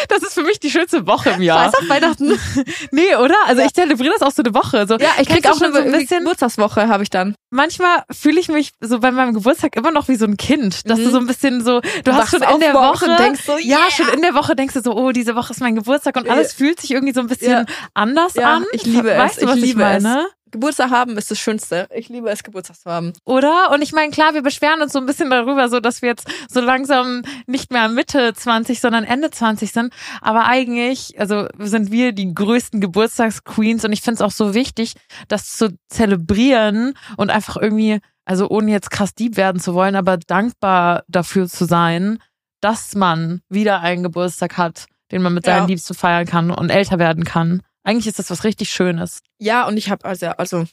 das 0.08 0.22
ist 0.22 0.34
für 0.34 0.42
mich 0.42 0.60
die 0.60 0.70
schönste 0.70 1.06
Woche 1.06 1.30
im 1.30 1.42
Jahr. 1.42 1.66
Weiß 1.66 1.74
auf 1.74 1.88
Weihnachten. 1.88 2.38
nee, 2.92 3.16
oder? 3.16 3.34
Also 3.46 3.60
ja. 3.60 3.66
ich 3.66 3.74
zelebriere 3.74 4.14
das 4.18 4.22
auch 4.22 4.32
so 4.32 4.42
eine 4.42 4.54
Woche. 4.54 4.86
So, 4.86 4.96
ja, 4.96 5.10
ich 5.20 5.28
krieg 5.28 5.46
auch 5.48 5.60
eine 5.60 5.72
so 5.72 5.80
ein 5.80 5.92
bisschen 5.92 6.20
Geburtstagswoche 6.20 6.88
habe 6.88 7.02
ich 7.02 7.10
dann. 7.10 7.34
Manchmal 7.50 8.02
fühle 8.10 8.40
ich 8.40 8.48
mich 8.48 8.72
so 8.80 9.00
bei 9.00 9.10
meinem 9.10 9.34
Geburtstag 9.34 9.76
immer 9.76 9.90
noch 9.90 10.08
wie 10.08 10.16
so 10.16 10.24
ein 10.24 10.36
Kind, 10.36 10.88
dass 10.88 10.98
mhm. 10.98 11.04
du 11.04 11.10
so 11.10 11.18
ein 11.18 11.26
bisschen 11.26 11.64
so, 11.64 11.80
du, 11.80 11.90
du 12.04 12.12
hast 12.14 12.30
schon 12.30 12.42
in 12.42 12.60
der 12.60 12.74
Woche, 12.74 13.16
denkst 13.16 13.44
so, 13.44 13.52
yeah. 13.52 13.62
ja, 13.64 13.78
schon 13.90 14.08
in 14.08 14.22
der 14.22 14.34
Woche 14.34 14.56
denkst 14.56 14.74
du 14.74 14.82
so, 14.82 14.96
oh, 14.96 15.12
diese 15.12 15.34
Woche 15.34 15.52
ist 15.52 15.60
mein 15.60 15.74
Geburtstag 15.74 16.16
und 16.16 16.28
alles 16.28 16.52
fühlt 16.52 16.80
sich 16.80 16.92
irgendwie 16.92 17.14
so 17.14 17.20
ein 17.20 17.26
bisschen 17.26 17.66
anders 17.92 18.36
an. 18.38 18.64
Ich 18.72 18.84
liebe 18.84 19.08
weißt 19.08 19.38
es. 19.38 19.40
Du, 19.40 19.48
was 19.48 19.56
ich 19.56 19.62
liebe 19.62 19.80
ich 19.80 20.02
meine? 20.02 20.26
es. 20.26 20.43
Geburtstag 20.54 20.92
haben 20.92 21.18
ist 21.18 21.32
das 21.32 21.40
Schönste. 21.40 21.88
Ich 21.92 22.08
liebe 22.08 22.30
es, 22.30 22.44
Geburtstag 22.44 22.76
zu 22.76 22.88
haben. 22.88 23.12
Oder? 23.24 23.72
Und 23.72 23.82
ich 23.82 23.90
meine, 23.90 24.12
klar, 24.12 24.34
wir 24.34 24.42
beschweren 24.42 24.82
uns 24.82 24.92
so 24.92 25.00
ein 25.00 25.06
bisschen 25.06 25.28
darüber, 25.28 25.68
so 25.68 25.80
dass 25.80 26.00
wir 26.00 26.10
jetzt 26.10 26.28
so 26.48 26.60
langsam 26.60 27.22
nicht 27.48 27.72
mehr 27.72 27.88
Mitte 27.88 28.32
20, 28.32 28.80
sondern 28.80 29.02
Ende 29.02 29.32
20 29.32 29.72
sind. 29.72 29.92
Aber 30.20 30.46
eigentlich, 30.46 31.18
also 31.18 31.48
sind 31.58 31.90
wir 31.90 32.12
die 32.12 32.32
größten 32.32 32.80
Geburtstagsqueens 32.80 33.84
und 33.84 33.92
ich 33.92 34.00
finde 34.00 34.14
es 34.14 34.20
auch 34.22 34.30
so 34.30 34.54
wichtig, 34.54 34.94
das 35.26 35.56
zu 35.56 35.76
zelebrieren 35.88 36.94
und 37.16 37.30
einfach 37.30 37.56
irgendwie, 37.56 37.98
also 38.24 38.48
ohne 38.48 38.70
jetzt 38.70 38.92
krass 38.92 39.12
deep 39.16 39.36
werden 39.36 39.60
zu 39.60 39.74
wollen, 39.74 39.96
aber 39.96 40.18
dankbar 40.18 41.02
dafür 41.08 41.48
zu 41.48 41.64
sein, 41.64 42.18
dass 42.60 42.94
man 42.94 43.40
wieder 43.48 43.80
einen 43.80 44.04
Geburtstag 44.04 44.56
hat, 44.56 44.86
den 45.10 45.20
man 45.20 45.34
mit 45.34 45.46
seinen 45.46 45.62
ja. 45.62 45.66
Liebsten 45.66 45.94
feiern 45.94 46.26
kann 46.26 46.52
und 46.52 46.70
älter 46.70 47.00
werden 47.00 47.24
kann. 47.24 47.60
Eigentlich 47.84 48.06
ist 48.06 48.18
das 48.18 48.30
was 48.30 48.44
richtig 48.44 48.70
Schönes. 48.70 49.22
Ja, 49.38 49.68
und 49.68 49.76
ich 49.76 49.90
habe 49.90 50.04
also, 50.04 50.26
also 50.28 50.64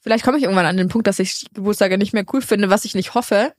vielleicht 0.00 0.24
komme 0.24 0.38
ich 0.38 0.44
irgendwann 0.44 0.66
an 0.66 0.76
den 0.76 0.88
Punkt, 0.88 1.06
dass 1.06 1.18
ich 1.18 1.46
Geburtstage 1.52 1.98
nicht 1.98 2.14
mehr 2.14 2.24
cool 2.32 2.40
finde, 2.40 2.70
was 2.70 2.84
ich 2.84 2.94
nicht 2.94 3.14
hoffe, 3.14 3.52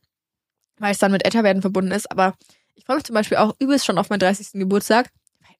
weil 0.78 0.94
es 0.94 1.00
dann 1.00 1.12
mit 1.12 1.26
Älterwerden 1.26 1.62
verbunden 1.62 1.92
ist. 1.92 2.10
Aber 2.10 2.36
ich 2.76 2.86
freue 2.86 2.96
mich 2.96 3.06
zum 3.06 3.14
Beispiel 3.14 3.38
auch 3.38 3.54
übelst 3.60 3.86
schon 3.86 3.98
auf 3.98 4.10
meinen 4.10 4.22
30. 4.22 4.54
Geburtstag. 4.54 5.10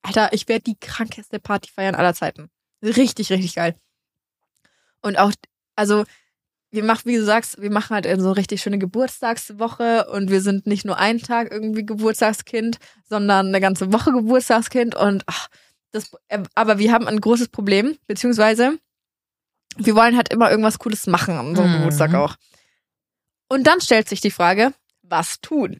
Alter, 0.02 0.32
ich 0.32 0.48
werde 0.48 0.64
die 0.64 0.80
krankeste 0.80 1.40
Party 1.40 1.70
feiern 1.70 1.96
aller 1.96 2.14
Zeiten. 2.14 2.50
Richtig, 2.82 3.30
richtig 3.32 3.56
geil. 3.56 3.76
Und 5.02 5.20
auch, 5.20 5.34
also, 5.76 6.06
wir 6.72 6.84
machen, 6.84 7.02
wie 7.06 7.18
du 7.18 7.26
sagst, 7.26 7.62
wir 7.62 7.72
machen 7.72 7.96
halt 7.96 8.08
so 8.22 8.32
richtig 8.32 8.62
schöne 8.62 8.78
Geburtstagswoche 8.80 10.08
und 10.10 10.30
wir 10.30 10.42
sind 10.42 10.68
nicht 10.68 10.86
nur 10.86 10.98
einen 10.98 11.20
Tag 11.20 11.52
irgendwie 11.52 11.86
Geburtstagskind, 11.86 12.78
sondern 13.10 13.48
eine 13.48 13.60
ganze 13.60 13.92
Woche 13.92 14.12
Geburtstagskind 14.12 14.96
und 14.96 15.24
ach, 15.26 15.50
das, 15.92 16.12
äh, 16.28 16.44
aber 16.56 16.78
wir 16.80 16.92
haben 16.92 17.08
ein 17.08 17.20
großes 17.22 17.50
Problem, 17.50 17.98
beziehungsweise 18.08 18.78
wir 19.78 19.96
wollen 19.96 20.16
halt 20.18 20.30
immer 20.32 20.50
irgendwas 20.50 20.80
Cooles 20.80 21.08
machen 21.08 21.36
an 21.36 21.56
einem 21.58 21.70
Mhm. 21.72 21.78
Geburtstag 21.78 22.14
auch. 22.14 22.36
Und 23.48 23.66
dann 23.66 23.82
stellt 23.82 24.10
sich 24.10 24.22
die 24.22 24.32
Frage, 24.32 24.74
was 25.02 25.40
tun? 25.42 25.78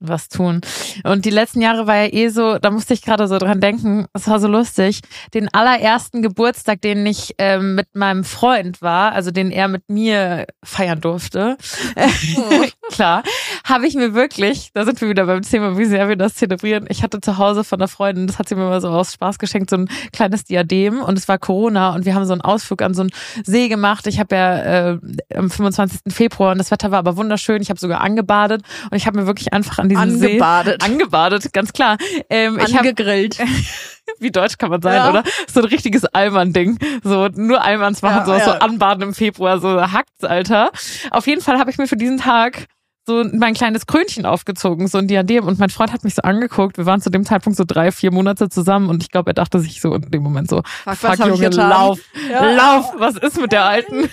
Was 0.00 0.28
tun. 0.28 0.62
Und 1.04 1.24
die 1.24 1.30
letzten 1.30 1.60
Jahre 1.60 1.86
war 1.86 1.96
ja 1.96 2.12
eh 2.12 2.28
so, 2.28 2.58
da 2.58 2.70
musste 2.70 2.94
ich 2.94 3.02
gerade 3.02 3.28
so 3.28 3.38
dran 3.38 3.60
denken, 3.60 4.06
es 4.14 4.26
war 4.26 4.40
so 4.40 4.48
lustig, 4.48 5.00
den 5.34 5.48
allerersten 5.52 6.22
Geburtstag, 6.22 6.80
den 6.80 7.04
ich 7.06 7.34
ähm, 7.38 7.74
mit 7.74 7.94
meinem 7.94 8.24
Freund 8.24 8.80
war, 8.82 9.12
also 9.12 9.30
den 9.30 9.50
er 9.50 9.68
mit 9.68 9.88
mir 9.88 10.46
feiern 10.64 11.00
durfte, 11.00 11.58
klar, 12.90 13.22
habe 13.64 13.86
ich 13.86 13.94
mir 13.94 14.14
wirklich, 14.14 14.70
da 14.72 14.84
sind 14.84 15.00
wir 15.00 15.08
wieder 15.08 15.26
beim 15.26 15.42
Thema, 15.42 15.76
wie 15.76 15.84
sehr 15.84 16.08
wir 16.08 16.16
das 16.16 16.34
zelebrieren, 16.34 16.86
ich 16.88 17.02
hatte 17.02 17.20
zu 17.20 17.36
Hause 17.36 17.62
von 17.62 17.78
einer 17.78 17.88
Freundin, 17.88 18.26
das 18.26 18.38
hat 18.38 18.48
sie 18.48 18.54
mir 18.54 18.64
mal 18.64 18.80
so 18.80 18.88
aus 18.88 19.12
Spaß 19.12 19.38
geschenkt, 19.38 19.70
so 19.70 19.76
ein 19.76 19.88
kleines 20.12 20.44
Diadem 20.44 21.02
und 21.02 21.18
es 21.18 21.28
war 21.28 21.38
Corona 21.38 21.94
und 21.94 22.06
wir 22.06 22.14
haben 22.14 22.24
so 22.24 22.32
einen 22.32 22.40
Ausflug 22.40 22.80
an 22.82 22.94
so 22.94 23.02
einen 23.02 23.10
See 23.44 23.68
gemacht. 23.68 24.06
Ich 24.06 24.18
habe 24.18 24.34
ja 24.34 24.92
äh, 24.92 24.98
am 25.34 25.50
25. 25.50 26.00
Februar 26.08 26.52
und 26.52 26.58
das 26.58 26.70
Wetter 26.70 26.90
war 26.90 26.98
aber 26.98 27.16
wunderschön, 27.16 27.60
ich 27.60 27.68
habe 27.68 27.78
sogar 27.78 28.00
angebadet 28.00 28.62
und 28.90 28.96
ich 28.96 29.06
habe 29.06 29.20
mir 29.20 29.26
wirklich 29.26 29.52
einfach 29.52 29.78
an 29.78 29.89
diesem 29.90 30.02
Angebadet. 30.02 30.82
See 30.82 30.90
angebadet, 30.90 31.52
ganz 31.52 31.72
klar. 31.72 31.98
Ähm, 32.30 32.56
ich 32.58 32.74
habe 32.74 32.88
Angegrillt. 32.88 33.38
wie 34.18 34.30
deutsch 34.30 34.58
kann 34.58 34.70
man 34.70 34.82
sein, 34.82 34.94
Ja. 34.96 35.10
oder? 35.10 35.22
So 35.52 35.60
ein 35.60 35.66
richtiges 35.66 36.04
Allmann-Ding. 36.04 36.78
So 37.04 37.28
nur 37.28 37.62
Allmanns 37.62 38.02
machen 38.02 38.18
Ja, 38.18 38.24
so, 38.26 38.32
so 38.32 38.50
ja. 38.52 38.58
anbaden 38.58 39.02
im 39.02 39.14
Februar, 39.14 39.58
so 39.60 39.80
hackt's, 39.92 40.24
Alter. 40.24 40.70
Auf 41.10 41.26
jeden 41.26 41.40
Fall 41.42 41.58
habe 41.58 41.70
ich 41.70 41.78
mir 41.78 41.86
für 41.86 41.96
diesen 41.96 42.18
Tag 42.18 42.66
so 43.06 43.24
mein 43.32 43.54
kleines 43.54 43.86
Krönchen 43.86 44.26
aufgezogen, 44.26 44.86
so 44.88 44.98
ein 44.98 45.08
Diadem. 45.08 45.46
Und 45.46 45.58
mein 45.58 45.70
Freund 45.70 45.92
hat 45.92 46.04
mich 46.04 46.14
so 46.14 46.22
angeguckt. 46.22 46.76
Wir 46.76 46.86
waren 46.86 47.00
zu 47.00 47.10
dem 47.10 47.24
Zeitpunkt 47.24 47.56
so 47.56 47.64
drei, 47.66 47.92
vier 47.92 48.12
Monate 48.12 48.48
zusammen 48.48 48.88
und 48.88 49.02
ich 49.02 49.10
glaube, 49.10 49.30
er 49.30 49.34
dachte 49.34 49.58
sich 49.60 49.80
so 49.80 49.94
in 49.94 50.10
dem 50.10 50.22
Moment 50.22 50.48
so, 50.50 50.62
Fuck, 50.84 50.96
fuck, 50.96 51.10
was 51.10 51.20
hab 51.20 51.28
ich 51.28 51.34
Junge, 51.40 51.48
lauf, 51.56 51.98
Ja. 52.30 52.50
lauf, 52.50 52.92
was 52.98 53.16
ist 53.16 53.40
mit 53.40 53.52
der 53.52 53.64
Alten? 53.64 54.08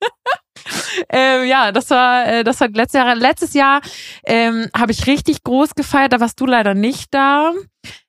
ähm, 1.08 1.44
ja, 1.46 1.72
das 1.72 1.90
war 1.90 2.26
äh, 2.26 2.44
das 2.44 2.60
war 2.60 2.68
letztes 2.68 2.98
Jahr. 2.98 3.14
Letztes 3.14 3.54
Jahr 3.54 3.80
ähm, 4.24 4.68
habe 4.76 4.92
ich 4.92 5.06
richtig 5.06 5.42
groß 5.42 5.74
gefeiert, 5.74 6.12
da 6.12 6.20
warst 6.20 6.40
du 6.40 6.46
leider 6.46 6.74
nicht 6.74 7.12
da. 7.14 7.52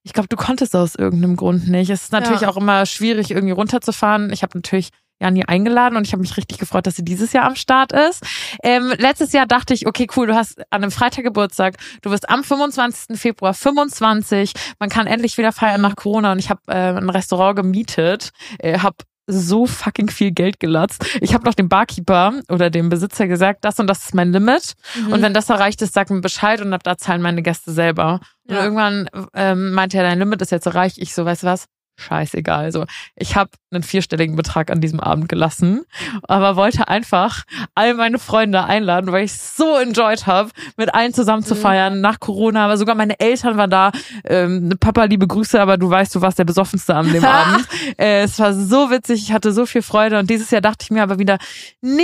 Ich 0.03 0.13
glaube, 0.13 0.27
du 0.29 0.35
konntest 0.35 0.75
aus 0.75 0.95
irgendeinem 0.95 1.35
Grund 1.35 1.67
nicht. 1.67 1.89
Es 1.89 2.03
ist 2.03 2.11
natürlich 2.11 2.41
Ja. 2.41 2.49
auch 2.49 2.57
immer 2.57 2.85
schwierig, 2.85 3.31
irgendwie 3.31 3.53
runterzufahren. 3.53 4.31
Ich 4.31 4.43
habe 4.43 4.57
natürlich 4.57 4.89
Jani 5.19 5.43
eingeladen 5.45 5.95
und 5.95 6.05
ich 6.05 6.11
habe 6.11 6.21
mich 6.21 6.35
richtig 6.37 6.57
gefreut, 6.57 6.85
dass 6.85 6.95
sie 6.97 7.05
dieses 7.05 7.31
Jahr 7.33 7.45
am 7.45 7.55
Start 7.55 7.91
ist. 7.93 8.23
Ähm, 8.61 8.93
letztes 8.97 9.31
Jahr 9.31 9.45
dachte 9.45 9.73
ich, 9.73 9.87
okay, 9.87 10.07
cool, 10.17 10.27
du 10.27 10.35
hast 10.35 10.59
an 10.71 10.83
einem 10.83 10.91
Freitag 10.91 11.23
Geburtstag, 11.23 11.77
du 12.01 12.11
wirst 12.11 12.29
am 12.29 12.43
25. 12.43 13.17
Februar 13.17 13.53
25, 13.53 14.51
man 14.79 14.89
kann 14.89 15.07
endlich 15.07 15.37
wieder 15.37 15.51
feiern 15.53 15.81
nach 15.81 15.95
Corona 15.95 16.33
und 16.33 16.39
ich 16.39 16.49
habe 16.49 16.61
äh, 16.67 16.73
ein 16.97 17.09
Restaurant 17.09 17.55
gemietet, 17.55 18.31
äh, 18.59 18.79
habe 18.79 18.97
so 19.27 19.65
fucking 19.65 20.09
viel 20.09 20.31
Geld 20.31 20.59
gelatzt. 20.59 21.05
Ich 21.21 21.33
habe 21.33 21.45
noch 21.45 21.53
dem 21.53 21.69
Barkeeper 21.69 22.33
oder 22.49 22.69
dem 22.69 22.89
Besitzer 22.89 23.27
gesagt, 23.27 23.63
das 23.63 23.79
und 23.79 23.87
das 23.87 24.03
ist 24.05 24.15
mein 24.15 24.31
Limit. 24.33 24.73
Mhm. 24.95 25.13
Und 25.13 25.21
wenn 25.21 25.33
das 25.33 25.49
erreicht 25.49 25.81
ist, 25.81 25.93
sag 25.93 26.09
mir 26.09 26.21
Bescheid 26.21 26.61
und 26.61 26.73
ab 26.73 26.83
da 26.83 26.97
zahlen 26.97 27.21
meine 27.21 27.41
Gäste 27.41 27.71
selber. 27.71 28.19
Und 28.47 28.55
Ja. 28.55 28.63
irgendwann 28.63 29.09
ähm, 29.33 29.71
meinte 29.71 29.97
er, 29.97 30.03
dein 30.03 30.19
Limit 30.19 30.41
ist 30.41 30.51
jetzt 30.51 30.65
erreicht. 30.65 30.97
Ich 30.97 31.13
so, 31.15 31.23
weißt 31.25 31.43
du 31.43 31.47
was? 31.47 31.65
Scheißegal. 31.95 32.63
Also 32.65 32.85
ich 33.15 33.35
habe 33.35 33.51
einen 33.71 33.83
vierstelligen 33.83 34.35
Betrag 34.35 34.71
an 34.71 34.81
diesem 34.81 34.99
Abend 34.99 35.29
gelassen, 35.29 35.85
aber 36.23 36.55
wollte 36.55 36.87
einfach 36.87 37.43
all 37.75 37.93
meine 37.93 38.17
Freunde 38.19 38.63
einladen, 38.63 39.11
weil 39.11 39.25
ich 39.25 39.33
so 39.33 39.77
enjoyed 39.77 40.25
habe, 40.25 40.49
mit 40.75 40.93
allen 40.93 41.13
zusammen 41.13 41.43
zu 41.43 41.53
Mhm. 41.55 41.59
feiern 41.59 42.01
nach 42.01 42.19
Corona. 42.19 42.65
Aber 42.65 42.77
sogar 42.77 42.95
meine 42.95 43.19
Eltern 43.19 43.57
waren 43.57 43.69
da. 43.69 43.91
Ähm, 44.25 44.73
Papa, 44.79 45.03
liebe 45.05 45.27
Grüße, 45.27 45.61
aber 45.61 45.77
du 45.77 45.89
weißt, 45.89 46.15
du 46.15 46.21
warst 46.21 46.39
der 46.39 46.45
besoffenste 46.45 46.95
an 46.95 47.11
dem 47.13 47.23
Abend. 47.25 47.67
Äh, 47.97 48.23
es 48.23 48.39
war 48.39 48.53
so 48.53 48.89
witzig, 48.89 49.21
ich 49.23 49.31
hatte 49.33 49.51
so 49.51 49.65
viel 49.65 49.81
Freude 49.83 50.17
und 50.19 50.29
dieses 50.29 50.49
Jahr 50.51 50.61
dachte 50.61 50.83
ich 50.83 50.91
mir 50.91 51.03
aber 51.03 51.19
wieder, 51.19 51.37
nee, 51.81 52.03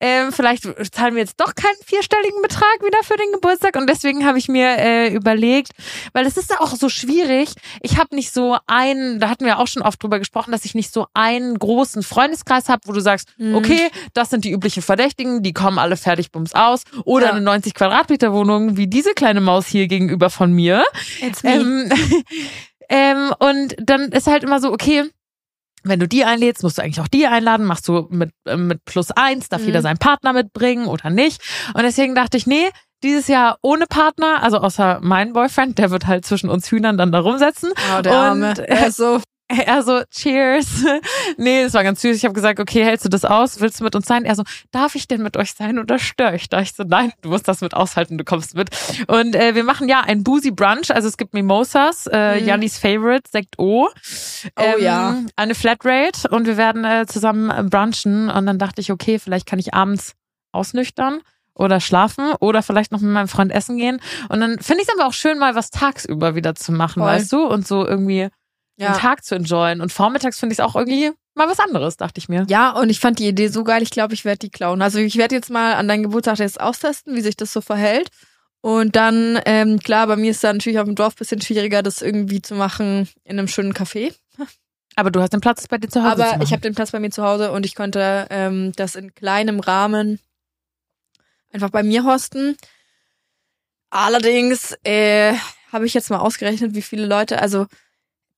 ähm, 0.00 0.30
vielleicht 0.32 0.62
zahlen 0.92 1.14
wir 1.14 1.22
jetzt 1.22 1.40
doch 1.40 1.54
keinen 1.54 1.76
vierstelligen 1.84 2.42
Betrag 2.42 2.76
wieder 2.84 2.98
für 3.02 3.16
den 3.16 3.32
Geburtstag 3.32 3.76
und 3.76 3.88
deswegen 3.88 4.26
habe 4.26 4.38
ich 4.38 4.48
mir 4.48 4.76
äh, 4.78 5.08
überlegt, 5.14 5.70
weil 6.12 6.26
es 6.26 6.36
ist 6.36 6.50
ja 6.50 6.60
auch 6.60 6.74
so 6.76 6.88
schwierig. 6.88 7.50
Ich 7.80 7.96
habe 7.98 8.14
nicht 8.14 8.32
so 8.32 8.58
einen, 8.66 9.20
da 9.20 9.28
hatten 9.30 9.44
wir 9.46 9.58
auch 9.58 9.66
schon 9.68 9.82
oft 9.82 10.02
drüber 10.02 10.18
gesprochen, 10.18 10.52
dass 10.52 10.64
ich 10.64 10.74
nicht 10.74 10.92
so 10.92 11.06
einen 11.14 11.58
großen 11.58 12.02
Freundeskreis 12.02 12.68
habe, 12.68 12.82
wo 12.86 12.92
du 12.92 13.00
sagst, 13.00 13.28
Mhm. 13.38 13.54
okay, 13.54 13.88
das 14.14 14.30
sind 14.30 14.44
die 14.44 14.50
üblichen 14.52 14.82
Verdächtigen, 14.82 15.42
die 15.42 15.52
kommen 15.52 15.78
alle 15.78 15.96
fertig 15.96 16.30
bums 16.30 16.52
aus 16.54 16.82
oder 17.04 17.26
Ja. 17.26 17.32
eine 17.32 17.40
90 17.40 17.74
Quadratmeter 17.74 18.32
Wohnung 18.32 18.76
wie 18.76 18.86
diese 18.88 19.12
kleine 19.14 19.40
Maus 19.40 19.66
hier 19.66 19.86
gegenüber 19.88 20.30
von 20.30 20.52
mir. 20.52 20.84
It's 21.22 21.42
Ähm, 21.44 21.90
ähm, 22.88 23.32
und 23.38 23.74
dann 23.78 24.12
ist 24.12 24.26
halt 24.26 24.44
immer 24.44 24.60
so, 24.60 24.72
okay, 24.72 25.04
wenn 25.88 26.00
du 26.00 26.08
die 26.08 26.24
einlädst, 26.24 26.62
musst 26.62 26.78
du 26.78 26.82
eigentlich 26.82 27.00
auch 27.00 27.08
die 27.08 27.26
einladen, 27.26 27.66
machst 27.66 27.86
du 27.88 28.06
mit, 28.10 28.30
äh, 28.46 28.56
mit 28.56 28.84
plus 28.84 29.10
eins, 29.10 29.48
darf 29.48 29.60
Mhm. 29.62 29.66
jeder 29.68 29.82
seinen 29.82 29.98
Partner 29.98 30.32
mitbringen 30.32 30.86
oder 30.86 31.10
nicht. 31.10 31.40
Und 31.74 31.82
deswegen 31.82 32.14
dachte 32.14 32.36
ich, 32.36 32.46
nee, 32.46 32.68
dieses 33.02 33.28
Jahr 33.28 33.58
ohne 33.62 33.86
Partner, 33.86 34.42
also 34.42 34.58
außer 34.58 35.00
mein 35.02 35.32
Boyfriend, 35.32 35.78
der 35.78 35.90
wird 35.90 36.06
halt 36.06 36.24
zwischen 36.24 36.48
uns 36.48 36.70
Hühnern 36.70 36.96
dann 36.96 37.12
da 37.12 37.20
rumsetzen. 37.20 37.70
Oh, 37.96 38.02
der 38.02 38.12
Und, 38.12 38.18
Arme. 38.18 38.54
Er 38.68 38.86
ist 38.88 38.96
so, 38.96 39.20
Er 39.66 39.82
so, 39.82 40.02
cheers. 40.10 40.84
Nee, 41.36 41.62
das 41.64 41.74
war 41.74 41.84
ganz 41.84 42.00
süß. 42.02 42.16
Ich 42.16 42.24
habe 42.24 42.34
gesagt, 42.34 42.58
okay, 42.60 42.84
hältst 42.84 43.04
du 43.04 43.08
das 43.08 43.24
aus? 43.24 43.60
Willst 43.60 43.80
du 43.80 43.84
mit 43.84 43.94
uns 43.94 44.06
sein? 44.06 44.24
Er 44.24 44.34
so, 44.34 44.42
darf 44.72 44.94
ich 44.94 45.06
denn 45.06 45.22
mit 45.22 45.36
euch 45.36 45.52
sein 45.52 45.78
oder 45.78 45.98
störe 45.98 46.34
ich 46.36 46.48
da? 46.48 46.60
Ich 46.60 46.72
so, 46.74 46.82
nein, 46.82 47.12
du 47.22 47.28
musst 47.28 47.46
das 47.46 47.60
mit 47.60 47.74
aushalten, 47.74 48.18
du 48.18 48.24
kommst 48.24 48.54
mit. 48.56 48.70
Und 49.06 49.36
äh, 49.36 49.54
wir 49.54 49.62
machen 49.64 49.88
ja 49.88 50.00
ein 50.00 50.24
Boozy 50.24 50.50
Brunch. 50.50 50.92
Also 50.94 51.08
es 51.08 51.16
gibt 51.16 51.32
Mimosas, 51.34 52.06
äh, 52.08 52.40
Mhm. 52.40 52.46
Jannis 52.46 52.78
Favorite, 52.78 53.30
Sekt 53.30 53.58
O. 53.58 53.88
Oh 54.58 54.78
ja. 54.80 55.16
Eine 55.36 55.54
Flatrate 55.54 56.28
und 56.30 56.46
wir 56.46 56.56
werden 56.56 56.84
äh, 56.84 57.06
zusammen 57.06 57.50
äh, 57.50 57.62
brunchen. 57.62 58.28
Und 58.30 58.46
dann 58.46 58.58
dachte 58.58 58.80
ich, 58.80 58.90
okay, 58.90 59.18
vielleicht 59.18 59.46
kann 59.46 59.58
ich 59.58 59.74
abends 59.74 60.12
ausnüchtern 60.52 61.20
oder 61.54 61.80
schlafen 61.80 62.32
oder 62.40 62.62
vielleicht 62.62 62.92
noch 62.92 63.00
mit 63.00 63.10
meinem 63.12 63.28
Freund 63.28 63.52
essen 63.52 63.78
gehen. 63.78 64.00
Und 64.28 64.40
dann 64.40 64.58
finde 64.58 64.82
ich 64.82 64.88
es 64.88 64.94
aber 64.98 65.08
auch 65.08 65.12
schön, 65.12 65.38
mal 65.38 65.54
was 65.54 65.70
tagsüber 65.70 66.34
wieder 66.34 66.54
zu 66.54 66.72
machen, 66.72 67.00
Voll. 67.02 67.12
weißt 67.12 67.32
du? 67.32 67.46
Und 67.46 67.66
so 67.66 67.86
irgendwie 67.86 68.28
den 68.78 68.84
ja. 68.86 68.98
Tag 68.98 69.24
zu 69.24 69.34
enjoyen. 69.34 69.80
Und 69.80 69.92
vormittags 69.92 70.38
finde 70.38 70.52
ich 70.52 70.58
es 70.58 70.64
auch 70.64 70.76
irgendwie 70.76 71.10
mal 71.34 71.48
was 71.48 71.60
anderes, 71.60 71.96
dachte 71.96 72.18
ich 72.18 72.28
mir. 72.28 72.46
Ja, 72.48 72.70
und 72.70 72.90
ich 72.90 73.00
fand 73.00 73.18
die 73.18 73.28
Idee 73.28 73.48
so 73.48 73.64
geil, 73.64 73.82
ich 73.82 73.90
glaube, 73.90 74.14
ich 74.14 74.24
werde 74.24 74.38
die 74.38 74.50
klauen. 74.50 74.82
Also 74.82 74.98
ich 74.98 75.16
werde 75.16 75.34
jetzt 75.34 75.50
mal 75.50 75.74
an 75.74 75.88
deinen 75.88 76.02
Geburtstag 76.02 76.38
jetzt 76.38 76.60
austesten, 76.60 77.14
wie 77.14 77.20
sich 77.20 77.36
das 77.36 77.52
so 77.52 77.60
verhält. 77.60 78.10
Und 78.60 78.96
dann, 78.96 79.40
ähm, 79.44 79.78
klar, 79.78 80.06
bei 80.06 80.16
mir 80.16 80.32
ist 80.32 80.42
dann 80.42 80.56
natürlich 80.56 80.78
auf 80.78 80.86
dem 80.86 80.94
Dorf 80.94 81.14
ein 81.14 81.18
bisschen 81.18 81.40
schwieriger, 81.40 81.82
das 81.82 82.02
irgendwie 82.02 82.42
zu 82.42 82.54
machen 82.54 83.08
in 83.24 83.38
einem 83.38 83.48
schönen 83.48 83.74
Café. 83.74 84.14
Aber 84.96 85.10
du 85.10 85.20
hast 85.20 85.34
den 85.34 85.40
Platz 85.40 85.68
bei 85.68 85.78
dir 85.78 85.88
zu 85.88 86.02
Hause. 86.02 86.16
zu 86.16 86.22
Aber 86.22 86.32
machen. 86.32 86.42
ich 86.42 86.52
habe 86.52 86.62
den 86.62 86.74
Platz 86.74 86.90
bei 86.90 86.98
mir 86.98 87.10
zu 87.10 87.22
Hause 87.22 87.52
und 87.52 87.66
ich 87.66 87.74
konnte 87.74 88.26
ähm, 88.30 88.72
das 88.76 88.94
in 88.94 89.14
kleinem 89.14 89.60
Rahmen 89.60 90.18
einfach 91.52 91.70
bei 91.70 91.82
mir 91.82 92.04
hosten. 92.04 92.56
Allerdings 93.90 94.76
äh, 94.84 95.34
habe 95.70 95.86
ich 95.86 95.94
jetzt 95.94 96.10
mal 96.10 96.18
ausgerechnet, 96.18 96.74
wie 96.74 96.82
viele 96.82 97.06
Leute, 97.06 97.40
also 97.40 97.66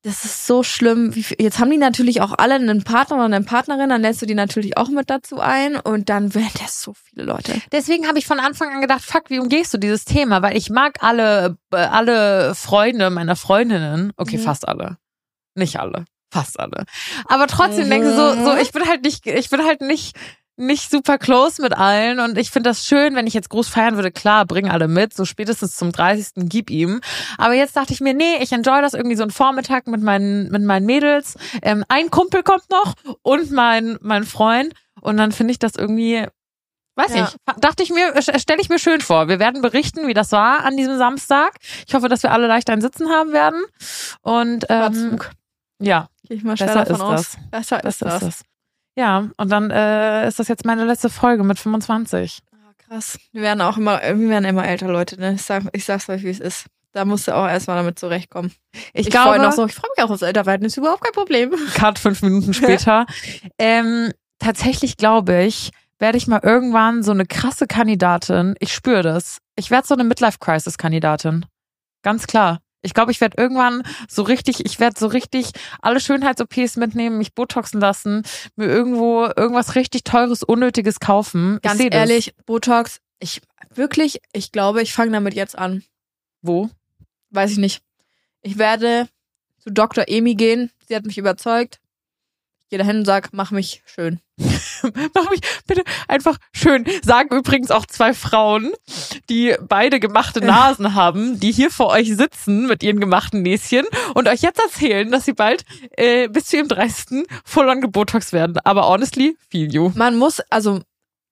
das 0.03 0.23
ist 0.23 0.47
so 0.47 0.63
schlimm. 0.63 1.13
Jetzt 1.37 1.59
haben 1.59 1.69
die 1.71 1.77
natürlich 1.77 2.21
auch 2.21 2.33
alle 2.37 2.55
einen 2.55 2.83
Partner 2.83 3.17
oder 3.17 3.25
eine 3.25 3.41
Partnerin, 3.41 3.89
dann 3.89 4.01
lädst 4.01 4.21
du 4.21 4.25
die 4.25 4.33
natürlich 4.35 4.77
auch 4.77 4.87
mit 4.89 5.09
dazu 5.09 5.39
ein 5.39 5.75
und 5.77 6.07
dann 6.09 6.33
werden 6.33 6.49
das 6.61 6.81
so 6.81 6.93
viele 6.93 7.23
Leute. 7.25 7.61
Deswegen 7.71 8.07
habe 8.07 8.17
ich 8.17 8.25
von 8.25 8.39
Anfang 8.39 8.73
an 8.73 8.81
gedacht, 8.81 9.01
fuck, 9.03 9.29
wie 9.29 9.39
umgehst 9.39 9.73
du 9.73 9.77
dieses 9.77 10.05
Thema? 10.05 10.41
Weil 10.41 10.55
ich 10.55 10.69
mag 10.69 11.03
alle, 11.03 11.57
äh, 11.73 11.77
alle 11.77 12.55
Freunde 12.55 13.09
meiner 13.09 13.35
Freundinnen. 13.35 14.13
Okay, 14.15 14.37
Mhm. 14.37 14.41
fast 14.43 14.67
alle. 14.67 14.97
Nicht 15.55 15.79
alle. 15.79 16.05
Fast 16.31 16.59
alle. 16.59 16.85
Aber 17.25 17.47
trotzdem 17.47 17.89
denke 17.89 18.09
ich 18.09 18.15
so, 18.15 18.33
so, 18.35 18.53
Mhm. 18.53 18.59
ich 18.61 18.71
bin 18.71 18.87
halt 18.87 19.03
nicht, 19.03 19.25
ich 19.25 19.49
bin 19.49 19.65
halt 19.65 19.81
nicht, 19.81 20.15
nicht 20.59 20.91
super 20.91 21.17
close 21.17 21.61
mit 21.61 21.73
allen 21.73 22.19
und 22.19 22.37
ich 22.37 22.51
finde 22.51 22.69
das 22.69 22.85
schön, 22.85 23.15
wenn 23.15 23.25
ich 23.27 23.33
jetzt 23.33 23.49
groß 23.49 23.67
feiern 23.69 23.95
würde, 23.95 24.11
klar, 24.11 24.45
bring 24.45 24.69
alle 24.69 24.87
mit, 24.87 25.13
so 25.13 25.25
spätestens 25.25 25.75
zum 25.75 25.91
30. 25.91 26.33
gib 26.49 26.69
ihm. 26.69 27.01
Aber 27.37 27.53
jetzt 27.53 27.75
dachte 27.75 27.93
ich 27.93 28.01
mir, 28.01 28.13
nee, 28.13 28.37
ich 28.41 28.51
enjoy 28.51 28.81
das 28.81 28.93
irgendwie 28.93 29.15
so 29.15 29.23
einen 29.23 29.31
Vormittag 29.31 29.87
mit 29.87 30.01
meinen, 30.01 30.51
mit 30.51 30.61
meinen 30.63 30.85
Mädels. 30.85 31.35
Ähm, 31.61 31.83
ein 31.89 32.11
Kumpel 32.11 32.43
kommt 32.43 32.69
noch 32.69 32.93
und 33.23 33.51
mein, 33.51 33.97
mein 34.01 34.23
Freund 34.25 34.73
und 35.01 35.17
dann 35.17 35.31
finde 35.31 35.51
ich 35.51 35.59
das 35.59 35.75
irgendwie, 35.75 36.25
weiß 36.95 37.15
Ja. 37.15 37.21
nicht, 37.23 37.37
dachte 37.59 37.81
ich 37.83 37.89
mir, 37.89 38.13
stelle 38.21 38.61
ich 38.61 38.69
mir 38.69 38.79
schön 38.79 39.01
vor. 39.01 39.27
Wir 39.29 39.39
werden 39.39 39.61
berichten, 39.61 40.07
wie 40.07 40.13
das 40.13 40.31
war 40.33 40.65
an 40.65 40.75
diesem 40.75 40.97
Samstag. 40.97 41.55
Ich 41.87 41.93
hoffe, 41.93 42.09
dass 42.09 42.21
wir 42.23 42.31
alle 42.31 42.47
leicht 42.47 42.69
ein 42.69 42.81
Sitzen 42.81 43.09
haben 43.09 43.31
werden 43.31 43.63
und 44.21 44.65
ähm, 44.69 45.19
ja, 45.81 46.09
Gehe 46.27 46.35
ich 46.37 46.43
mal 46.43 46.55
Besser 46.55 46.73
schwer 46.73 46.85
davon 46.85 46.95
ist 46.95 47.01
aus. 47.01 47.31
das. 47.31 47.49
Besser 47.49 47.77
das 47.81 47.93
ist 47.95 48.01
das. 48.01 48.13
ist 48.15 48.27
das. 48.27 48.41
Ja, 48.99 49.29
und 49.37 49.49
dann 49.49 49.71
äh, 49.71 50.27
ist 50.27 50.39
das 50.39 50.49
jetzt 50.49 50.65
meine 50.65 50.83
letzte 50.83 51.09
Folge 51.09 51.45
mit 51.45 51.57
25. 51.57 52.39
Ah, 52.51 52.73
krass. 52.77 53.17
Wir 53.31 53.41
werden 53.43 53.61
auch 53.61 53.77
immer, 53.77 54.01
wir 54.01 54.29
werden 54.29 54.43
immer 54.43 54.67
älter, 54.67 54.89
Leute. 54.89 55.17
Ne? 55.17 55.35
Ich, 55.35 55.41
sag, 55.43 55.63
ich 55.71 55.85
sag's 55.85 56.09
euch, 56.09 56.21
wie 56.23 56.29
es 56.29 56.41
ist. 56.41 56.65
Da 56.91 57.05
musst 57.05 57.25
du 57.25 57.33
auch 57.33 57.47
erstmal 57.47 57.77
damit 57.77 57.97
zurechtkommen. 57.97 58.51
Ich, 58.91 59.07
Ich 59.07 59.09
glaube, 59.09 59.29
freue 59.29 59.41
noch 59.41 59.53
so, 59.53 59.65
ich 59.65 59.73
freue 59.73 59.89
mich 59.95 60.03
auch 60.03 60.09
aufs 60.09 60.21
Älterwerden, 60.21 60.65
ist 60.65 60.75
überhaupt 60.75 61.01
kein 61.01 61.13
Problem. 61.13 61.55
Cut 61.75 61.97
fünf 61.97 62.21
Minuten 62.23 62.53
später. 62.53 63.05
ähm, 63.57 64.11
tatsächlich 64.37 64.97
glaube 64.97 65.43
ich, 65.43 65.71
werde 65.97 66.17
ich 66.17 66.27
mal 66.27 66.41
irgendwann 66.43 67.01
so 67.01 67.11
eine 67.11 67.25
krasse 67.25 67.67
Kandidatin. 67.67 68.55
Ich 68.59 68.73
spüre 68.73 69.01
das. 69.01 69.37
Ich 69.55 69.71
werde 69.71 69.87
so 69.87 69.93
eine 69.93 70.03
Midlife-Crisis-Kandidatin. 70.03 71.45
Ganz 72.01 72.27
klar. 72.27 72.59
Ich 72.81 72.93
glaube, 72.93 73.11
ich 73.11 73.19
werde 73.19 73.41
irgendwann 73.41 73.83
so 74.07 74.21
richtig, 74.23 74.65
ich 74.65 74.79
werde 74.79 74.97
so 74.97 75.07
richtig 75.07 75.51
alle 75.81 75.99
Schönheits-OPs 75.99 76.77
mitnehmen, 76.77 77.17
mich 77.17 77.33
botoxen 77.33 77.81
lassen, 77.81 78.23
mir 78.55 78.67
irgendwo 78.67 79.25
irgendwas 79.35 79.75
richtig 79.75 80.03
teures, 80.03 80.43
unnötiges 80.43 80.99
kaufen. 80.99 81.59
Ganz 81.61 81.77
seh 81.77 81.89
das. 81.89 81.99
ehrlich, 81.99 82.35
Botox, 82.45 83.01
ich 83.19 83.41
wirklich, 83.73 84.21
ich 84.31 84.51
glaube, 84.51 84.81
ich 84.81 84.93
fange 84.93 85.11
damit 85.11 85.33
jetzt 85.33 85.57
an. 85.57 85.83
Wo? 86.41 86.69
Weiß 87.31 87.51
ich 87.51 87.57
nicht. 87.57 87.81
Ich 88.41 88.57
werde 88.57 89.09
zu 89.59 89.71
Dr. 89.71 90.05
Emi 90.07 90.35
gehen. 90.35 90.71
Sie 90.87 90.95
hat 90.95 91.05
mich 91.05 91.17
überzeugt. 91.17 91.79
Gehe 92.69 92.77
dahin 92.77 92.97
und 92.97 93.05
sag, 93.05 93.29
mach 93.33 93.51
mich 93.51 93.81
schön. 93.85 94.19
Mach 95.13 95.29
mich 95.29 95.41
bitte 95.67 95.83
einfach 96.07 96.37
schön. 96.53 96.85
Sagen 97.03 97.35
übrigens 97.35 97.71
auch 97.71 97.85
zwei 97.85 98.13
Frauen, 98.13 98.71
die 99.29 99.55
beide 99.67 99.99
gemachte 99.99 100.39
Nasen 100.39 100.93
haben, 100.95 101.39
die 101.39 101.51
hier 101.51 101.71
vor 101.71 101.87
euch 101.87 102.15
sitzen 102.15 102.67
mit 102.67 102.81
ihren 102.83 102.99
gemachten 102.99 103.41
Näschen 103.41 103.85
und 104.13 104.27
euch 104.27 104.41
jetzt 104.41 104.61
erzählen, 104.61 105.11
dass 105.11 105.25
sie 105.25 105.33
bald 105.33 105.65
äh, 105.97 106.29
bis 106.29 106.45
zu 106.45 106.57
ihrem 106.57 106.69
30. 106.69 107.27
voll 107.43 107.79
gebotox 107.79 108.31
werden. 108.31 108.57
Aber 108.63 108.87
honestly, 108.87 109.35
feel 109.49 109.73
you. 109.73 109.91
Man 109.95 110.17
muss, 110.17 110.39
also 110.49 110.81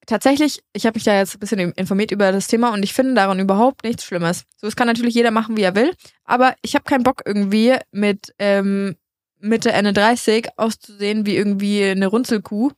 tatsächlich, 0.07 0.63
ich 0.73 0.85
habe 0.85 0.97
mich 0.97 1.03
da 1.03 1.15
jetzt 1.15 1.35
ein 1.35 1.39
bisschen 1.39 1.59
informiert 1.73 2.11
über 2.11 2.31
das 2.31 2.47
Thema 2.47 2.73
und 2.73 2.83
ich 2.83 2.93
finde 2.93 3.13
daran 3.13 3.39
überhaupt 3.39 3.83
nichts 3.83 4.05
Schlimmes. 4.05 4.45
So, 4.59 4.67
es 4.67 4.75
kann 4.75 4.87
natürlich 4.87 5.15
jeder 5.15 5.31
machen, 5.31 5.55
wie 5.55 5.63
er 5.63 5.75
will, 5.75 5.93
aber 6.25 6.55
ich 6.61 6.75
habe 6.75 6.85
keinen 6.85 7.03
Bock 7.03 7.21
irgendwie 7.25 7.75
mit 7.91 8.33
ähm, 8.39 8.95
Mitte, 9.39 9.71
Ende 9.71 9.93
30 9.93 10.49
auszusehen 10.57 11.25
wie 11.25 11.35
irgendwie 11.35 11.83
eine 11.83 12.07
Runzelkuh. 12.07 12.71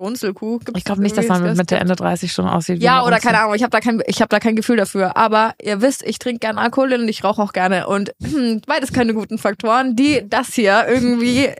Runzelkuh? 0.00 0.58
Gibt's 0.58 0.78
Ich 0.78 0.84
glaube 0.84 1.02
nicht, 1.02 1.16
dass 1.16 1.28
man 1.28 1.42
mit 1.42 1.56
Mitte, 1.56 1.76
Ende 1.76 1.94
30 1.94 2.32
schon 2.32 2.48
aussieht. 2.48 2.80
wie 2.80 2.84
Ja, 2.84 3.04
oder 3.04 3.20
keine 3.20 3.38
Ahnung, 3.38 3.54
ich 3.54 3.62
habe 3.62 3.70
da 3.70 3.80
kein 3.80 4.02
ich 4.06 4.20
habe 4.22 4.30
da 4.30 4.40
kein 4.40 4.56
Gefühl 4.56 4.78
dafür, 4.78 5.16
aber 5.16 5.52
ihr 5.62 5.82
wisst, 5.82 6.02
ich 6.02 6.18
trinke 6.18 6.40
gerne 6.40 6.58
Alkohol 6.60 6.94
und 6.94 7.08
ich 7.08 7.22
rauche 7.22 7.42
auch 7.42 7.52
gerne 7.52 7.86
und 7.86 8.12
hm, 8.22 8.62
beides 8.66 8.92
keine 8.92 9.12
guten 9.12 9.36
Faktoren, 9.36 9.94
die 9.94 10.22
das 10.26 10.54
hier 10.54 10.86
irgendwie 10.88 11.50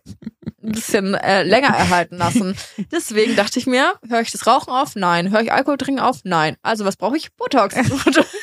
ein 0.62 0.72
bisschen 0.72 1.14
äh, 1.14 1.42
länger 1.42 1.68
erhalten 1.68 2.16
lassen. 2.16 2.56
Deswegen 2.92 3.36
dachte 3.36 3.58
ich 3.58 3.66
mir, 3.66 3.94
höre 4.08 4.20
ich 4.20 4.32
das 4.32 4.46
Rauchen 4.46 4.72
auf? 4.72 4.94
Nein. 4.96 5.30
Höre 5.30 5.42
ich 5.42 5.52
Alkohol 5.52 5.78
trinken 5.78 6.00
auf? 6.00 6.20
Nein. 6.24 6.56
Also 6.62 6.84
was 6.84 6.96
brauche 6.96 7.16
ich? 7.16 7.34
Botox. 7.36 7.74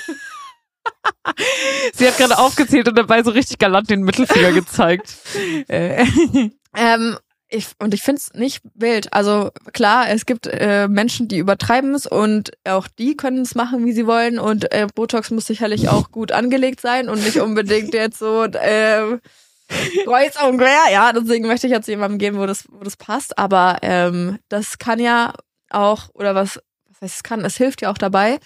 Sie 1.97 2.07
hat 2.07 2.17
gerade 2.17 2.37
aufgezählt 2.37 2.87
und 2.87 2.95
dabei 2.95 3.23
so 3.23 3.31
richtig 3.31 3.57
galant 3.57 3.89
den 3.89 4.03
Mittelfinger 4.03 4.51
gezeigt. 4.51 5.17
äh, 5.67 6.05
ähm, 6.75 7.17
ich, 7.49 7.69
und 7.79 7.93
ich 7.93 8.03
find's 8.03 8.33
nicht 8.33 8.61
wild. 8.75 9.13
Also 9.13 9.51
klar, 9.73 10.09
es 10.09 10.25
gibt 10.25 10.47
äh, 10.47 10.87
Menschen, 10.87 11.27
die 11.27 11.37
übertreiben 11.37 11.95
es 11.95 12.05
und 12.05 12.51
auch 12.67 12.87
die 12.87 13.17
können 13.17 13.41
es 13.41 13.55
machen, 13.55 13.85
wie 13.85 13.93
sie 13.93 14.05
wollen. 14.05 14.37
Und 14.37 14.71
äh, 14.71 14.87
Botox 14.93 15.31
muss 15.31 15.47
sicherlich 15.47 15.89
auch 15.89 16.11
gut 16.11 16.31
angelegt 16.31 16.81
sein 16.81 17.09
und 17.09 17.23
nicht 17.23 17.39
unbedingt 17.39 17.93
jetzt 17.93 18.19
so 18.19 18.43
äh, 18.43 19.17
kreuz 20.03 20.41
und 20.43 20.57
quer. 20.57 20.91
Ja, 20.91 21.13
deswegen 21.13 21.47
möchte 21.47 21.67
ich 21.67 21.73
jetzt 21.73 21.87
jemandem 21.87 22.19
geben, 22.19 22.37
wo 22.37 22.45
das, 22.45 22.65
wo 22.69 22.83
das 22.83 22.97
passt. 22.97 23.37
Aber 23.39 23.77
ähm, 23.81 24.37
das 24.49 24.77
kann 24.77 24.99
ja 24.99 25.33
auch, 25.69 26.09
oder 26.13 26.35
was, 26.35 26.59
was 26.89 27.01
heißt 27.01 27.15
es 27.15 27.23
kann, 27.23 27.43
es 27.43 27.57
hilft 27.57 27.81
ja 27.81 27.91
auch 27.91 27.97
dabei, 27.97 28.39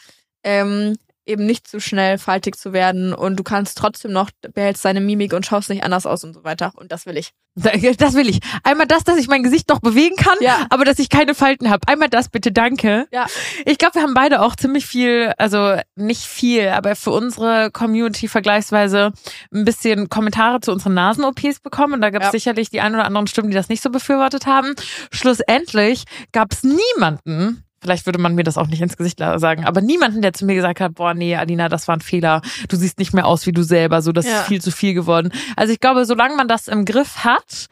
ähm, 0.44 0.96
eben 1.32 1.46
nicht 1.46 1.68
zu 1.68 1.80
schnell 1.80 2.18
faltig 2.18 2.56
zu 2.58 2.74
werden 2.74 3.14
und 3.14 3.38
du 3.38 3.44
kannst 3.44 3.78
trotzdem 3.78 4.12
noch, 4.12 4.30
behältst 4.54 4.86
deine 4.86 5.02
Mimik 5.02 5.34
und 5.34 5.46
schaust 5.46 5.70
nicht 5.70 5.84
anders 5.84 6.06
aus 6.06 6.24
und 6.24 6.34
so 6.34 6.44
weiter. 6.44 6.72
Und 6.76 6.92
das 6.92 7.06
will 7.06 7.18
ich. 7.18 7.32
das 7.56 8.14
will 8.14 8.30
ich. 8.30 8.40
Einmal 8.64 8.88
das, 8.88 9.04
dass 9.04 9.18
ich 9.18 9.28
mein 9.28 9.44
Gesicht 9.44 9.68
noch 9.68 9.80
bewegen 9.80 10.16
kann, 10.16 10.38
Ja. 10.40 10.66
aber 10.70 10.86
dass 10.86 11.00
ich 11.00 11.10
keine 11.10 11.36
Falten 11.36 11.70
habe. 11.70 11.86
Einmal 11.88 12.08
das, 12.08 12.30
bitte, 12.30 12.52
danke. 12.52 13.08
Ja. 13.12 13.26
Ich 13.66 13.78
glaube, 13.78 13.96
wir 13.96 14.04
haben 14.04 14.14
beide 14.14 14.42
auch 14.42 14.56
ziemlich 14.56 14.86
viel, 14.86 15.34
also 15.38 15.76
nicht 15.96 16.22
viel, 16.24 16.70
aber 16.70 16.96
für 16.96 17.12
unsere 17.12 17.70
Community 17.72 18.28
vergleichsweise 18.30 19.12
ein 19.54 19.66
bisschen 19.66 20.08
Kommentare 20.10 20.62
zu 20.62 20.72
unseren 20.72 20.94
Nasen-OPs 20.94 21.60
bekommen. 21.60 21.96
Und 21.96 22.02
da 22.02 22.10
gab 22.10 22.22
es 22.22 22.28
Ja. 22.28 22.32
sicherlich 22.32 22.70
die 22.70 22.80
ein 22.82 22.94
oder 22.96 23.06
anderen 23.06 23.28
Stimmen, 23.28 23.50
die 23.50 23.56
das 23.56 23.68
nicht 23.70 23.84
so 23.84 23.90
befürwortet 23.90 24.46
haben. 24.46 24.74
Schlussendlich 25.12 26.06
gab 26.32 26.54
es 26.54 26.64
niemanden, 26.64 27.64
vielleicht 27.82 28.06
würde 28.06 28.20
man 28.20 28.36
mir 28.36 28.44
das 28.44 28.58
auch 28.58 28.68
nicht 28.68 28.82
ins 28.82 28.98
Gesicht 28.98 29.20
sagen, 29.20 29.66
aber 29.66 29.82
niemanden, 29.82 30.22
der 30.22 30.34
zu 30.34 30.46
mir 30.46 30.56
gesagt 30.56 30.80
hat, 30.80 30.96
boah, 30.96 31.14
nee, 31.14 31.36
Alina, 31.36 31.68
das 31.70 31.88
war 31.88 31.96
ein 31.98 32.02
Fehler. 32.02 32.42
Du 32.70 32.76
siehst 32.76 33.00
nicht 33.00 33.14
mehr 33.14 33.26
aus 33.26 33.46
wie 33.48 33.52
du 33.52 33.64
selber, 33.64 34.02
so 34.02 34.12
das 34.12 34.26
Ja. 34.26 34.40
ist 34.42 34.48
viel 34.48 34.62
zu 34.62 34.72
viel 34.72 34.94
geworden. 34.94 35.32
Also 35.56 35.74
ich 35.74 35.80
glaube, 35.80 36.06
solange 36.06 36.36
man 36.36 36.48
das 36.48 36.68
im 36.68 36.86
Griff 36.86 37.24
hat, 37.24 37.68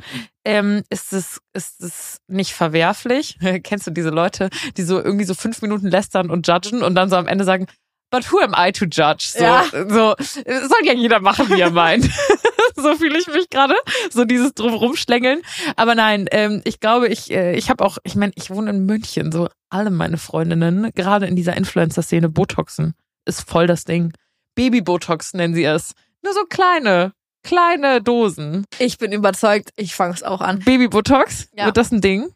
ähm, 0.45 0.83
ist 0.89 1.13
es 1.13 1.39
ist 1.53 1.81
es 1.81 2.17
nicht 2.27 2.53
verwerflich. 2.53 3.37
Kennst 3.63 3.87
du 3.87 3.91
diese 3.91 4.09
Leute, 4.09 4.49
die 4.77 4.83
so 4.83 4.97
irgendwie 5.01 5.25
so 5.25 5.33
fünf 5.35 5.61
Minuten 5.61 5.87
lästern 5.87 6.29
und 6.29 6.47
judgen 6.47 6.81
und 6.83 6.95
dann 6.95 7.09
so 7.09 7.15
am 7.15 7.27
Ende 7.27 7.43
sagen, 7.43 7.67
but 8.11 8.31
who 8.31 8.39
am 8.39 8.55
I 8.57 8.71
to 8.71 8.85
judge? 8.85 9.27
So, 9.37 9.43
Ja. 9.43 9.63
so 9.71 10.15
soll 10.45 10.85
ja 10.85 10.93
jeder 10.93 11.19
machen, 11.19 11.49
wie 11.49 11.59
er 11.61 11.69
meint. 11.71 12.05
so 12.75 12.95
fühle 12.95 13.19
ich 13.19 13.27
mich 13.27 13.49
gerade, 13.49 13.75
so 14.09 14.25
dieses 14.25 14.53
drum 14.53 14.73
rumschlängeln. 14.73 15.41
Aber 15.75 15.93
nein, 15.93 16.27
ähm, 16.31 16.61
ich 16.65 16.79
glaube, 16.79 17.07
ich 17.09 17.29
äh, 17.31 17.55
ich 17.55 17.69
habe 17.69 17.83
auch, 17.85 17.97
ich 18.03 18.15
meine, 18.15 18.31
ich 18.35 18.49
wohne 18.49 18.71
in 18.71 18.85
München, 18.85 19.31
so 19.31 19.49
alle 19.69 19.89
meine 19.91 20.17
Freundinnen, 20.17 20.91
gerade 20.95 21.25
in 21.27 21.35
dieser 21.35 21.55
Influencer-Szene, 21.57 22.29
Botoxen 22.29 22.93
ist 23.25 23.47
voll 23.47 23.67
das 23.67 23.83
Ding. 23.85 24.13
Baby-Botox 24.55 25.33
nennen 25.33 25.53
sie 25.53 25.63
es. 25.63 25.93
Nur 26.23 26.33
so 26.33 26.43
kleine, 26.49 27.13
kleine 27.43 28.01
Dosen. 28.01 28.65
Ich 28.79 28.97
bin 28.97 29.11
überzeugt, 29.11 29.69
ich 29.77 29.95
fange 29.95 30.13
es 30.13 30.23
auch 30.23 30.41
an. 30.41 30.59
Baby-Botox, 30.59 31.49
Ja. 31.55 31.65
wird 31.65 31.77
das 31.77 31.91
ein 31.91 32.01
Ding? 32.01 32.29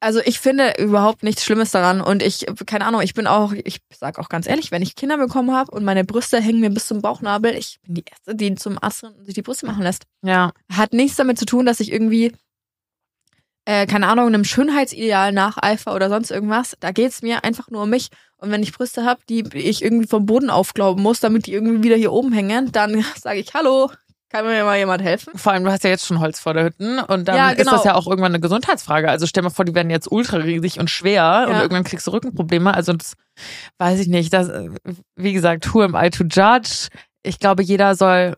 Also 0.00 0.20
ich 0.24 0.38
finde 0.38 0.74
überhaupt 0.78 1.24
nichts 1.24 1.44
Schlimmes 1.44 1.72
daran 1.72 2.00
und 2.00 2.22
ich, 2.22 2.46
keine 2.66 2.84
Ahnung, 2.86 3.00
ich 3.00 3.14
bin 3.14 3.26
auch, 3.26 3.52
ich 3.52 3.80
sag 3.92 4.20
auch 4.20 4.28
ganz 4.28 4.46
ehrlich, 4.46 4.70
wenn 4.70 4.80
ich 4.80 4.94
Kinder 4.94 5.18
bekommen 5.18 5.50
habe 5.52 5.72
und 5.72 5.84
meine 5.84 6.04
Brüste 6.04 6.40
hängen 6.40 6.60
mir 6.60 6.70
bis 6.70 6.86
zum 6.86 7.02
Bauchnabel, 7.02 7.52
ich 7.56 7.80
bin 7.82 7.96
die 7.96 8.04
Erste, 8.08 8.36
die 8.36 8.54
zum 8.54 8.78
Arzt 8.80 9.02
rennt 9.02 9.16
und 9.18 9.24
sich 9.24 9.34
die 9.34 9.42
Brüste 9.42 9.66
machen 9.66 9.82
lässt. 9.82 10.04
Ja. 10.22 10.52
Hat 10.72 10.92
nichts 10.92 11.16
damit 11.16 11.36
zu 11.36 11.46
tun, 11.46 11.66
dass 11.66 11.80
ich 11.80 11.90
irgendwie, 11.90 12.32
äh, 13.68 13.86
keine 13.86 14.08
Ahnung, 14.08 14.28
einem 14.28 14.44
Schönheitsideal 14.44 15.30
nacheifer 15.32 15.94
oder 15.94 16.08
sonst 16.08 16.30
irgendwas. 16.30 16.74
Da 16.80 16.90
geht's 16.90 17.20
mir 17.20 17.44
einfach 17.44 17.68
nur 17.70 17.82
um 17.82 17.90
mich. 17.90 18.08
Und 18.38 18.50
wenn 18.50 18.62
ich 18.62 18.72
Brüste 18.72 19.04
habe, 19.04 19.20
die 19.28 19.44
ich 19.52 19.82
irgendwie 19.84 20.06
vom 20.06 20.24
Boden 20.24 20.48
aufglauben 20.48 21.02
muss, 21.02 21.20
damit 21.20 21.44
die 21.46 21.52
irgendwie 21.52 21.82
wieder 21.82 21.96
hier 21.96 22.12
oben 22.12 22.32
hängen, 22.32 22.72
dann 22.72 23.04
sage 23.20 23.40
ich, 23.40 23.52
hallo, 23.52 23.90
kann 24.30 24.46
mir 24.46 24.64
mal 24.64 24.78
jemand 24.78 25.02
helfen? 25.02 25.36
Vor 25.36 25.52
allem, 25.52 25.64
du 25.64 25.70
hast 25.70 25.84
ja 25.84 25.90
jetzt 25.90 26.06
schon 26.06 26.18
Holz 26.20 26.40
vor 26.40 26.54
der 26.54 26.64
Hütten 26.64 26.98
und 26.98 27.28
dann 27.28 27.36
Ja, 27.36 27.50
ist 27.50 27.58
genau. 27.58 27.72
das 27.72 27.84
ja 27.84 27.94
auch 27.94 28.06
irgendwann 28.06 28.32
eine 28.32 28.40
Gesundheitsfrage. 28.40 29.10
Also 29.10 29.26
stell 29.26 29.42
mal 29.42 29.50
vor, 29.50 29.66
die 29.66 29.74
werden 29.74 29.90
jetzt 29.90 30.10
ultra 30.10 30.38
riesig 30.38 30.78
und 30.80 30.88
schwer 30.88 31.44
und 31.48 31.52
Ja. 31.54 31.60
irgendwann 31.62 31.84
kriegst 31.84 32.06
du 32.06 32.12
Rückenprobleme. 32.12 32.72
Also 32.72 32.94
das 32.94 33.14
weiß 33.78 34.00
ich 34.00 34.08
nicht. 34.08 34.32
Das, 34.32 34.50
wie 35.16 35.32
gesagt, 35.34 35.74
who 35.74 35.82
am 35.82 35.94
I 35.94 36.08
to 36.08 36.24
judge? 36.24 36.88
Ich 37.22 37.38
glaube, 37.38 37.62
jeder 37.62 37.94
soll, 37.94 38.36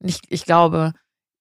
nicht, 0.00 0.22
ich 0.28 0.44
glaube, 0.46 0.92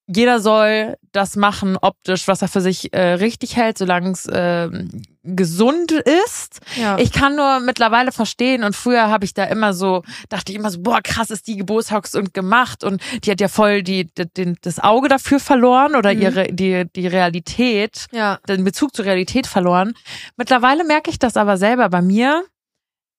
jeder 0.08 0.40
soll 0.40 0.96
das 1.12 1.36
machen 1.36 1.78
optisch, 1.82 2.28
was 2.28 2.42
er 2.42 2.48
für 2.48 2.62
sich 2.62 2.94
äh, 2.94 3.14
richtig 3.14 3.56
hält, 3.56 3.78
solange 3.78 4.12
es 4.12 4.28
ähm, 4.32 5.02
gesund 5.24 5.92
ist. 5.92 6.60
Ja. 6.80 6.98
Ich 7.00 7.12
kann 7.12 7.36
nur 7.36 7.60
mittlerweile 7.62 8.12
verstehen 8.12 8.64
und 8.64 8.76
früher 8.76 9.10
habe 9.10 9.26
ich 9.26 9.34
da 9.34 9.46
immer 9.46 9.74
so, 9.74 10.04
dachte 10.30 10.52
ich 10.52 10.58
immer 10.60 10.70
so, 10.70 10.82
boah, 10.82 11.02
krass 11.02 11.32
ist 11.32 11.48
die 11.48 11.58
Geburtshox 11.58 12.14
und 12.14 12.34
gemacht 12.36 12.84
und 12.84 13.02
die 13.24 13.32
hat 13.32 13.42
ja 13.42 13.48
voll 13.48 13.82
die, 13.82 14.06
die, 14.16 14.32
den- 14.32 14.58
das 14.62 14.78
Auge 14.80 15.08
dafür 15.08 15.40
verloren 15.40 15.96
oder 15.96 16.14
Mhm. 16.14 16.22
ihre, 16.22 16.44
die, 16.54 16.86
die 16.96 17.08
Realität, 17.08 18.06
ja. 18.12 18.38
den 18.48 18.64
Bezug 18.64 18.96
zur 18.96 19.06
Realität 19.06 19.48
verloren. 19.48 19.94
Mittlerweile 20.38 20.84
merke 20.84 21.10
ich 21.10 21.18
das 21.18 21.36
aber 21.38 21.58
selber 21.58 21.90
bei 21.90 22.04
mir. 22.04 22.44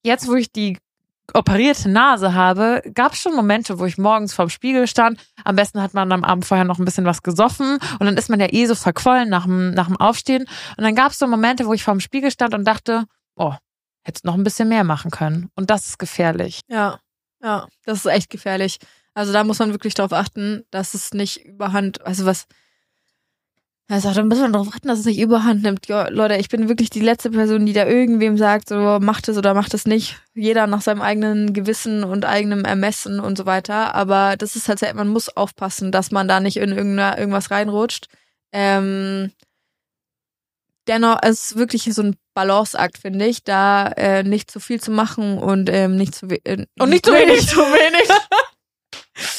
Jetzt, 0.05 0.28
wo 0.28 0.34
ich 0.34 0.53
die 0.53 0.78
operierte 1.34 1.88
Nase 1.88 2.34
habe, 2.34 2.82
gab 2.94 3.12
es 3.12 3.20
schon 3.20 3.34
Momente, 3.34 3.78
wo 3.78 3.84
ich 3.84 3.98
morgens 3.98 4.34
vorm 4.34 4.48
Spiegel 4.48 4.86
stand. 4.86 5.20
Am 5.44 5.56
besten 5.56 5.82
hat 5.82 5.94
man 5.94 6.10
am 6.12 6.24
Abend 6.24 6.44
vorher 6.44 6.64
noch 6.64 6.78
ein 6.78 6.84
bisschen 6.84 7.04
was 7.04 7.22
gesoffen 7.22 7.78
und 7.98 8.06
dann 8.06 8.16
ist 8.16 8.30
man 8.30 8.40
ja 8.40 8.48
eh 8.50 8.66
so 8.66 8.74
verquollen 8.74 9.28
nach 9.28 9.44
dem, 9.44 9.72
nach 9.72 9.86
dem 9.86 9.96
Aufstehen. 9.96 10.46
Und 10.76 10.84
dann 10.84 10.94
gab 10.94 11.12
es 11.12 11.18
so 11.18 11.26
Momente, 11.26 11.66
wo 11.66 11.72
ich 11.72 11.82
vorm 11.82 12.00
Spiegel 12.00 12.30
stand 12.30 12.54
und 12.54 12.64
dachte, 12.64 13.04
oh, 13.36 13.54
hättest 14.02 14.24
noch 14.24 14.34
ein 14.34 14.44
bisschen 14.44 14.68
mehr 14.68 14.84
machen 14.84 15.10
können. 15.10 15.50
Und 15.54 15.70
das 15.70 15.86
ist 15.86 15.98
gefährlich. 15.98 16.60
Ja, 16.68 17.00
ja, 17.42 17.66
das 17.84 17.98
ist 17.98 18.06
echt 18.06 18.30
gefährlich. 18.30 18.78
Also 19.14 19.32
da 19.32 19.44
muss 19.44 19.58
man 19.58 19.72
wirklich 19.72 19.94
drauf 19.94 20.12
achten, 20.12 20.64
dass 20.70 20.94
es 20.94 21.12
nicht 21.12 21.44
überhand, 21.44 22.04
also 22.04 22.26
was, 22.26 22.46
also 23.89 24.12
da 24.12 24.24
muss 24.24 24.39
man 24.39 24.53
drauf 24.53 24.68
achten, 24.72 24.89
dass 24.89 24.99
es 24.99 25.05
nicht 25.05 25.20
überhand 25.20 25.62
nimmt. 25.62 25.87
Ja, 25.87 26.09
Leute, 26.09 26.37
ich 26.37 26.49
bin 26.49 26.68
wirklich 26.68 26.91
die 26.91 27.01
letzte 27.01 27.30
Person, 27.30 27.66
die 27.66 27.72
da 27.72 27.87
irgendwem 27.87 28.37
sagt, 28.37 28.68
so 28.68 28.99
macht 29.01 29.28
es 29.28 29.39
oder 29.39 29.55
macht 29.55 29.74
es 29.74 29.87
nicht. 29.87 30.20
Jeder 30.34 30.66
nach 30.66 30.80
seinem 30.80 31.03
eigenen 31.03 31.53
Gewissen 31.53 32.03
und 32.03 32.24
eigenem 32.24 32.64
Ermessen 32.64 33.20
und 33.20 33.39
so 33.39 33.47
weiter. 33.47 33.95
Aber 33.95 34.37
das 34.37 34.57
ist 34.57 34.68
halt, 34.68 34.80
man 34.95 35.09
muss 35.09 35.28
aufpassen, 35.28 35.93
dass 35.93 36.11
man 36.11 36.26
da 36.26 36.41
nicht 36.41 36.57
in 36.57 36.70
irgendeiner, 36.70 37.16
irgendwas 37.16 37.53
reinrutscht. 37.53 38.07
Ähm, 38.53 39.30
dennoch, 40.89 41.18
es 41.22 41.53
ist 41.53 41.57
wirklich 41.57 41.84
so 41.84 42.03
ein 42.03 42.16
Balanceakt, 42.34 42.99
finde 42.99 43.26
ich, 43.26 43.45
da 43.45 43.87
äh, 43.97 44.22
nicht 44.24 44.51
zu 44.51 44.61
viel 44.61 44.80
zu 44.80 44.91
machen 44.91 45.39
und 45.39 45.70
ähm, 45.70 45.97
nicht 45.97 46.14
zu 46.14 46.28
we 46.30 46.45
äh, 46.45 46.66
Und 46.78 46.91
nicht 46.91 47.07
zu 47.07 47.12
wenig. 47.14 47.47
zu 47.47 47.59
wenig. 47.59 48.09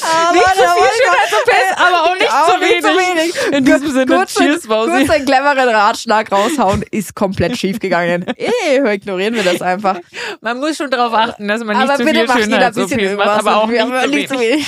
Aber 0.08 0.32
Nicht 0.32 0.44
zu 0.46 0.62
viel 0.62 0.90
Schönheits-OPs, 1.04 1.80
aber 1.80 2.04
auch 2.04 2.14
nicht 2.14 2.82
zu 2.82 2.88
wenig. 2.90 3.52
In 3.58 3.64
diesem 3.64 3.90
Sinne, 3.90 4.06
kurz, 4.06 4.34
cheers, 4.34 4.66
kurz 4.66 4.88
Mausi. 4.88 5.10
einen 5.10 5.24
cleveren 5.24 5.68
Ratschlag 5.68 6.30
raushauen, 6.32 6.82
ist 6.90 7.14
komplett 7.14 7.56
schief 7.56 7.78
gegangen. 7.80 8.24
Eh, 8.38 8.94
ignorieren 8.94 9.34
wir 9.34 9.42
das 9.42 9.60
einfach. 9.62 9.98
Man 10.40 10.58
muss 10.60 10.76
schon 10.76 10.90
darauf 10.90 11.12
achten, 11.12 11.48
dass 11.48 11.62
man 11.64 11.76
nicht 11.76 11.88
aber 11.88 11.98
zu 11.98 12.04
bitte 12.04 12.26
viel 12.32 12.44
Schönheits-OPs 12.44 12.90
bisschen 12.94 13.16
macht, 13.16 13.28
aber 13.28 13.56
auch 13.56 13.66
nicht, 13.66 13.80
zu 13.80 14.00
wenig. 14.10 14.30
wenig. 14.30 14.66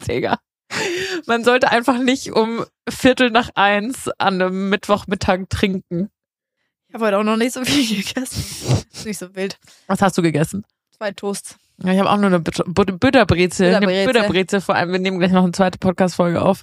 Digga. 0.08 0.38
Man 1.26 1.44
sollte 1.44 1.70
einfach 1.70 1.98
nicht 1.98 2.32
um 2.32 2.64
Viertel 2.88 3.30
nach 3.30 3.50
eins 3.54 4.08
an 4.18 4.40
einem 4.40 4.68
Mittwochmittag 4.70 5.48
trinken. 5.50 6.10
Ich 6.88 6.94
habe 6.94 7.06
heute 7.06 7.18
auch 7.18 7.24
noch 7.24 7.36
nicht 7.36 7.52
so 7.52 7.64
viel 7.64 8.02
gegessen. 8.02 8.44
Ist 8.92 9.06
nicht 9.06 9.18
so 9.18 9.34
wild. 9.34 9.58
Was 9.86 10.00
hast 10.02 10.16
du 10.18 10.22
gegessen? 10.22 10.64
Zwei 10.96 11.10
Toasts. 11.12 11.56
Ja, 11.84 11.92
ich 11.92 11.98
habe 11.98 12.10
auch 12.10 12.16
nur 12.16 12.26
eine 12.26 12.40
Butterbrezel. 12.40 13.74
Eine 13.74 13.86
Butterbrezel. 14.12 14.60
Vor 14.60 14.74
allem, 14.74 14.92
wir 14.92 14.98
nehmen 14.98 15.18
gleich 15.18 15.32
noch 15.32 15.42
eine 15.42 15.52
zweite 15.52 15.78
Podcast-Folge 15.78 16.40
auf. 16.42 16.62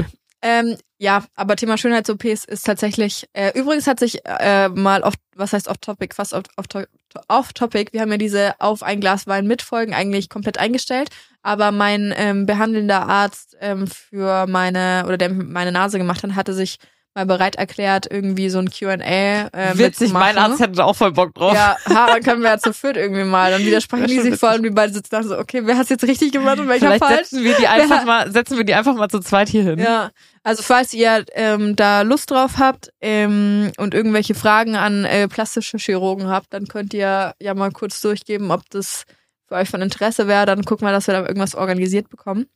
It. 0.00 0.06
Ähm, 0.44 0.76
ja, 0.98 1.24
aber 1.36 1.54
Thema 1.56 1.78
Schönheits-OPs 1.78 2.44
ist 2.44 2.66
tatsächlich, 2.66 3.28
äh, 3.32 3.56
übrigens 3.56 3.86
hat 3.86 4.00
sich 4.00 4.20
äh, 4.24 4.68
mal 4.70 5.02
oft, 5.02 5.18
was 5.36 5.52
heißt 5.52 5.68
off-topic, 5.68 6.14
fast 6.16 6.34
off- 6.34 6.42
off- 6.56 6.84
off-topic, 7.28 7.92
wir 7.92 8.00
haben 8.00 8.10
ja 8.10 8.16
diese 8.18 8.54
auf 8.58 8.82
ein 8.82 9.00
Glas 9.00 9.28
Wein 9.28 9.46
mit 9.46 9.62
Folgen 9.62 9.94
eigentlich 9.94 10.28
komplett 10.28 10.58
eingestellt, 10.58 11.10
aber 11.42 11.70
mein 11.70 12.12
ähm, 12.16 12.46
behandelnder 12.46 13.08
Arzt 13.08 13.56
ähm, 13.60 13.86
für 13.86 14.46
meine, 14.48 15.04
oder 15.06 15.16
der 15.16 15.28
meine 15.30 15.70
Nase 15.70 15.98
gemacht 15.98 16.22
hat, 16.24 16.34
hatte 16.34 16.54
sich 16.54 16.78
mal 17.14 17.26
bereit 17.26 17.56
erklärt, 17.56 18.06
irgendwie 18.10 18.48
so 18.48 18.58
ein 18.58 18.70
Q&A 18.70 18.94
äh, 18.94 19.76
Witzig, 19.76 20.12
mein. 20.12 20.38
Arzt 20.38 20.60
hätte 20.60 20.84
auch 20.84 20.96
voll 20.96 21.12
Bock 21.12 21.34
drauf. 21.34 21.54
Ja, 21.54 21.76
ha, 21.88 22.06
dann 22.06 22.22
können 22.22 22.42
wir 22.42 22.50
ja 22.50 22.58
zu 22.58 22.72
viert 22.72 22.96
irgendwie 22.96 23.24
mal. 23.24 23.50
Dann 23.50 23.64
widersprechen 23.64 24.06
die 24.06 24.20
sich 24.20 24.36
voll 24.36 24.56
und 24.56 24.62
wir 24.62 24.72
beide 24.72 24.92
sitzen 24.92 25.10
da 25.10 25.22
so, 25.22 25.38
okay, 25.38 25.62
wer 25.64 25.76
hat's 25.76 25.90
jetzt 25.90 26.04
richtig 26.04 26.32
gemacht 26.32 26.58
und 26.58 26.68
welcher 26.68 26.86
Vielleicht 26.86 27.04
falsch? 27.04 27.28
setzen 27.28 27.44
wir 27.44 27.54
die 27.54 27.66
einfach 27.66 28.04
mal, 28.04 28.30
setzen 28.30 28.56
wir 28.56 28.64
die 28.64 28.74
einfach 28.74 28.94
mal 28.94 29.08
zu 29.08 29.20
zweit 29.20 29.48
hier 29.48 29.62
hin. 29.62 29.78
Ja, 29.78 30.10
also 30.42 30.62
falls 30.62 30.94
ihr 30.94 31.24
ähm, 31.34 31.76
da 31.76 32.02
Lust 32.02 32.30
drauf 32.30 32.52
habt 32.58 32.90
ähm, 33.00 33.72
und 33.76 33.94
irgendwelche 33.94 34.34
Fragen 34.34 34.76
an 34.76 35.04
äh, 35.04 35.28
plastische 35.28 35.76
Chirurgen 35.76 36.28
habt, 36.28 36.52
dann 36.54 36.66
könnt 36.66 36.94
ihr 36.94 37.34
ja 37.38 37.54
mal 37.54 37.70
kurz 37.70 38.00
durchgeben, 38.00 38.50
ob 38.50 38.68
das 38.70 39.04
für 39.46 39.56
euch 39.56 39.68
von 39.68 39.82
Interesse 39.82 40.28
wäre. 40.28 40.46
Dann 40.46 40.64
gucken 40.64 40.86
wir, 40.86 40.92
dass 40.92 41.06
wir 41.06 41.14
da 41.14 41.20
irgendwas 41.20 41.54
organisiert 41.54 42.08
bekommen. 42.08 42.46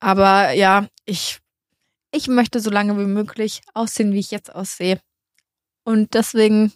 Aber 0.00 0.52
ja, 0.52 0.86
ich, 1.04 1.38
ich 2.12 2.28
möchte 2.28 2.60
so 2.60 2.70
lange 2.70 2.98
wie 2.98 3.06
möglich 3.06 3.62
aussehen, 3.74 4.12
wie 4.12 4.20
ich 4.20 4.30
jetzt 4.30 4.54
aussehe. 4.54 5.00
Und 5.84 6.14
deswegen 6.14 6.72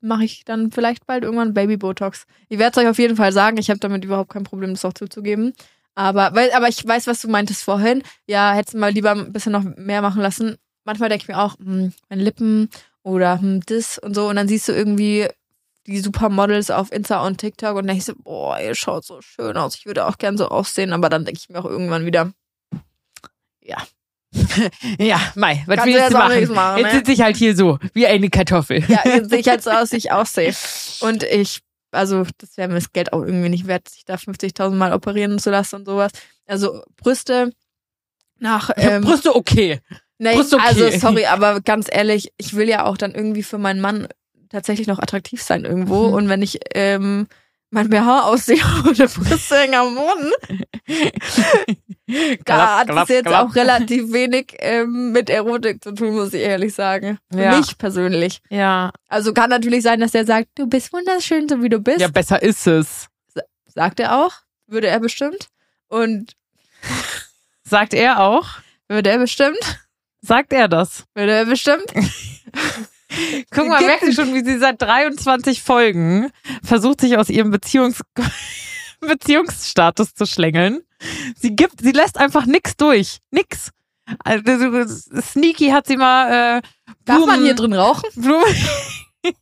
mache 0.00 0.24
ich 0.24 0.44
dann 0.44 0.72
vielleicht 0.72 1.06
bald 1.06 1.24
irgendwann 1.24 1.54
Baby-Botox. 1.54 2.26
Ich 2.48 2.58
werde 2.58 2.80
es 2.80 2.84
euch 2.84 2.90
auf 2.90 2.98
jeden 2.98 3.16
Fall 3.16 3.32
sagen. 3.32 3.58
Ich 3.58 3.70
habe 3.70 3.80
damit 3.80 4.04
überhaupt 4.04 4.32
kein 4.32 4.44
Problem, 4.44 4.70
das 4.70 4.84
auch 4.84 4.94
zuzugeben. 4.94 5.52
Aber, 5.94 6.34
weil, 6.34 6.50
aber 6.52 6.68
ich 6.68 6.84
weiß, 6.86 7.06
was 7.06 7.20
du 7.20 7.28
meintest 7.28 7.62
vorhin. 7.62 8.02
Ja, 8.26 8.54
hättest 8.54 8.74
du 8.74 8.78
mal 8.78 8.92
lieber 8.92 9.10
ein 9.10 9.32
bisschen 9.32 9.52
noch 9.52 9.62
mehr 9.62 10.02
machen 10.02 10.22
lassen. 10.22 10.56
Manchmal 10.84 11.10
denke 11.10 11.24
ich 11.24 11.28
mir 11.28 11.38
auch, 11.38 11.58
hm, 11.58 11.92
meine 12.08 12.22
Lippen 12.22 12.70
oder 13.02 13.40
hm, 13.40 13.60
das 13.66 13.98
und 13.98 14.14
so. 14.14 14.28
Und 14.28 14.36
dann 14.36 14.48
siehst 14.48 14.68
du 14.68 14.72
irgendwie 14.72 15.28
die 15.86 16.00
Supermodels 16.00 16.70
auf 16.70 16.92
Insta 16.92 17.26
und 17.26 17.38
TikTok 17.38 17.76
und 17.76 17.86
denkst 17.86 18.06
so, 18.06 18.14
boah, 18.16 18.58
ihr 18.60 18.74
schaut 18.74 19.04
so 19.04 19.20
schön 19.20 19.56
aus. 19.56 19.74
Ich 19.76 19.86
würde 19.86 20.06
auch 20.06 20.18
gern 20.18 20.38
so 20.38 20.48
aussehen. 20.48 20.92
Aber 20.92 21.08
dann 21.10 21.24
denke 21.24 21.40
ich 21.42 21.50
mir 21.50 21.58
auch 21.58 21.66
irgendwann 21.66 22.06
wieder, 22.06 22.32
Ja, 23.62 23.78
Mai, 25.34 25.64
was 25.66 25.76
Kannst 25.76 25.86
willst 25.86 25.86
du 25.86 25.86
jetzt 25.86 26.12
machen? 26.12 26.54
machen, 26.54 26.78
Jetzt 26.78 26.92
ne? 26.92 26.98
sitze 26.98 27.12
ich 27.12 27.20
halt 27.20 27.36
hier 27.36 27.56
so, 27.56 27.78
wie 27.94 28.06
eine 28.06 28.28
Kartoffel. 28.30 28.84
ja, 28.88 29.00
jetzt 29.04 29.30
sehe 29.30 29.40
ich 29.40 29.48
halt 29.48 29.62
so 29.62 29.70
aus, 29.70 29.92
wie 29.92 29.96
ich 29.96 30.12
aussehe. 30.12 30.54
Und 31.00 31.24
ich, 31.24 31.60
also, 31.90 32.24
das 32.38 32.56
wäre 32.56 32.68
mir 32.68 32.76
das 32.76 32.92
Geld 32.92 33.12
auch 33.12 33.22
irgendwie 33.22 33.48
nicht 33.48 33.66
wert, 33.66 33.88
sich 33.88 34.04
da 34.04 34.14
50.000 34.14 34.70
Mal 34.70 34.92
operieren 34.92 35.38
zu 35.38 35.50
lassen 35.50 35.76
und 35.76 35.86
sowas. 35.86 36.12
Also, 36.46 36.82
Brüste 36.96 37.52
nach, 38.38 38.70
ähm, 38.76 39.02
Brüste 39.02 39.34
okay. 39.34 39.80
Nee, 40.18 40.34
Brust 40.34 40.52
okay. 40.52 40.62
also 40.66 40.98
sorry, 40.98 41.24
aber 41.26 41.60
ganz 41.60 41.88
ehrlich, 41.90 42.32
ich 42.36 42.54
will 42.54 42.68
ja 42.68 42.84
auch 42.84 42.98
dann 42.98 43.14
irgendwie 43.14 43.42
für 43.42 43.58
meinen 43.58 43.80
Mann 43.80 44.06
tatsächlich 44.50 44.86
noch 44.86 44.98
attraktiv 44.98 45.42
sein 45.42 45.64
irgendwo. 45.64 46.08
Mhm. 46.08 46.14
Und 46.14 46.28
wenn 46.28 46.42
ich 46.42 46.60
ähm, 46.74 47.26
mein 47.70 47.88
BH 47.88 48.22
aussehe 48.24 48.60
ohne 48.84 49.08
Brüste 49.08 49.56
hängen 49.58 49.74
am 49.74 49.94
Boden, 49.94 50.32
da 52.44 52.78
hat 52.80 52.90
es 52.90 53.08
jetzt 53.08 53.26
klapp. 53.26 53.48
auch 53.50 53.54
relativ 53.54 54.12
wenig 54.12 54.54
ähm, 54.58 55.12
mit 55.12 55.30
Erotik 55.30 55.82
zu 55.82 55.92
tun, 55.92 56.14
muss 56.14 56.34
ich 56.34 56.40
ehrlich 56.42 56.74
sagen. 56.74 57.18
Für 57.32 57.40
Ja. 57.42 57.56
mich 57.56 57.78
persönlich. 57.78 58.40
Ja. 58.50 58.90
Also 59.08 59.32
kann 59.32 59.50
natürlich 59.50 59.82
sein, 59.82 60.00
dass 60.00 60.12
der 60.12 60.26
sagt, 60.26 60.48
du 60.56 60.66
bist 60.66 60.92
wunderschön, 60.92 61.48
so 61.48 61.62
wie 61.62 61.68
du 61.68 61.78
bist. 61.78 62.00
Ja, 62.00 62.08
besser 62.08 62.42
ist 62.42 62.66
es. 62.66 63.06
Sagt 63.66 64.00
er 64.00 64.16
auch. 64.18 64.32
Würde 64.66 64.88
er 64.88 64.98
bestimmt. 65.00 65.48
Und 65.88 66.32
Sagt 67.62 67.94
er 67.94 68.20
auch. 68.20 68.46
würde 68.88 69.10
er 69.10 69.18
bestimmt. 69.18 69.58
Sagt 70.22 70.52
er 70.52 70.66
das. 70.68 71.04
Würde 71.14 71.32
er 71.32 71.44
bestimmt. 71.46 71.86
Guck 73.50 73.66
mal, 73.68 73.80
merkst 73.82 74.08
du 74.08 74.12
schon, 74.12 74.34
wie 74.34 74.44
sie 74.44 74.58
seit 74.58 74.80
23 74.80 75.62
Folgen 75.62 76.30
versucht, 76.62 77.00
sich 77.00 77.16
aus 77.16 77.28
ihrem 77.28 77.50
Beziehungs 77.50 78.00
Beziehungsstatus 79.00 80.14
zu 80.14 80.26
schlängeln. 80.26 80.82
Sie 81.36 81.56
gibt, 81.56 81.80
sie 81.80 81.92
lässt 81.92 82.18
einfach 82.18 82.44
nix 82.46 82.76
durch. 82.76 83.18
Nix. 83.30 83.70
Also, 84.24 84.42
Sneaky 85.20 85.70
hat 85.70 85.86
sie 85.86 85.96
mal 85.96 86.58
äh, 86.58 86.62
Darf 87.04 87.20
man 87.20 87.28
Blumen- 87.38 87.44
hier 87.44 87.54
drin 87.54 87.72
rauchen? 87.72 88.08
Blumen. 88.16 88.44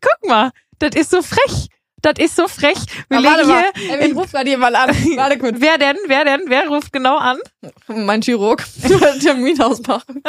Guck 0.00 0.28
mal, 0.28 0.50
das 0.78 0.94
ist 0.96 1.10
so 1.10 1.22
frech. 1.22 1.68
Das 2.02 2.14
ist 2.18 2.36
so 2.36 2.48
frech. 2.48 2.78
Wir 3.08 3.18
Aber 3.18 3.26
warte 3.28 3.40
legen 3.42 3.48
mal, 3.52 3.64
hier. 3.76 4.00
ey, 4.00 4.10
ich 4.10 4.16
ruf 4.16 4.30
gerade 4.30 4.50
jemand 4.50 4.76
an. 4.76 4.90
Warte 5.16 5.38
kurz. 5.38 5.56
Wer 5.58 5.78
denn? 5.78 5.96
Wer 6.06 6.24
denn? 6.24 6.40
Wer 6.48 6.68
ruft 6.68 6.92
genau 6.92 7.16
an? 7.16 7.38
Mein 7.86 8.20
Chirurg. 8.20 8.62
Termin 9.22 9.60
ausmachen. 9.62 10.22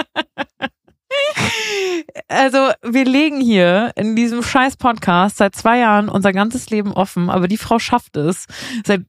Also, 2.28 2.72
wir 2.82 3.05
legen 3.05 3.41
hier 3.41 3.91
in 3.95 4.16
diesem 4.16 4.41
scheiß 4.41 4.78
Podcast 4.78 5.38
seit 5.38 5.55
zwei 5.55 5.80
Jahren 5.80 6.09
unser 6.09 6.34
ganzes 6.34 6.70
Leben 6.70 6.91
offen, 6.93 7.30
aber 7.30 7.47
die 7.47 7.57
Frau 7.57 7.78
schafft 7.78 8.16
es, 8.18 8.45
seit 8.86 9.01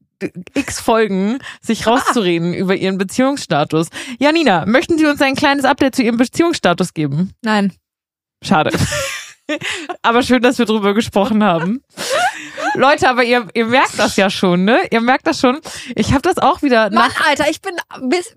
x 0.55 0.81
Folgen 0.81 1.39
sich 1.61 1.87
rauszureden 1.87 2.55
über 2.55 2.75
ihren 2.75 2.99
Beziehungsstatus. 2.99 3.89
Janina, 4.19 4.67
möchten 4.67 4.99
Sie 4.99 5.07
uns 5.07 5.21
ein 5.21 5.35
kleines 5.35 5.65
Update 5.65 5.95
zu 5.95 6.03
Ihrem 6.03 6.17
Beziehungsstatus 6.17 6.95
geben? 6.95 7.33
Nein. 7.43 7.73
Schade. 8.43 8.71
aber 10.03 10.23
schön, 10.23 10.43
dass 10.43 10.59
wir 10.59 10.67
drüber 10.67 10.95
gesprochen 10.95 11.45
haben. 11.45 11.83
Leute, 12.75 13.09
aber 13.09 13.25
ihr, 13.25 13.47
ihr 13.55 13.67
merkt 13.67 13.99
das 13.99 14.17
ja 14.17 14.31
schon, 14.31 14.65
ne? 14.65 14.79
Ihr 14.91 15.01
merkt 15.01 15.27
das 15.27 15.41
schon. 15.41 15.59
Ich 15.95 16.11
habe 16.13 16.23
das 16.23 16.39
auch 16.39 16.63
wieder 16.63 16.91
Mann. 16.91 17.11
Alter, 17.29 17.49
ich 17.51 17.61
bin, 17.61 17.75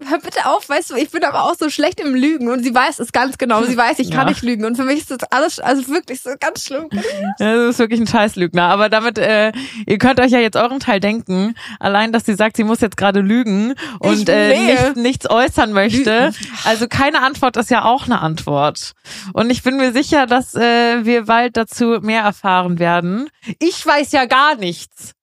hör 0.07 0.19
bitte 0.19 0.45
auf, 0.45 0.67
weißt 0.69 0.91
du, 0.91 0.95
ich 0.95 1.09
bin 1.11 1.23
aber 1.23 1.43
auch 1.43 1.55
so 1.59 1.69
schlecht 1.69 1.99
im 1.99 2.15
Lügen 2.15 2.49
und 2.49 2.63
sie 2.63 2.73
weiß 2.73 2.99
es 2.99 3.11
ganz 3.11 3.37
genau. 3.37 3.63
Sie 3.63 3.75
weiß, 3.77 3.99
ich 3.99 4.09
kann 4.11 4.21
Ja. 4.27 4.29
nicht 4.29 4.41
lügen 4.43 4.65
und 4.65 4.75
für 4.75 4.83
mich 4.85 4.99
ist 4.99 5.11
das 5.11 5.19
alles, 5.31 5.59
also 5.59 5.87
wirklich 5.89 6.21
so 6.21 6.31
ganz 6.39 6.63
schlimm. 6.65 6.89
Das 7.37 7.69
ist 7.71 7.79
wirklich 7.79 7.99
ein 7.99 8.07
Scheißlügner. 8.07 8.63
Aber 8.63 8.89
damit, 8.89 9.17
äh, 9.17 9.51
ihr 9.85 9.97
könnt 9.97 10.19
euch 10.19 10.31
ja 10.31 10.39
jetzt 10.39 10.55
euren 10.57 10.79
Teil 10.79 10.99
denken. 10.99 11.55
Allein, 11.79 12.11
dass 12.11 12.25
sie 12.25 12.35
sagt, 12.35 12.57
sie 12.57 12.63
muss 12.63 12.81
jetzt 12.81 12.97
gerade 12.97 13.19
lügen 13.21 13.75
und 13.99 14.21
Ich- 14.23 14.29
äh, 14.29 14.49
nee. 14.57 14.71
nicht, 14.73 14.95
nichts 14.97 15.29
äußern 15.29 15.73
möchte. 15.73 16.31
Also 16.65 16.87
keine 16.87 17.21
Antwort 17.21 17.57
ist 17.57 17.69
ja 17.69 17.83
auch 17.85 18.05
eine 18.05 18.21
Antwort. 18.21 18.93
Und 19.33 19.49
ich 19.49 19.63
bin 19.63 19.77
mir 19.77 19.91
sicher, 19.91 20.25
dass 20.25 20.55
äh, 20.55 21.05
wir 21.05 21.25
bald 21.25 21.57
dazu 21.57 21.99
mehr 22.01 22.21
erfahren 22.21 22.79
werden. 22.79 23.29
Ich 23.59 23.85
weiß 23.85 23.98
ja 24.13 24.25
gar 24.25 24.55
nichts. 24.55 25.13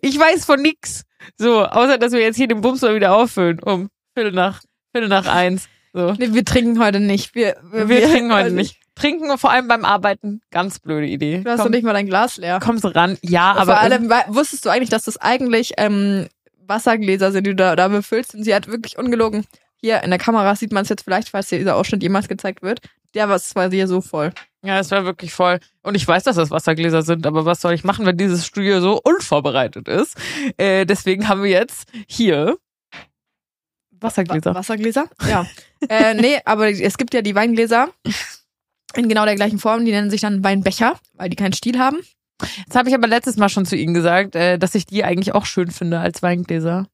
ich 0.00 0.18
weiß 0.18 0.44
von 0.44 0.60
nix. 0.60 1.04
So, 1.36 1.64
außer 1.64 1.98
dass 1.98 2.12
wir 2.12 2.20
jetzt 2.20 2.36
hier 2.36 2.48
den 2.48 2.60
Bums 2.60 2.82
mal 2.82 2.94
wieder 2.94 3.14
auffüllen 3.14 3.60
um 3.62 3.88
Viertel 4.14 4.32
nach, 4.32 4.62
Viertel 4.92 5.08
nach 5.08 5.26
eins. 5.26 5.68
So. 5.92 6.12
Nee, 6.12 6.32
wir 6.32 6.44
trinken 6.44 6.82
heute 6.82 7.00
nicht. 7.00 7.34
Wir, 7.34 7.56
Wir, 7.70 8.08
trinken 8.08 8.32
heute 8.32 8.50
nicht. 8.50 8.78
Trinken 8.94 9.36
vor 9.38 9.50
allem 9.50 9.68
beim 9.68 9.84
Arbeiten, 9.84 10.40
ganz 10.50 10.80
blöde 10.80 11.06
Idee. 11.06 11.42
Du 11.44 11.50
hast 11.50 11.58
doch 11.58 11.64
Komm, 11.64 11.72
nicht 11.72 11.84
mal 11.84 11.92
dein 11.92 12.06
Glas 12.06 12.36
leer. 12.36 12.58
kommst 12.60 12.84
ran. 12.84 13.16
Ja, 13.22 13.52
Aber 13.52 13.60
aber 13.60 13.72
Vor 13.74 13.80
allem, 13.80 14.10
wusstest 14.34 14.64
du 14.64 14.70
eigentlich, 14.70 14.90
dass 14.90 15.04
das 15.04 15.16
eigentlich 15.18 15.74
ähm, 15.76 16.26
Wassergläser 16.66 17.30
sind, 17.30 17.46
die 17.46 17.50
du 17.50 17.56
da, 17.56 17.76
da 17.76 17.88
befüllst? 17.88 18.34
Und 18.34 18.42
sie 18.42 18.54
hat 18.54 18.66
wirklich 18.66 18.98
ungelogen. 18.98 19.44
Hier 19.80 20.02
in 20.02 20.10
der 20.10 20.18
Kamera 20.18 20.56
sieht 20.56 20.72
man 20.72 20.82
es 20.82 20.88
jetzt 20.88 21.04
vielleicht, 21.04 21.28
falls 21.28 21.48
dieser 21.48 21.76
Ausschnitt 21.76 22.02
jemals 22.02 22.26
gezeigt 22.26 22.62
wird. 22.62 22.80
Der 23.14 23.28
war 23.28 23.36
es 23.36 23.54
war 23.54 23.70
hier 23.70 23.86
so 23.86 24.00
voll. 24.00 24.32
Ja, 24.64 24.78
es 24.80 24.90
war 24.90 25.04
wirklich 25.04 25.32
voll. 25.32 25.60
Und 25.82 25.94
ich 25.94 26.06
weiß, 26.06 26.24
dass 26.24 26.36
das 26.36 26.50
Wassergläser 26.50 27.02
sind, 27.02 27.26
aber 27.26 27.44
was 27.44 27.60
soll 27.60 27.74
ich 27.74 27.84
machen, 27.84 28.06
wenn 28.06 28.16
dieses 28.16 28.46
Studio 28.46 28.80
so 28.80 29.00
unvorbereitet 29.02 29.88
ist? 29.88 30.16
Äh, 30.56 30.84
deswegen 30.86 31.28
haben 31.28 31.42
wir 31.42 31.50
jetzt 31.50 31.88
hier 32.08 32.58
Wassergläser. 34.00 34.54
Wa- 34.54 34.58
Wassergläser? 34.58 35.08
Ja. 35.28 35.46
äh, 35.88 36.14
nee, 36.14 36.38
aber 36.44 36.70
es 36.70 36.98
gibt 36.98 37.14
ja 37.14 37.22
die 37.22 37.34
Weingläser 37.34 37.88
in 38.94 39.08
genau 39.08 39.24
der 39.24 39.34
gleichen 39.36 39.58
Form. 39.58 39.84
Die 39.84 39.90
nennen 39.90 40.10
sich 40.10 40.20
dann 40.20 40.44
Weinbecher, 40.44 40.98
weil 41.14 41.28
die 41.30 41.36
keinen 41.36 41.52
Stiel 41.52 41.78
haben. 41.78 41.98
Das 42.68 42.76
habe 42.76 42.88
ich 42.88 42.94
aber 42.94 43.08
letztes 43.08 43.36
Mal 43.36 43.48
schon 43.48 43.66
zu 43.66 43.74
Ihnen 43.76 43.94
gesagt, 43.94 44.36
äh, 44.36 44.58
dass 44.58 44.74
ich 44.76 44.86
die 44.86 45.02
eigentlich 45.02 45.34
auch 45.34 45.44
schön 45.46 45.70
finde 45.70 45.98
als 45.98 46.22
Weingläser. 46.22 46.86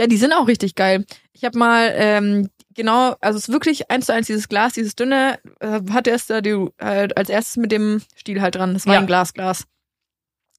Ja, 0.00 0.06
die 0.06 0.16
sind 0.16 0.32
auch 0.32 0.48
richtig 0.48 0.74
geil. 0.76 1.04
Ich 1.32 1.44
habe 1.44 1.58
mal 1.58 1.92
ähm, 1.94 2.48
genau, 2.74 3.16
also 3.20 3.36
es 3.36 3.48
ist 3.48 3.52
wirklich 3.52 3.90
eins 3.90 4.06
zu 4.06 4.14
eins 4.14 4.28
dieses 4.28 4.48
Glas, 4.48 4.72
dieses 4.72 4.96
dünne, 4.96 5.38
äh, 5.60 5.80
hatte 5.92 6.08
erst 6.08 6.30
da 6.30 6.40
die, 6.40 6.56
halt 6.80 7.18
als 7.18 7.28
erstes 7.28 7.58
mit 7.58 7.70
dem 7.70 8.00
Stiel 8.16 8.40
halt 8.40 8.54
dran. 8.54 8.72
Das 8.72 8.86
war 8.86 8.94
Ja. 8.94 9.00
ein 9.00 9.06
Glasglas. 9.06 9.64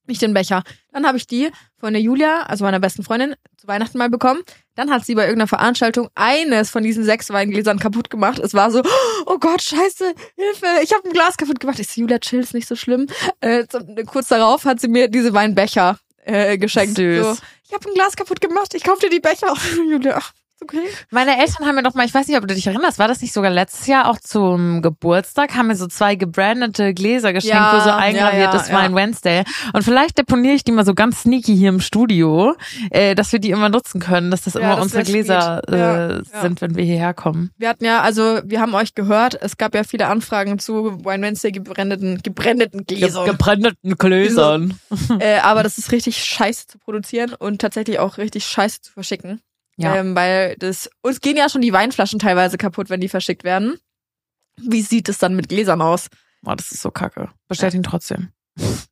Nicht 0.06 0.22
den 0.22 0.32
Becher. 0.34 0.62
Dann 0.92 1.06
habe 1.06 1.16
ich 1.16 1.26
die 1.26 1.50
von 1.78 1.92
der 1.92 2.02
Julia, 2.02 2.42
also 2.42 2.64
meiner 2.64 2.80
besten 2.80 3.02
Freundin, 3.04 3.34
zu 3.56 3.66
Weihnachten 3.68 3.98
mal 3.98 4.10
bekommen. 4.10 4.42
Dann 4.74 4.90
hat 4.90 5.04
sie 5.04 5.14
bei 5.14 5.22
irgendeiner 5.22 5.46
Veranstaltung 5.48 6.08
eines 6.16 6.70
von 6.70 6.82
diesen 6.84 7.02
sechs 7.04 7.30
Weingläsern 7.30 7.78
kaputt 7.80 8.10
gemacht. 8.10 8.38
Es 8.40 8.54
war 8.54 8.70
so, 8.70 8.82
oh 9.26 9.38
Gott, 9.38 9.62
scheiße, 9.62 10.12
Hilfe, 10.36 10.66
ich 10.82 10.92
habe 10.92 11.08
ein 11.08 11.12
Glas 11.12 11.36
kaputt 11.36 11.58
gemacht. 11.60 11.78
Ich 11.80 11.88
so, 11.88 12.00
Julia, 12.00 12.18
chill, 12.18 12.40
ist 12.40 12.54
nicht 12.54 12.66
so 12.68 12.76
schlimm. 12.76 13.06
Äh, 13.40 13.64
kurz 14.06 14.28
darauf 14.28 14.64
hat 14.64 14.80
sie 14.80 14.88
mir 14.88 15.08
diese 15.08 15.34
Weinbecher 15.34 15.98
äh, 16.24 16.58
geschenkt. 16.58 16.96
Süß. 16.96 17.24
So, 17.24 17.36
ich 17.72 17.74
habe 17.74 17.88
ein 17.88 17.94
Glas 17.94 18.16
kaputt 18.16 18.42
gemacht, 18.42 18.74
ich 18.74 18.84
kauf 18.84 18.98
dir 18.98 19.08
die 19.08 19.20
Becher. 19.20 19.54
Julia, 19.76 20.18
ach, 20.18 20.34
okay. 20.62 20.88
Meine 21.10 21.38
Eltern 21.38 21.66
haben 21.66 21.74
mir 21.74 21.82
doch 21.82 21.94
mal, 21.94 22.06
ich 22.06 22.14
weiß 22.14 22.28
nicht, 22.28 22.36
ob 22.36 22.46
du 22.46 22.54
dich 22.54 22.66
erinnerst, 22.66 22.98
war 22.98 23.08
das 23.08 23.20
nicht 23.20 23.32
sogar 23.32 23.50
letztes 23.50 23.86
Jahr 23.86 24.08
auch 24.08 24.18
zum 24.18 24.82
Geburtstag, 24.82 25.54
haben 25.54 25.68
mir 25.68 25.76
so 25.76 25.86
zwei 25.86 26.14
gebrandete 26.14 26.94
Gläser 26.94 27.32
geschenkt, 27.32 27.56
Ja, 27.56 27.74
wo 27.76 27.80
so 27.80 27.88
ja, 27.88 27.96
eingraviert 27.96 28.54
ja, 28.54 28.60
ist 28.60 28.70
Wine 28.70 28.90
ja. 28.90 28.94
Wednesday. 28.94 29.44
Und 29.72 29.82
vielleicht 29.82 30.18
deponiere 30.18 30.54
ich 30.54 30.64
die 30.64 30.72
mal 30.72 30.84
so 30.84 30.94
ganz 30.94 31.22
sneaky 31.22 31.56
hier 31.56 31.68
im 31.68 31.80
Studio, 31.80 32.54
äh, 32.90 33.14
dass 33.14 33.32
wir 33.32 33.38
die 33.38 33.50
immer 33.50 33.68
nutzen 33.68 34.00
können, 34.00 34.30
dass 34.30 34.42
das 34.42 34.54
Ja, 34.54 34.60
immer 34.60 34.76
das 34.76 34.84
unsere 34.84 35.02
Gläser. 35.04 35.62
Ja, 35.68 36.08
äh, 36.08 36.22
ja. 36.32 36.40
sind, 36.40 36.60
wenn 36.60 36.74
wir 36.76 36.84
hierher 36.84 37.14
kommen. 37.14 37.50
Wir 37.58 37.68
hatten 37.68 37.84
ja, 37.84 38.00
also 38.02 38.40
wir 38.44 38.60
haben 38.60 38.74
euch 38.74 38.94
gehört, 38.94 39.38
es 39.40 39.56
gab 39.56 39.74
ja 39.74 39.84
viele 39.84 40.06
Anfragen 40.06 40.58
zu 40.58 41.04
Wine 41.04 41.26
Wednesday 41.26 41.52
gebrandeten, 41.52 42.20
gebrandeten 42.22 42.84
Gläsern. 42.86 43.26
gebrandeten 43.26 43.96
Gläsern. 43.96 44.78
äh, 45.18 45.38
aber 45.38 45.62
das 45.62 45.78
ist 45.78 45.92
richtig 45.92 46.22
scheiße 46.24 46.66
zu 46.66 46.78
produzieren 46.78 47.34
und 47.34 47.60
tatsächlich 47.60 47.98
auch 47.98 48.18
richtig 48.18 48.44
scheiße 48.44 48.82
zu 48.82 48.92
verschicken. 48.92 49.40
Ja. 49.76 49.96
Ähm, 49.96 50.14
weil 50.14 50.56
das, 50.58 50.90
uns 51.02 51.20
gehen 51.20 51.36
ja 51.36 51.48
schon 51.48 51.62
die 51.62 51.72
Weinflaschen 51.72 52.18
teilweise 52.18 52.58
kaputt, 52.58 52.90
wenn 52.90 53.00
die 53.00 53.08
verschickt 53.08 53.44
werden. 53.44 53.78
Wie 54.60 54.82
sieht 54.82 55.08
es 55.08 55.18
dann 55.18 55.34
mit 55.34 55.48
Gläsern 55.48 55.80
aus? 55.80 56.08
Oh, 56.44 56.54
das 56.54 56.72
ist 56.72 56.82
so 56.82 56.90
kacke. 56.90 57.30
Bestellt 57.48 57.74
ihn 57.74 57.82
trotzdem. 57.82 58.32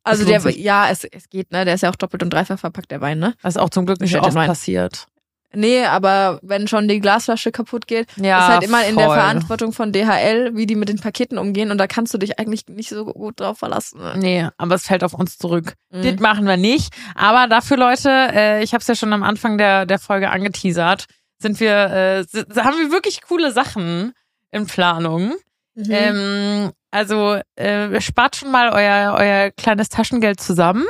Also 0.03 0.25
der, 0.25 0.39
sich. 0.39 0.57
ja, 0.57 0.89
es, 0.89 1.03
es 1.03 1.29
geht, 1.29 1.51
ne? 1.51 1.65
Der 1.65 1.75
ist 1.75 1.81
ja 1.81 1.91
auch 1.91 1.95
doppelt 1.95 2.23
und 2.23 2.31
dreifach 2.31 2.57
verpackt, 2.57 2.89
der 2.89 3.01
Wein, 3.01 3.19
ne? 3.19 3.35
Das 3.43 3.55
ist 3.55 3.61
auch 3.61 3.69
zum 3.69 3.85
Glück 3.85 3.99
nicht 4.01 4.15
oft 4.15 4.33
passiert. 4.33 5.07
Nee, 5.53 5.83
aber 5.85 6.39
wenn 6.41 6.67
schon 6.67 6.87
die 6.87 6.99
Glasflasche 6.99 7.51
kaputt 7.51 7.87
geht, 7.87 8.07
Ja, 8.15 8.39
ist 8.39 8.53
halt 8.53 8.63
immer 8.63 8.85
in 8.85 8.95
der 8.95 9.07
voll. 9.07 9.15
Verantwortung 9.17 9.73
von 9.73 9.91
DHL, 9.91 10.51
wie 10.55 10.65
die 10.65 10.75
mit 10.75 10.89
den 10.89 10.99
Paketen 10.99 11.37
umgehen 11.37 11.71
und 11.71 11.77
da 11.77 11.87
kannst 11.87 12.13
du 12.13 12.17
dich 12.17 12.39
eigentlich 12.39 12.67
nicht 12.67 12.89
so 12.89 13.05
gut 13.05 13.39
drauf 13.39 13.57
verlassen. 13.59 13.99
Ne? 13.99 14.13
Nee, 14.17 14.47
aber 14.57 14.75
es 14.75 14.83
fällt 14.87 15.03
auf 15.03 15.13
uns 15.13 15.37
zurück. 15.37 15.73
Mhm. 15.91 16.03
Das 16.03 16.19
machen 16.19 16.45
wir 16.47 16.57
nicht. 16.57 16.93
Aber 17.15 17.47
dafür, 17.47 17.77
Leute, 17.77 18.09
äh, 18.09 18.63
ich 18.63 18.73
habe 18.73 18.81
es 18.81 18.87
ja 18.87 18.95
schon 18.95 19.11
am 19.13 19.23
Anfang 19.23 19.57
der, 19.57 19.85
der 19.85 19.99
Folge 19.99 20.29
angeteasert, 20.29 21.05
sind 21.39 21.59
wir, 21.59 21.71
äh, 21.71 22.25
haben 22.61 22.77
wir 22.77 22.91
wirklich 22.91 23.21
coole 23.21 23.51
Sachen 23.51 24.13
in 24.51 24.67
Planung. 24.67 25.33
Mhm. 25.75 25.85
Ähm, 25.89 26.71
also 26.91 27.39
äh, 27.55 27.99
spart 28.01 28.35
schon 28.35 28.51
mal 28.51 28.69
euer, 28.69 29.15
euer 29.17 29.51
kleines 29.51 29.89
Taschengeld 29.89 30.39
zusammen. 30.39 30.85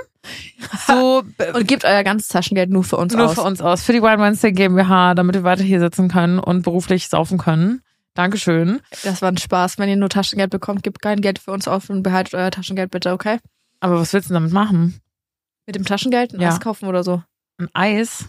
So 0.87 1.23
Und 1.53 1.67
gebt 1.67 1.85
euer 1.85 2.03
ganzes 2.03 2.27
Taschengeld 2.27 2.69
nur 2.69 2.83
für 2.83 2.97
uns 2.97 3.13
nur 3.13 3.25
aus. 3.27 3.33
für 3.35 3.41
uns 3.41 3.61
aus, 3.61 3.83
für 3.83 3.93
die 3.93 4.01
Wine 4.01 4.19
Wednesday 4.21 4.51
GmbH, 4.51 5.15
damit 5.15 5.35
wir 5.35 5.43
weiter 5.43 5.63
hier 5.63 5.79
sitzen 5.79 6.09
können 6.09 6.39
und 6.39 6.61
beruflich 6.63 7.07
saufen 7.09 7.37
können. 7.37 7.81
Dankeschön. 8.13 8.81
Das 9.03 9.21
war 9.21 9.29
ein 9.29 9.37
Spaß. 9.37 9.77
Wenn 9.77 9.89
ihr 9.89 9.95
nur 9.95 10.09
Taschengeld 10.09 10.49
bekommt, 10.51 10.83
gebt 10.83 11.01
kein 11.01 11.21
Geld 11.21 11.39
für 11.39 11.51
uns 11.51 11.67
auf 11.67 11.89
und 11.89 12.03
behaltet 12.03 12.33
euer 12.35 12.51
Taschengeld 12.51 12.91
bitte, 12.91 13.11
okay? 13.13 13.39
Aber 13.79 13.99
was 13.99 14.11
willst 14.13 14.29
du 14.29 14.33
damit 14.33 14.51
machen? 14.51 14.99
Mit 15.65 15.75
dem 15.75 15.85
Taschengeld 15.85 16.33
ein 16.33 16.41
Ja. 16.41 16.49
Eis 16.49 16.59
kaufen 16.59 16.87
oder 16.87 17.03
so. 17.03 17.23
Ein 17.57 17.69
Eis? 17.73 18.25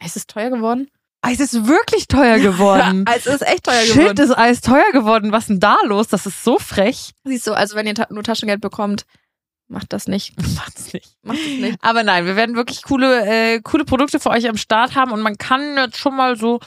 Ja, 0.00 0.06
ist 0.06 0.28
teuer 0.28 0.50
geworden? 0.50 0.88
Eis 1.22 1.40
ist 1.40 1.66
wirklich 1.66 2.08
teuer 2.08 2.38
geworden. 2.40 3.04
Eis 3.06 3.26
ist 3.26 3.42
echt 3.42 3.64
teuer 3.64 3.80
Shit, 3.82 3.94
geworden. 3.96 4.20
ist 4.20 4.36
Eis 4.38 4.60
teuer 4.60 4.92
geworden. 4.92 5.32
Was 5.32 5.44
ist 5.44 5.48
denn 5.48 5.60
da 5.60 5.76
los? 5.84 6.08
Das 6.08 6.26
ist 6.26 6.44
so 6.44 6.58
frech. 6.58 7.12
Siehst 7.24 7.46
du, 7.46 7.52
also 7.54 7.76
wenn 7.76 7.86
ihr 7.86 7.94
ta 7.94 8.06
nur 8.10 8.22
Taschengeld 8.22 8.60
bekommt, 8.60 9.06
macht 9.70 9.92
das 9.92 10.06
nicht. 10.08 10.34
Macht's 10.56 10.92
nicht. 10.92 11.16
Macht 11.22 11.38
es 11.38 11.58
nicht. 11.60 11.78
Aber 11.82 12.02
nein, 12.02 12.26
wir 12.26 12.36
werden 12.36 12.56
wirklich 12.56 12.82
coole, 12.82 13.24
äh, 13.26 13.60
coole 13.60 13.84
Produkte 13.84 14.20
für 14.20 14.30
euch 14.30 14.48
am 14.48 14.56
Start 14.56 14.94
haben 14.94 15.12
und 15.12 15.20
man 15.22 15.38
kann 15.38 15.76
jetzt 15.76 15.96
schon 15.96 16.16
mal 16.16 16.36
so 16.36 16.60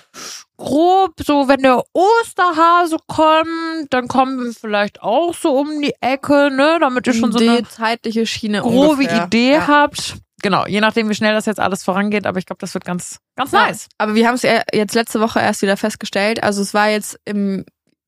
grob, 0.57 1.13
so 1.25 1.47
wenn 1.47 1.61
der 1.61 1.83
Osterhase 1.93 2.97
kommt, 3.07 3.91
dann 3.91 4.07
kommen 4.07 4.43
wir 4.45 4.53
vielleicht 4.53 5.01
auch 5.01 5.33
so 5.33 5.57
um 5.57 5.81
die 5.81 5.93
Ecke, 6.01 6.49
ne, 6.51 6.77
damit 6.79 7.05
ihr 7.07 7.13
schon 7.13 7.31
so 7.31 7.39
eine 7.39 7.63
zeitliche 7.67 8.25
Schiene 8.25 8.61
grobe 8.61 8.91
ungefähr. 9.03 9.25
Idee 9.25 9.53
Ja. 9.53 9.67
habt. 9.67 10.15
Genau, 10.41 10.65
je 10.65 10.81
nachdem, 10.81 11.09
wie 11.09 11.15
schnell 11.15 11.33
das 11.33 11.45
jetzt 11.45 11.59
alles 11.59 11.83
vorangeht, 11.83 12.25
aber 12.27 12.37
ich 12.37 12.45
glaube, 12.45 12.59
das 12.59 12.73
wird 12.73 12.83
ganz, 12.85 13.17
ganz 13.35 13.51
Ja. 13.53 13.65
nice. 13.67 13.87
Aber 13.97 14.13
wir 14.15 14.27
haben 14.27 14.35
es 14.35 14.41
jetzt 14.43 14.93
letzte 14.93 15.21
Woche 15.21 15.39
erst 15.39 15.61
wieder 15.61 15.77
festgestellt. 15.77 16.43
Also 16.43 16.61
es 16.61 16.73
war 16.73 16.89
jetzt 16.89 17.17
im 17.25 17.65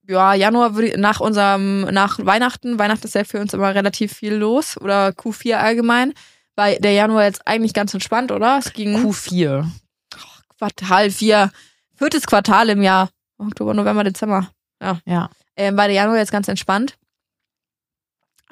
ja, 0.07 0.33
Januar 0.33 0.75
würde 0.75 0.99
nach 0.99 1.19
unserem, 1.19 1.81
nach 1.81 2.19
Weihnachten, 2.23 2.79
Weihnachten 2.79 3.05
ist 3.05 3.15
ja 3.15 3.23
für 3.23 3.39
uns 3.39 3.53
immer 3.53 3.73
relativ 3.73 4.13
viel 4.13 4.33
los 4.33 4.79
oder 4.79 5.09
Q4 5.09 5.55
allgemein, 5.55 6.13
war 6.55 6.71
der 6.71 6.93
Januar 6.93 7.23
jetzt 7.23 7.45
eigentlich 7.47 7.73
ganz 7.73 7.93
entspannt, 7.93 8.31
oder? 8.31 8.57
Es 8.57 8.73
ging 8.73 8.95
Q4. 8.97 9.65
Quartal 10.57 11.11
4, 11.11 11.51
viertes 11.95 12.25
Quartal 12.25 12.69
im 12.69 12.81
Jahr. 12.81 13.09
Oktober, 13.37 13.73
November, 13.73 14.03
Dezember. 14.03 14.49
Ja. 14.81 14.99
Ähm, 15.57 15.75
war 15.77 15.87
der 15.87 15.95
Januar 15.95 16.17
jetzt 16.17 16.31
ganz 16.31 16.47
entspannt. 16.47 16.97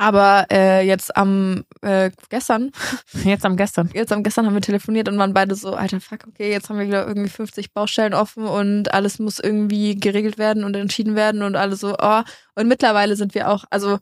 Aber 0.03 0.47
äh, 0.51 0.85
jetzt 0.85 1.15
am 1.15 1.63
äh, 1.81 2.11
gestern, 2.27 2.71
Jetzt 3.23 3.45
am 3.45 3.55
gestern. 3.55 3.89
jetzt 3.93 4.11
am 4.11 4.21
gestern 4.21 4.45
haben 4.45 4.53
wir 4.53 4.59
telefoniert 4.59 5.07
und 5.07 5.17
waren 5.17 5.33
beide 5.33 5.55
so, 5.55 5.75
alter 5.75 6.01
fuck, 6.01 6.27
okay, 6.27 6.51
jetzt 6.51 6.69
haben 6.69 6.77
wir 6.77 6.87
wieder 6.87 7.07
irgendwie 7.07 7.29
50 7.29 7.71
Baustellen 7.71 8.13
offen 8.13 8.45
und 8.45 8.93
alles 8.93 9.19
muss 9.19 9.39
irgendwie 9.39 9.95
geregelt 9.95 10.37
werden 10.37 10.65
und 10.65 10.75
entschieden 10.75 11.15
werden 11.15 11.41
und 11.41 11.55
alles 11.55 11.79
so, 11.79 11.95
oh. 11.97 12.21
Und 12.53 12.67
mittlerweile 12.67 13.15
sind 13.15 13.33
wir 13.33 13.49
auch, 13.49 13.63
also 13.69 13.99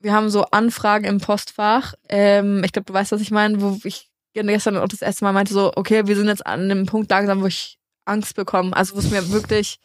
wir 0.00 0.14
haben 0.14 0.30
so 0.30 0.46
Anfragen 0.46 1.04
im 1.04 1.20
Postfach. 1.20 1.92
Ähm, 2.08 2.64
ich 2.64 2.72
glaube, 2.72 2.86
du 2.86 2.94
weißt, 2.94 3.12
was 3.12 3.20
ich 3.20 3.30
meine, 3.30 3.60
wo 3.60 3.78
ich 3.84 4.08
gestern 4.32 4.78
auch 4.78 4.88
das 4.88 5.02
erste 5.02 5.24
Mal 5.26 5.34
meinte, 5.34 5.52
so, 5.52 5.72
okay, 5.76 6.06
wir 6.06 6.16
sind 6.16 6.28
jetzt 6.28 6.46
an 6.46 6.62
einem 6.62 6.86
Punkt 6.86 7.10
langsam, 7.10 7.42
wo 7.42 7.46
ich 7.46 7.78
Angst 8.06 8.34
bekomme. 8.34 8.74
Also 8.74 8.94
wo 8.94 9.00
es 9.00 9.10
mir 9.10 9.30
wirklich 9.30 9.78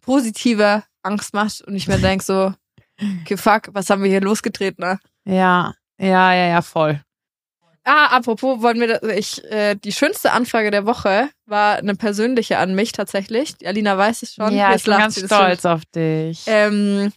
positive 0.00 0.82
Angst 1.04 1.34
macht 1.34 1.62
und 1.62 1.76
ich 1.76 1.86
mir 1.86 1.98
denk 1.98 2.24
so, 2.24 2.52
okay, 3.22 3.36
fuck, 3.36 3.68
was 3.72 3.90
haben 3.90 4.02
wir 4.02 4.10
hier 4.10 4.20
losgetreten, 4.20 4.84
ne? 4.84 4.98
Ja, 5.24 5.74
ja, 5.98 6.32
ja, 6.34 6.46
ja, 6.46 6.62
voll. 6.62 7.00
Ah, 7.84 8.06
apropos, 8.16 8.60
wollen 8.60 8.78
wir, 8.78 9.02
ich, 9.16 9.42
äh, 9.44 9.74
die 9.74 9.92
schönste 9.92 10.32
Anfrage 10.32 10.70
der 10.70 10.84
Woche 10.86 11.30
war 11.46 11.76
eine 11.76 11.94
persönliche 11.94 12.58
an 12.58 12.74
mich 12.74 12.92
tatsächlich. 12.92 13.56
Die 13.56 13.66
Alina 13.66 13.96
weiß 13.96 14.22
es 14.22 14.34
schon. 14.34 14.54
Ja, 14.54 14.74
ich 14.74 14.84
bin 14.84 14.98
ganz 14.98 15.18
stolz 15.18 15.64
auf 15.64 15.82
dich. 15.86 16.42
Ähm, 16.46 17.12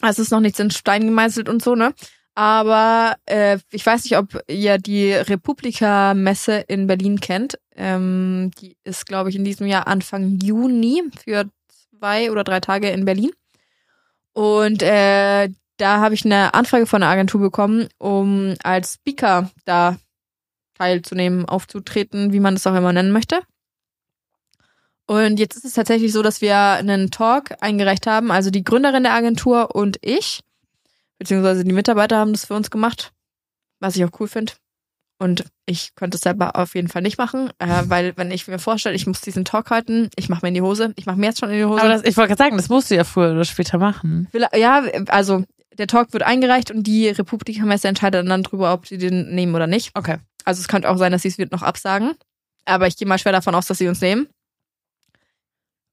also 0.00 0.22
es 0.22 0.28
ist 0.28 0.30
noch 0.30 0.40
nichts 0.40 0.60
in 0.60 0.70
Stein 0.70 1.06
gemeißelt 1.06 1.48
und 1.48 1.62
so, 1.62 1.74
ne? 1.74 1.94
Aber 2.34 3.16
äh, 3.26 3.58
ich 3.70 3.84
weiß 3.84 4.04
nicht, 4.04 4.16
ob 4.16 4.40
ihr 4.48 4.78
die 4.78 5.12
Republika-Messe 5.12 6.64
in 6.68 6.86
Berlin 6.86 7.20
kennt. 7.20 7.58
Ähm, 7.76 8.50
die 8.58 8.76
ist, 8.84 9.06
glaube 9.06 9.30
ich, 9.30 9.36
in 9.36 9.44
diesem 9.44 9.66
Jahr 9.66 9.86
Anfang 9.86 10.38
Juni 10.40 11.02
für 11.22 11.44
zwei 11.98 12.30
oder 12.30 12.44
drei 12.44 12.60
Tage 12.60 12.88
in 12.88 13.04
Berlin. 13.04 13.30
Und 14.34 14.82
äh, 14.82 15.50
da 15.76 16.00
habe 16.00 16.14
ich 16.14 16.24
eine 16.24 16.54
Anfrage 16.54 16.86
von 16.86 17.00
der 17.00 17.10
Agentur 17.10 17.40
bekommen, 17.40 17.88
um 17.98 18.54
als 18.62 18.94
Speaker 18.94 19.50
da 19.64 19.96
teilzunehmen, 20.74 21.44
aufzutreten, 21.44 22.32
wie 22.32 22.40
man 22.40 22.54
es 22.54 22.66
auch 22.66 22.74
immer 22.74 22.92
nennen 22.92 23.12
möchte. 23.12 23.40
Und 25.06 25.38
jetzt 25.38 25.56
ist 25.56 25.64
es 25.64 25.74
tatsächlich 25.74 26.12
so, 26.12 26.22
dass 26.22 26.40
wir 26.40 26.56
einen 26.56 27.10
Talk 27.10 27.56
eingereicht 27.60 28.06
haben. 28.06 28.30
Also 28.30 28.50
die 28.50 28.64
Gründerin 28.64 29.02
der 29.02 29.12
Agentur 29.12 29.74
und 29.74 29.98
ich, 30.00 30.40
beziehungsweise 31.18 31.64
die 31.64 31.72
Mitarbeiter 31.72 32.16
haben 32.16 32.32
das 32.32 32.46
für 32.46 32.54
uns 32.54 32.70
gemacht, 32.70 33.12
was 33.80 33.96
ich 33.96 34.04
auch 34.04 34.20
cool 34.20 34.28
finde. 34.28 34.52
Und 35.22 35.44
ich 35.66 35.94
könnte 35.94 36.16
es 36.16 36.22
selber 36.22 36.56
auf 36.56 36.74
jeden 36.74 36.88
Fall 36.88 37.00
nicht 37.00 37.16
machen, 37.16 37.50
äh, 37.60 37.82
weil 37.84 38.12
wenn 38.16 38.32
ich 38.32 38.48
mir 38.48 38.58
vorstelle, 38.58 38.96
ich 38.96 39.06
muss 39.06 39.20
diesen 39.20 39.44
Talk 39.44 39.70
halten, 39.70 40.10
ich 40.16 40.28
mache 40.28 40.40
mir 40.42 40.48
in 40.48 40.54
die 40.54 40.62
Hose, 40.62 40.92
ich 40.96 41.06
mache 41.06 41.16
mir 41.16 41.26
jetzt 41.26 41.38
schon 41.38 41.50
in 41.50 41.58
die 41.58 41.64
Hose. 41.64 41.80
Aber 41.80 41.90
das, 41.90 42.02
ich 42.02 42.16
wollte 42.16 42.30
gerade 42.30 42.42
sagen, 42.42 42.56
das 42.56 42.68
musst 42.68 42.90
du 42.90 42.96
ja 42.96 43.04
früher 43.04 43.30
oder 43.30 43.44
später 43.44 43.78
machen. 43.78 44.26
Ja, 44.56 44.82
also 45.08 45.44
der 45.78 45.86
Talk 45.86 46.12
wird 46.12 46.24
eingereicht 46.24 46.72
und 46.72 46.82
die 46.88 47.08
Republikamesse 47.08 47.86
entscheidet 47.86 48.28
dann 48.28 48.42
drüber, 48.42 48.72
ob 48.72 48.88
sie 48.88 48.98
den 48.98 49.32
nehmen 49.32 49.54
oder 49.54 49.68
nicht. 49.68 49.92
Okay. 49.94 50.16
Also 50.44 50.60
es 50.60 50.66
könnte 50.66 50.90
auch 50.90 50.96
sein, 50.96 51.12
dass 51.12 51.22
sie 51.22 51.28
es 51.28 51.38
wird 51.38 51.52
noch 51.52 51.62
absagen. 51.62 52.12
Aber 52.64 52.88
ich 52.88 52.96
gehe 52.96 53.06
mal 53.06 53.18
schwer 53.18 53.32
davon 53.32 53.54
aus, 53.54 53.66
dass 53.66 53.78
sie 53.78 53.86
uns 53.86 54.00
nehmen. 54.00 54.26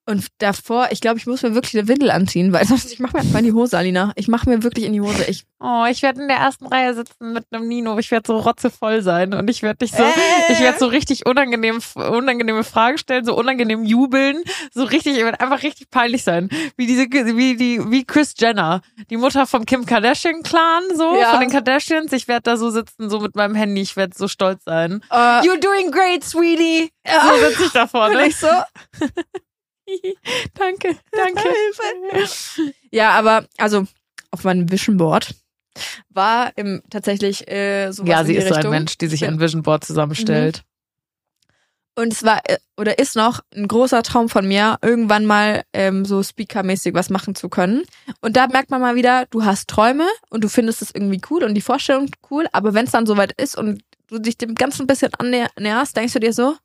Und 0.10 0.28
davor, 0.40 0.88
ich 0.92 1.02
glaube, 1.02 1.20
ich 1.20 1.28
muss 1.28 1.44
mir 1.44 1.54
wirklich 1.54 1.78
eine 1.78 1.88
Windel 1.88 2.10
anziehen, 2.12 2.52
weil 2.52 2.66
sonst 2.68 2.92
ich 2.92 3.00
mache 3.00 3.14
mir 3.18 3.20
einfach 3.24 3.40
in 3.40 3.46
die 3.46 3.54
Hose, 3.54 3.78
Alina. 3.78 4.12
Ich 4.16 4.28
mache 4.28 4.50
mir 4.50 4.64
wirklich 4.64 4.86
in 4.86 4.94
die 4.94 5.02
Hose. 5.02 5.24
Ich 5.26 5.46
Oh, 5.62 5.84
ich 5.92 6.02
werde 6.04 6.22
in 6.22 6.30
der 6.30 6.38
ersten 6.38 6.68
Reihe 6.68 6.94
sitzen 6.94 7.34
mit 7.34 7.44
einem 7.52 7.68
Nino. 7.68 7.98
Ich 8.00 8.12
werde 8.12 8.26
so 8.28 8.38
rotzevoll 8.38 9.02
sein 9.02 9.34
und 9.34 9.50
ich 9.50 9.62
werde 9.62 9.80
dich 9.80 9.92
so, 9.92 10.02
Äh. 10.02 10.54
ich 10.54 10.62
werde 10.62 10.80
so 10.80 10.86
richtig 10.88 11.26
unangenehm, 11.26 11.80
unangenehme 11.96 12.64
Fragen 12.64 12.98
stellen, 12.98 13.26
so 13.26 13.36
unangenehm 13.38 13.84
jubeln, 13.84 14.42
so 14.74 14.84
richtig, 14.86 15.18
ich 15.18 15.24
werde 15.26 15.42
einfach 15.42 15.62
richtig 15.62 15.90
peinlich 15.90 16.24
sein, 16.24 16.48
wie 16.78 16.88
diese, 16.88 17.04
wie 17.12 17.58
die, 17.58 17.82
wie 17.92 18.06
Chris 18.06 18.36
Jenner, 18.38 18.80
die 19.10 19.18
Mutter 19.18 19.46
vom 19.46 19.66
Kim 19.66 19.86
Kardashian 19.86 20.44
Clan, 20.44 20.84
so 20.96 21.18
Ja. 21.18 21.32
von 21.32 21.42
den 21.42 21.50
Kardashians. 21.50 22.14
Ich 22.14 22.30
werde 22.30 22.44
da 22.44 22.56
so 22.56 22.70
sitzen, 22.70 23.10
so 23.10 23.20
mit 23.20 23.36
meinem 23.36 23.54
Handy. 23.56 23.82
Ich 23.82 23.98
werde 23.98 24.14
so 24.18 24.30
stolz 24.30 24.64
sein. 24.64 25.02
äh, 25.12 25.16
You're 25.42 25.60
doing 25.60 25.92
great, 25.92 26.24
sweetie. 26.24 26.90
So 27.06 27.46
sitze 27.50 27.64
ich 27.66 27.72
da 27.74 27.86
vorne. 27.86 28.22
nicht 28.24 28.40
so. 28.40 28.48
danke, 30.56 30.96
danke. 31.12 31.50
Ja, 32.92 33.12
aber 33.12 33.46
also 33.58 33.86
auf 34.32 34.44
meinem 34.44 34.72
Vision 34.72 34.98
Board 34.98 35.36
war 36.10 36.52
im 36.58 36.82
tatsächlich 36.90 37.50
äh, 37.50 37.92
sowas 37.92 38.10
Ja, 38.10 38.24
sie 38.24 38.36
ist 38.36 38.48
so 38.48 38.54
ein 38.54 38.56
Richtung. 38.56 38.72
Mensch, 38.72 38.98
die 38.98 39.08
sich 39.08 39.26
ein 39.26 39.40
Vision 39.40 39.64
Board 39.64 39.84
zusammenstellt. 39.84 40.64
Und 41.96 42.14
es 42.14 42.24
war 42.24 42.42
äh, 42.46 42.58
oder 42.78 42.98
ist 42.98 43.16
noch 43.16 43.42
ein 43.54 43.68
großer 43.68 44.04
Traum 44.04 44.30
von 44.30 44.48
mir, 44.48 44.78
irgendwann 44.82 45.26
mal 45.26 45.64
ähm, 45.74 46.06
so 46.06 46.24
speakermäßig 46.24 46.94
was 46.94 47.10
machen 47.10 47.36
zu 47.36 47.50
können. 47.50 47.84
Und 48.22 48.38
da 48.38 48.48
merkt 48.48 48.70
man 48.70 48.80
mal 48.80 48.96
wieder, 48.96 49.26
du 49.32 49.44
hast 49.44 49.68
Träume 49.68 50.08
und 50.30 50.44
du 50.44 50.50
findest 50.50 50.82
es 50.82 50.92
irgendwie 50.94 51.22
cool 51.30 51.44
und 51.44 51.56
die 51.56 51.62
Vorstellung 51.62 52.10
cool, 52.32 52.48
aber 52.54 52.74
wenn 52.74 52.86
es 52.86 52.92
dann 52.92 53.06
soweit 53.06 53.34
ist 53.34 53.58
und 53.58 53.84
du 54.08 54.20
dich 54.20 54.38
dem 54.38 54.56
Ganzen 54.56 54.84
ein 54.84 54.88
bisschen 54.88 55.12
annäherst, 55.14 55.98
denkst 55.98 56.14
du 56.14 56.20
dir 56.20 56.34
so, 56.34 56.56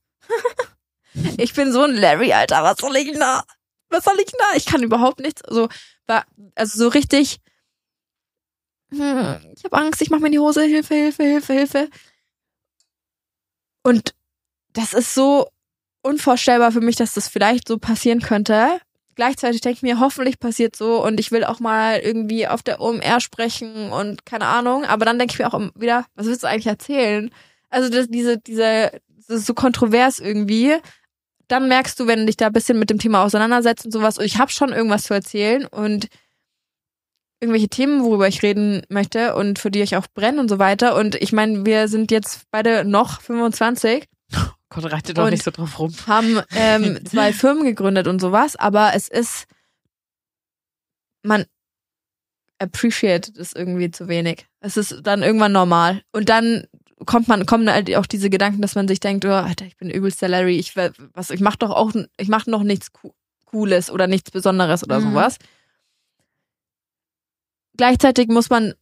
ich 1.39 1.55
bin 1.55 1.73
so 1.73 1.83
ein 1.83 1.95
Larry, 1.95 2.33
Alter, 2.33 2.63
was 2.63 2.79
soll 2.79 2.97
ich 2.97 3.13
da? 3.13 3.45
Was 3.91 4.05
soll 4.05 4.19
ich 4.19 4.33
da? 4.33 4.57
Ich 4.57 4.67
kann 4.67 4.83
überhaupt 4.83 5.21
nichts. 5.21 5.43
So, 5.49 5.69
also 6.55 6.79
so 6.79 6.89
richtig, 6.89 7.41
hm, 8.91 9.53
ich 9.57 9.65
habe 9.65 9.77
Angst, 9.77 10.03
ich 10.03 10.11
mache 10.11 10.23
mir 10.23 10.31
die 10.31 10.39
Hose, 10.39 10.63
Hilfe, 10.63 10.95
Hilfe, 10.95 11.25
Hilfe, 11.25 11.53
Hilfe. 11.53 11.89
Und 13.83 14.15
das 14.73 14.95
ist 14.95 15.15
so 15.15 15.49
unvorstellbar 16.03 16.73
für 16.73 16.81
mich, 16.81 16.97
dass 16.97 17.15
das 17.15 17.29
vielleicht 17.29 17.69
so 17.69 17.79
passieren 17.79 18.21
könnte. 18.21 18.81
Gleichzeitig 19.15 19.61
denke 19.61 19.77
ich 19.77 19.83
mir, 19.83 20.01
hoffentlich 20.01 20.41
passiert 20.41 20.75
so 20.77 21.05
und 21.05 21.21
ich 21.21 21.31
will 21.31 21.45
auch 21.45 21.61
mal 21.61 21.99
irgendwie 21.99 22.49
auf 22.49 22.63
der 22.63 22.81
OMR 22.81 23.21
sprechen 23.21 23.93
und 23.93 24.27
keine 24.27 24.47
Ahnung. 24.47 24.85
Aber 24.85 25.05
dann 25.05 25.19
denke 25.19 25.33
ich 25.35 25.39
mir 25.39 25.53
auch 25.53 25.59
wieder, 25.77 26.07
was 26.15 26.27
willst 26.27 26.43
du 26.43 26.49
eigentlich 26.49 26.67
erzählen? 26.67 27.31
Also 27.71 27.89
das, 27.89 28.09
diese, 28.09 28.39
diese, 28.39 28.91
das 29.29 29.41
ist 29.41 29.47
so 29.47 29.55
kontrovers 29.55 30.19
irgendwie. 30.19 30.77
Dann 31.49 31.69
merkst 31.69 31.99
du, 31.99 32.07
wenn 32.07 32.21
du 32.21 32.27
dich 32.27 32.37
da 32.37 32.47
ein 32.47 32.53
bisschen 32.53 32.79
mit 32.79 32.91
dem 32.91 32.99
Thema 32.99 33.23
auseinandersetzt 33.23 33.85
und 33.85 33.93
sowas, 33.93 34.19
und 34.19 34.25
ich 34.25 34.39
habe 34.39 34.51
schon 34.51 34.73
irgendwas 34.73 35.05
zu 35.05 35.15
erzählen 35.15 35.67
und 35.67 36.09
irgendwelche 37.41 37.69
Themen, 37.69 38.03
worüber 38.03 38.27
ich 38.27 38.43
reden 38.43 38.83
möchte 38.89 39.35
und 39.35 39.59
für 39.59 39.71
die 39.71 39.83
ich 39.83 39.97
auch 39.97 40.07
brenne 40.15 40.41
und 40.41 40.49
so 40.49 40.59
weiter. 40.59 40.97
Und 40.97 41.15
ich 41.17 41.33
meine, 41.33 41.67
wir 41.67 41.89
sind 41.89 42.11
jetzt 42.11 42.45
beide 42.51 42.85
noch 42.85 43.21
25 43.21 44.09
Gott, 44.71 44.91
reite 44.91 45.15
doch 45.15 45.31
nicht 45.31 45.45
so 45.45 45.51
drauf 45.51 45.79
rum. 45.79 45.95
haben 46.07 46.41
ähm, 46.55 47.05
zwei 47.09 47.33
Firmen 47.33 47.65
gegründet 47.65 48.07
und 48.07 48.21
sowas, 48.21 48.57
aber 48.57 48.93
es 48.95 49.09
ist, 49.09 49.45
man 51.23 51.45
appreciate 52.59 53.33
es 53.39 53.53
irgendwie 53.53 53.91
zu 53.91 54.09
wenig. 54.09 54.47
Es 54.61 54.77
ist 54.77 55.01
dann 55.03 55.23
irgendwann 55.23 55.53
normal. 55.53 56.03
Und 56.13 56.29
dann 56.29 56.67
kommt 57.05 57.29
man, 57.29 57.47
kommen 57.47 57.71
halt 57.71 57.95
auch 57.97 58.07
diese 58.07 58.31
Gedanken, 58.31 58.63
dass 58.63 58.75
man 58.75 58.89
sich 58.89 59.01
denkt, 59.01 59.25
oh, 59.25 59.31
Alter, 59.31 59.65
ich 59.67 59.77
bin 59.77 59.91
übelst 59.91 60.21
der 60.23 60.29
Larry, 60.29 60.59
ich, 60.59 60.77
was, 60.77 61.31
ich 61.31 61.41
mach 61.41 61.57
doch 61.57 61.71
auch, 61.71 61.93
ich 62.17 62.29
mach 62.29 62.47
noch 62.47 62.63
nichts 62.63 62.93
Co- 62.93 63.15
Cooles 63.47 63.91
oder 63.91 64.07
nichts 64.07 64.31
Besonderes 64.31 64.83
oder 64.85 65.01
Mhm. 65.01 65.11
sowas. 65.11 65.39
Gleichzeitig 67.77 68.29
muss 68.29 68.51
man, 68.51 68.75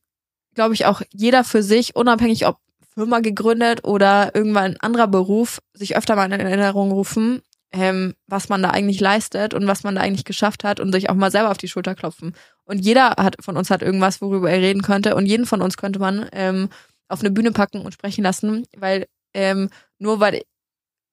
glaube 0.55 0.75
ich, 0.75 0.87
auch 0.87 1.03
jeder 1.13 1.45
für 1.45 1.63
sich, 1.63 1.97
unabhängig 1.97 2.47
ob 2.47 2.59
Firma 2.95 3.21
gegründet 3.21 3.85
oder 3.85 4.35
irgendwann 4.35 4.73
ein 4.73 4.81
anderer 4.81 5.09
Beruf, 5.09 5.61
sich 5.73 5.97
öfter 5.97 6.15
mal 6.15 6.31
in 6.31 6.39
Erinnerung 6.39 6.93
rufen, 6.93 7.41
ähm, 7.73 8.15
was 8.27 8.51
man 8.51 8.63
da 8.63 8.69
eigentlich 8.71 9.01
leistet 9.01 9.55
und 9.55 9.67
was 9.67 9.83
man 9.83 9.95
da 9.95 10.03
eigentlich 10.03 10.27
geschafft 10.27 10.63
hat 10.63 10.79
und 10.79 10.93
sich 10.93 11.09
auch 11.09 11.15
mal 11.15 11.31
selber 11.31 11.51
auf 11.51 11.57
die 11.57 11.69
Schulter 11.69 11.95
klopfen. 11.95 12.35
Und 12.65 12.81
jeder 12.81 13.11
hat 13.19 13.37
von 13.41 13.57
uns 13.57 13.71
hat 13.71 13.81
irgendwas, 13.81 14.21
worüber 14.21 14.51
er 14.51 14.61
reden 14.61 14.83
könnte 14.83 15.15
und 15.17 15.25
jeden 15.25 15.47
von 15.47 15.63
uns 15.63 15.79
könnte 15.79 15.99
man 15.99 16.29
ähm, 16.33 16.69
auf 17.13 17.21
eine 17.21 17.31
Bühne 17.31 17.53
packen 17.53 17.81
und 17.81 17.93
sprechen 17.93 18.25
lassen, 18.25 18.67
weil 18.77 19.07
ähm, 19.35 19.71
nur 19.99 20.21
weil 20.21 20.43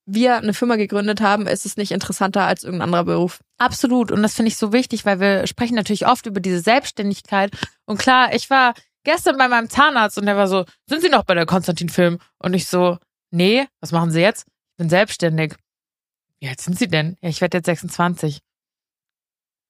wir 0.06 0.38
eine 0.38 0.54
Firma 0.56 0.76
gegründet 0.76 1.22
haben, 1.22 1.46
ist 1.46 1.66
es 1.68 1.78
nicht 1.78 1.92
interessanter 1.92 2.46
als 2.46 2.64
irgendein 2.64 2.88
anderer 2.88 3.04
Beruf. 3.04 3.42
Absolut. 3.60 4.12
Und 4.12 4.24
das 4.24 4.34
finde 4.34 4.50
ich 4.50 4.58
so 4.58 4.74
wichtig, 4.74 5.06
weil 5.06 5.20
wir 5.20 5.46
sprechen 5.46 5.76
natürlich 5.76 6.08
oft 6.08 6.26
über 6.26 6.40
diese 6.40 6.60
Selbstständigkeit. 6.62 7.52
Und 7.86 8.00
klar, 8.00 8.34
ich 8.34 8.50
war 8.50 8.74
gestern 9.04 9.38
bei 9.38 9.48
meinem 9.48 9.70
Zahnarzt 9.70 10.18
und 10.18 10.26
der 10.26 10.36
war 10.36 10.48
so, 10.48 10.66
sind 10.88 11.02
Sie 11.04 11.10
noch 11.10 11.24
bei 11.26 11.36
der 11.36 11.46
Konstantin 11.46 11.90
Film? 11.90 12.18
Und 12.40 12.56
ich 12.56 12.66
so, 12.68 12.98
nee, 13.30 13.68
was 13.82 13.92
machen 13.92 14.10
Sie 14.12 14.20
jetzt? 14.22 14.48
Ich 14.72 14.78
bin 14.78 14.90
selbstständig. 14.90 15.56
Wie 16.40 16.48
alt 16.50 16.60
sind 16.60 16.78
Sie 16.80 16.88
denn? 16.88 17.16
Ja, 17.22 17.30
ich 17.30 17.42
werde 17.42 17.58
jetzt 17.60 17.68
26. 17.68 18.40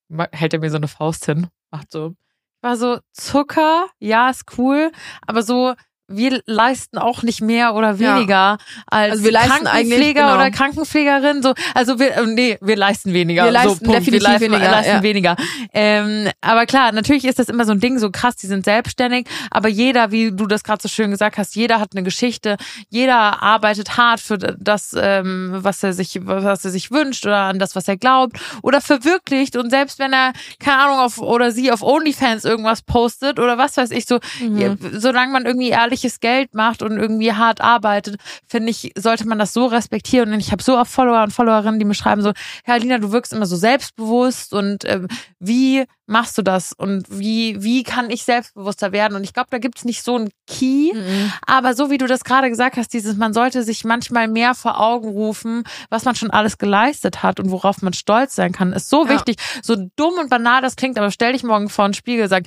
Ma- 0.07 0.29
Hält 0.31 0.53
er 0.53 0.59
mir 0.59 0.69
so 0.71 0.77
eine 0.77 0.87
Faust 0.87 1.25
hin. 1.25 1.47
Macht 1.71 1.91
so. 1.91 2.15
War 2.61 2.75
so, 2.77 2.99
Zucker, 3.13 3.87
ja, 3.99 4.29
ist 4.29 4.57
cool, 4.57 4.91
aber 5.25 5.43
so, 5.43 5.75
wir 6.09 6.41
leisten 6.45 6.97
auch 6.97 7.23
nicht 7.23 7.41
mehr 7.41 7.75
oder 7.75 7.93
Ja. 7.93 8.15
weniger 8.17 8.57
als 8.87 9.11
Also 9.13 9.23
wir 9.23 9.31
leisten 9.31 9.65
Krankenpfleger 9.65 10.21
genau. 10.21 10.35
oder 10.35 10.51
Krankenpflegerin. 10.51 11.43
So, 11.43 11.53
also 11.73 11.99
wir, 11.99 12.17
äh, 12.17 12.25
nee, 12.25 12.57
wir 12.61 12.75
leisten 12.75 13.13
weniger. 13.13 13.45
Wir 13.45 13.51
leisten 13.51 13.85
so, 13.85 13.91
definitiv 13.91 14.13
wir 14.13 14.21
leisten, 14.21 14.41
weniger, 14.51 14.71
leisten 14.71 14.95
ja. 14.95 15.03
weniger. 15.03 15.35
Ähm, 15.73 16.29
aber 16.41 16.65
klar, 16.65 16.91
natürlich 16.91 17.25
ist 17.25 17.39
das 17.39 17.49
immer 17.49 17.65
so 17.65 17.71
ein 17.71 17.79
Ding, 17.79 17.99
so 17.99 18.09
krass, 18.11 18.35
die 18.35 18.47
sind 18.47 18.65
selbstständig, 18.65 19.27
aber 19.51 19.69
jeder, 19.69 20.11
wie 20.11 20.31
du 20.31 20.47
das 20.47 20.63
gerade 20.63 20.81
so 20.81 20.89
schön 20.89 21.11
gesagt 21.11 21.37
hast, 21.37 21.55
jeder 21.55 21.79
hat 21.79 21.89
eine 21.93 22.03
Geschichte, 22.03 22.57
jeder 22.89 23.41
arbeitet 23.41 23.97
hart 23.97 24.19
für 24.19 24.37
das, 24.37 24.95
ähm, 24.99 25.51
was 25.51 25.83
er 25.83 25.93
sich, 25.93 26.19
was 26.23 26.65
er 26.65 26.71
sich 26.71 26.91
wünscht 26.91 27.25
oder 27.25 27.37
an 27.37 27.59
das, 27.59 27.75
was 27.75 27.87
er 27.87 27.97
glaubt 27.97 28.39
oder 28.61 28.81
verwirklicht 28.81 29.55
und 29.55 29.69
selbst 29.69 29.99
wenn 29.99 30.13
er, 30.13 30.33
keine 30.59 30.79
Ahnung, 30.79 30.99
auf 30.99 31.19
oder 31.19 31.51
sie 31.51 31.71
auf 31.71 31.81
OnlyFans 31.81 32.45
irgendwas 32.45 32.81
postet 32.81 33.39
oder 33.39 33.57
was 33.57 33.77
weiß 33.77 33.91
ich, 33.91 34.05
so, 34.05 34.19
ja, 34.39 34.75
solange 34.91 35.31
man 35.31 35.45
irgendwie 35.45 35.69
ehrliches 35.99 36.19
Geld 36.19 36.53
macht 36.55 36.81
und 36.81 36.97
irgendwie 36.97 37.33
hart 37.33 37.61
arbeitet, 37.61 38.17
finde 38.47 38.71
ich, 38.71 38.91
sollte 38.97 39.27
man 39.27 39.37
das 39.39 39.53
so 39.53 39.65
respektieren. 39.65 40.31
Und 40.33 40.39
ich 40.39 40.51
habe 40.51 40.63
so 40.63 40.77
oft 40.77 40.91
Follower 40.91 41.23
und 41.23 41.31
Followerinnen, 41.31 41.79
die 41.79 41.85
mir 41.85 41.93
schreiben 41.93 42.21
so, 42.21 42.31
Herr 42.63 42.75
Alina, 42.75 42.97
du 42.99 43.11
wirkst 43.11 43.33
immer 43.33 43.45
so 43.45 43.55
selbstbewusst 43.55 44.53
und 44.53 44.85
ähm, 44.85 45.07
wie 45.39 45.85
machst 46.07 46.37
du 46.37 46.41
das 46.41 46.73
und 46.73 47.05
wie 47.09 47.61
wie 47.61 47.83
kann 47.83 48.09
ich 48.09 48.23
selbstbewusster 48.23 48.91
werden? 48.91 49.15
Und 49.15 49.23
ich 49.23 49.33
glaube, 49.33 49.49
da 49.51 49.57
gibt's 49.59 49.85
nicht 49.85 50.03
so 50.03 50.15
einen 50.15 50.29
Key, 50.47 50.91
Mhm. 50.93 51.31
aber 51.45 51.75
so 51.75 51.91
wie 51.91 51.97
du 51.97 52.07
das 52.07 52.23
gerade 52.23 52.49
gesagt 52.49 52.77
hast, 52.77 52.93
dieses, 52.93 53.15
man 53.17 53.33
sollte 53.33 53.61
sich 53.63 53.83
manchmal 53.83 54.27
mehr 54.27 54.55
vor 54.55 54.79
Augen 54.79 55.09
rufen, 55.09 55.63
was 55.89 56.05
man 56.05 56.15
schon 56.15 56.31
alles 56.31 56.57
geleistet 56.57 57.21
hat 57.21 57.39
und 57.39 57.51
worauf 57.51 57.81
man 57.81 57.93
stolz 57.93 58.35
sein 58.35 58.51
kann, 58.53 58.73
ist 58.73 58.89
so 58.89 59.05
Ja. 59.05 59.11
wichtig. 59.11 59.35
So 59.61 59.75
dumm 59.95 60.13
und 60.19 60.29
banal 60.29 60.61
das 60.61 60.75
klingt, 60.75 60.97
aber 60.97 61.11
stell 61.11 61.33
dich 61.33 61.43
morgen 61.43 61.69
vor 61.69 61.87
den 61.87 61.93
Spiegel 61.93 62.23
und 62.23 62.29
sag, 62.29 62.43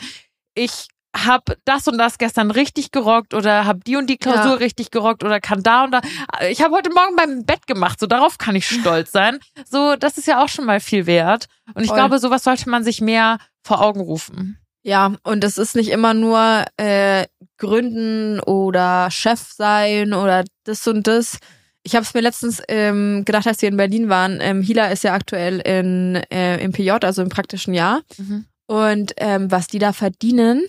ich 0.55 0.89
hab 1.17 1.57
das 1.65 1.87
und 1.89 1.99
das 1.99 2.19
gestern 2.19 2.51
richtig 2.51 2.91
gerockt 2.91 3.35
oder 3.35 3.67
hab 3.67 3.85
die 3.85 3.97
und 3.97 4.09
die 4.09 4.17
Klausur 4.17 4.53
Ja. 4.53 4.55
richtig 4.55 4.91
gerockt 4.91 5.25
oder 5.25 5.41
kann 5.41 5.63
da 5.63 5.85
und 5.85 5.91
da. 5.93 6.01
Ich 6.49 6.63
habe 6.63 6.75
heute 6.75 6.91
Morgen 6.91 7.17
beim 7.17 7.45
Bett 7.45 7.67
gemacht, 7.67 8.01
so 8.01 8.07
darauf 8.07 8.39
kann 8.39 8.57
ich 8.57 8.67
stolz 8.67 9.13
sein. 9.13 9.39
So, 9.69 9.97
das 9.97 10.17
ist 10.19 10.27
ja 10.27 10.43
auch 10.43 10.49
schon 10.49 10.65
mal 10.65 10.81
viel 10.81 11.07
wert. 11.07 11.47
Und 11.75 11.83
ich 11.83 11.89
Voll. 11.89 11.99
glaube, 11.99 12.19
sowas 12.19 12.45
sollte 12.45 12.69
man 12.71 12.83
sich 12.85 13.01
mehr 13.01 13.39
vor 13.63 13.83
Augen 13.83 14.01
rufen. 14.01 14.59
Ja, 14.85 15.13
und 15.23 15.45
es 15.45 15.59
ist 15.59 15.77
nicht 15.77 15.91
immer 15.91 16.13
nur 16.15 16.65
äh, 16.77 17.27
Gründen 17.59 18.41
oder 18.41 19.11
Chef 19.11 19.41
sein 19.55 20.13
oder 20.13 20.45
das 20.65 20.87
und 20.89 21.07
das. 21.07 21.39
Ich 21.85 21.95
habe 21.95 22.05
es 22.05 22.15
mir 22.15 22.21
letztens 22.21 22.63
ähm, 22.69 23.25
gedacht, 23.25 23.47
als 23.47 23.61
wir 23.63 23.69
in 23.69 23.77
Berlin 23.77 24.09
waren. 24.09 24.39
Ähm, 24.41 24.63
Hila 24.63 24.87
ist 24.87 25.05
ja 25.05 25.15
aktuell 25.15 25.61
in, 25.61 26.17
äh, 26.33 26.59
im 26.63 26.73
PJ, 26.73 26.91
also 26.91 27.23
im 27.23 27.29
praktischen 27.29 27.75
Jahr. 27.75 28.01
Und 28.67 29.13
ähm, 29.19 29.51
was 29.51 29.67
die 29.69 29.79
da 29.79 29.93
verdienen, 29.93 30.65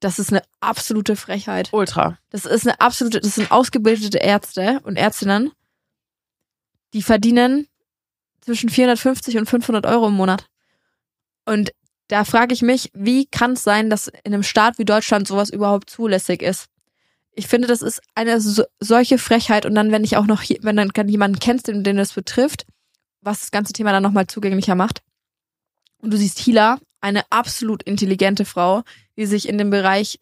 das 0.00 0.18
ist 0.18 0.32
eine 0.32 0.42
absolute 0.60 1.14
Frechheit. 1.14 1.68
Ultra. 1.72 2.18
Das 2.30 2.46
ist 2.46 2.66
eine 2.66 2.80
absolute, 2.80 3.20
das 3.20 3.34
sind 3.34 3.50
ausgebildete 3.50 4.18
Ärzte 4.18 4.80
und 4.84 4.96
Ärztinnen, 4.96 5.52
die 6.94 7.02
verdienen 7.02 7.68
zwischen 8.40 8.70
450 8.70 9.36
und 9.36 9.46
500 9.46 9.86
Euro 9.86 10.08
im 10.08 10.14
Monat. 10.14 10.46
Und 11.44 11.72
da 12.08 12.24
frage 12.24 12.54
ich 12.54 12.62
mich, 12.62 12.90
wie 12.94 13.26
kann 13.26 13.52
es 13.52 13.62
sein, 13.62 13.90
dass 13.90 14.08
in 14.08 14.34
einem 14.34 14.42
Staat 14.42 14.78
wie 14.78 14.84
Deutschland 14.84 15.28
sowas 15.28 15.50
überhaupt 15.50 15.90
zulässig 15.90 16.42
ist? 16.42 16.66
Ich 17.32 17.46
finde, 17.46 17.68
das 17.68 17.82
ist 17.82 18.00
eine 18.14 18.40
so, 18.40 18.64
solche 18.80 19.18
Frechheit. 19.18 19.64
Und 19.64 19.74
dann, 19.74 19.92
wenn 19.92 20.02
ich 20.02 20.16
auch 20.16 20.26
noch, 20.26 20.42
hier, 20.42 20.58
wenn 20.62 20.76
dann 20.76 20.90
jemanden 21.06 21.38
kennst, 21.38 21.68
den, 21.68 21.84
den 21.84 21.96
das 21.96 22.12
betrifft, 22.12 22.66
was 23.20 23.40
das 23.40 23.50
ganze 23.50 23.72
Thema 23.72 23.92
dann 23.92 24.02
nochmal 24.02 24.26
zugänglicher 24.26 24.74
macht. 24.74 25.02
Und 25.98 26.12
du 26.12 26.16
siehst 26.16 26.38
Hila, 26.38 26.78
eine 27.00 27.22
absolut 27.30 27.82
intelligente 27.82 28.44
Frau, 28.44 28.82
die 29.16 29.26
sich 29.26 29.48
in 29.48 29.58
dem 29.58 29.70
Bereich 29.70 30.18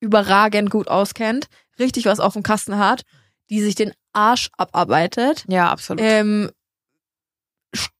überragend 0.00 0.70
gut 0.70 0.88
auskennt, 0.88 1.46
richtig 1.78 2.06
was 2.06 2.20
auf 2.20 2.32
dem 2.34 2.42
Kasten 2.42 2.78
hat, 2.78 3.02
die 3.50 3.60
sich 3.60 3.74
den 3.74 3.92
Arsch 4.12 4.50
abarbeitet, 4.56 5.44
Ja, 5.48 5.70
absolut. 5.70 6.02
ähm, 6.04 6.50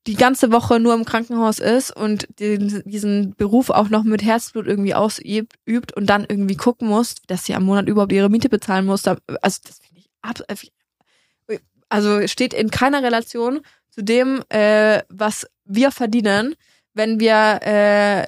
die 0.06 0.16
ganze 0.16 0.52
Woche 0.52 0.80
nur 0.80 0.92
im 0.94 1.06
Krankenhaus 1.06 1.58
ist 1.58 1.94
und 1.96 2.26
den, 2.40 2.82
diesen 2.84 3.34
Beruf 3.36 3.70
auch 3.70 3.88
noch 3.88 4.02
mit 4.02 4.22
Herzblut 4.22 4.66
irgendwie 4.66 4.94
ausübt 4.94 5.54
übt 5.64 5.94
und 5.94 6.06
dann 6.06 6.26
irgendwie 6.28 6.56
gucken 6.56 6.88
muss, 6.88 7.14
dass 7.26 7.46
sie 7.46 7.54
am 7.54 7.62
Monat 7.64 7.88
überhaupt 7.88 8.12
ihre 8.12 8.28
Miete 8.28 8.50
bezahlen 8.50 8.84
muss. 8.84 9.06
Also 9.06 9.20
das 9.40 9.78
finde 9.78 10.00
ich 10.00 10.10
ab, 10.20 10.42
also 11.88 12.26
steht 12.26 12.52
in 12.52 12.70
keiner 12.70 13.02
Relation 13.02 13.60
zu 13.90 14.02
dem, 14.02 14.42
äh, 14.50 15.02
was 15.08 15.46
wir 15.64 15.90
verdienen, 15.90 16.54
wenn 16.94 17.20
wir 17.20 17.60
äh, 17.62 18.26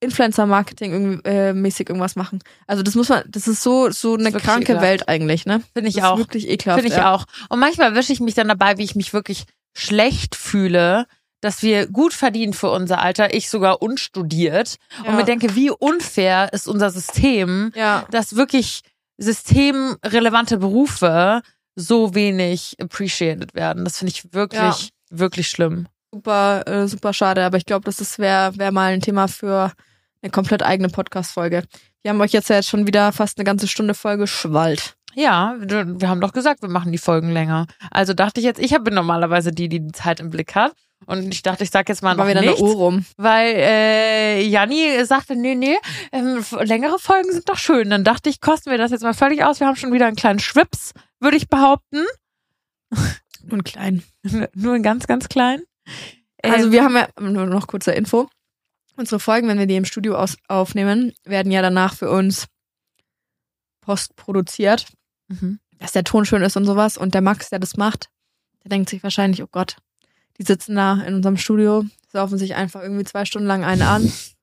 Influencer-Marketing 0.00 1.20
äh, 1.24 1.52
mäßig 1.52 1.88
irgendwas 1.88 2.16
machen. 2.16 2.38
Also 2.66 2.82
das 2.82 2.94
muss 2.94 3.08
man, 3.08 3.24
das 3.28 3.48
ist 3.48 3.62
so 3.62 3.90
so 3.90 4.14
eine 4.14 4.30
kranke 4.32 4.62
ekelhaft. 4.72 4.84
Welt 4.86 5.08
eigentlich, 5.08 5.44
ne? 5.44 5.60
Finde 5.74 5.88
ich 5.88 5.96
das 5.96 6.04
auch. 6.04 6.14
Ist 6.14 6.18
wirklich 6.20 6.48
ekelhaft. 6.48 6.80
Finde 6.80 6.94
ich 6.94 7.00
ja. 7.00 7.12
auch. 7.12 7.24
Und 7.48 7.58
manchmal 7.58 7.94
wische 7.94 8.12
ich 8.12 8.20
mich 8.20 8.34
dann 8.34 8.48
dabei, 8.48 8.78
wie 8.78 8.84
ich 8.84 8.94
mich 8.94 9.12
wirklich 9.12 9.44
schlecht 9.76 10.36
fühle, 10.36 11.06
dass 11.40 11.62
wir 11.62 11.86
gut 11.86 12.12
verdienen 12.14 12.52
für 12.52 12.70
unser 12.70 13.00
Alter, 13.00 13.34
ich 13.34 13.48
sogar 13.50 13.82
unstudiert. 13.82 14.76
Ja. 15.02 15.10
Und 15.10 15.16
mir 15.16 15.24
denke, 15.24 15.54
wie 15.54 15.70
unfair 15.70 16.52
ist 16.52 16.68
unser 16.68 16.90
System, 16.90 17.72
Ja. 17.74 18.06
dass 18.10 18.36
wirklich 18.36 18.82
systemrelevante 19.18 20.58
Berufe 20.58 21.42
so 21.74 22.14
wenig 22.14 22.76
appreciated 22.80 23.54
werden. 23.54 23.84
Das 23.84 23.98
finde 23.98 24.12
ich 24.12 24.32
wirklich, 24.32 24.60
Ja. 24.60 24.76
wirklich 25.10 25.48
schlimm. 25.48 25.86
Super, 26.12 26.66
äh, 26.66 26.88
super 26.88 27.12
schade. 27.12 27.44
Aber 27.44 27.56
ich 27.56 27.66
glaube, 27.66 27.84
das 27.84 28.00
ist 28.00 28.18
wäre 28.18 28.56
wär 28.56 28.72
mal 28.72 28.92
ein 28.92 29.00
Thema 29.00 29.28
für 29.28 29.72
eine 30.22 30.30
komplett 30.30 30.62
eigene 30.62 30.88
Podcast-Folge. 30.88 31.64
Wir 32.02 32.10
haben 32.10 32.20
euch 32.20 32.32
jetzt 32.32 32.48
ja 32.48 32.56
jetzt 32.56 32.68
schon 32.68 32.86
wieder 32.86 33.12
fast 33.12 33.38
eine 33.38 33.44
ganze 33.44 33.68
Stunde 33.68 33.94
voll 33.94 34.16
geschwallt. 34.16 34.94
Ja, 35.14 35.56
wir 35.58 36.08
haben 36.08 36.20
doch 36.20 36.32
gesagt, 36.32 36.62
wir 36.62 36.68
machen 36.68 36.92
die 36.92 36.98
Folgen 36.98 37.32
länger. 37.32 37.66
Also 37.90 38.14
dachte 38.14 38.40
ich 38.40 38.44
jetzt, 38.44 38.60
ich 38.60 38.76
bin 38.84 38.94
normalerweise 38.94 39.50
die, 39.50 39.68
die 39.68 39.80
die 39.80 39.92
Zeit 39.92 40.20
im 40.20 40.30
Blick 40.30 40.54
hat. 40.54 40.72
Und 41.06 41.32
ich 41.32 41.42
dachte, 41.42 41.64
ich 41.64 41.70
sag 41.70 41.88
jetzt 41.88 42.02
mal 42.02 42.14
noch 42.14 42.28
wieder 42.28 42.40
nichts. 42.40 42.60
rum. 42.60 43.04
weil 43.16 43.54
äh, 43.56 44.42
Janni 44.42 45.04
sagte, 45.04 45.36
nee, 45.36 45.54
nee, 45.54 45.76
ähm, 46.12 46.44
längere 46.60 46.98
Folgen 46.98 47.32
sind 47.32 47.48
doch 47.48 47.56
schön. 47.56 47.90
Dann 47.90 48.04
dachte 48.04 48.28
ich, 48.28 48.40
kosten 48.40 48.70
wir 48.70 48.78
das 48.78 48.90
jetzt 48.90 49.02
mal 49.02 49.14
völlig 49.14 49.42
aus. 49.44 49.60
Wir 49.60 49.66
haben 49.66 49.76
schon 49.76 49.92
wieder 49.92 50.06
einen 50.06 50.16
kleinen 50.16 50.38
Schwips, 50.38 50.92
würde 51.20 51.36
ich 51.36 51.48
behaupten. 51.48 52.04
Und 53.50 53.64
klein. 53.64 54.02
Nur 54.54 54.74
einen 54.74 54.82
ganz, 54.82 55.06
ganz 55.06 55.28
kleinen. 55.28 55.62
Also 56.42 56.66
Ähm, 56.66 56.72
wir 56.72 56.84
haben 56.84 56.96
ja, 56.96 57.08
nur 57.20 57.46
noch 57.46 57.66
kurze 57.66 57.92
Info. 57.92 58.28
Unsere 58.96 59.20
Folgen, 59.20 59.48
wenn 59.48 59.58
wir 59.58 59.66
die 59.66 59.76
im 59.76 59.84
Studio 59.84 60.16
aus, 60.16 60.36
aufnehmen, 60.48 61.12
werden 61.24 61.52
ja 61.52 61.62
danach 61.62 61.94
für 61.94 62.10
uns 62.10 62.46
postproduziert, 63.80 64.86
mhm. 65.28 65.60
dass 65.78 65.92
der 65.92 66.04
Ton 66.04 66.24
schön 66.24 66.42
ist 66.42 66.56
und 66.56 66.64
sowas. 66.64 66.98
Und 66.98 67.14
der 67.14 67.22
Max, 67.22 67.50
der 67.50 67.58
das 67.58 67.76
macht, 67.76 68.08
der 68.64 68.70
denkt 68.70 68.90
sich 68.90 69.02
wahrscheinlich, 69.02 69.42
oh 69.42 69.48
Gott, 69.50 69.76
die 70.38 70.44
sitzen 70.44 70.76
da 70.76 71.00
in 71.02 71.14
unserem 71.14 71.36
Studio, 71.36 71.84
saufen 72.12 72.38
sich 72.38 72.54
einfach 72.54 72.82
irgendwie 72.82 73.04
zwei 73.04 73.24
Stunden 73.24 73.48
lang 73.48 73.64
einen 73.64 73.82
an, 73.82 74.12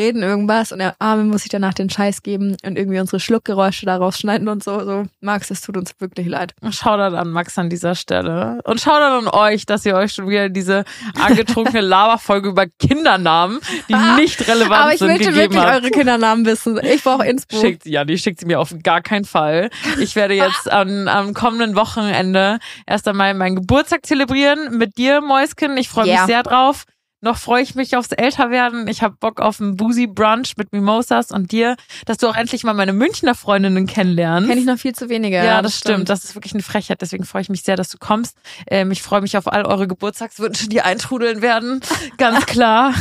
reden 0.00 0.22
irgendwas 0.22 0.72
und 0.72 0.78
der 0.78 0.94
Arme 0.98 1.24
muss 1.24 1.42
sich 1.42 1.50
danach 1.50 1.74
den 1.74 1.90
Scheiß 1.90 2.22
geben 2.22 2.56
und 2.64 2.76
irgendwie 2.76 2.98
unsere 2.98 3.20
Schluckgeräusche 3.20 3.86
daraus 3.86 4.18
schneiden 4.18 4.48
und 4.48 4.64
so. 4.64 4.84
so. 4.84 5.04
Max, 5.20 5.50
es 5.50 5.60
tut 5.60 5.76
uns 5.76 5.92
wirklich 6.00 6.26
leid. 6.26 6.54
Shoutout 6.70 7.14
an 7.16 7.30
Max 7.30 7.58
an 7.58 7.68
dieser 7.70 7.94
Stelle. 7.94 8.60
Und 8.64 8.80
Shoutout 8.80 9.28
an 9.28 9.28
euch, 9.28 9.66
dass 9.66 9.84
ihr 9.86 9.94
euch 9.94 10.12
schon 10.14 10.28
wieder 10.28 10.48
diese 10.48 10.84
angetrunkene 11.20 11.80
Laberfolge 11.82 12.48
über 12.48 12.66
Kindernamen, 12.66 13.60
die 13.88 13.94
nicht 14.20 14.46
relevant 14.48 14.72
Aber 14.80 14.92
ich 14.92 14.98
sind, 14.98 15.08
möchte 15.08 15.24
gegeben 15.26 15.52
wirklich 15.54 15.62
habt. 15.62 15.82
eure 15.82 15.90
Kindernamen 15.90 16.46
wissen. 16.46 16.80
Ich 16.82 17.02
brauche 17.04 17.26
Inspo. 17.26 17.60
Schickt 17.60 17.86
ja, 17.86 18.04
die 18.04 18.18
schickt 18.18 18.40
sie 18.40 18.46
mir 18.46 18.58
auf 18.60 18.74
gar 18.82 19.02
keinen 19.02 19.24
Fall. 19.24 19.70
Ich 20.00 20.16
werde 20.16 20.34
jetzt 20.40 20.70
am, 20.70 21.06
am 21.08 21.34
kommenden 21.34 21.76
Wochenende 21.76 22.58
erst 22.86 23.06
einmal 23.06 23.34
meinen 23.34 23.56
Geburtstag 23.56 24.06
zelebrieren 24.06 24.78
mit 24.78 24.96
dir, 24.96 25.20
Mäuschen. 25.20 25.76
Ich 25.76 25.88
freue 25.88 26.06
Ja. 26.08 26.14
mich 26.16 26.26
sehr 26.26 26.42
drauf. 26.42 26.84
Noch 27.22 27.36
freue 27.36 27.62
ich 27.62 27.74
mich 27.74 27.96
aufs 27.96 28.12
Älterwerden. 28.12 28.88
Ich 28.88 29.02
habe 29.02 29.14
Bock 29.20 29.40
auf 29.40 29.60
einen 29.60 29.76
Boozy 29.76 30.06
Brunch 30.06 30.54
mit 30.56 30.72
Mimosas 30.72 31.30
und 31.30 31.52
dir, 31.52 31.76
dass 32.06 32.16
du 32.16 32.28
auch 32.28 32.36
endlich 32.36 32.64
mal 32.64 32.72
meine 32.72 32.94
Münchner 32.94 33.34
Freundinnen 33.34 33.86
kennenlernst. 33.86 34.48
Kenne 34.48 34.60
ich 34.60 34.66
noch 34.66 34.78
viel 34.78 34.94
zu 34.94 35.10
wenige. 35.10 35.36
Ja, 35.36 35.60
das 35.60 35.76
stimmt. 35.76 36.08
Das 36.08 36.24
ist 36.24 36.34
wirklich 36.34 36.54
eine 36.54 36.62
Frechheit. 36.62 37.02
Deswegen 37.02 37.24
freue 37.24 37.42
ich 37.42 37.50
mich 37.50 37.62
sehr, 37.62 37.76
dass 37.76 37.90
du 37.90 37.98
kommst. 37.98 38.38
Ähm, 38.66 38.90
ich 38.90 39.02
freue 39.02 39.20
mich 39.20 39.36
auf 39.36 39.52
all 39.52 39.66
eure 39.66 39.86
Geburtstagswünsche, 39.86 40.68
die 40.68 40.80
eintrudeln 40.80 41.42
werden. 41.42 41.80
Ganz 42.16 42.46
klar. 42.46 42.94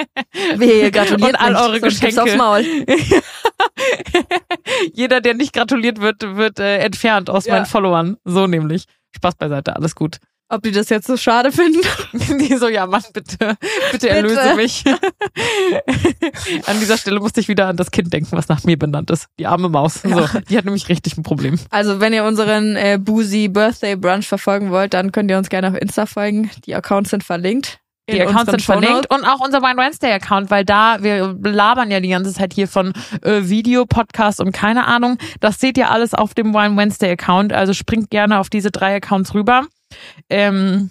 Wehe, 0.56 0.90
gratuliert 0.90 1.30
Und 1.30 1.36
all 1.36 1.56
eure 1.56 1.80
Geschenke. 1.80 2.22
aufs 2.22 2.36
Maul. 2.36 2.64
Jeder, 4.92 5.20
der 5.20 5.34
nicht 5.34 5.52
gratuliert 5.52 6.00
wird, 6.00 6.36
wird 6.36 6.58
äh, 6.58 6.78
entfernt 6.78 7.30
aus 7.30 7.46
Ja. 7.46 7.54
meinen 7.54 7.66
Followern. 7.66 8.16
So 8.24 8.46
nämlich. 8.46 8.84
Spaß 9.16 9.34
beiseite, 9.36 9.76
alles 9.76 9.94
gut. 9.94 10.18
Ob 10.52 10.62
die 10.62 10.70
das 10.70 10.90
jetzt 10.90 11.06
so 11.06 11.16
schade 11.16 11.50
finden? 11.50 11.80
Die 12.38 12.56
so, 12.58 12.68
ja 12.68 12.86
Mann, 12.86 13.02
bitte, 13.14 13.56
bitte 13.90 14.10
erlöse 14.10 14.34
Bitte. 14.34 14.56
mich. 14.56 14.84
an 16.66 16.78
dieser 16.78 16.98
Stelle 16.98 17.20
musste 17.20 17.40
ich 17.40 17.48
wieder 17.48 17.68
an 17.68 17.78
das 17.78 17.90
Kind 17.90 18.12
denken, 18.12 18.32
was 18.32 18.48
nach 18.48 18.62
mir 18.64 18.78
benannt 18.78 19.10
ist. 19.10 19.28
Die 19.38 19.46
arme 19.46 19.70
Maus. 19.70 20.02
So, 20.02 20.28
die 20.50 20.58
hat 20.58 20.66
nämlich 20.66 20.90
richtig 20.90 21.16
ein 21.16 21.22
Problem. 21.22 21.58
Also, 21.70 22.00
wenn 22.00 22.12
ihr 22.12 22.24
unseren 22.24 22.76
äh, 22.76 22.98
Boozy 23.00 23.48
Birthday 23.48 23.96
Brunch 23.96 24.28
verfolgen 24.28 24.70
wollt, 24.70 24.92
dann 24.92 25.10
könnt 25.10 25.30
ihr 25.30 25.38
uns 25.38 25.48
gerne 25.48 25.68
auf 25.68 25.74
Insta 25.74 26.04
folgen. 26.04 26.50
Die 26.66 26.74
Accounts 26.74 27.08
sind 27.08 27.24
verlinkt. 27.24 27.78
Die 28.10 28.20
Accounts 28.20 28.50
sind 28.50 28.60
verlinkt 28.60 29.10
und 29.10 29.24
auch 29.24 29.40
unser 29.40 29.62
Wine 29.62 29.80
Wednesday 29.80 30.12
Account, 30.12 30.50
weil 30.50 30.66
da, 30.66 31.02
wir 31.02 31.34
labern 31.44 31.90
ja 31.90 32.00
die 32.00 32.08
ganze 32.08 32.34
Zeit 32.34 32.52
hier 32.52 32.68
von 32.68 32.92
äh, 33.22 33.42
Video, 33.44 33.86
Podcast 33.86 34.40
und 34.40 34.52
keine 34.52 34.86
Ahnung. 34.86 35.16
Das 35.40 35.60
seht 35.60 35.78
ihr 35.78 35.90
alles 35.90 36.12
auf 36.12 36.34
dem 36.34 36.52
Wine 36.52 36.76
Wednesday 36.76 37.12
Account, 37.12 37.54
also 37.54 37.72
springt 37.72 38.10
gerne 38.10 38.38
auf 38.38 38.50
diese 38.50 38.70
drei 38.70 38.96
Accounts 38.96 39.32
rüber. 39.34 39.66
Ähm, 40.30 40.90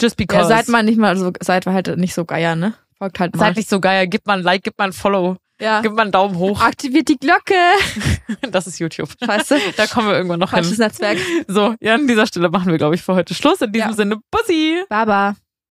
just 0.00 0.16
because. 0.16 0.50
Ja, 0.50 0.56
seid 0.56 0.68
mal 0.68 0.82
nicht 0.82 0.98
mal 0.98 1.16
so, 1.16 1.32
seid 1.40 1.66
halt 1.66 1.96
nicht 1.96 2.14
so 2.14 2.24
geier, 2.24 2.56
ne? 2.56 2.74
Folgt 2.98 3.20
halt 3.20 3.34
mal. 3.36 3.46
Seid 3.46 3.56
nicht 3.56 3.68
so 3.68 3.80
geil, 3.80 4.08
gebt 4.08 4.26
mal 4.26 4.38
ein 4.38 4.42
Like, 4.44 4.64
gebt 4.64 4.78
mal 4.78 4.86
ein 4.86 4.92
Follow, 4.92 5.36
ja. 5.60 5.80
gebt 5.82 5.94
mal 5.94 6.02
einen 6.02 6.12
Daumen 6.12 6.36
hoch. 6.36 6.60
Aktiviert 6.60 7.08
die 7.08 7.18
Glocke. 7.18 7.54
Das 8.50 8.66
ist 8.66 8.78
YouTube. 8.78 9.10
Scheiße. 9.24 9.58
Da 9.76 9.86
kommen 9.86 10.08
wir 10.08 10.14
irgendwann 10.16 10.40
noch 10.40 10.50
Falsches 10.50 10.72
hin. 10.76 10.80
Netzwerk. 10.84 11.18
So, 11.48 11.74
ja, 11.80 11.94
an 11.94 12.06
dieser 12.06 12.26
Stelle 12.26 12.50
machen 12.50 12.70
wir, 12.70 12.78
glaube 12.78 12.94
ich, 12.94 13.02
für 13.02 13.14
heute 13.14 13.34
Schluss. 13.34 13.60
In 13.60 13.72
diesem 13.72 13.90
Ja. 13.90 13.94
Sinne, 13.94 14.16
Bussi! 14.30 14.82
Baba. 14.88 15.34